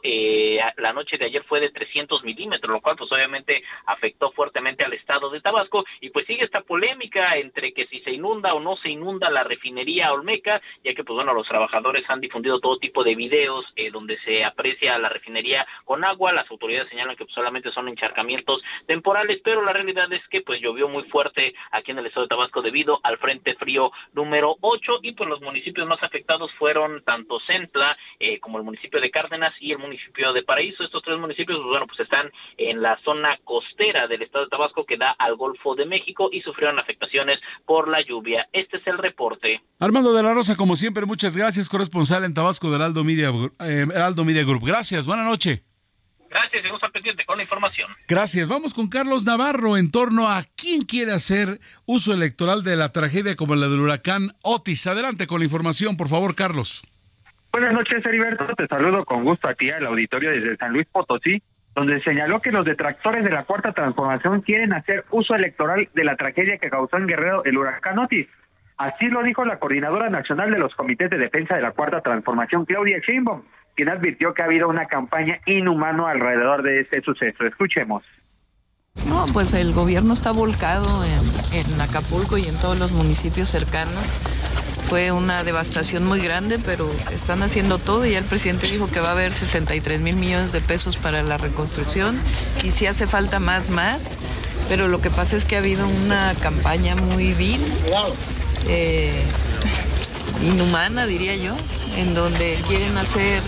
la 0.78 0.94
noche 0.94 1.18
de 1.18 1.26
ayer 1.26 1.44
fue 1.44 1.60
de 1.60 1.70
300 1.70 2.24
milímetros, 2.24 2.72
lo 2.72 2.82
cual 2.82 2.96
pues 2.96 3.12
obviamente 3.12 3.41
afectó 3.86 4.32
fuertemente 4.32 4.84
al 4.84 4.94
estado 4.94 5.30
de 5.30 5.42
Tabasco. 5.42 5.86
Y 6.00 6.10
pues 6.10 6.26
sigue 6.26 6.46
esta 6.46 6.62
polémica 6.62 7.36
entre 7.38 7.74
que 7.74 7.88
si 7.88 8.00
se 8.02 8.12
inunda 8.12 8.54
o 8.54 8.60
no 8.60 8.78
se 8.78 8.90
inunda 8.90 9.30
la 9.30 9.44
refinería 9.44 10.14
Olmeca, 10.14 10.62
ya 10.84 10.94
que 10.94 11.04
pues 11.04 11.16
bueno, 11.16 11.34
los 11.34 11.48
trabajadores 11.48 12.04
han 12.10 12.22
difundido 12.22 12.60
todo 12.60 12.78
tipo 12.78 13.04
de 13.04 13.16
videos 13.16 13.66
eh, 13.76 13.92
donde 13.92 14.20
se 14.20 14.44
aprecia 14.44 14.98
la 14.98 15.10
refinería 15.10 15.66
con 15.86 16.04
agua, 16.04 16.32
las 16.32 16.50
autoridades 16.50 16.90
señalan 16.90 17.16
que 17.16 17.26
pues, 17.26 17.36
solamente 17.36 17.72
son 17.72 17.88
encharcamientos 17.88 18.62
temporales, 18.86 19.42
pero 19.44 19.64
la 19.64 19.74
realidad 19.74 20.12
es 20.14 20.26
que 20.28 20.42
pues 20.42 20.62
llovió 20.62 20.88
muy 20.88 21.04
fuerte 21.04 21.54
aquí 21.72 21.92
en 21.92 22.00
el 22.00 22.06
estado 22.06 22.26
de 22.26 22.30
Tabasco 22.30 22.62
debido 22.62 23.00
al 23.04 23.18
frente 23.18 23.56
frío 23.56 23.92
número 24.14 24.58
8 24.62 25.00
y 25.04 25.14
pues 25.14 25.30
los 25.30 25.42
municipios 25.42 25.88
más 25.88 26.02
afectados 26.04 26.52
fueron 26.54 27.04
tanto 27.04 27.40
Centla 27.42 27.98
eh, 28.20 28.40
como 28.40 28.58
el 28.58 28.64
municipio 28.64 29.00
de 29.00 29.12
Cárdenas 29.12 29.54
y 29.60 29.72
el 29.72 29.80
municipio 29.80 30.34
de 30.34 30.44
Paraíso. 30.44 30.84
Estos 30.84 31.04
tres 31.04 31.18
municipios, 31.18 31.58
pues, 31.60 31.70
bueno, 31.70 31.88
pues 31.88 32.00
están 32.00 32.32
en 32.58 32.82
la 32.82 32.98
zona 33.04 33.21
costera 33.44 34.08
del 34.08 34.22
estado 34.22 34.46
de 34.46 34.50
Tabasco 34.50 34.86
que 34.86 34.98
da 34.98 35.12
al 35.12 35.36
Golfo 35.36 35.76
de 35.76 35.86
México 35.86 36.30
y 36.32 36.42
sufrieron 36.42 36.80
afectaciones 36.80 37.40
por 37.66 37.88
la 37.88 38.02
lluvia. 38.02 38.48
Este 38.54 38.78
es 38.78 38.88
el 38.88 38.98
reporte. 38.98 39.62
Armando 39.80 40.14
de 40.14 40.24
la 40.24 40.34
Rosa, 40.34 40.56
como 40.56 40.76
siempre, 40.76 41.06
muchas 41.06 41.36
gracias, 41.36 41.70
corresponsal 41.70 42.24
en 42.24 42.34
Tabasco 42.34 42.72
del 42.72 42.82
Aldo 42.82 43.04
Media, 43.04 43.30
eh, 43.60 43.86
Heraldo 43.94 44.26
Media 44.26 44.44
Group. 44.44 44.66
Gracias, 44.66 45.06
buena 45.06 45.24
noche. 45.24 45.64
Gracias, 46.30 46.62
seguimos 46.62 46.82
al 46.82 46.92
pendiente 46.92 47.26
con 47.26 47.36
la 47.36 47.44
información. 47.44 47.92
Gracias. 48.08 48.48
Vamos 48.48 48.74
con 48.74 48.88
Carlos 48.88 49.26
Navarro 49.26 49.76
en 49.76 49.92
torno 49.92 50.30
a 50.30 50.44
quién 50.56 50.84
quiere 50.84 51.12
hacer 51.12 51.60
uso 51.86 52.14
electoral 52.14 52.64
de 52.64 52.78
la 52.78 52.94
tragedia 52.94 53.36
como 53.36 53.56
la 53.56 53.68
del 53.68 53.82
huracán 53.82 54.32
Otis. 54.42 54.88
Adelante 54.88 55.28
con 55.28 55.40
la 55.40 55.46
información, 55.46 55.98
por 55.98 56.08
favor, 56.08 56.34
Carlos. 56.34 56.84
Buenas 57.52 57.74
noches, 57.74 58.06
Heriberto. 58.06 58.46
Te 58.56 58.66
saludo 58.68 59.04
con 59.04 59.26
gusto 59.26 59.50
aquí 59.50 59.70
al 59.72 59.86
auditorio 59.86 60.32
desde 60.32 60.56
San 60.56 60.72
Luis 60.72 60.88
Potosí, 60.90 61.44
donde 61.76 62.02
señaló 62.02 62.42
que 62.42 62.52
los 62.52 62.66
detractores 62.66 63.24
de 63.24 63.30
la 63.30 63.44
Cuarta 63.44 63.72
Transformación 63.72 64.42
quieren 64.42 64.74
hacer 64.74 65.06
uso 65.12 65.36
electoral 65.36 65.90
de 65.94 66.04
la 66.04 66.16
tragedia 66.16 66.58
que 66.58 66.70
causó 66.70 66.98
en 66.98 67.08
Guerrero 67.08 67.44
el 67.46 67.58
huracán 67.58 68.00
Otis. 68.00 68.28
Así 68.78 69.08
lo 69.08 69.24
dijo 69.24 69.46
la 69.46 69.60
coordinadora 69.60 70.10
nacional 70.10 70.52
de 70.52 70.60
los 70.60 70.76
comités 70.76 71.10
de 71.10 71.18
defensa 71.18 71.56
de 71.56 71.62
la 71.62 71.72
Cuarta 71.72 72.02
Transformación, 72.02 72.66
Claudia 72.66 73.00
Sheinbaum, 73.00 73.44
quien 73.76 73.90
advirtió 73.90 74.34
que 74.34 74.42
ha 74.42 74.46
habido 74.46 74.68
una 74.68 74.88
campaña 74.88 75.40
inhumana 75.46 76.10
alrededor 76.10 76.64
de 76.64 76.82
este 76.82 77.02
suceso. 77.02 77.46
Escuchemos. 77.46 78.04
No, 79.06 79.26
pues 79.34 79.54
el 79.54 79.74
gobierno 79.74 80.14
está 80.14 80.32
volcado 80.32 81.04
en, 81.04 81.82
Acapulco 81.82 82.38
y 82.38 82.44
en 82.44 82.56
todos 82.56 82.78
los 82.78 82.92
municipios 82.92 83.50
cercanos. 83.50 84.04
Fue 84.90 85.12
una 85.12 85.44
devastación 85.44 86.06
muy 86.06 86.20
grande, 86.20 86.60
pero 86.60 86.90
están 87.12 87.42
haciendo 87.44 87.78
todo 87.78 88.06
y 88.06 88.16
el 88.16 88.26
presidente 88.26 88.68
dijo 88.68 88.88
que 88.88 89.00
va 89.00 89.10
a 89.10 89.12
haber 89.12 89.32
63 89.32 90.02
mil 90.02 90.16
millones 90.16 90.52
de 90.52 90.62
pesos 90.62 90.98
para 90.98 91.24
la 91.24 91.38
reconstrucción 91.38 92.20
y 92.64 92.72
si 92.72 92.86
hace 92.86 93.08
falta 93.08 93.40
más, 93.40 93.70
más. 93.70 94.10
Pero 94.70 94.88
lo 94.88 95.02
que 95.02 95.10
pasa 95.10 95.36
es 95.36 95.46
que 95.46 95.56
ha 95.56 95.60
habido 95.60 95.88
una 95.88 96.34
campaña 96.36 96.96
muy 96.96 97.34
vil, 97.34 97.62
eh, 98.68 99.24
inhumana 100.44 101.06
diría 101.06 101.36
yo, 101.36 101.56
en 101.98 102.14
donde 102.14 102.60
quieren 102.68 102.98
hacer 102.98 103.42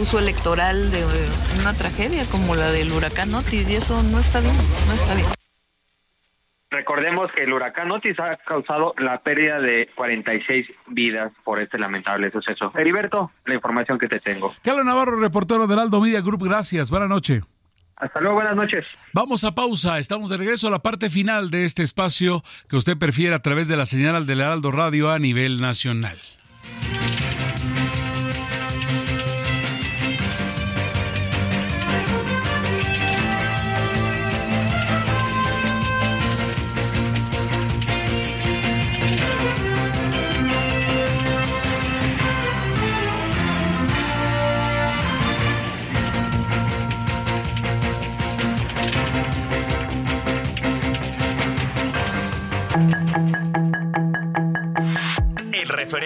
uso 0.00 0.18
electoral 0.18 0.90
de 0.90 1.04
una 1.60 1.74
tragedia 1.74 2.24
como 2.30 2.54
la 2.54 2.70
del 2.70 2.92
huracán 2.92 3.34
Otis 3.34 3.68
y 3.68 3.76
eso 3.76 4.02
no 4.02 4.18
está 4.18 4.40
bien, 4.40 4.54
no 4.86 4.94
está 4.94 5.14
bien. 5.14 5.26
Recordemos 6.70 7.30
que 7.32 7.44
el 7.44 7.52
huracán 7.52 7.90
Otis 7.90 8.18
ha 8.20 8.36
causado 8.36 8.94
la 8.98 9.22
pérdida 9.22 9.58
de 9.58 9.88
46 9.94 10.66
vidas 10.88 11.32
por 11.42 11.60
este 11.60 11.78
lamentable 11.78 12.30
suceso. 12.30 12.72
Heriberto, 12.76 13.30
la 13.46 13.54
información 13.54 13.98
que 13.98 14.06
te 14.06 14.20
tengo. 14.20 14.54
Carlos 14.62 14.84
Navarro, 14.84 15.18
reportero 15.18 15.66
del 15.66 15.78
Aldo 15.78 16.00
Media 16.00 16.20
Group, 16.20 16.44
gracias. 16.44 16.90
Buenas 16.90 17.08
noches. 17.08 17.42
Hasta 17.96 18.20
luego, 18.20 18.36
buenas 18.36 18.54
noches. 18.54 18.84
Vamos 19.12 19.42
a 19.44 19.54
pausa, 19.54 19.98
estamos 19.98 20.30
de 20.30 20.36
regreso 20.36 20.68
a 20.68 20.70
la 20.70 20.78
parte 20.80 21.10
final 21.10 21.50
de 21.50 21.64
este 21.64 21.82
espacio 21.82 22.44
que 22.68 22.76
usted 22.76 22.96
prefiere 22.96 23.34
a 23.34 23.42
través 23.42 23.66
de 23.66 23.76
la 23.76 23.86
señal 23.86 24.26
del 24.26 24.40
Heraldo 24.40 24.70
Radio 24.70 25.10
a 25.10 25.18
nivel 25.18 25.60
nacional. 25.60 26.18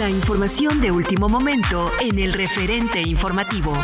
La 0.00 0.08
información 0.08 0.80
de 0.80 0.90
último 0.90 1.28
momento 1.28 1.92
en 2.00 2.18
el 2.18 2.32
referente 2.32 3.02
informativo. 3.02 3.74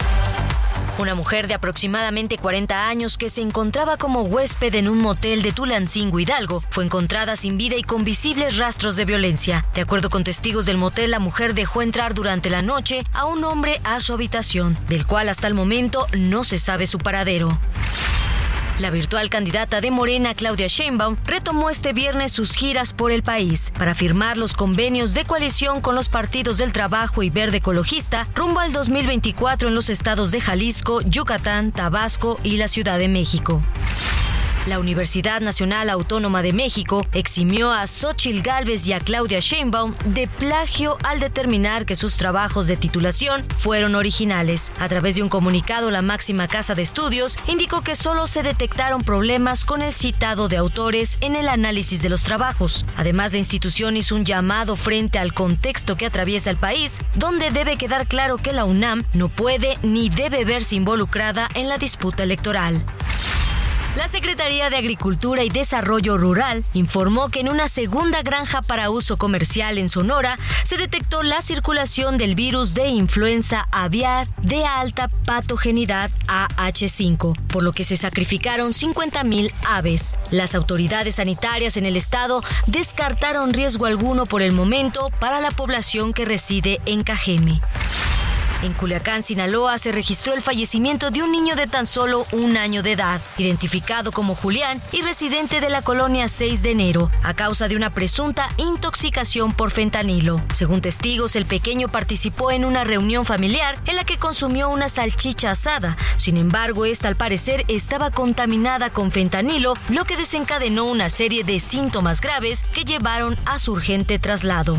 Una 0.98 1.14
mujer 1.14 1.46
de 1.46 1.52
aproximadamente 1.52 2.38
40 2.38 2.88
años 2.88 3.18
que 3.18 3.28
se 3.28 3.42
encontraba 3.42 3.98
como 3.98 4.22
huésped 4.22 4.74
en 4.76 4.88
un 4.88 4.96
motel 4.96 5.42
de 5.42 5.52
Tulancingo 5.52 6.18
Hidalgo 6.18 6.62
fue 6.70 6.86
encontrada 6.86 7.36
sin 7.36 7.58
vida 7.58 7.76
y 7.76 7.82
con 7.82 8.04
visibles 8.04 8.56
rastros 8.56 8.96
de 8.96 9.04
violencia. 9.04 9.66
De 9.74 9.82
acuerdo 9.82 10.08
con 10.08 10.24
testigos 10.24 10.64
del 10.64 10.78
motel, 10.78 11.10
la 11.10 11.18
mujer 11.18 11.52
dejó 11.52 11.82
entrar 11.82 12.14
durante 12.14 12.48
la 12.48 12.62
noche 12.62 13.04
a 13.12 13.26
un 13.26 13.44
hombre 13.44 13.82
a 13.84 14.00
su 14.00 14.14
habitación, 14.14 14.74
del 14.88 15.06
cual 15.06 15.28
hasta 15.28 15.48
el 15.48 15.52
momento 15.52 16.06
no 16.16 16.44
se 16.44 16.58
sabe 16.58 16.86
su 16.86 16.96
paradero. 16.96 17.58
La 18.78 18.90
virtual 18.90 19.30
candidata 19.30 19.80
de 19.80 19.90
Morena, 19.90 20.34
Claudia 20.34 20.66
Sheinbaum, 20.66 21.16
retomó 21.24 21.70
este 21.70 21.94
viernes 21.94 22.32
sus 22.32 22.54
giras 22.54 22.92
por 22.92 23.10
el 23.10 23.22
país 23.22 23.72
para 23.78 23.94
firmar 23.94 24.36
los 24.36 24.52
convenios 24.52 25.14
de 25.14 25.24
coalición 25.24 25.80
con 25.80 25.94
los 25.94 26.10
partidos 26.10 26.58
del 26.58 26.74
Trabajo 26.74 27.22
y 27.22 27.30
Verde 27.30 27.58
Ecologista 27.58 28.28
rumbo 28.34 28.60
al 28.60 28.72
2024 28.72 29.68
en 29.68 29.74
los 29.74 29.88
estados 29.88 30.30
de 30.30 30.42
Jalisco, 30.42 31.00
Yucatán, 31.00 31.72
Tabasco 31.72 32.38
y 32.42 32.58
la 32.58 32.68
Ciudad 32.68 32.98
de 32.98 33.08
México. 33.08 33.62
La 34.66 34.80
Universidad 34.80 35.40
Nacional 35.40 35.88
Autónoma 35.90 36.42
de 36.42 36.52
México 36.52 37.06
eximió 37.12 37.72
a 37.72 37.86
Xochil 37.86 38.42
Gálvez 38.42 38.84
y 38.88 38.92
a 38.92 38.98
Claudia 38.98 39.38
Sheinbaum 39.38 39.94
de 40.06 40.26
plagio 40.26 40.98
al 41.04 41.20
determinar 41.20 41.86
que 41.86 41.94
sus 41.94 42.16
trabajos 42.16 42.66
de 42.66 42.76
titulación 42.76 43.44
fueron 43.58 43.94
originales. 43.94 44.72
A 44.80 44.88
través 44.88 45.14
de 45.14 45.22
un 45.22 45.28
comunicado, 45.28 45.92
la 45.92 46.02
máxima 46.02 46.48
casa 46.48 46.74
de 46.74 46.82
estudios 46.82 47.38
indicó 47.46 47.82
que 47.82 47.94
solo 47.94 48.26
se 48.26 48.42
detectaron 48.42 49.02
problemas 49.02 49.64
con 49.64 49.82
el 49.82 49.92
citado 49.92 50.48
de 50.48 50.56
autores 50.56 51.16
en 51.20 51.36
el 51.36 51.48
análisis 51.48 52.02
de 52.02 52.08
los 52.08 52.24
trabajos. 52.24 52.84
Además, 52.96 53.30
la 53.30 53.38
institución 53.38 53.96
hizo 53.96 54.16
un 54.16 54.24
llamado 54.24 54.74
frente 54.74 55.20
al 55.20 55.32
contexto 55.32 55.96
que 55.96 56.06
atraviesa 56.06 56.50
el 56.50 56.56
país, 56.56 57.00
donde 57.14 57.52
debe 57.52 57.78
quedar 57.78 58.08
claro 58.08 58.36
que 58.38 58.52
la 58.52 58.64
UNAM 58.64 59.04
no 59.12 59.28
puede 59.28 59.78
ni 59.84 60.08
debe 60.08 60.44
verse 60.44 60.74
involucrada 60.74 61.48
en 61.54 61.68
la 61.68 61.78
disputa 61.78 62.24
electoral. 62.24 62.84
La 63.96 64.08
Secretaría 64.08 64.68
de 64.68 64.76
Agricultura 64.76 65.42
y 65.42 65.48
Desarrollo 65.48 66.18
Rural 66.18 66.66
informó 66.74 67.30
que 67.30 67.40
en 67.40 67.48
una 67.48 67.66
segunda 67.66 68.20
granja 68.20 68.60
para 68.60 68.90
uso 68.90 69.16
comercial 69.16 69.78
en 69.78 69.88
Sonora 69.88 70.38
se 70.64 70.76
detectó 70.76 71.22
la 71.22 71.40
circulación 71.40 72.18
del 72.18 72.34
virus 72.34 72.74
de 72.74 72.88
influenza 72.88 73.66
aviar 73.72 74.28
de 74.42 74.66
alta 74.66 75.08
patogenidad 75.24 76.10
AH5, 76.26 77.46
por 77.46 77.62
lo 77.62 77.72
que 77.72 77.84
se 77.84 77.96
sacrificaron 77.96 78.74
50.000 78.74 79.50
aves. 79.66 80.14
Las 80.30 80.54
autoridades 80.54 81.14
sanitarias 81.14 81.78
en 81.78 81.86
el 81.86 81.96
estado 81.96 82.42
descartaron 82.66 83.54
riesgo 83.54 83.86
alguno 83.86 84.26
por 84.26 84.42
el 84.42 84.52
momento 84.52 85.08
para 85.20 85.40
la 85.40 85.52
población 85.52 86.12
que 86.12 86.26
reside 86.26 86.82
en 86.84 87.02
Cajeme. 87.02 87.62
En 88.62 88.72
Culiacán, 88.72 89.22
Sinaloa, 89.22 89.78
se 89.78 89.92
registró 89.92 90.32
el 90.32 90.40
fallecimiento 90.40 91.10
de 91.10 91.22
un 91.22 91.30
niño 91.30 91.56
de 91.56 91.66
tan 91.66 91.86
solo 91.86 92.26
un 92.32 92.56
año 92.56 92.82
de 92.82 92.92
edad, 92.92 93.20
identificado 93.38 94.12
como 94.12 94.34
Julián 94.34 94.80
y 94.92 95.02
residente 95.02 95.60
de 95.60 95.68
la 95.68 95.82
colonia 95.82 96.28
6 96.28 96.62
de 96.62 96.70
enero, 96.70 97.10
a 97.22 97.34
causa 97.34 97.68
de 97.68 97.76
una 97.76 97.90
presunta 97.90 98.48
intoxicación 98.56 99.52
por 99.52 99.70
fentanilo. 99.70 100.42
Según 100.52 100.80
testigos, 100.80 101.36
el 101.36 101.46
pequeño 101.46 101.88
participó 101.88 102.50
en 102.50 102.64
una 102.64 102.84
reunión 102.84 103.24
familiar 103.24 103.78
en 103.86 103.96
la 103.96 104.04
que 104.04 104.18
consumió 104.18 104.68
una 104.68 104.88
salchicha 104.88 105.50
asada. 105.50 105.96
Sin 106.16 106.36
embargo, 106.36 106.86
esta 106.86 107.08
al 107.08 107.16
parecer 107.16 107.64
estaba 107.68 108.10
contaminada 108.10 108.90
con 108.90 109.10
fentanilo, 109.10 109.74
lo 109.90 110.04
que 110.04 110.16
desencadenó 110.16 110.84
una 110.86 111.08
serie 111.08 111.44
de 111.44 111.60
síntomas 111.60 112.20
graves 112.20 112.64
que 112.72 112.84
llevaron 112.84 113.36
a 113.44 113.58
su 113.58 113.72
urgente 113.72 114.18
traslado. 114.18 114.76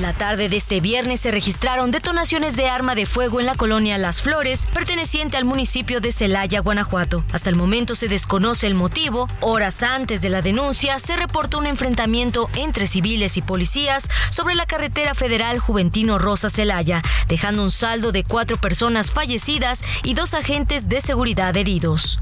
La 0.00 0.14
tarde 0.14 0.48
de 0.48 0.56
este 0.56 0.80
viernes 0.80 1.20
se 1.20 1.30
registraron 1.30 1.90
detonaciones 1.90 2.56
de 2.56 2.70
arma 2.70 2.94
de 2.94 3.04
fuego 3.04 3.38
en 3.38 3.44
la 3.44 3.54
colonia 3.54 3.98
Las 3.98 4.22
Flores, 4.22 4.66
perteneciente 4.72 5.36
al 5.36 5.44
municipio 5.44 6.00
de 6.00 6.10
Celaya, 6.10 6.60
Guanajuato. 6.60 7.22
Hasta 7.34 7.50
el 7.50 7.56
momento 7.56 7.94
se 7.94 8.08
desconoce 8.08 8.66
el 8.66 8.72
motivo. 8.72 9.28
Horas 9.40 9.82
antes 9.82 10.22
de 10.22 10.30
la 10.30 10.40
denuncia 10.40 10.98
se 10.98 11.16
reportó 11.16 11.58
un 11.58 11.66
enfrentamiento 11.66 12.48
entre 12.54 12.86
civiles 12.86 13.36
y 13.36 13.42
policías 13.42 14.08
sobre 14.30 14.54
la 14.54 14.64
carretera 14.64 15.14
federal 15.14 15.58
Juventino 15.58 16.18
Rosa 16.18 16.48
Celaya, 16.48 17.02
dejando 17.28 17.62
un 17.62 17.70
saldo 17.70 18.10
de 18.10 18.24
cuatro 18.24 18.56
personas 18.56 19.10
fallecidas 19.10 19.84
y 20.02 20.14
dos 20.14 20.32
agentes 20.32 20.88
de 20.88 21.02
seguridad 21.02 21.54
heridos. 21.58 22.18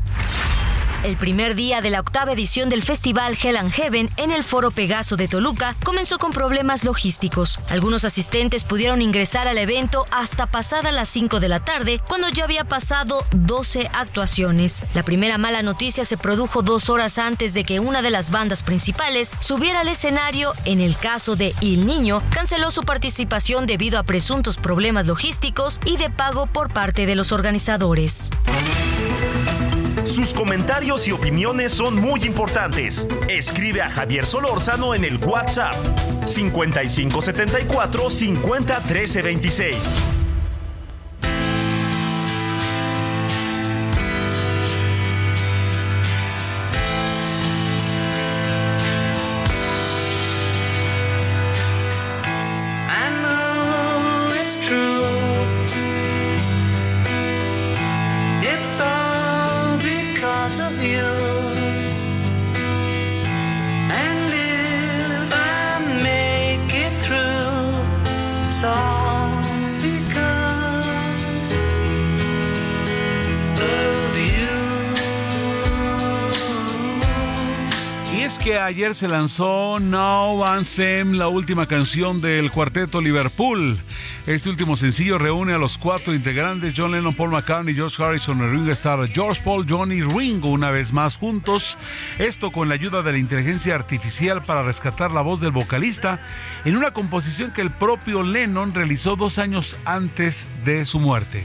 El 1.05 1.17
primer 1.17 1.55
día 1.55 1.81
de 1.81 1.91
la 1.91 2.01
octava 2.01 2.33
edición 2.33 2.69
del 2.69 2.83
festival 2.83 3.39
Hell 3.41 3.57
and 3.57 3.71
Heaven 3.71 4.11
en 4.17 4.33
el 4.33 4.43
Foro 4.43 4.73
Pegaso 4.73 5.17
de 5.17 5.29
Toluca 5.29 5.77
comenzó 5.85 6.19
con 6.19 6.33
problemas 6.33 6.85
logísticos. 6.85 7.61
Algunos 7.71 8.05
asistentes 8.05 8.65
pudieron 8.65 9.01
ingresar 9.01 9.47
al 9.47 9.59
evento 9.59 10.07
hasta 10.11 10.47
pasada 10.47 10.91
las 10.91 11.09
5 11.09 11.39
de 11.39 11.49
la 11.49 11.61
tarde, 11.61 12.01
cuando 12.09 12.29
ya 12.31 12.43
había 12.43 12.65
pasado 12.65 13.25
12 13.31 13.91
actuaciones. 13.93 14.83
La 14.93 15.05
primera 15.05 15.39
mala 15.39 15.63
noticia 15.63 16.05
se 16.05 16.17
produjo 16.17 16.63
dos 16.63 16.91
horas 16.91 17.19
antes 17.19 17.55
de 17.55 17.63
que 17.63 17.79
una 17.79 18.03
de 18.03 18.11
las 18.11 18.33
bandas 18.33 18.65
principales 18.65 19.37
subiera 19.39 19.81
al 19.81 19.89
escenario. 19.89 20.53
En 20.65 20.81
el 20.81 20.97
caso 20.97 21.37
de 21.37 21.55
Il 21.61 21.87
Niño, 21.87 22.25
canceló 22.31 22.73
su 22.73 22.83
participación 22.83 23.69
debido 23.69 24.01
a 24.01 24.03
presuntos 24.03 24.57
problemas 24.57 25.07
logísticos 25.07 25.79
y 25.85 25.97
de 25.97 26.11
pago 26.11 26.49
por 26.49 26.73
parte 26.73 27.07
de 27.07 27.15
los 27.15 27.31
organizadores. 27.31 28.31
Sus 30.09 30.33
comentarios 30.33 31.07
y 31.07 31.13
opiniones 31.13 31.71
son 31.73 31.95
muy 31.95 32.25
importantes. 32.25 33.07
Escribe 33.29 33.83
a 33.83 33.91
Javier 33.91 34.25
Solórzano 34.25 34.95
en 34.95 35.05
el 35.05 35.19
WhatsApp 35.19 35.75
5574 36.25 38.11
50 38.11 38.83
13 38.85 39.23
26. 39.23 40.28
So. 68.61 69.08
Ayer 78.57 78.95
se 78.95 79.09
lanzó 79.09 79.79
Now 79.79 80.45
Anthem, 80.45 81.13
la 81.13 81.29
última 81.29 81.67
canción 81.67 82.21
del 82.21 82.51
cuarteto 82.51 83.01
Liverpool. 83.01 83.79
Este 84.27 84.49
último 84.49 84.77
sencillo 84.77 85.19
reúne 85.19 85.53
a 85.53 85.59
los 85.59 85.77
cuatro 85.77 86.15
integrantes, 86.15 86.73
John 86.77 86.93
Lennon, 86.93 87.15
Paul 87.15 87.31
McCartney, 87.31 87.75
George 87.75 88.03
Harrison 88.03 88.39
y 88.39 88.51
Ringo 88.51 88.73
Starr, 88.73 89.09
George 89.09 89.43
Paul, 89.45 89.67
John 89.69 89.93
y 89.93 90.01
Ringo 90.01 90.49
una 90.49 90.71
vez 90.71 90.93
más 90.93 91.17
juntos. 91.17 91.77
Esto 92.19 92.51
con 92.51 92.69
la 92.69 92.75
ayuda 92.75 93.03
de 93.03 93.13
la 93.13 93.19
inteligencia 93.19 93.75
artificial 93.75 94.43
para 94.43 94.63
rescatar 94.63 95.11
la 95.13 95.21
voz 95.21 95.41
del 95.41 95.53
vocalista 95.53 96.21
en 96.65 96.77
una 96.77 96.93
composición 96.93 97.53
que 97.53 97.63
el 97.63 97.71
propio 97.71 98.23
Lennon 98.23 98.73
realizó 98.73 99.17
dos 99.17 99.39
años 99.39 99.77
antes 99.85 100.49
de 100.65 100.85
su 100.85 101.01
muerte. 101.01 101.45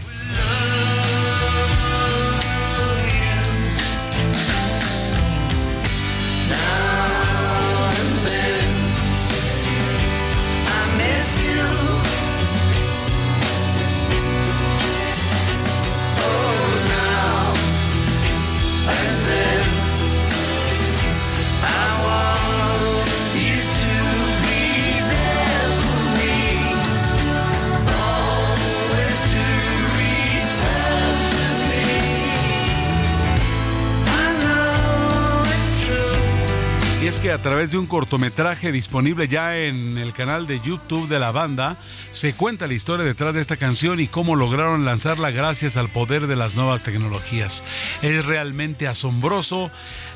A 37.34 37.42
través 37.42 37.72
de 37.72 37.80
un 37.80 37.88
cortometraje 37.88 38.72
disponible 38.72 39.28
ya 39.28 39.58
en 39.58 39.98
el 39.98 40.14
canal 40.14 40.46
de 40.46 40.60
YouTube 40.60 41.08
de 41.08 41.18
la 41.18 41.32
banda, 41.32 41.78
se 42.12 42.34
cuenta 42.34 42.68
la 42.68 42.76
historia 42.76 43.04
detrás 43.04 43.34
de 43.34 43.42
esta 43.42 43.58
canción 43.58 44.00
y 44.00 44.08
cómo 44.08 44.36
lograron 44.36 44.86
lanzarla 44.86 45.32
gracias 45.32 45.76
al 45.76 45.90
poder 45.90 46.28
de 46.28 46.36
las 46.36 46.56
nuevas 46.56 46.84
tecnologías. 46.84 47.64
Es 48.04 48.24
realmente 48.24 48.88
asombroso. 48.88 49.72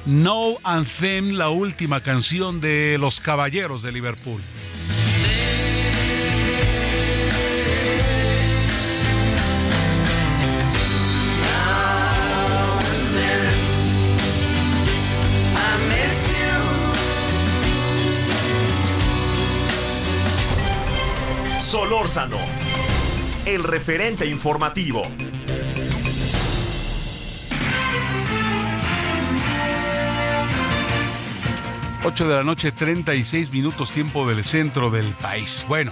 No 0.05 0.57
Anthem, 0.63 1.31
la 1.31 1.49
última 1.49 2.01
canción 2.01 2.61
de 2.61 2.97
los 2.99 3.19
Caballeros 3.19 3.81
de 3.81 3.91
Liverpool. 3.91 4.41
Solórzano, 21.67 22.37
el 23.45 23.61
referente 23.61 24.25
informativo. 24.25 25.01
Ocho 32.05 32.25
de 32.25 32.35
la 32.35 32.43
noche, 32.43 32.71
36 32.71 33.51
minutos 33.51 33.91
tiempo 33.91 34.25
del 34.25 34.45
centro 34.45 34.89
del 34.89 35.11
país. 35.15 35.65
Bueno, 35.67 35.91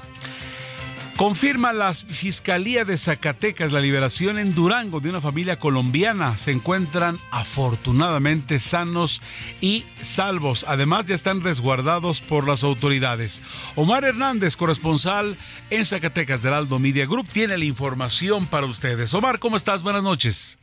confirma 1.18 1.74
la 1.74 1.94
Fiscalía 1.94 2.86
de 2.86 2.98
Zacatecas 2.98 3.72
la 3.72 3.80
liberación 3.80 4.38
en 4.38 4.54
Durango 4.54 5.00
de 5.00 5.10
una 5.10 5.22
familia 5.22 5.60
colombiana. 5.60 6.38
Se 6.38 6.52
encuentran 6.52 7.16
afortunadamente 7.32 8.60
sanos 8.60 9.22
y 9.62 9.86
salvos. 10.02 10.66
Además, 10.68 11.06
ya 11.06 11.16
están 11.16 11.42
resguardados 11.42 12.22
por 12.22 12.48
las 12.48 12.64
autoridades. 12.64 13.42
Omar 13.76 14.04
Hernández, 14.04 14.56
corresponsal 14.56 15.38
en 15.70 15.86
Zacatecas 15.86 16.44
del 16.44 16.54
Aldo 16.54 16.80
Media 16.80 17.06
Group, 17.06 17.28
tiene 17.32 17.58
la 17.58 17.66
información 17.66 18.46
para 18.48 18.66
ustedes. 18.66 19.14
Omar, 19.14 19.40
¿cómo 19.40 19.58
estás? 19.58 19.84
Buenas 19.84 20.04
noches. 20.04 20.58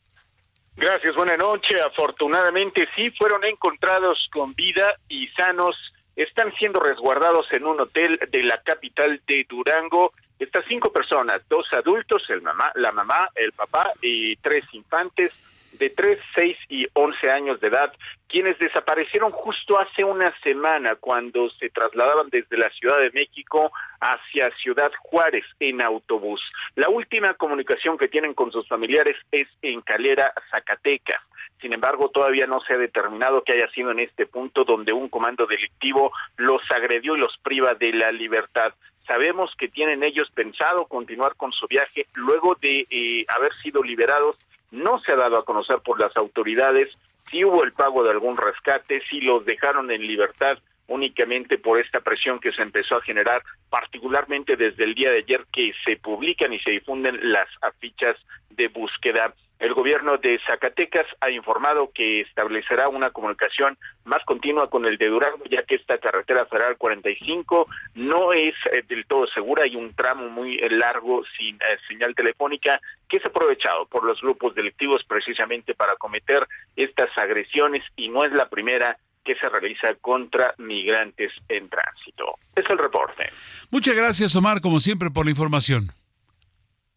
Gracias, 0.77 1.15
buena 1.15 1.37
noche. 1.37 1.77
Afortunadamente 1.87 2.87
sí 2.97 3.11
fueron 3.19 3.45
encontrados 3.45 4.29
con 4.33 4.55
vida 4.55 4.95
y 5.09 5.29
sanos. 5.29 5.77
Están 6.16 6.53
siendo 6.59 6.81
resguardados 6.81 7.47
en 7.53 7.65
un 7.65 7.81
hotel 7.81 8.19
de 8.31 8.43
la 8.43 8.61
capital 8.62 9.20
de 9.27 9.47
Durango. 9.49 10.12
Estas 10.43 10.64
cinco 10.66 10.93
personas, 10.93 11.40
dos 11.48 11.73
adultos, 11.73 12.28
el 12.28 12.43
mamá, 12.43 12.73
la 12.74 12.90
mamá, 12.90 13.28
el 13.36 13.52
papá 13.52 13.93
y 14.02 14.35
tres 14.36 14.64
infantes 14.73 15.32
de 15.78 15.89
3, 15.90 16.19
6 16.35 16.59
y 16.69 16.86
11 16.93 17.31
años 17.31 17.60
de 17.60 17.69
edad, 17.69 17.93
quienes 18.28 18.59
desaparecieron 18.59 19.31
justo 19.31 19.81
hace 19.81 20.02
una 20.02 20.35
semana 20.40 20.97
cuando 20.97 21.48
se 21.51 21.70
trasladaban 21.70 22.28
desde 22.31 22.59
la 22.59 22.70
Ciudad 22.70 22.98
de 22.98 23.12
México 23.12 23.70
hacia 24.01 24.51
Ciudad 24.56 24.90
Juárez 24.98 25.44
en 25.60 25.81
autobús. 25.81 26.40
La 26.74 26.89
última 26.89 27.35
comunicación 27.35 27.97
que 27.97 28.09
tienen 28.09 28.35
con 28.35 28.51
sus 28.51 28.66
familiares 28.66 29.16
es 29.31 29.47
en 29.62 29.81
Calera, 29.81 30.32
Zacatecas. 30.51 31.23
Sin 31.60 31.73
embargo, 31.73 32.10
todavía 32.10 32.47
no 32.47 32.60
se 32.62 32.74
ha 32.74 32.78
determinado 32.78 33.44
que 33.44 33.52
haya 33.52 33.70
sido 33.70 33.93
en 33.93 34.01
este 34.01 34.27
punto 34.27 34.64
donde 34.64 34.93
un 34.93 35.09
comando 35.09 35.47
delictivo 35.47 36.12
los 36.36 36.60
agredió 36.73 37.16
y 37.16 37.20
los 37.20 37.39
priva 37.39 37.74
de 37.74 37.93
la 37.93 38.10
libertad. 38.10 38.74
Sabemos 39.07 39.53
que 39.59 39.69
tienen 39.69 40.03
ellos 40.03 40.31
pensado 40.35 40.87
continuar 40.87 41.35
con 41.37 41.53
su 41.53 41.66
viaje 41.66 42.07
luego 42.15 42.57
de 42.61 42.87
eh, 42.91 43.24
haber 43.29 43.53
sido 43.62 43.83
liberados. 43.83 44.37
No 44.70 45.01
se 45.01 45.12
ha 45.12 45.16
dado 45.16 45.39
a 45.39 45.45
conocer 45.45 45.79
por 45.85 46.01
las 46.01 46.16
autoridades 46.16 46.89
si 47.31 47.45
hubo 47.45 47.65
el 47.65 47.73
pago 47.73 48.05
de 48.05 48.11
algún 48.11 48.37
rescate, 48.37 49.03
si 49.11 49.20
los 49.20 49.45
dejaron 49.45 49.91
en 49.91 50.07
libertad 50.07 50.59
únicamente 50.89 51.59
por 51.59 51.81
esta 51.81 52.01
presión 52.01 52.39
que 52.39 52.53
se 52.53 52.62
empezó 52.62 52.97
a 52.97 53.03
generar, 53.03 53.43
particularmente 53.70 54.57
desde 54.57 54.85
el 54.85 54.95
día 54.95 55.11
de 55.11 55.19
ayer 55.19 55.47
que 55.53 55.73
se 55.85 55.97
publican 55.97 56.53
y 56.53 56.59
se 56.61 56.73
difunden 56.73 57.19
las 57.33 57.49
afichas 57.62 58.16
de 58.51 58.69
búsqueda. 58.69 59.33
El 59.63 59.75
gobierno 59.75 60.19
de 60.19 60.41
Zacatecas 60.45 61.07
ha 61.21 61.31
informado 61.31 61.93
que 61.95 62.23
establecerá 62.23 62.89
una 62.89 63.11
comunicación 63.11 63.79
más 64.03 64.19
continua 64.25 64.69
con 64.69 64.85
el 64.87 64.99
de 64.99 65.07
Durango, 65.07 65.45
ya 65.49 65.63
que 65.63 65.77
esta 65.77 65.99
carretera 65.99 66.47
federal 66.47 66.77
45 66.77 67.69
no 67.95 68.33
es 68.33 68.55
eh, 68.73 68.83
del 68.89 69.07
todo 69.07 69.25
segura, 69.29 69.63
hay 69.63 69.77
un 69.77 69.95
tramo 69.95 70.29
muy 70.31 70.57
eh, 70.57 70.69
largo 70.69 71.23
sin 71.39 71.55
eh, 71.55 71.79
señal 71.87 72.13
telefónica 72.17 72.81
que 73.09 73.19
es 73.19 73.25
aprovechado 73.25 73.87
por 73.87 74.03
los 74.03 74.21
grupos 74.21 74.53
delictivos 74.57 75.05
precisamente 75.07 75.75
para 75.75 75.95
cometer 75.95 76.45
estas 76.75 77.17
agresiones 77.17 77.85
y 77.95 78.09
no 78.09 78.25
es 78.25 78.33
la 78.33 78.49
primera 78.49 78.99
que 79.25 79.37
se 79.37 79.49
realiza 79.49 79.95
contra 80.01 80.57
migrantes 80.59 81.31
en 81.49 81.69
tránsito. 81.69 82.35
Es 82.57 82.69
el 82.69 82.79
reporte. 82.79 83.31
Muchas 83.71 83.95
gracias, 83.95 84.35
Omar, 84.35 84.61
como 84.61 84.81
siempre, 84.81 85.11
por 85.11 85.25
la 85.25 85.31
información. 85.31 85.93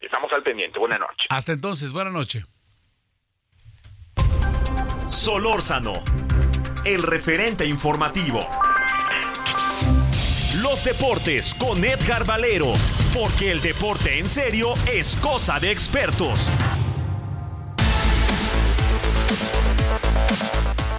Estamos 0.00 0.32
al 0.32 0.42
pendiente. 0.42 0.80
Buenas 0.80 0.98
noches. 0.98 1.26
Hasta 1.30 1.52
entonces, 1.52 1.92
buena 1.92 2.10
noche. 2.10 2.42
Solórzano, 5.08 6.02
el 6.84 7.00
referente 7.00 7.64
informativo. 7.64 8.40
Los 10.56 10.82
deportes 10.82 11.54
con 11.54 11.84
Edgar 11.84 12.26
Valero, 12.26 12.72
porque 13.14 13.52
el 13.52 13.60
deporte 13.60 14.18
en 14.18 14.28
serio 14.28 14.74
es 14.92 15.16
cosa 15.16 15.60
de 15.60 15.70
expertos. 15.70 16.48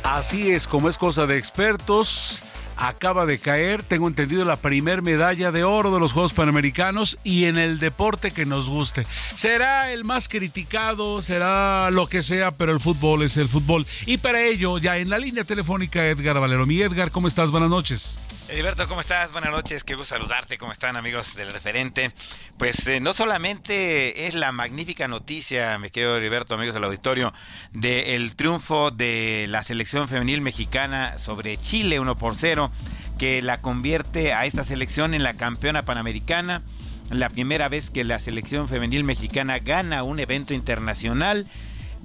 Así 0.04 0.52
es, 0.52 0.68
como 0.68 0.88
es 0.88 0.98
cosa 0.98 1.26
de 1.28 1.38
expertos, 1.38 2.42
acaba 2.78 3.26
de 3.26 3.40
caer, 3.40 3.84
tengo 3.84 4.08
entendido, 4.08 4.46
la 4.46 4.56
primer 4.56 5.02
medalla 5.02 5.52
de 5.52 5.64
oro 5.64 5.94
de 5.94 6.00
los 6.00 6.14
Juegos 6.14 6.34
Panamericanos 6.34 7.18
y 7.24 7.46
en 7.46 7.58
el 7.58 7.80
deporte 7.80 8.32
que 8.32 8.46
nos 8.46 8.70
guste. 8.70 9.06
Será 9.36 9.92
el 9.92 10.06
más 10.06 10.30
criticado, 10.30 11.22
será 11.22 11.90
lo 11.92 12.08
que 12.08 12.24
sea, 12.24 12.52
pero 12.52 12.72
el 12.72 12.80
fútbol 12.80 13.24
es 13.24 13.38
el 13.38 13.50
fútbol. 13.50 13.86
Y 14.06 14.18
para 14.18 14.44
ello, 14.44 14.78
ya 14.78 14.98
en 14.98 15.10
la 15.10 15.18
línea 15.20 15.44
telefónica, 15.44 16.06
Edgar 16.06 16.40
Valero. 16.40 16.66
Mi 16.66 16.82
Edgar, 16.82 17.12
¿cómo 17.12 17.28
estás? 17.28 17.52
Buenas 17.52 17.70
noches. 17.70 18.18
Heriberto, 18.50 18.88
¿cómo 18.88 19.02
estás? 19.02 19.34
Buenas 19.34 19.52
noches, 19.52 19.84
qué 19.84 19.96
gusto 19.96 20.16
saludarte, 20.16 20.58
¿cómo 20.58 20.72
están 20.72 20.96
amigos 20.96 21.36
del 21.36 21.52
referente? 21.52 22.14
Pues 22.58 22.88
eh, 22.88 23.02
no 23.02 23.12
solamente 23.12 24.26
es 24.26 24.36
la 24.36 24.54
magnífica 24.54 25.10
noticia, 25.10 25.78
me 25.80 25.92
querido 25.92 26.16
Heriberto, 26.16 26.56
amigos 26.56 26.74
del 26.74 26.86
auditorio, 26.86 27.34
del 27.74 28.38
triunfo 28.38 28.90
de 28.90 29.48
la 29.50 29.64
selección 29.64 30.08
femenil 30.08 30.40
mexicana 30.40 31.18
sobre 31.18 31.58
Chile 31.58 32.00
1 32.00 32.16
por 32.16 32.36
0, 32.36 32.67
que 33.18 33.42
la 33.42 33.62
convierte 33.62 34.34
a 34.34 34.46
esta 34.46 34.64
selección 34.64 35.14
en 35.14 35.24
la 35.24 35.34
campeona 35.34 35.84
panamericana, 35.84 36.62
la 37.10 37.30
primera 37.30 37.70
vez 37.70 37.90
que 37.90 38.04
la 38.04 38.20
selección 38.20 38.68
femenil 38.68 39.04
mexicana 39.04 39.60
gana 39.60 40.04
un 40.04 40.20
evento 40.20 40.54
internacional 40.54 41.46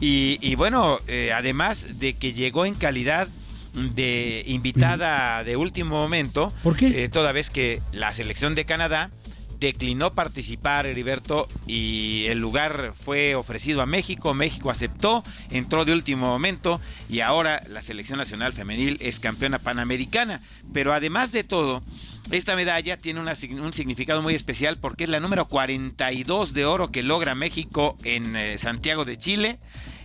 y, 0.01 0.39
y 0.41 0.55
bueno, 0.55 0.99
eh, 1.09 1.33
además 1.35 1.99
de 1.99 2.15
que 2.15 2.33
llegó 2.33 2.67
en 2.67 2.75
calidad 2.75 3.29
de 3.75 4.45
invitada 4.47 5.45
de 5.45 5.57
último 5.57 5.97
momento. 5.97 6.53
¿Por 6.63 6.77
qué? 6.77 7.05
eh, 7.05 7.09
toda 7.09 7.33
vez 7.33 7.51
que 7.51 7.81
la 7.93 8.13
selección 8.13 8.55
de 8.55 8.65
Canadá 8.65 9.11
declinó 9.63 10.13
participar, 10.13 10.87
Heriberto, 10.87 11.49
y 11.67 12.27
el 12.27 12.39
lugar 12.39 12.95
fue 12.97 13.35
ofrecido 13.37 13.81
a 13.81 13.87
México. 13.87 14.35
México 14.35 14.71
aceptó, 14.71 15.23
entró 15.51 15.85
de 15.85 15.93
último 15.93 16.27
momento 16.27 16.81
y 17.09 17.21
ahora 17.21 17.63
la 17.69 17.81
selección 17.81 18.19
nacional 18.19 18.53
femenil 18.53 18.99
es 19.01 19.21
campeona 19.21 19.59
panamericana. 19.59 20.41
Pero 20.73 20.93
además 20.93 21.31
de 21.31 21.45
todo, 21.45 21.83
esta 22.33 22.57
medalla 22.57 22.99
tiene 22.99 23.21
un 23.21 23.73
significado 23.73 24.21
muy 24.21 24.35
especial 24.35 24.79
porque 24.79 25.05
es 25.05 25.11
la 25.11 25.21
número 25.21 25.47
42 25.47 26.53
de 26.53 26.67
oro 26.67 26.91
que 26.91 27.03
logra 27.03 27.35
México 27.35 27.97
en 28.05 28.35
eh, 28.35 28.59
Santiago 28.59 29.05
de 29.05 29.17
Chile 29.17 29.59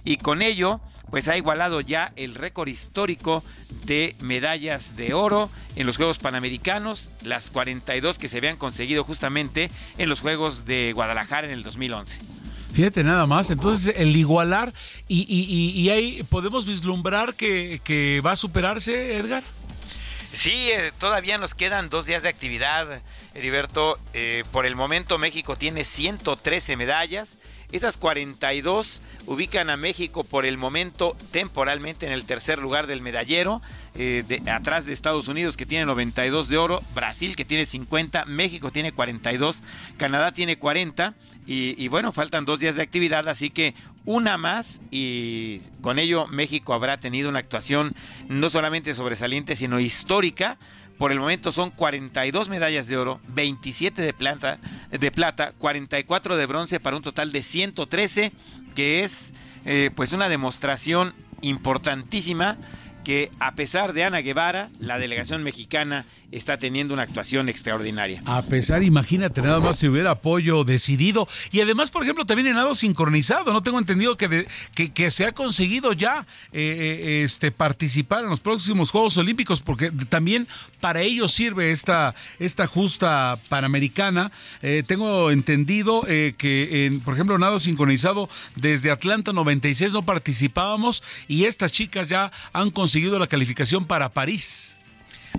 y 0.05 0.17
con 0.17 0.41
ello 0.41 0.79
pues 1.11 1.27
ha 1.27 1.37
igualado 1.37 1.81
ya 1.81 2.11
el 2.15 2.35
récord 2.35 2.67
histórico 2.67 3.43
de 3.85 4.15
medallas 4.19 4.95
de 4.95 5.13
oro 5.13 5.49
en 5.75 5.87
los 5.87 5.97
Juegos 5.97 6.17
Panamericanos, 6.19 7.09
las 7.23 7.49
42 7.49 8.17
que 8.17 8.29
se 8.29 8.37
habían 8.37 8.57
conseguido 8.57 9.03
justamente 9.03 9.69
en 9.97 10.09
los 10.09 10.19
Juegos 10.21 10.65
de 10.65 10.91
Guadalajara 10.93 11.47
en 11.47 11.53
el 11.53 11.63
2011. 11.63 12.19
Fíjate 12.73 13.03
nada 13.03 13.25
más, 13.25 13.49
entonces 13.49 13.95
el 13.97 14.15
igualar 14.15 14.73
y, 15.07 15.21
y, 15.21 15.45
y- 15.51 15.81
y 15.81 15.89
ahí 15.89 16.23
podemos 16.29 16.65
vislumbrar 16.65 17.33
que, 17.35 17.81
que 17.83 18.21
va 18.23 18.33
a 18.33 18.35
superarse, 18.35 19.17
Edgar. 19.17 19.43
Sí, 20.33 20.51
eh, 20.71 20.91
todavía 20.99 21.37
nos 21.39 21.55
quedan 21.55 21.89
dos 21.89 22.05
días 22.05 22.21
de 22.21 22.29
actividad, 22.29 23.01
Heriberto. 23.33 23.97
Eh, 24.13 24.43
por 24.51 24.65
el 24.67 24.75
momento 24.75 25.17
México 25.17 25.55
tiene 25.55 25.83
113 25.83 26.75
medallas. 26.75 27.37
Esas 27.73 27.97
42 27.97 29.01
ubican 29.25 29.69
a 29.69 29.75
México 29.75 30.23
por 30.23 30.45
el 30.45 30.57
momento 30.57 31.17
temporalmente 31.31 32.05
en 32.05 32.13
el 32.13 32.23
tercer 32.23 32.59
lugar 32.59 32.87
del 32.87 33.01
medallero, 33.01 33.61
eh, 33.95 34.23
de- 34.25 34.49
atrás 34.49 34.85
de 34.85 34.93
Estados 34.93 35.27
Unidos 35.27 35.57
que 35.57 35.65
tiene 35.65 35.85
92 35.85 36.47
de 36.47 36.57
oro, 36.57 36.81
Brasil 36.95 37.35
que 37.35 37.43
tiene 37.43 37.65
50, 37.65 38.23
México 38.25 38.71
tiene 38.71 38.93
42, 38.93 39.63
Canadá 39.97 40.31
tiene 40.31 40.57
40 40.57 41.13
y, 41.45 41.75
y 41.77 41.89
bueno, 41.89 42.13
faltan 42.13 42.45
dos 42.45 42.61
días 42.61 42.75
de 42.77 42.83
actividad, 42.83 43.27
así 43.27 43.49
que 43.49 43.75
una 44.05 44.37
más 44.37 44.79
y 44.89 45.59
con 45.81 45.99
ello 45.99 46.25
México 46.27 46.73
habrá 46.73 47.01
tenido 47.01 47.27
una 47.27 47.39
actuación 47.39 47.93
no 48.29 48.49
solamente 48.49 48.95
sobresaliente, 48.95 49.57
sino 49.57 49.81
histórica. 49.81 50.57
Por 50.97 51.11
el 51.11 51.19
momento 51.19 51.51
son 51.51 51.69
42 51.69 52.49
medallas 52.49 52.87
de 52.87 52.97
oro, 52.97 53.19
27 53.29 54.01
de 54.01 54.13
plata, 54.13 54.57
de 54.91 55.11
plata 55.11 55.53
44 55.57 56.37
de 56.37 56.45
bronce 56.45 56.79
para 56.79 56.97
un 56.97 57.03
total 57.03 57.31
de 57.31 57.43
113, 57.43 58.31
que 58.75 59.03
es 59.03 59.33
eh, 59.65 59.91
pues 59.95 60.13
una 60.13 60.27
demostración 60.29 61.13
importantísima 61.41 62.57
que 63.07 63.31
a 63.39 63.53
pesar 63.53 63.93
de 63.93 64.03
Ana 64.03 64.19
Guevara, 64.19 64.69
la 64.81 64.99
delegación 64.99 65.41
mexicana 65.41 66.05
está 66.29 66.57
teniendo 66.57 66.93
una 66.93 67.03
actuación 67.03 67.47
extraordinaria. 67.47 68.21
A 68.25 68.41
pesar, 68.41 68.83
imagínate, 68.83 69.41
nada 69.41 69.61
más 69.61 69.79
si 69.79 69.87
hubiera 69.87 70.11
apoyo 70.11 70.65
decidido. 70.65 71.25
Y 71.51 71.61
además, 71.61 71.89
por 71.89 72.03
ejemplo, 72.03 72.25
también 72.25 72.47
en 72.47 72.55
nado 72.55 72.75
sincronizado. 72.75 73.53
No 73.53 73.63
tengo 73.63 73.79
entendido 73.79 74.17
que, 74.17 74.45
que, 74.93 75.11
se 75.11 75.25
ha 75.25 75.31
conseguido 75.31 75.93
ya 75.93 76.27
eh, 76.51 76.59
eh, 76.59 77.23
este, 77.23 77.51
participar 77.51 78.25
en 78.25 78.29
los 78.29 78.41
próximos 78.41 78.91
Juegos 78.91 79.15
Olímpicos, 79.15 79.61
porque 79.61 79.89
también 80.09 80.47
para 80.81 81.01
ello 81.01 81.29
sirve 81.29 81.71
esta, 81.71 82.13
esta 82.39 82.67
justa 82.67 83.39
panamericana. 83.47 84.33
Eh, 84.61 84.83
tengo 84.85 85.31
entendido 85.31 86.01
que, 86.01 86.99
por 87.05 87.13
ejemplo, 87.13 87.37
nado 87.37 87.61
sincronizado, 87.61 88.29
desde 88.55 88.91
Atlanta 88.91 89.31
96 89.31 89.93
no 89.93 90.03
participábamos 90.03 91.03
y 91.29 91.45
estas 91.45 91.71
chicas 91.71 92.09
ya 92.09 92.33
han 92.51 92.69
conseguido 92.69 92.96
la 93.01 93.27
calificación 93.27 93.85
para 93.85 94.09
París. 94.09 94.75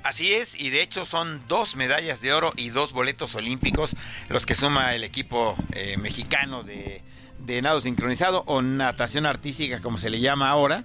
Así 0.05 0.33
es, 0.33 0.55
y 0.55 0.71
de 0.71 0.83
hecho 0.83 1.07
son 1.07 1.43
dos 1.49 1.75
medallas 1.75 2.21
de 2.21 2.33
oro 2.33 2.53
y 2.57 2.71
dos 2.71 2.93
boletos 2.93 3.35
olímpicos 3.35 3.97
los 4.29 4.47
que 4.47 4.55
suma 4.55 4.95
el 4.95 5.03
equipo 5.03 5.57
eh, 5.73 5.97
mexicano 5.97 6.63
de, 6.63 7.03
de 7.41 7.63
nado 7.63 7.81
sincronizado 7.81 8.45
o 8.47 8.63
natación 8.63 9.27
artística 9.27 9.81
como 9.81 9.99
se 9.99 10.11
le 10.11 10.21
llama 10.21 10.51
ahora. 10.51 10.85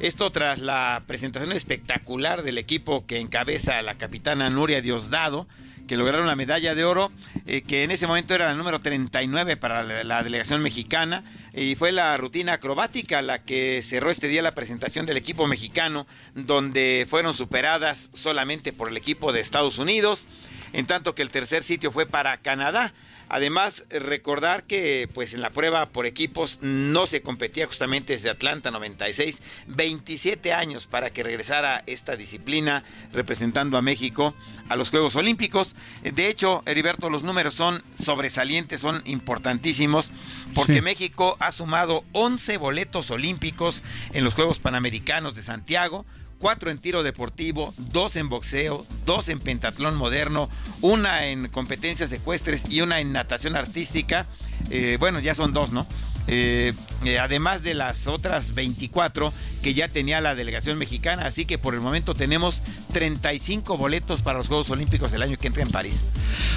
Esto 0.00 0.30
tras 0.30 0.58
la 0.58 1.02
presentación 1.06 1.52
espectacular 1.52 2.42
del 2.42 2.58
equipo 2.58 3.06
que 3.06 3.20
encabeza 3.20 3.80
la 3.82 3.94
capitana 3.94 4.50
Nuria 4.50 4.80
Diosdado, 4.80 5.46
que 5.86 5.96
lograron 5.96 6.26
la 6.26 6.36
medalla 6.36 6.74
de 6.74 6.84
oro, 6.84 7.10
eh, 7.46 7.62
que 7.62 7.84
en 7.84 7.90
ese 7.90 8.06
momento 8.06 8.34
era 8.34 8.46
la 8.46 8.54
número 8.54 8.80
39 8.80 9.56
para 9.56 9.82
la, 9.82 10.04
la 10.04 10.22
delegación 10.22 10.62
mexicana, 10.62 11.22
y 11.52 11.74
fue 11.76 11.92
la 11.92 12.16
rutina 12.16 12.54
acrobática 12.54 13.22
la 13.22 13.42
que 13.42 13.82
cerró 13.82 14.10
este 14.10 14.28
día 14.28 14.42
la 14.42 14.54
presentación 14.54 15.06
del 15.06 15.16
equipo 15.16 15.46
mexicano, 15.46 16.06
donde 16.34 17.06
fueron 17.08 17.34
superadas 17.34 18.10
solamente 18.14 18.72
por 18.72 18.88
el 18.88 18.96
equipo 18.96 19.32
de 19.32 19.40
Estados 19.40 19.78
Unidos, 19.78 20.26
en 20.72 20.86
tanto 20.86 21.14
que 21.14 21.22
el 21.22 21.30
tercer 21.30 21.62
sitio 21.62 21.92
fue 21.92 22.06
para 22.06 22.38
Canadá. 22.38 22.92
Además, 23.34 23.82
recordar 23.90 24.62
que 24.62 25.08
pues 25.12 25.34
en 25.34 25.40
la 25.40 25.50
prueba 25.50 25.86
por 25.86 26.06
equipos 26.06 26.58
no 26.60 27.08
se 27.08 27.20
competía 27.20 27.66
justamente 27.66 28.12
desde 28.12 28.30
Atlanta 28.30 28.70
96, 28.70 29.42
27 29.66 30.52
años 30.52 30.86
para 30.86 31.10
que 31.10 31.24
regresara 31.24 31.82
esta 31.88 32.14
disciplina 32.14 32.84
representando 33.12 33.76
a 33.76 33.82
México 33.82 34.36
a 34.68 34.76
los 34.76 34.90
Juegos 34.90 35.16
Olímpicos. 35.16 35.74
De 36.04 36.28
hecho, 36.28 36.62
Heriberto, 36.64 37.10
los 37.10 37.24
números 37.24 37.54
son 37.54 37.82
sobresalientes, 38.00 38.80
son 38.80 39.02
importantísimos, 39.04 40.12
porque 40.54 40.74
Sí. 40.74 40.80
México 40.80 41.36
ha 41.40 41.50
sumado 41.50 42.04
11 42.12 42.56
boletos 42.58 43.10
olímpicos 43.10 43.82
en 44.12 44.22
los 44.22 44.34
Juegos 44.34 44.60
Panamericanos 44.60 45.34
de 45.34 45.42
Santiago, 45.42 46.06
cuatro 46.44 46.70
en 46.70 46.76
tiro 46.76 47.02
deportivo, 47.02 47.72
dos 47.78 48.16
en 48.16 48.28
boxeo, 48.28 48.84
dos 49.06 49.30
en 49.30 49.38
pentatlón 49.38 49.96
moderno, 49.96 50.50
una 50.82 51.28
en 51.28 51.48
competencias 51.48 52.12
ecuestres 52.12 52.64
y 52.68 52.82
una 52.82 53.00
en 53.00 53.14
natación 53.14 53.56
artística. 53.56 54.26
Eh, 54.68 54.98
bueno, 55.00 55.20
ya 55.20 55.34
son 55.34 55.54
dos, 55.54 55.72
¿no? 55.72 55.86
Eh, 56.26 56.74
eh, 57.06 57.18
además 57.18 57.62
de 57.62 57.72
las 57.72 58.08
otras 58.08 58.52
24 58.52 59.32
que 59.62 59.72
ya 59.72 59.88
tenía 59.88 60.20
la 60.20 60.34
delegación 60.34 60.76
mexicana, 60.76 61.24
así 61.24 61.46
que 61.46 61.56
por 61.56 61.72
el 61.72 61.80
momento 61.80 62.14
tenemos 62.14 62.60
35 62.92 63.78
boletos 63.78 64.20
para 64.20 64.36
los 64.36 64.48
Juegos 64.48 64.68
Olímpicos 64.68 65.12
del 65.12 65.22
año 65.22 65.38
que 65.38 65.46
entra 65.46 65.62
en 65.62 65.70
París. 65.70 66.02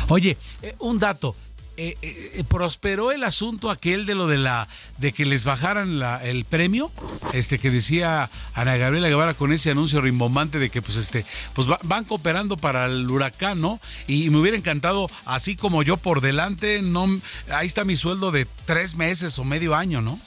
Oye, 0.10 0.36
un 0.80 1.00
dato. 1.00 1.34
Eh, 1.80 1.96
eh, 2.02 2.44
prosperó 2.50 3.12
el 3.12 3.24
asunto 3.24 3.70
aquel 3.70 4.08
de 4.08 4.16
lo 4.16 4.26
de 4.26 4.40
la 4.40 4.68
de 4.98 5.12
que 5.14 5.26
les 5.26 5.44
bajaran 5.46 6.00
la- 6.00 6.24
el 6.26 6.44
premio 6.44 6.92
este 7.34 7.60
que 7.60 7.70
decía 7.70 8.32
Ana 8.56 8.78
Gabriela 8.78 9.10
Guevara 9.10 9.36
con 9.36 9.52
ese 9.54 9.70
anuncio 9.70 10.02
rimbombante 10.02 10.58
de 10.58 10.72
que 10.72 10.82
pues 10.82 10.98
este 10.98 11.24
pues 11.54 11.70
va- 11.70 11.78
van 11.84 12.04
cooperando 12.06 12.58
para 12.58 12.86
el 12.88 13.08
huracán 13.08 13.62
no 13.62 13.80
y, 14.08 14.28
me 14.32 14.40
hubiera 14.40 14.58
encantado 14.58 15.08
así 15.26 15.56
como 15.56 15.84
yo 15.84 15.98
por 15.98 16.22
delante 16.22 16.82
no 16.82 17.06
ahí 17.52 17.68
está 17.68 17.84
mi 17.84 17.96
sueldo 17.96 18.32
de 18.32 18.48
tres 18.66 18.96
meses 18.96 19.38
o 19.38 19.44
medio 19.44 19.76
año 19.76 20.02
no 20.02 20.20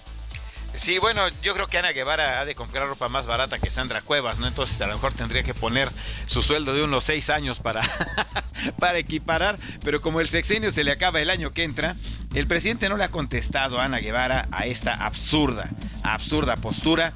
Sí, 0.75 0.99
bueno, 0.99 1.29
yo 1.43 1.55
creo 1.55 1.67
que 1.67 1.79
Ana 1.79 1.93
Guevara 1.93 2.41
ha 2.41 2.45
de 2.45 2.55
comprar 2.55 2.89
ropa 2.89 3.09
más 3.09 3.27
barata 3.27 3.59
que 3.59 3.71
Sandra 3.71 4.01
Cuevas, 4.03 4.39
¿no? 4.39 4.47
Entonces 4.47 4.81
a 4.81 4.87
lo 4.87 4.95
mejor 4.95 5.13
tendría 5.13 5.43
que 5.43 5.53
poner 5.53 5.89
su 6.27 6.43
sueldo 6.43 6.75
de 6.75 6.83
unos 6.83 7.05
seis 7.05 7.29
años 7.29 7.59
para, 7.59 7.83
para 8.79 8.99
equiparar, 8.99 9.59
pero 9.85 10.01
como 10.01 10.21
el 10.21 10.29
sexenio 10.29 10.71
se 10.71 10.85
le 10.85 10.93
acaba 10.93 11.21
el 11.21 11.31
año 11.31 11.53
que 11.53 11.65
entra, 11.65 11.97
el 12.35 12.47
presidente 12.47 12.89
no 12.89 12.97
le 12.97 13.05
ha 13.05 13.09
contestado 13.09 13.81
a 13.81 13.85
Ana 13.85 13.99
Guevara 13.99 14.49
a 14.53 14.67
esta 14.67 14.95
absurda, 14.95 15.69
absurda 16.03 16.57
postura. 16.57 17.13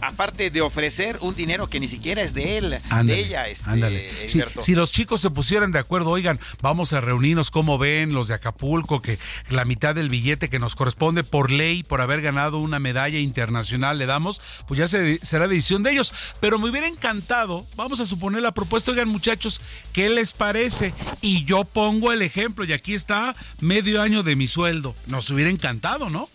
Aparte 0.00 0.50
de 0.50 0.60
ofrecer 0.60 1.18
un 1.20 1.34
dinero 1.34 1.68
que 1.68 1.78
ni 1.80 1.88
siquiera 1.88 2.22
es 2.22 2.34
de 2.34 2.58
él, 2.58 2.78
Ándale, 2.90 3.12
de 3.14 3.20
ella, 3.20 3.48
este, 3.48 3.70
si 4.62 4.74
los 4.74 4.90
chicos 4.92 5.20
se 5.20 5.30
pusieran 5.30 5.70
de 5.72 5.78
acuerdo, 5.78 6.10
oigan, 6.10 6.40
vamos 6.60 6.92
a 6.92 7.00
reunirnos, 7.00 7.50
como 7.50 7.78
ven 7.78 8.12
los 8.12 8.28
de 8.28 8.34
Acapulco, 8.34 9.00
que 9.02 9.18
la 9.50 9.64
mitad 9.64 9.94
del 9.94 10.08
billete 10.08 10.48
que 10.48 10.58
nos 10.58 10.74
corresponde 10.74 11.24
por 11.24 11.50
ley, 11.50 11.82
por 11.82 12.00
haber 12.00 12.22
ganado 12.22 12.58
una 12.58 12.78
medalla 12.80 13.18
internacional, 13.18 13.98
le 13.98 14.06
damos, 14.06 14.40
pues 14.66 14.78
ya 14.78 14.88
se- 14.88 15.18
será 15.24 15.46
decisión 15.48 15.82
de 15.82 15.92
ellos. 15.92 16.12
Pero 16.40 16.58
me 16.58 16.68
hubiera 16.70 16.86
encantado, 16.88 17.66
vamos 17.76 18.00
a 18.00 18.06
suponer 18.06 18.42
la 18.42 18.52
propuesta, 18.52 18.90
oigan 18.90 19.08
muchachos, 19.08 19.60
¿qué 19.92 20.08
les 20.08 20.32
parece? 20.32 20.92
Y 21.20 21.44
yo 21.44 21.64
pongo 21.64 22.12
el 22.12 22.22
ejemplo, 22.22 22.64
y 22.64 22.72
aquí 22.72 22.94
está 22.94 23.34
medio 23.60 24.02
año 24.02 24.22
de 24.22 24.36
mi 24.36 24.46
sueldo. 24.48 24.94
Nos 25.06 25.30
hubiera 25.30 25.50
encantado, 25.50 26.10
¿no? 26.10 26.28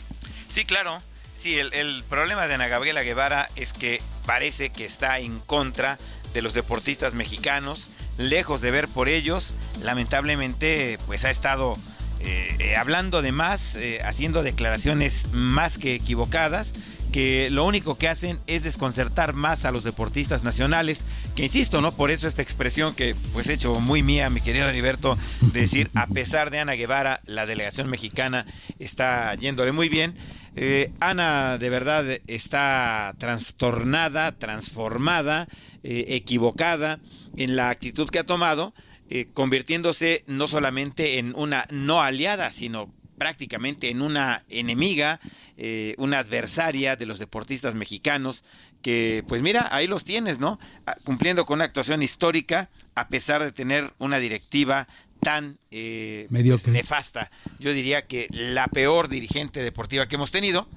Sí, 0.48 0.66
claro. 0.66 1.02
Sí, 1.44 1.60
el, 1.60 2.06
problema 2.10 2.48
de 2.48 2.54
Ana 2.54 2.70
Gabriela 2.70 3.04
Guevara 3.04 3.50
es 3.58 3.74
que 3.74 4.02
parece 4.26 4.70
que 4.70 4.86
está 4.86 5.20
en 5.20 5.40
contra 5.40 5.98
de 6.34 6.42
los 6.42 6.54
deportistas 6.54 7.16
mexicanos, 7.16 7.90
lejos 8.18 8.62
de 8.62 8.72
ver 8.72 8.88
por 8.88 9.10
ellos. 9.10 9.54
Lamentablemente, 9.82 10.98
pues 11.06 11.26
ha 11.26 11.32
estado 11.32 11.76
eh, 12.22 12.56
eh, 12.60 12.78
hablando 12.78 13.22
de 13.22 13.34
más, 13.34 13.76
eh, 13.76 14.00
haciendo 14.06 14.42
declaraciones 14.42 15.34
más 15.34 15.78
que 15.78 15.96
equivocadas, 15.96 16.72
que 17.14 17.52
lo 17.52 17.64
único 17.64 17.96
que 17.96 18.10
hacen 18.10 18.40
es 18.48 18.64
desconcertar 18.64 19.34
más 19.34 19.66
a 19.66 19.72
los 19.72 19.84
deportistas 19.84 20.44
nacionales, 20.44 21.06
que 21.36 21.44
insisto, 21.44 21.80
¿no? 21.80 21.92
Por 21.92 22.10
eso 22.10 22.28
esta 22.28 22.42
expresión 22.42 22.96
que 22.96 23.16
pues 23.34 23.48
he 23.48 23.54
hecho 23.54 23.80
muy 23.80 24.02
mía, 24.02 24.32
mi 24.32 24.42
querido 24.42 24.68
Heriberto, 24.68 25.16
de 25.40 25.62
decir, 25.62 25.92
a 25.94 26.08
pesar 26.08 26.50
de 26.50 26.60
Ana 26.60 26.74
Guevara, 26.74 27.22
la 27.28 27.46
delegación 27.46 27.88
mexicana 27.88 28.48
está 28.80 29.36
yéndole 29.36 29.72
muy 29.72 29.90
bien. 29.90 30.16
Eh, 30.56 30.92
Ana 31.00 31.60
de 31.60 31.70
verdad 31.70 32.04
está 32.26 33.14
trastornada, 33.20 34.32
transformada, 34.32 35.48
eh, 35.84 36.06
equivocada 36.10 37.00
en 37.38 37.56
la 37.56 37.70
actitud 37.70 38.10
que 38.10 38.20
ha 38.20 38.26
tomado, 38.26 38.74
eh, 39.12 39.28
convirtiéndose 39.36 40.24
no 40.26 40.48
solamente 40.48 41.20
en 41.20 41.34
una 41.36 41.68
no 41.70 42.02
aliada, 42.02 42.50
sino 42.50 42.92
prácticamente 43.18 43.90
en 43.90 44.02
una 44.02 44.44
enemiga, 44.50 45.20
eh, 45.58 45.96
una 45.98 46.20
adversaria 46.20 46.96
de 46.96 47.06
los 47.06 47.20
deportistas 47.20 47.76
mexicanos, 47.76 48.44
que 48.82 49.24
pues 49.28 49.42
mira, 49.42 49.70
ahí 49.72 49.88
los 49.88 50.04
tienes, 50.04 50.40
¿no? 50.40 50.60
Ah, 50.86 50.96
Cumpliendo 51.04 51.46
con 51.46 51.56
una 51.58 51.66
actuación 51.66 52.04
histórica, 52.04 52.70
a 52.96 53.08
pesar 53.08 53.44
de 53.44 53.52
tener 53.52 53.94
una 53.98 54.20
directiva 54.20 54.88
tan 55.22 55.58
eh, 55.72 56.28
nefasta. 56.68 57.32
Yo 57.60 57.72
diría 57.74 58.06
que 58.08 58.28
la 58.30 58.68
peor 58.68 59.08
dirigente 59.08 59.62
deportiva 59.64 60.08
que 60.08 60.16
hemos 60.16 60.32
tenido, 60.32 60.68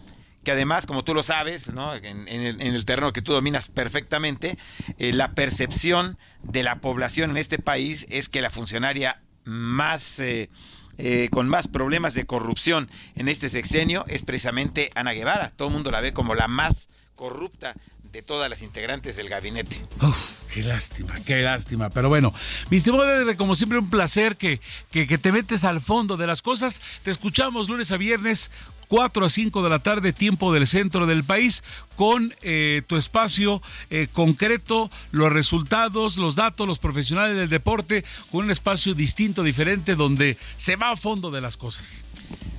que 0.45 0.53
además, 0.53 0.87
como 0.87 1.03
tú 1.03 1.15
lo 1.15 1.25
sabes, 1.25 1.73
¿no? 1.73 1.97
en, 1.97 2.29
en 2.29 2.43
el, 2.43 2.61
en 2.61 2.75
el 2.75 2.85
terreno 2.85 3.13
que 3.13 3.23
tú 3.23 3.33
dominas 3.33 3.67
perfectamente, 3.67 4.57
eh, 4.99 5.13
la 5.13 5.33
percepción 5.35 6.17
de 6.45 6.63
la 6.63 6.81
población 6.81 7.31
en 7.31 7.39
este 7.39 7.59
país 7.59 8.07
es 8.09 8.29
que 8.29 8.41
la 8.41 8.51
funcionaria 8.51 9.21
más... 9.45 10.21
eh, 10.21 10.49
eh, 10.99 11.29
con 11.31 11.49
más 11.49 11.69
problemas 11.69 12.15
de 12.15 12.27
corrupción 12.27 12.91
en 13.15 13.29
este 13.29 13.49
sexenio 13.49 14.05
es 14.09 14.23
precisamente 14.23 14.91
Ana 14.95 15.13
Guevara. 15.13 15.53
Todo 15.57 15.69
el 15.69 15.75
mundo 15.75 15.91
la 15.91 16.01
ve 16.01 16.13
como 16.13 16.35
la 16.35 16.49
más 16.49 16.89
corrupta 17.15 17.75
de 18.13 18.23
todas 18.23 18.49
las 18.49 18.63
integrantes 18.63 19.17
del 19.17 19.29
gabinete. 19.29 19.77
Uf, 20.01 20.41
qué 20.53 20.63
lástima, 20.63 21.15
qué 21.27 21.43
lástima. 21.43 21.91
Pero 21.91 22.09
bueno, 22.09 22.33
mi 22.71 22.79
estimado 22.79 23.37
como 23.37 23.55
siempre, 23.55 23.79
un 23.79 23.91
placer 23.91 24.37
que, 24.37 24.61
que, 24.91 25.07
que 25.07 25.19
te 25.19 25.33
metes 25.33 25.65
al 25.65 25.83
fondo 25.83 26.17
de 26.17 26.27
las 26.27 26.41
cosas. 26.41 26.81
Te 27.03 27.11
escuchamos 27.11 27.69
lunes 27.69 27.93
a 27.93 27.99
viernes. 27.99 28.51
4 28.89 29.27
a 29.27 29.31
5 29.31 29.63
de 29.63 29.71
la 29.71 29.79
tarde, 29.81 30.13
tiempo 30.13 30.53
del 30.53 30.67
centro 30.67 31.07
del 31.07 31.25
país, 31.25 31.63
con 31.97 32.35
eh, 32.43 32.83
tu 32.87 32.97
espacio 32.97 33.63
eh, 33.91 34.09
concreto, 34.13 34.91
los 35.11 35.33
resultados, 35.33 36.17
los 36.17 36.37
datos, 36.37 36.67
los 36.67 36.79
profesionales 36.79 37.37
del 37.37 37.49
deporte, 37.49 38.05
con 38.31 38.45
un 38.45 38.51
espacio 38.51 38.95
distinto, 38.95 39.43
diferente, 39.43 39.95
donde 39.95 40.37
se 40.57 40.77
va 40.77 40.91
a 40.91 40.97
fondo 40.97 41.31
de 41.31 41.41
las 41.41 41.57
cosas. 41.57 42.03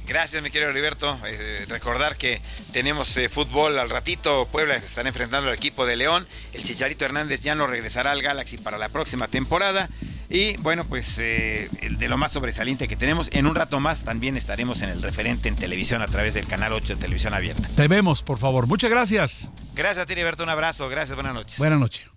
Gracias, 0.08 0.42
mi 0.42 0.50
querido 0.50 0.72
Heriberto. 0.72 1.20
Eh, 1.26 1.66
recordar 1.68 2.16
que 2.16 2.42
tenemos 2.72 3.16
eh, 3.18 3.28
fútbol 3.28 3.78
al 3.78 3.90
ratito. 3.90 4.48
Puebla 4.50 4.78
están 4.78 5.06
enfrentando 5.06 5.50
al 5.50 5.56
equipo 5.56 5.86
de 5.86 5.98
León. 5.98 6.26
El 6.54 6.64
Chicharito 6.64 7.04
Hernández 7.04 7.42
ya 7.42 7.56
no 7.56 7.68
regresará 7.68 8.12
al 8.12 8.22
Galaxy 8.22 8.58
para 8.58 8.78
la 8.78 8.88
próxima 8.88 9.28
temporada. 9.28 9.90
Y 10.30 10.56
bueno, 10.58 10.86
pues 10.86 11.18
eh, 11.20 11.70
de 11.90 12.08
lo 12.08 12.18
más 12.18 12.32
sobresaliente 12.32 12.88
que 12.88 12.96
tenemos. 12.96 13.30
En 13.34 13.48
un 13.48 13.56
rato 13.56 13.82
más 13.82 14.06
también 14.06 14.38
estaremos 14.38 14.82
en 14.82 14.90
el 14.90 15.02
referente 15.02 15.50
en 15.50 15.58
televisión 15.58 16.02
a 16.02 16.08
través 16.08 16.34
del 16.34 16.48
canal 16.48 16.72
8 16.72 16.96
de 16.96 17.02
Televisión 17.02 17.34
Abierta. 17.34 17.68
Te 17.76 17.90
vemos, 17.90 18.24
por 18.24 18.38
favor. 18.38 18.66
Muchas 18.66 18.90
gracias. 18.90 19.52
Gracias 19.76 20.04
a 20.04 20.06
ti, 20.06 20.14
Heriberto. 20.14 20.44
Un 20.44 20.50
abrazo. 20.50 20.88
Gracias. 20.88 21.16
Buenas 21.16 21.34
noches. 21.34 21.58
Buenas 21.58 21.80
noches. 21.80 22.17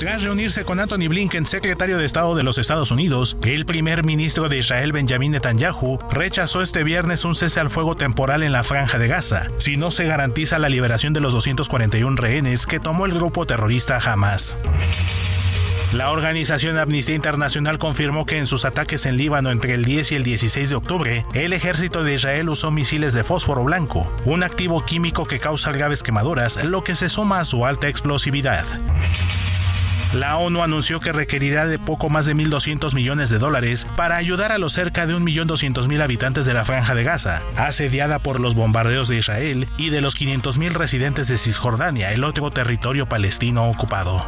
Tras 0.00 0.22
reunirse 0.22 0.64
con 0.64 0.80
Anthony 0.80 1.08
Blinken, 1.08 1.44
secretario 1.44 1.98
de 1.98 2.06
Estado 2.06 2.34
de 2.34 2.42
los 2.42 2.56
Estados 2.56 2.90
Unidos, 2.90 3.36
el 3.44 3.66
primer 3.66 4.02
ministro 4.02 4.48
de 4.48 4.56
Israel, 4.56 4.92
Benjamin 4.92 5.32
Netanyahu, 5.32 5.98
rechazó 6.10 6.62
este 6.62 6.84
viernes 6.84 7.26
un 7.26 7.34
cese 7.34 7.60
al 7.60 7.68
fuego 7.68 7.98
temporal 7.98 8.42
en 8.42 8.52
la 8.52 8.64
franja 8.64 8.96
de 8.96 9.08
Gaza, 9.08 9.48
si 9.58 9.76
no 9.76 9.90
se 9.90 10.06
garantiza 10.06 10.58
la 10.58 10.70
liberación 10.70 11.12
de 11.12 11.20
los 11.20 11.34
241 11.34 12.16
rehenes 12.16 12.66
que 12.66 12.80
tomó 12.80 13.04
el 13.04 13.12
grupo 13.12 13.46
terrorista 13.46 13.98
Hamas. 13.98 14.56
La 15.92 16.12
organización 16.12 16.78
Amnistía 16.78 17.16
Internacional 17.16 17.78
confirmó 17.78 18.24
que 18.24 18.38
en 18.38 18.46
sus 18.46 18.64
ataques 18.64 19.06
en 19.06 19.16
Líbano 19.16 19.50
entre 19.50 19.74
el 19.74 19.84
10 19.84 20.12
y 20.12 20.14
el 20.14 20.22
16 20.22 20.70
de 20.70 20.76
octubre, 20.76 21.26
el 21.34 21.52
ejército 21.52 22.04
de 22.04 22.14
Israel 22.14 22.48
usó 22.48 22.70
misiles 22.70 23.12
de 23.12 23.24
fósforo 23.24 23.64
blanco, 23.64 24.12
un 24.24 24.44
activo 24.44 24.84
químico 24.84 25.26
que 25.26 25.40
causa 25.40 25.72
graves 25.72 26.04
quemaduras, 26.04 26.62
lo 26.62 26.84
que 26.84 26.94
se 26.94 27.08
suma 27.08 27.40
a 27.40 27.44
su 27.44 27.66
alta 27.66 27.88
explosividad. 27.88 28.64
La 30.12 30.36
ONU 30.36 30.62
anunció 30.62 31.00
que 31.00 31.12
requerirá 31.12 31.66
de 31.66 31.80
poco 31.80 32.08
más 32.08 32.24
de 32.24 32.36
1.200 32.36 32.94
millones 32.94 33.28
de 33.28 33.38
dólares 33.38 33.88
para 33.96 34.16
ayudar 34.16 34.52
a 34.52 34.58
los 34.58 34.72
cerca 34.72 35.06
de 35.06 35.14
1.200.000 35.14 36.02
habitantes 36.02 36.46
de 36.46 36.54
la 36.54 36.64
Franja 36.64 36.94
de 36.94 37.02
Gaza, 37.02 37.42
asediada 37.56 38.20
por 38.20 38.40
los 38.40 38.54
bombardeos 38.54 39.08
de 39.08 39.16
Israel 39.18 39.68
y 39.76 39.90
de 39.90 40.00
los 40.00 40.16
500.000 40.16 40.70
residentes 40.70 41.26
de 41.26 41.36
Cisjordania, 41.36 42.12
el 42.12 42.22
otro 42.22 42.52
territorio 42.52 43.08
palestino 43.08 43.68
ocupado. 43.68 44.24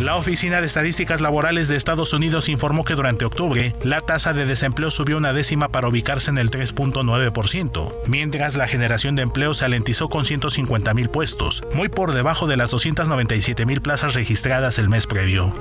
La 0.00 0.16
Oficina 0.16 0.60
de 0.60 0.66
Estadísticas 0.66 1.20
Laborales 1.20 1.68
de 1.68 1.76
Estados 1.76 2.12
Unidos 2.12 2.48
informó 2.48 2.84
que 2.84 2.94
durante 2.94 3.24
octubre 3.24 3.74
la 3.82 4.00
tasa 4.00 4.32
de 4.32 4.46
desempleo 4.46 4.90
subió 4.90 5.16
una 5.16 5.32
décima 5.32 5.68
para 5.68 5.88
ubicarse 5.88 6.30
en 6.30 6.38
el 6.38 6.50
3.9%, 6.50 7.94
mientras 8.06 8.56
la 8.56 8.66
generación 8.66 9.14
de 9.14 9.22
empleo 9.22 9.54
se 9.54 9.64
alentizó 9.64 10.08
con 10.08 10.24
150 10.24 10.94
mil 10.94 11.08
puestos, 11.08 11.62
muy 11.74 11.88
por 11.88 12.12
debajo 12.12 12.46
de 12.46 12.56
las 12.56 12.70
297 12.70 13.66
mil 13.66 13.80
plazas 13.80 14.14
registradas 14.14 14.78
el 14.78 14.88
mes 14.88 15.06
previo. 15.06 15.54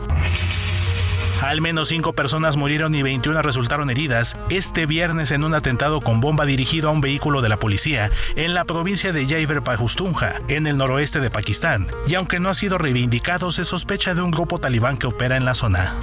Al 1.41 1.59
menos 1.59 1.87
cinco 1.87 2.13
personas 2.13 2.55
murieron 2.55 2.93
y 2.93 3.01
21 3.01 3.41
resultaron 3.41 3.89
heridas 3.89 4.37
este 4.51 4.85
viernes 4.85 5.31
en 5.31 5.43
un 5.43 5.55
atentado 5.55 5.99
con 5.99 6.21
bomba 6.21 6.45
dirigido 6.45 6.89
a 6.89 6.91
un 6.91 7.01
vehículo 7.01 7.41
de 7.41 7.49
la 7.49 7.57
policía 7.57 8.11
en 8.35 8.53
la 8.53 8.63
provincia 8.63 9.11
de 9.11 9.25
Khyber 9.25 9.63
Pakhtunkhwa, 9.63 10.35
en 10.49 10.67
el 10.67 10.77
noroeste 10.77 11.19
de 11.19 11.31
Pakistán, 11.31 11.87
y 12.05 12.13
aunque 12.13 12.39
no 12.39 12.49
ha 12.49 12.53
sido 12.53 12.77
reivindicado, 12.77 13.51
se 13.51 13.63
sospecha 13.63 14.13
de 14.13 14.21
un 14.21 14.29
grupo 14.29 14.59
talibán 14.59 14.97
que 14.97 15.07
opera 15.07 15.35
en 15.35 15.45
la 15.45 15.55
zona. 15.55 15.95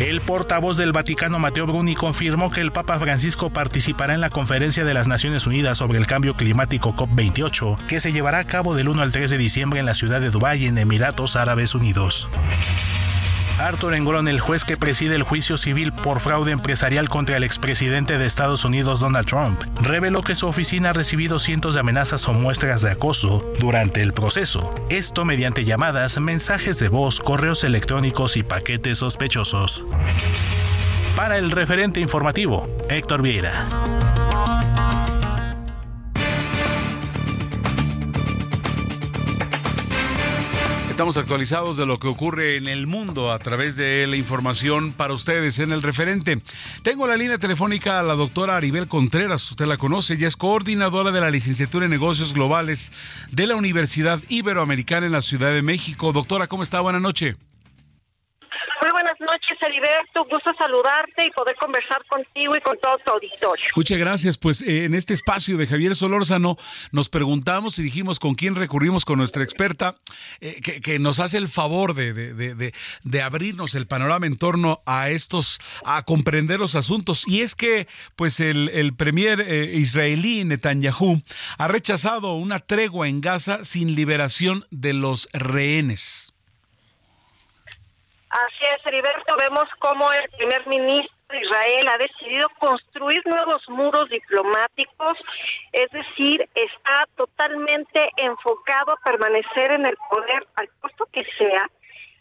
El 0.00 0.20
portavoz 0.22 0.76
del 0.76 0.92
Vaticano, 0.92 1.38
Mateo 1.38 1.66
Bruni, 1.66 1.94
confirmó 1.94 2.50
que 2.50 2.62
el 2.62 2.72
Papa 2.72 2.98
Francisco 2.98 3.50
participará 3.50 4.14
en 4.14 4.20
la 4.20 4.30
conferencia 4.30 4.82
de 4.82 4.94
las 4.94 5.06
Naciones 5.06 5.46
Unidas 5.46 5.78
sobre 5.78 5.98
el 5.98 6.06
cambio 6.08 6.34
climático 6.34 6.96
COP28, 6.96 7.84
que 7.86 8.00
se 8.00 8.10
llevará 8.10 8.38
a 8.38 8.46
cabo 8.46 8.74
del 8.74 8.88
1 8.88 9.02
al 9.02 9.12
3 9.12 9.30
de 9.30 9.38
diciembre 9.38 9.78
en 9.78 9.86
la 9.86 9.94
ciudad 9.94 10.20
de 10.20 10.30
Dubái, 10.30 10.66
en 10.66 10.78
Emiratos 10.78 11.36
Árabes 11.36 11.76
Unidos. 11.76 12.28
Arthur 13.60 13.94
Engoron, 13.94 14.26
el 14.26 14.40
juez 14.40 14.64
que 14.64 14.78
preside 14.78 15.14
el 15.14 15.22
juicio 15.22 15.58
civil 15.58 15.92
por 15.92 16.20
fraude 16.20 16.50
empresarial 16.50 17.08
contra 17.08 17.36
el 17.36 17.44
expresidente 17.44 18.16
de 18.16 18.24
Estados 18.24 18.64
Unidos 18.64 19.00
Donald 19.00 19.26
Trump, 19.26 19.62
reveló 19.82 20.22
que 20.22 20.34
su 20.34 20.46
oficina 20.46 20.90
ha 20.90 20.92
recibido 20.94 21.38
cientos 21.38 21.74
de 21.74 21.80
amenazas 21.80 22.26
o 22.28 22.32
muestras 22.32 22.80
de 22.80 22.90
acoso 22.90 23.44
durante 23.58 24.00
el 24.00 24.14
proceso. 24.14 24.74
Esto 24.88 25.24
mediante 25.24 25.64
llamadas, 25.64 26.18
mensajes 26.18 26.78
de 26.78 26.88
voz, 26.88 27.20
correos 27.20 27.62
electrónicos 27.62 28.36
y 28.36 28.42
paquetes 28.42 28.98
sospechosos. 28.98 29.84
Para 31.14 31.36
el 31.36 31.50
referente 31.50 32.00
informativo, 32.00 32.68
Héctor 32.88 33.20
Vieira. 33.20 34.09
Estamos 41.00 41.16
actualizados 41.16 41.78
de 41.78 41.86
lo 41.86 41.98
que 41.98 42.08
ocurre 42.08 42.58
en 42.58 42.68
el 42.68 42.86
mundo 42.86 43.32
a 43.32 43.38
través 43.38 43.74
de 43.74 44.06
la 44.06 44.16
información 44.16 44.92
para 44.92 45.14
ustedes 45.14 45.58
en 45.58 45.72
el 45.72 45.80
referente. 45.80 46.42
Tengo 46.82 47.06
la 47.06 47.16
línea 47.16 47.38
telefónica 47.38 47.98
a 47.98 48.02
la 48.02 48.14
doctora 48.14 48.58
Aribel 48.58 48.86
Contreras, 48.86 49.50
usted 49.50 49.64
la 49.64 49.78
conoce, 49.78 50.12
ella 50.12 50.28
es 50.28 50.36
coordinadora 50.36 51.10
de 51.10 51.22
la 51.22 51.30
licenciatura 51.30 51.86
en 51.86 51.90
negocios 51.90 52.34
globales 52.34 52.92
de 53.30 53.46
la 53.46 53.56
Universidad 53.56 54.20
Iberoamericana 54.28 55.06
en 55.06 55.12
la 55.12 55.22
Ciudad 55.22 55.54
de 55.54 55.62
México. 55.62 56.12
Doctora, 56.12 56.48
¿cómo 56.48 56.64
está? 56.64 56.80
Buenas 56.80 57.00
noches. 57.00 57.34
Heriberto. 59.62 60.24
Gusto 60.30 60.50
saludarte 60.58 61.26
y 61.26 61.30
poder 61.30 61.56
conversar 61.56 62.04
contigo 62.08 62.54
y 62.56 62.60
con 62.60 62.78
todo 62.82 62.96
tu 63.04 63.12
auditorio. 63.12 63.64
Muchas 63.76 63.98
gracias. 63.98 64.38
Pues 64.38 64.62
eh, 64.62 64.84
en 64.84 64.94
este 64.94 65.14
espacio 65.14 65.56
de 65.56 65.66
Javier 65.66 65.94
Solórzano 65.96 66.56
nos 66.92 67.08
preguntamos 67.08 67.78
y 67.78 67.82
dijimos 67.82 68.18
con 68.18 68.34
quién 68.34 68.54
recurrimos 68.54 69.04
con 69.04 69.18
nuestra 69.18 69.42
experta 69.44 69.96
eh, 70.40 70.60
que, 70.62 70.80
que 70.80 70.98
nos 70.98 71.20
hace 71.20 71.38
el 71.38 71.48
favor 71.48 71.94
de, 71.94 72.12
de- 72.12 72.34
de- 72.34 72.54
de- 72.54 72.74
de 73.04 73.22
abrirnos 73.22 73.74
el 73.74 73.86
panorama 73.86 74.26
en 74.26 74.36
torno 74.36 74.82
a 74.86 75.10
estos, 75.10 75.58
a 75.84 76.02
comprender 76.04 76.58
los 76.60 76.74
asuntos. 76.74 77.24
Y 77.26 77.40
es 77.42 77.54
que 77.54 77.86
pues 78.16 78.40
el, 78.40 78.68
el 78.70 78.94
premier 78.94 79.40
eh, 79.40 79.72
israelí 79.74 80.44
Netanyahu 80.44 81.22
ha 81.58 81.68
rechazado 81.68 82.34
una 82.34 82.58
tregua 82.60 83.08
en 83.08 83.20
Gaza 83.20 83.64
sin 83.64 83.94
liberación 83.94 84.66
de 84.70 84.92
los 84.94 85.28
rehenes. 85.32 86.29
Así 88.30 88.64
es, 88.76 88.86
Heriberto. 88.86 89.36
Vemos 89.38 89.64
cómo 89.80 90.10
el 90.12 90.28
primer 90.36 90.66
ministro 90.68 91.16
de 91.30 91.40
Israel 91.40 91.88
ha 91.88 91.98
decidido 91.98 92.48
construir 92.58 93.20
nuevos 93.26 93.68
muros 93.68 94.08
diplomáticos, 94.08 95.18
es 95.72 95.90
decir, 95.90 96.48
está 96.54 97.06
totalmente 97.16 98.08
enfocado 98.16 98.92
a 98.92 98.96
permanecer 99.04 99.72
en 99.72 99.86
el 99.86 99.96
poder 100.08 100.44
al 100.56 100.68
costo 100.80 101.06
que 101.12 101.24
sea, 101.38 101.68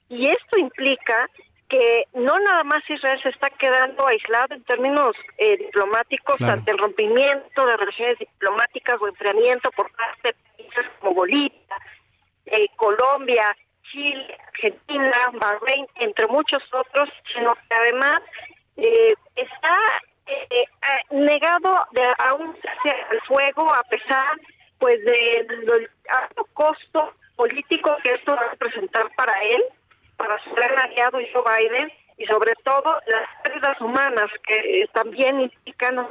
y 0.09 0.27
esto 0.27 0.57
implica 0.57 1.29
que 1.69 2.05
no 2.13 2.39
nada 2.39 2.63
más 2.63 2.87
Israel 2.89 3.19
se 3.21 3.29
está 3.29 3.51
quedando 3.51 4.07
aislado 4.07 4.55
en 4.55 4.63
términos 4.63 5.15
eh, 5.37 5.57
diplomáticos 5.57 6.37
Claro. 6.37 6.53
ante 6.53 6.71
el 6.71 6.79
rompimiento 6.79 7.65
de 7.65 7.77
relaciones 7.77 8.17
diplomáticas 8.17 8.99
o 8.99 9.07
enfriamiento 9.07 9.69
por 9.71 9.91
parte 9.91 10.29
de 10.29 10.35
países 10.57 10.85
como 10.99 11.13
Bolivia, 11.13 11.51
eh, 12.47 12.67
Colombia, 12.75 13.55
Chile, 13.91 14.37
Argentina, 14.47 15.31
Bahrein, 15.33 15.87
entre 15.95 16.27
muchos 16.27 16.63
otros, 16.73 17.09
sino 17.33 17.55
que 17.55 17.75
además 17.75 18.21
eh, 18.77 19.13
está 19.35 19.77
eh, 20.27 20.65
negado 21.11 21.85
de 21.91 22.03
aún 22.19 22.55
el 23.11 23.21
fuego 23.21 23.73
a 23.73 23.83
pesar 23.83 24.37
pues 24.79 25.03
del 25.03 25.89
alto 26.09 26.47
costo 26.53 27.13
político 27.35 27.95
que 28.03 28.11
esto 28.11 28.35
va 28.35 28.41
a 28.41 28.49
representar 28.51 29.09
para 29.15 29.33
él, 29.43 29.63
para 30.17 30.41
su 30.43 30.51
gran 30.51 30.77
aliado 30.79 31.19
Joe 31.33 31.43
Biden 31.59 31.91
y 32.17 32.25
sobre 32.25 32.53
todo 32.63 32.99
las 33.07 33.29
pérdidas 33.43 33.79
humanas 33.81 34.29
que 34.45 34.81
eh, 34.83 34.89
también 34.93 35.41
implican 35.41 36.07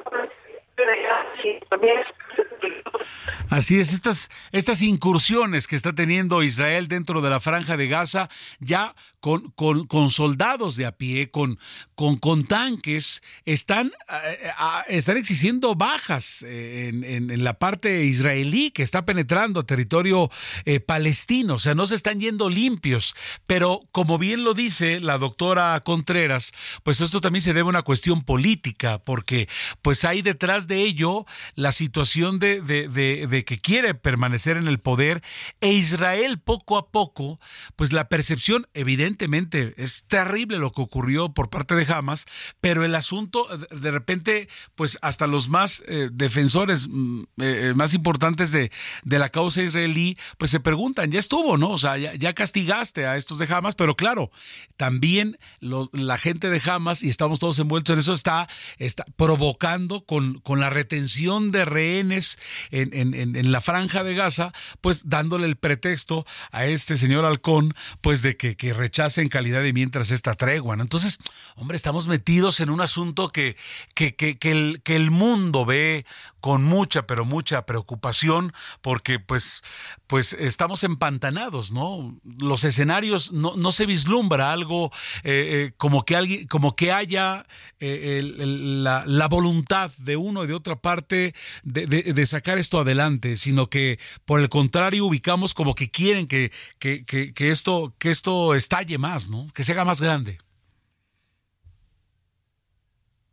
Así 3.50 3.80
es, 3.80 3.92
estas, 3.92 4.30
estas 4.52 4.82
incursiones 4.82 5.66
que 5.66 5.76
está 5.76 5.94
teniendo 5.94 6.42
Israel 6.42 6.86
dentro 6.88 7.20
de 7.22 7.30
la 7.30 7.40
franja 7.40 7.76
de 7.76 7.88
Gaza, 7.88 8.28
ya 8.60 8.94
con, 9.20 9.50
con, 9.52 9.86
con 9.86 10.10
soldados 10.10 10.76
de 10.76 10.86
a 10.86 10.92
pie, 10.92 11.30
con, 11.30 11.58
con, 11.94 12.16
con 12.16 12.44
tanques, 12.46 13.22
están, 13.44 13.88
eh, 13.88 14.50
ah, 14.58 14.84
están 14.88 15.16
existiendo 15.16 15.74
bajas 15.74 16.42
eh, 16.46 16.88
en, 16.88 17.04
en- 17.04 17.42
la 17.44 17.54
parte 17.54 18.02
israelí 18.04 18.70
que 18.70 18.82
está 18.82 19.04
penetrando 19.04 19.64
territorio 19.64 20.30
eh, 20.64 20.80
palestino, 20.80 21.54
o 21.54 21.58
sea, 21.58 21.74
no 21.74 21.86
se 21.86 21.94
están 21.94 22.20
yendo 22.20 22.50
limpios, 22.50 23.14
pero 23.46 23.80
como 23.92 24.18
bien 24.18 24.44
lo 24.44 24.54
dice 24.54 25.00
la 25.00 25.18
doctora 25.18 25.80
Contreras, 25.84 26.52
pues 26.82 27.00
esto 27.00 27.20
también 27.20 27.42
se 27.42 27.52
debe 27.54 27.66
a 27.66 27.70
una 27.70 27.82
cuestión 27.82 28.22
política, 28.24 28.98
porque 28.98 29.48
pues 29.82 30.04
hay 30.04 30.22
detrás 30.22 30.67
de 30.68 30.82
ello 30.82 31.26
la 31.56 31.72
situación 31.72 32.38
de, 32.38 32.60
de- 32.60 32.86
de- 32.88 33.26
de 33.26 33.44
que 33.44 33.58
quiere 33.58 33.94
permanecer 33.94 34.56
en 34.56 34.68
el 34.68 34.78
poder 34.78 35.22
e 35.60 35.72
Israel 35.72 36.38
poco 36.38 36.78
a 36.78 36.90
poco, 36.90 37.40
pues 37.74 37.92
la 37.92 38.08
percepción 38.08 38.68
evidentemente 38.74 39.74
es 39.76 40.04
terrible 40.06 40.58
lo 40.58 40.70
que 40.70 40.82
ocurrió 40.82 41.30
por 41.34 41.50
parte 41.50 41.74
de 41.74 41.92
Hamas, 41.92 42.26
pero 42.60 42.84
el 42.84 42.94
asunto 42.94 43.48
de- 43.70 43.88
repente, 43.90 44.48
pues 44.76 44.98
hasta 45.02 45.26
los 45.26 45.48
más 45.48 45.82
eh, 45.88 46.10
defensores 46.12 46.86
mm, 46.88 47.22
eh, 47.40 47.72
más 47.74 47.94
importantes 47.94 48.52
de, 48.52 48.70
la 49.04 49.30
causa 49.30 49.62
israelí, 49.62 50.14
pues 50.36 50.50
se 50.52 50.60
preguntan, 50.60 51.10
ya 51.10 51.18
estuvo, 51.18 51.56
¿no? 51.56 51.70
O 51.70 51.78
sea, 51.78 51.96
ya, 51.98 52.14
ya 52.14 52.34
castigaste 52.34 53.06
a 53.06 53.16
estos 53.16 53.38
de 53.38 53.46
Hamas, 53.52 53.74
pero 53.74 53.96
claro, 53.96 54.30
también 54.76 55.38
la 55.60 56.18
gente 56.18 56.50
de 56.50 56.60
Hamas, 56.70 57.02
y 57.02 57.08
estamos 57.08 57.40
todos 57.40 57.58
envueltos 57.58 57.94
en 57.94 58.00
eso, 58.00 58.12
está, 58.12 58.48
está 58.78 59.04
provocando 59.16 60.04
con 60.04 60.57
la 60.60 60.70
retención 60.70 61.50
de 61.52 61.64
rehenes 61.64 62.38
en, 62.70 62.90
en- 62.92 63.14
en- 63.36 63.52
la 63.52 63.60
franja 63.60 64.04
de 64.04 64.14
Gaza, 64.14 64.52
pues 64.80 65.08
dándole 65.08 65.46
el 65.46 65.56
pretexto 65.56 66.26
a 66.50 66.66
este 66.66 66.96
señor 66.96 67.24
Halcón, 67.24 67.74
pues 68.00 68.22
de 68.22 68.36
que, 68.36 68.56
que 68.56 68.72
rechace 68.72 69.20
en 69.22 69.28
calidad 69.28 69.62
de 69.62 69.72
mientras 69.72 70.10
esta 70.10 70.34
tregua. 70.34 70.74
Entonces, 70.78 71.18
hombre, 71.56 71.76
estamos 71.76 72.06
metidos 72.06 72.60
en 72.60 72.70
un 72.70 72.80
asunto 72.80 73.30
que, 73.30 73.56
que, 73.94 74.14
que, 74.14 74.38
que 74.38 74.50
el, 74.52 74.80
que 74.84 74.96
el 74.96 75.10
mundo 75.10 75.64
ve 75.64 76.04
con 76.40 76.62
mucha, 76.64 77.06
pero 77.06 77.24
mucha 77.24 77.66
preocupación, 77.66 78.52
porque 78.80 79.18
pues, 79.18 79.62
pues 80.06 80.34
estamos 80.38 80.84
empantanados, 80.84 81.72
¿no? 81.72 82.18
Los 82.38 82.64
escenarios 82.64 83.32
no, 83.32 83.56
no 83.56 83.72
se 83.72 83.86
vislumbra 83.86 84.52
algo 84.52 84.92
eh, 85.24 85.66
eh, 85.68 85.72
como 85.76 86.04
que 86.04 86.16
alguien, 86.16 86.46
como 86.46 86.74
que 86.76 86.92
haya 86.92 87.46
eh, 87.80 88.22
la, 88.24 89.04
la 89.06 89.28
voluntad 89.28 89.90
de 89.98 90.16
uno 90.16 90.42
de 90.48 90.54
otra 90.54 90.74
parte 90.76 91.34
de, 91.62 91.86
de- 91.86 92.26
sacar 92.26 92.58
esto 92.58 92.80
adelante, 92.80 93.36
sino 93.36 93.70
que 93.70 93.98
por 94.24 94.40
el 94.40 94.48
contrario 94.48 95.06
ubicamos 95.06 95.54
como 95.54 95.74
que 95.74 95.90
quieren 95.90 96.26
que, 96.26 96.50
que, 96.78 97.04
que, 97.04 97.32
que 97.32 97.50
esto, 97.50 97.94
que 97.98 98.10
esto 98.10 98.54
estalle 98.54 98.98
más, 98.98 99.28
¿no? 99.30 99.46
Que 99.54 99.62
se 99.62 99.72
haga 99.72 99.84
más 99.84 100.00
grande. 100.00 100.38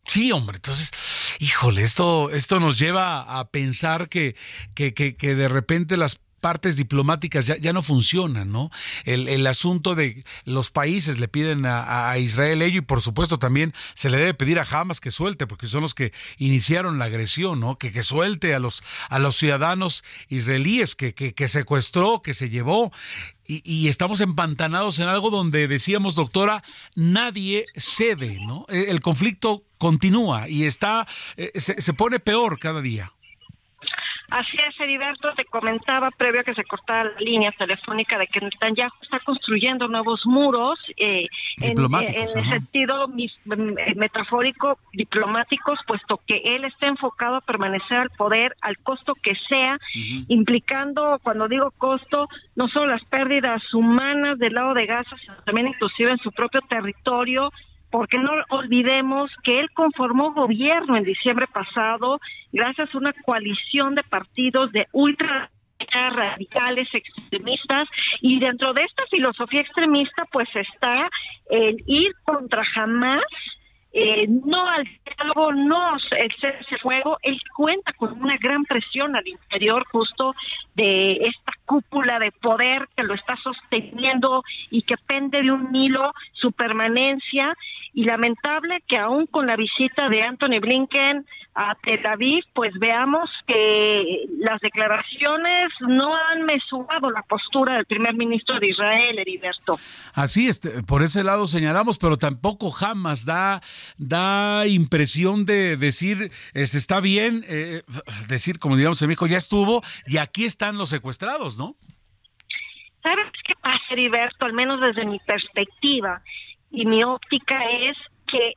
Sí, 0.08 0.32
hombre, 0.32 0.58
entonces, 0.58 0.92
híjole, 1.40 1.82
esto, 1.82 2.30
esto 2.30 2.60
nos 2.60 2.78
lleva 2.78 3.40
a 3.40 3.50
pensar 3.50 4.08
que, 4.08 4.36
que, 4.76 4.94
que, 4.94 5.16
que 5.16 5.34
de 5.34 5.48
repente 5.48 5.98
las 5.98 6.20
partes 6.46 6.76
diplomáticas 6.76 7.48
ya, 7.48 7.58
ya 7.58 7.74
no 7.74 7.82
funcionan, 7.82 8.52
¿no? 8.52 8.70
El, 9.04 9.28
el 9.30 9.48
asunto 9.48 9.96
de 9.96 10.24
los 10.44 10.70
países 10.70 11.18
le 11.18 11.28
piden 11.28 11.66
a, 11.66 12.12
a 12.12 12.20
Israel 12.20 12.62
ello 12.62 12.78
y 12.78 12.82
por 12.82 13.02
supuesto 13.02 13.40
también 13.40 13.74
se 13.96 14.12
le 14.12 14.18
debe 14.18 14.36
pedir 14.36 14.60
a 14.60 14.68
Hamas 14.70 15.02
que 15.02 15.10
suelte, 15.10 15.48
porque 15.48 15.66
son 15.66 15.82
los 15.82 15.96
que 15.96 16.14
iniciaron 16.38 17.00
la 17.00 17.06
agresión, 17.06 17.60
¿no? 17.60 17.80
Que, 17.80 17.92
que 17.92 18.04
suelte 18.04 18.54
a 18.54 18.60
los, 18.60 18.84
a 19.10 19.18
los 19.18 19.38
ciudadanos 19.38 20.04
israelíes 20.30 20.96
que, 20.96 21.16
que, 21.16 21.48
secuestró, 21.48 22.22
que 22.22 22.36
se 22.36 22.52
llevó. 22.52 22.92
Y, 23.48 23.64
y 23.64 23.88
estamos 23.88 24.22
empantanados 24.22 25.00
en 25.00 25.08
algo 25.08 25.32
donde 25.32 25.68
decíamos, 25.68 26.14
doctora, 26.14 26.64
nadie 26.94 27.66
cede, 27.76 28.38
¿no? 28.40 28.68
El, 28.70 28.90
el 28.90 29.02
conflicto 29.02 29.64
continúa 29.80 30.48
y 30.48 30.66
está, 30.66 31.08
eh, 31.38 31.52
se, 31.56 31.82
se 31.82 31.94
pone 31.94 32.20
peor 32.20 32.60
cada 32.60 32.82
día. 32.82 33.15
Así 34.30 34.58
es, 34.68 34.80
Heriberto, 34.80 35.34
te 35.36 35.46
comentaba 35.46 36.10
previo 36.12 36.42
a 36.42 36.44
que 36.44 36.54
se 36.56 36.64
cortara 36.64 37.04
la 37.12 37.20
línea 37.20 37.52
telefónica 37.52 38.18
de 38.18 38.28
que 38.28 38.40
Netanyahu 38.42 38.90
está 39.02 39.20
construyendo 39.20 39.88
nuevos 39.88 40.26
muros 40.26 40.80
eh, 40.98 41.28
en, 41.62 41.76
en 42.10 42.16
el 42.40 42.50
sentido 42.50 43.08
mis- 43.08 43.38
eh, 43.46 43.94
metafórico 43.96 44.80
diplomáticos, 44.94 45.80
puesto 45.88 46.20
que 46.28 46.38
él 46.44 46.66
está 46.66 46.88
enfocado 46.88 47.36
a 47.38 47.42
permanecer 47.42 47.98
al 47.98 48.10
poder 48.12 48.56
al 48.62 48.78
costo 48.80 49.14
que 49.22 49.36
sea, 49.48 49.78
implicando, 50.28 51.20
cuando 51.24 51.48
digo 51.48 51.72
costo, 51.78 52.28
no 52.56 52.68
solo 52.68 52.88
las 52.88 53.04
pérdidas 53.06 53.62
humanas 53.74 54.38
del 54.40 54.54
lado 54.54 54.74
de 54.74 54.86
Gaza, 54.86 55.16
sino 55.18 55.36
también 55.46 55.68
inclusive 55.68 56.12
en 56.12 56.18
su 56.20 56.32
propio 56.32 56.62
territorio 56.70 57.52
porque 57.96 58.18
no 58.18 58.34
olvidemos 58.50 59.32
que 59.42 59.58
él 59.58 59.72
conformó 59.72 60.34
gobierno 60.34 60.98
en 60.98 61.06
diciembre 61.06 61.48
pasado 61.48 62.20
gracias 62.52 62.94
a 62.94 62.98
una 62.98 63.14
coalición 63.24 63.96
de 63.96 64.04
partidos 64.04 64.70
de 64.74 64.84
ultra 64.92 65.50
radicales 66.12 66.90
extremistas 66.94 67.88
y 68.20 68.38
dentro 68.40 68.74
de 68.74 68.84
esta 68.84 69.04
filosofía 69.10 69.62
extremista 69.62 70.26
pues 70.30 70.50
está 70.54 71.10
el 71.50 71.82
ir 71.88 72.12
contra 72.26 72.66
jamás 72.66 73.24
eh, 73.98 74.28
no 74.28 74.70
al 74.70 74.84
diálogo, 74.84 75.54
no 75.54 75.96
el 75.96 76.34
cese 76.42 76.78
fuego, 76.82 77.18
él 77.22 77.40
cuenta 77.56 77.94
con 77.94 78.22
una 78.22 78.36
gran 78.36 78.66
presión 78.66 79.16
al 79.16 79.26
interior 79.26 79.86
justo 79.90 80.36
de 80.74 81.14
esta 81.14 81.54
cúpula 81.66 82.20
de 82.20 82.32
poder 82.32 82.88
que 82.96 83.04
lo 83.04 83.14
está 83.14 83.36
sosteniendo 83.38 84.44
y 84.70 84.84
que 84.84 84.96
pende 84.98 85.42
de 85.42 85.52
un 85.52 85.76
hilo 85.76 86.14
su 86.34 86.52
permanencia 86.52 87.56
y 87.94 88.04
lamentable 88.04 88.84
que 88.88 88.98
aún 88.98 89.26
con 89.26 89.48
la 89.48 89.56
visita 89.56 90.10
de 90.10 90.24
Anthony 90.24 90.60
Blinken 90.60 91.26
a 91.56 91.74
Tel 91.82 92.06
Aviv, 92.06 92.44
pues 92.54 92.74
veamos 92.78 93.30
que 93.48 94.26
las 94.40 94.60
declaraciones 94.60 95.72
no 95.88 96.14
han 96.14 96.44
mesurado 96.44 97.10
la 97.10 97.22
postura 97.22 97.76
del 97.76 97.86
primer 97.86 98.14
ministro 98.14 98.60
de 98.60 98.68
Israel, 98.68 99.18
Heriberto. 99.18 99.78
Así 100.14 100.50
es, 100.50 100.60
por 100.86 101.02
ese 101.02 101.24
lado 101.24 101.48
señalamos, 101.48 101.98
pero 101.98 102.18
tampoco 102.18 102.72
jamás 102.72 103.26
da, 103.26 103.62
da 103.98 104.68
impresión 104.68 105.46
de 105.46 105.78
decir, 105.78 106.30
este, 106.54 106.78
está 106.78 107.00
bien, 107.00 107.46
eh, 107.48 107.84
decir, 108.28 108.60
como 108.60 108.76
digamos 108.76 109.02
en 109.02 109.08
México, 109.08 109.26
ya 109.26 109.38
estuvo 109.38 109.82
y 110.08 110.18
aquí 110.18 110.44
están 110.44 110.78
los 110.78 110.90
secuestrados, 110.90 111.55
¿no? 111.58 111.76
¿Sabes 113.04 113.32
qué 113.44 113.54
pasa, 113.62 113.82
Heriberto? 113.92 114.46
Al 114.46 114.54
menos 114.54 114.82
desde 114.82 115.06
mi 115.06 115.20
perspectiva 115.20 116.22
y 116.72 116.86
mi 116.86 117.04
óptica 117.04 117.64
es 117.70 117.98
que 118.28 118.54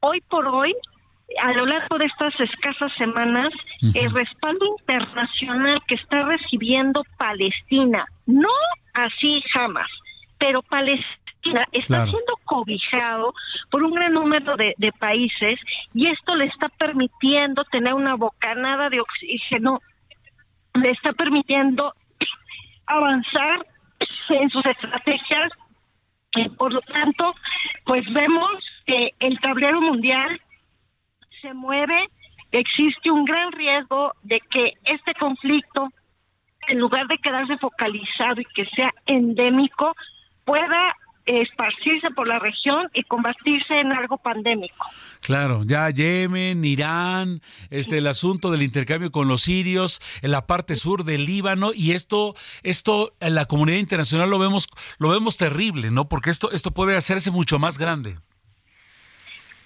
hoy 0.00 0.20
por 0.22 0.46
hoy 0.48 0.74
a 1.40 1.52
lo 1.52 1.66
largo 1.66 1.98
de 1.98 2.06
estas 2.06 2.38
escasas 2.38 2.92
semanas, 2.96 3.52
el 3.80 4.10
respaldo 4.12 4.66
internacional 4.78 5.80
que 5.86 5.94
está 5.94 6.22
recibiendo 6.24 7.02
Palestina, 7.16 8.06
no 8.26 8.50
así 8.92 9.42
jamás, 9.52 9.88
pero 10.38 10.62
Palestina 10.62 11.66
está 11.72 12.06
siendo 12.06 12.34
cobijado 12.44 13.34
por 13.70 13.82
un 13.82 13.92
gran 13.92 14.12
número 14.12 14.56
de, 14.56 14.74
de 14.76 14.92
países 14.92 15.58
y 15.92 16.06
esto 16.08 16.34
le 16.34 16.46
está 16.46 16.68
permitiendo 16.68 17.64
tener 17.64 17.94
una 17.94 18.14
bocanada 18.14 18.88
de 18.90 19.00
oxígeno, 19.00 19.80
le 20.74 20.90
está 20.90 21.12
permitiendo 21.12 21.94
avanzar 22.86 23.66
en 24.28 24.50
sus 24.50 24.64
estrategias 24.66 25.52
y 26.36 26.48
por 26.50 26.72
lo 26.72 26.80
tanto, 26.82 27.34
pues 27.84 28.04
vemos 28.12 28.50
que 28.86 29.10
el 29.20 29.38
tablero 29.40 29.80
mundial 29.80 30.40
se 31.40 31.54
mueve, 31.54 32.08
existe 32.50 33.10
un 33.10 33.24
gran 33.24 33.52
riesgo 33.52 34.12
de 34.22 34.40
que 34.50 34.72
este 34.84 35.14
conflicto, 35.14 35.88
en 36.68 36.80
lugar 36.80 37.06
de 37.06 37.18
quedarse 37.18 37.56
focalizado 37.58 38.40
y 38.40 38.44
que 38.46 38.64
sea 38.66 38.92
endémico, 39.06 39.94
pueda 40.44 40.96
esparcirse 41.26 42.10
por 42.10 42.28
la 42.28 42.38
región 42.38 42.88
y 42.92 43.02
convertirse 43.04 43.80
en 43.80 43.92
algo 43.92 44.18
pandémico. 44.18 44.86
Claro, 45.20 45.62
ya 45.64 45.88
Yemen, 45.90 46.64
Irán, 46.64 47.40
este 47.70 47.98
el 47.98 48.06
asunto 48.06 48.50
del 48.50 48.62
intercambio 48.62 49.10
con 49.10 49.28
los 49.28 49.42
sirios, 49.42 50.00
en 50.22 50.30
la 50.30 50.46
parte 50.46 50.76
sur 50.76 51.04
del 51.04 51.24
Líbano 51.24 51.72
y 51.74 51.92
esto 51.92 52.34
esto 52.62 53.14
en 53.20 53.34
la 53.34 53.46
comunidad 53.46 53.78
internacional 53.78 54.30
lo 54.30 54.38
vemos 54.38 54.68
lo 54.98 55.08
vemos 55.08 55.36
terrible, 55.36 55.90
¿no? 55.90 56.08
Porque 56.08 56.30
esto 56.30 56.50
esto 56.52 56.72
puede 56.72 56.96
hacerse 56.96 57.30
mucho 57.30 57.58
más 57.58 57.78
grande. 57.78 58.16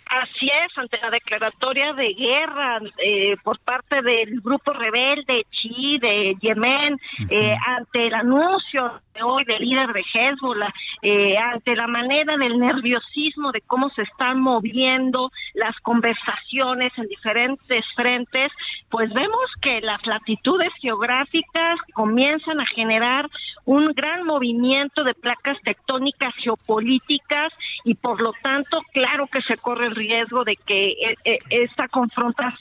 Así 0.09 0.49
es, 0.49 0.79
ante 0.79 0.97
la 0.99 1.11
declaratoria 1.11 1.93
de 1.93 2.15
guerra 2.15 2.81
eh, 2.97 3.37
por 3.43 3.59
parte 3.61 4.01
del 4.01 4.41
grupo 4.41 4.73
rebelde 4.73 5.45
Chi 5.51 5.99
de 5.99 6.35
Yemen, 6.41 6.99
eh, 7.29 7.55
ante 7.67 8.07
el 8.07 8.15
anuncio 8.15 9.03
de 9.19 9.25
hoy 9.25 9.45
del 9.45 9.63
líder 9.63 9.93
de 9.93 10.05
Hezbollah, 10.13 10.73
eh, 11.03 11.37
ante 11.37 11.75
la 11.75 11.87
manera 11.87 12.37
del 12.37 12.59
nerviosismo 12.59 13.53
de 13.53 13.61
cómo 13.63 13.91
se 13.91 14.03
están 14.03 14.41
moviendo 14.41 15.31
las 15.55 15.79
conversaciones 15.81 16.93
en 16.97 17.07
diferentes 17.09 17.85
frentes, 17.95 18.53
pues 18.91 19.13
vemos 19.13 19.51
que 19.61 19.81
las 19.81 20.05
latitudes 20.07 20.73
geográficas 20.81 21.79
comienzan 21.95 22.61
a 22.61 22.67
generar 22.67 23.29
un 23.65 23.93
gran 23.93 24.25
movimiento 24.25 25.05
de 25.05 25.15
placas 25.15 25.59
tectónicas 25.63 26.35
geopolíticas 26.37 27.53
y 27.85 27.95
por 27.95 28.21
lo 28.21 28.33
tanto, 28.43 28.81
claro 28.93 29.27
que 29.27 29.43
se 29.43 29.57
corre 29.57 29.87
el 29.87 29.97
riesgo 29.97 30.45
de 30.45 30.57
que 30.57 30.91
eh, 30.91 31.15
eh, 31.25 31.39
esta 31.51 31.89
confrontación 31.89 32.59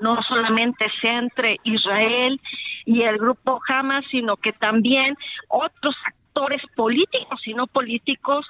no 0.00 0.22
solamente 0.22 0.86
sea 1.00 1.18
entre 1.18 1.58
Israel 1.64 2.40
y 2.84 3.02
el 3.02 3.18
grupo 3.18 3.60
Hamas, 3.68 4.04
sino 4.10 4.36
que 4.36 4.52
también 4.52 5.16
otros 5.48 5.94
actores 6.06 6.62
políticos 6.74 7.40
y 7.46 7.54
no 7.54 7.66
políticos 7.66 8.46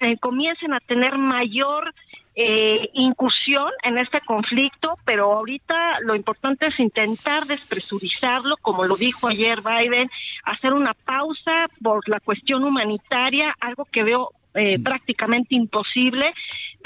eh, 0.00 0.16
comiencen 0.18 0.74
a 0.74 0.80
tener 0.80 1.16
mayor 1.16 1.94
eh, 2.38 2.90
incursión 2.92 3.70
en 3.82 3.96
este 3.96 4.20
conflicto, 4.20 4.98
pero 5.06 5.32
ahorita 5.32 6.00
lo 6.00 6.14
importante 6.14 6.66
es 6.66 6.78
intentar 6.78 7.46
despresurizarlo, 7.46 8.58
como 8.58 8.84
lo 8.84 8.96
dijo 8.96 9.28
ayer 9.28 9.60
Biden, 9.62 10.10
hacer 10.44 10.74
una 10.74 10.92
pausa 10.92 11.68
por 11.82 12.06
la 12.06 12.20
cuestión 12.20 12.64
humanitaria, 12.64 13.54
algo 13.60 13.86
que 13.86 14.02
veo 14.02 14.28
eh, 14.58 14.78
prácticamente 14.78 15.54
imposible, 15.54 16.34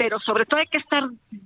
pero 0.01 0.19
sobre 0.19 0.47
todo 0.47 0.59
hay 0.59 0.65
que 0.65 0.79
estar 0.79 1.03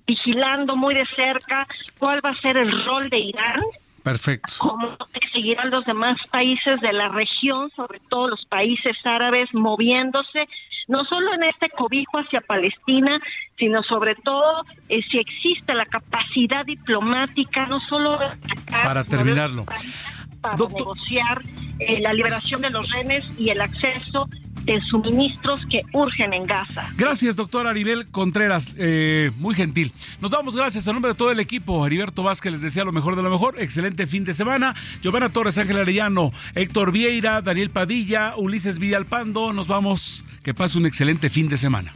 vigilando 0.07 0.77
muy 0.77 0.95
de 0.95 1.05
cerca 1.13 1.67
cuál 1.99 2.23
va 2.23 2.29
a 2.29 2.33
ser 2.33 2.55
el 2.55 2.85
rol 2.85 3.09
de 3.09 3.19
Irán, 3.19 3.59
Perfecto. 4.01 4.47
cómo 4.59 4.95
seguirán 5.33 5.71
los 5.71 5.83
demás 5.83 6.15
países 6.31 6.79
de 6.79 6.93
la 6.93 7.09
región, 7.09 7.69
sobre 7.75 7.99
todo 8.09 8.29
los 8.29 8.45
países 8.45 8.95
árabes, 9.03 9.49
moviéndose, 9.53 10.47
no 10.87 11.03
solo 11.03 11.33
en 11.33 11.43
este 11.43 11.69
cobijo 11.69 12.17
hacia 12.17 12.39
Palestina, 12.39 13.19
sino 13.59 13.83
sobre 13.83 14.15
todo 14.15 14.63
eh, 14.87 15.01
si 15.11 15.17
existe 15.17 15.73
la 15.73 15.85
capacidad 15.85 16.65
diplomática, 16.65 17.65
no 17.65 17.81
solo 17.81 18.13
atacar, 18.13 18.83
Para 18.83 19.03
terminarlo. 19.03 19.65
para 19.65 20.55
negociar 20.55 21.41
eh, 21.79 21.99
la 21.99 22.13
liberación 22.13 22.61
de 22.61 22.69
los 22.69 22.89
rehenes 22.89 23.37
y 23.37 23.49
el 23.49 23.59
acceso 23.59 24.29
de 24.65 24.81
suministros 24.81 25.65
que 25.67 25.81
urgen 25.93 26.33
en 26.33 26.43
Gaza. 26.43 26.89
Gracias, 26.97 27.35
doctor 27.35 27.67
Aribel 27.67 28.05
Contreras, 28.11 28.73
eh, 28.77 29.31
muy 29.37 29.55
gentil. 29.55 29.91
Nos 30.21 30.31
damos 30.31 30.55
gracias 30.55 30.87
a 30.87 30.93
nombre 30.93 31.11
de 31.11 31.15
todo 31.15 31.31
el 31.31 31.39
equipo. 31.39 31.85
Heriberto 31.85 32.23
Vázquez 32.23 32.51
les 32.51 32.61
desea 32.61 32.83
lo 32.83 32.91
mejor 32.91 33.15
de 33.15 33.23
lo 33.23 33.29
mejor. 33.29 33.55
Excelente 33.59 34.07
fin 34.07 34.23
de 34.23 34.33
semana. 34.33 34.75
Giovanna 35.01 35.29
Torres, 35.29 35.57
Ángel 35.57 35.77
Arellano, 35.77 36.31
Héctor 36.55 36.91
Vieira, 36.91 37.41
Daniel 37.41 37.69
Padilla, 37.69 38.33
Ulises 38.37 38.79
Villalpando. 38.79 39.53
Nos 39.53 39.67
vamos. 39.67 40.25
Que 40.43 40.53
pase 40.53 40.77
un 40.77 40.85
excelente 40.85 41.29
fin 41.29 41.49
de 41.49 41.57
semana. 41.57 41.93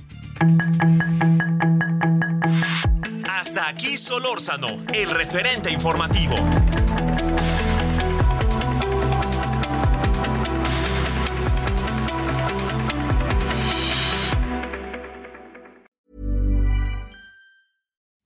Hasta 3.28 3.68
aquí 3.68 3.98
Solórzano, 3.98 4.84
el 4.94 5.12
referente 5.12 5.72
informativo. 5.72 6.36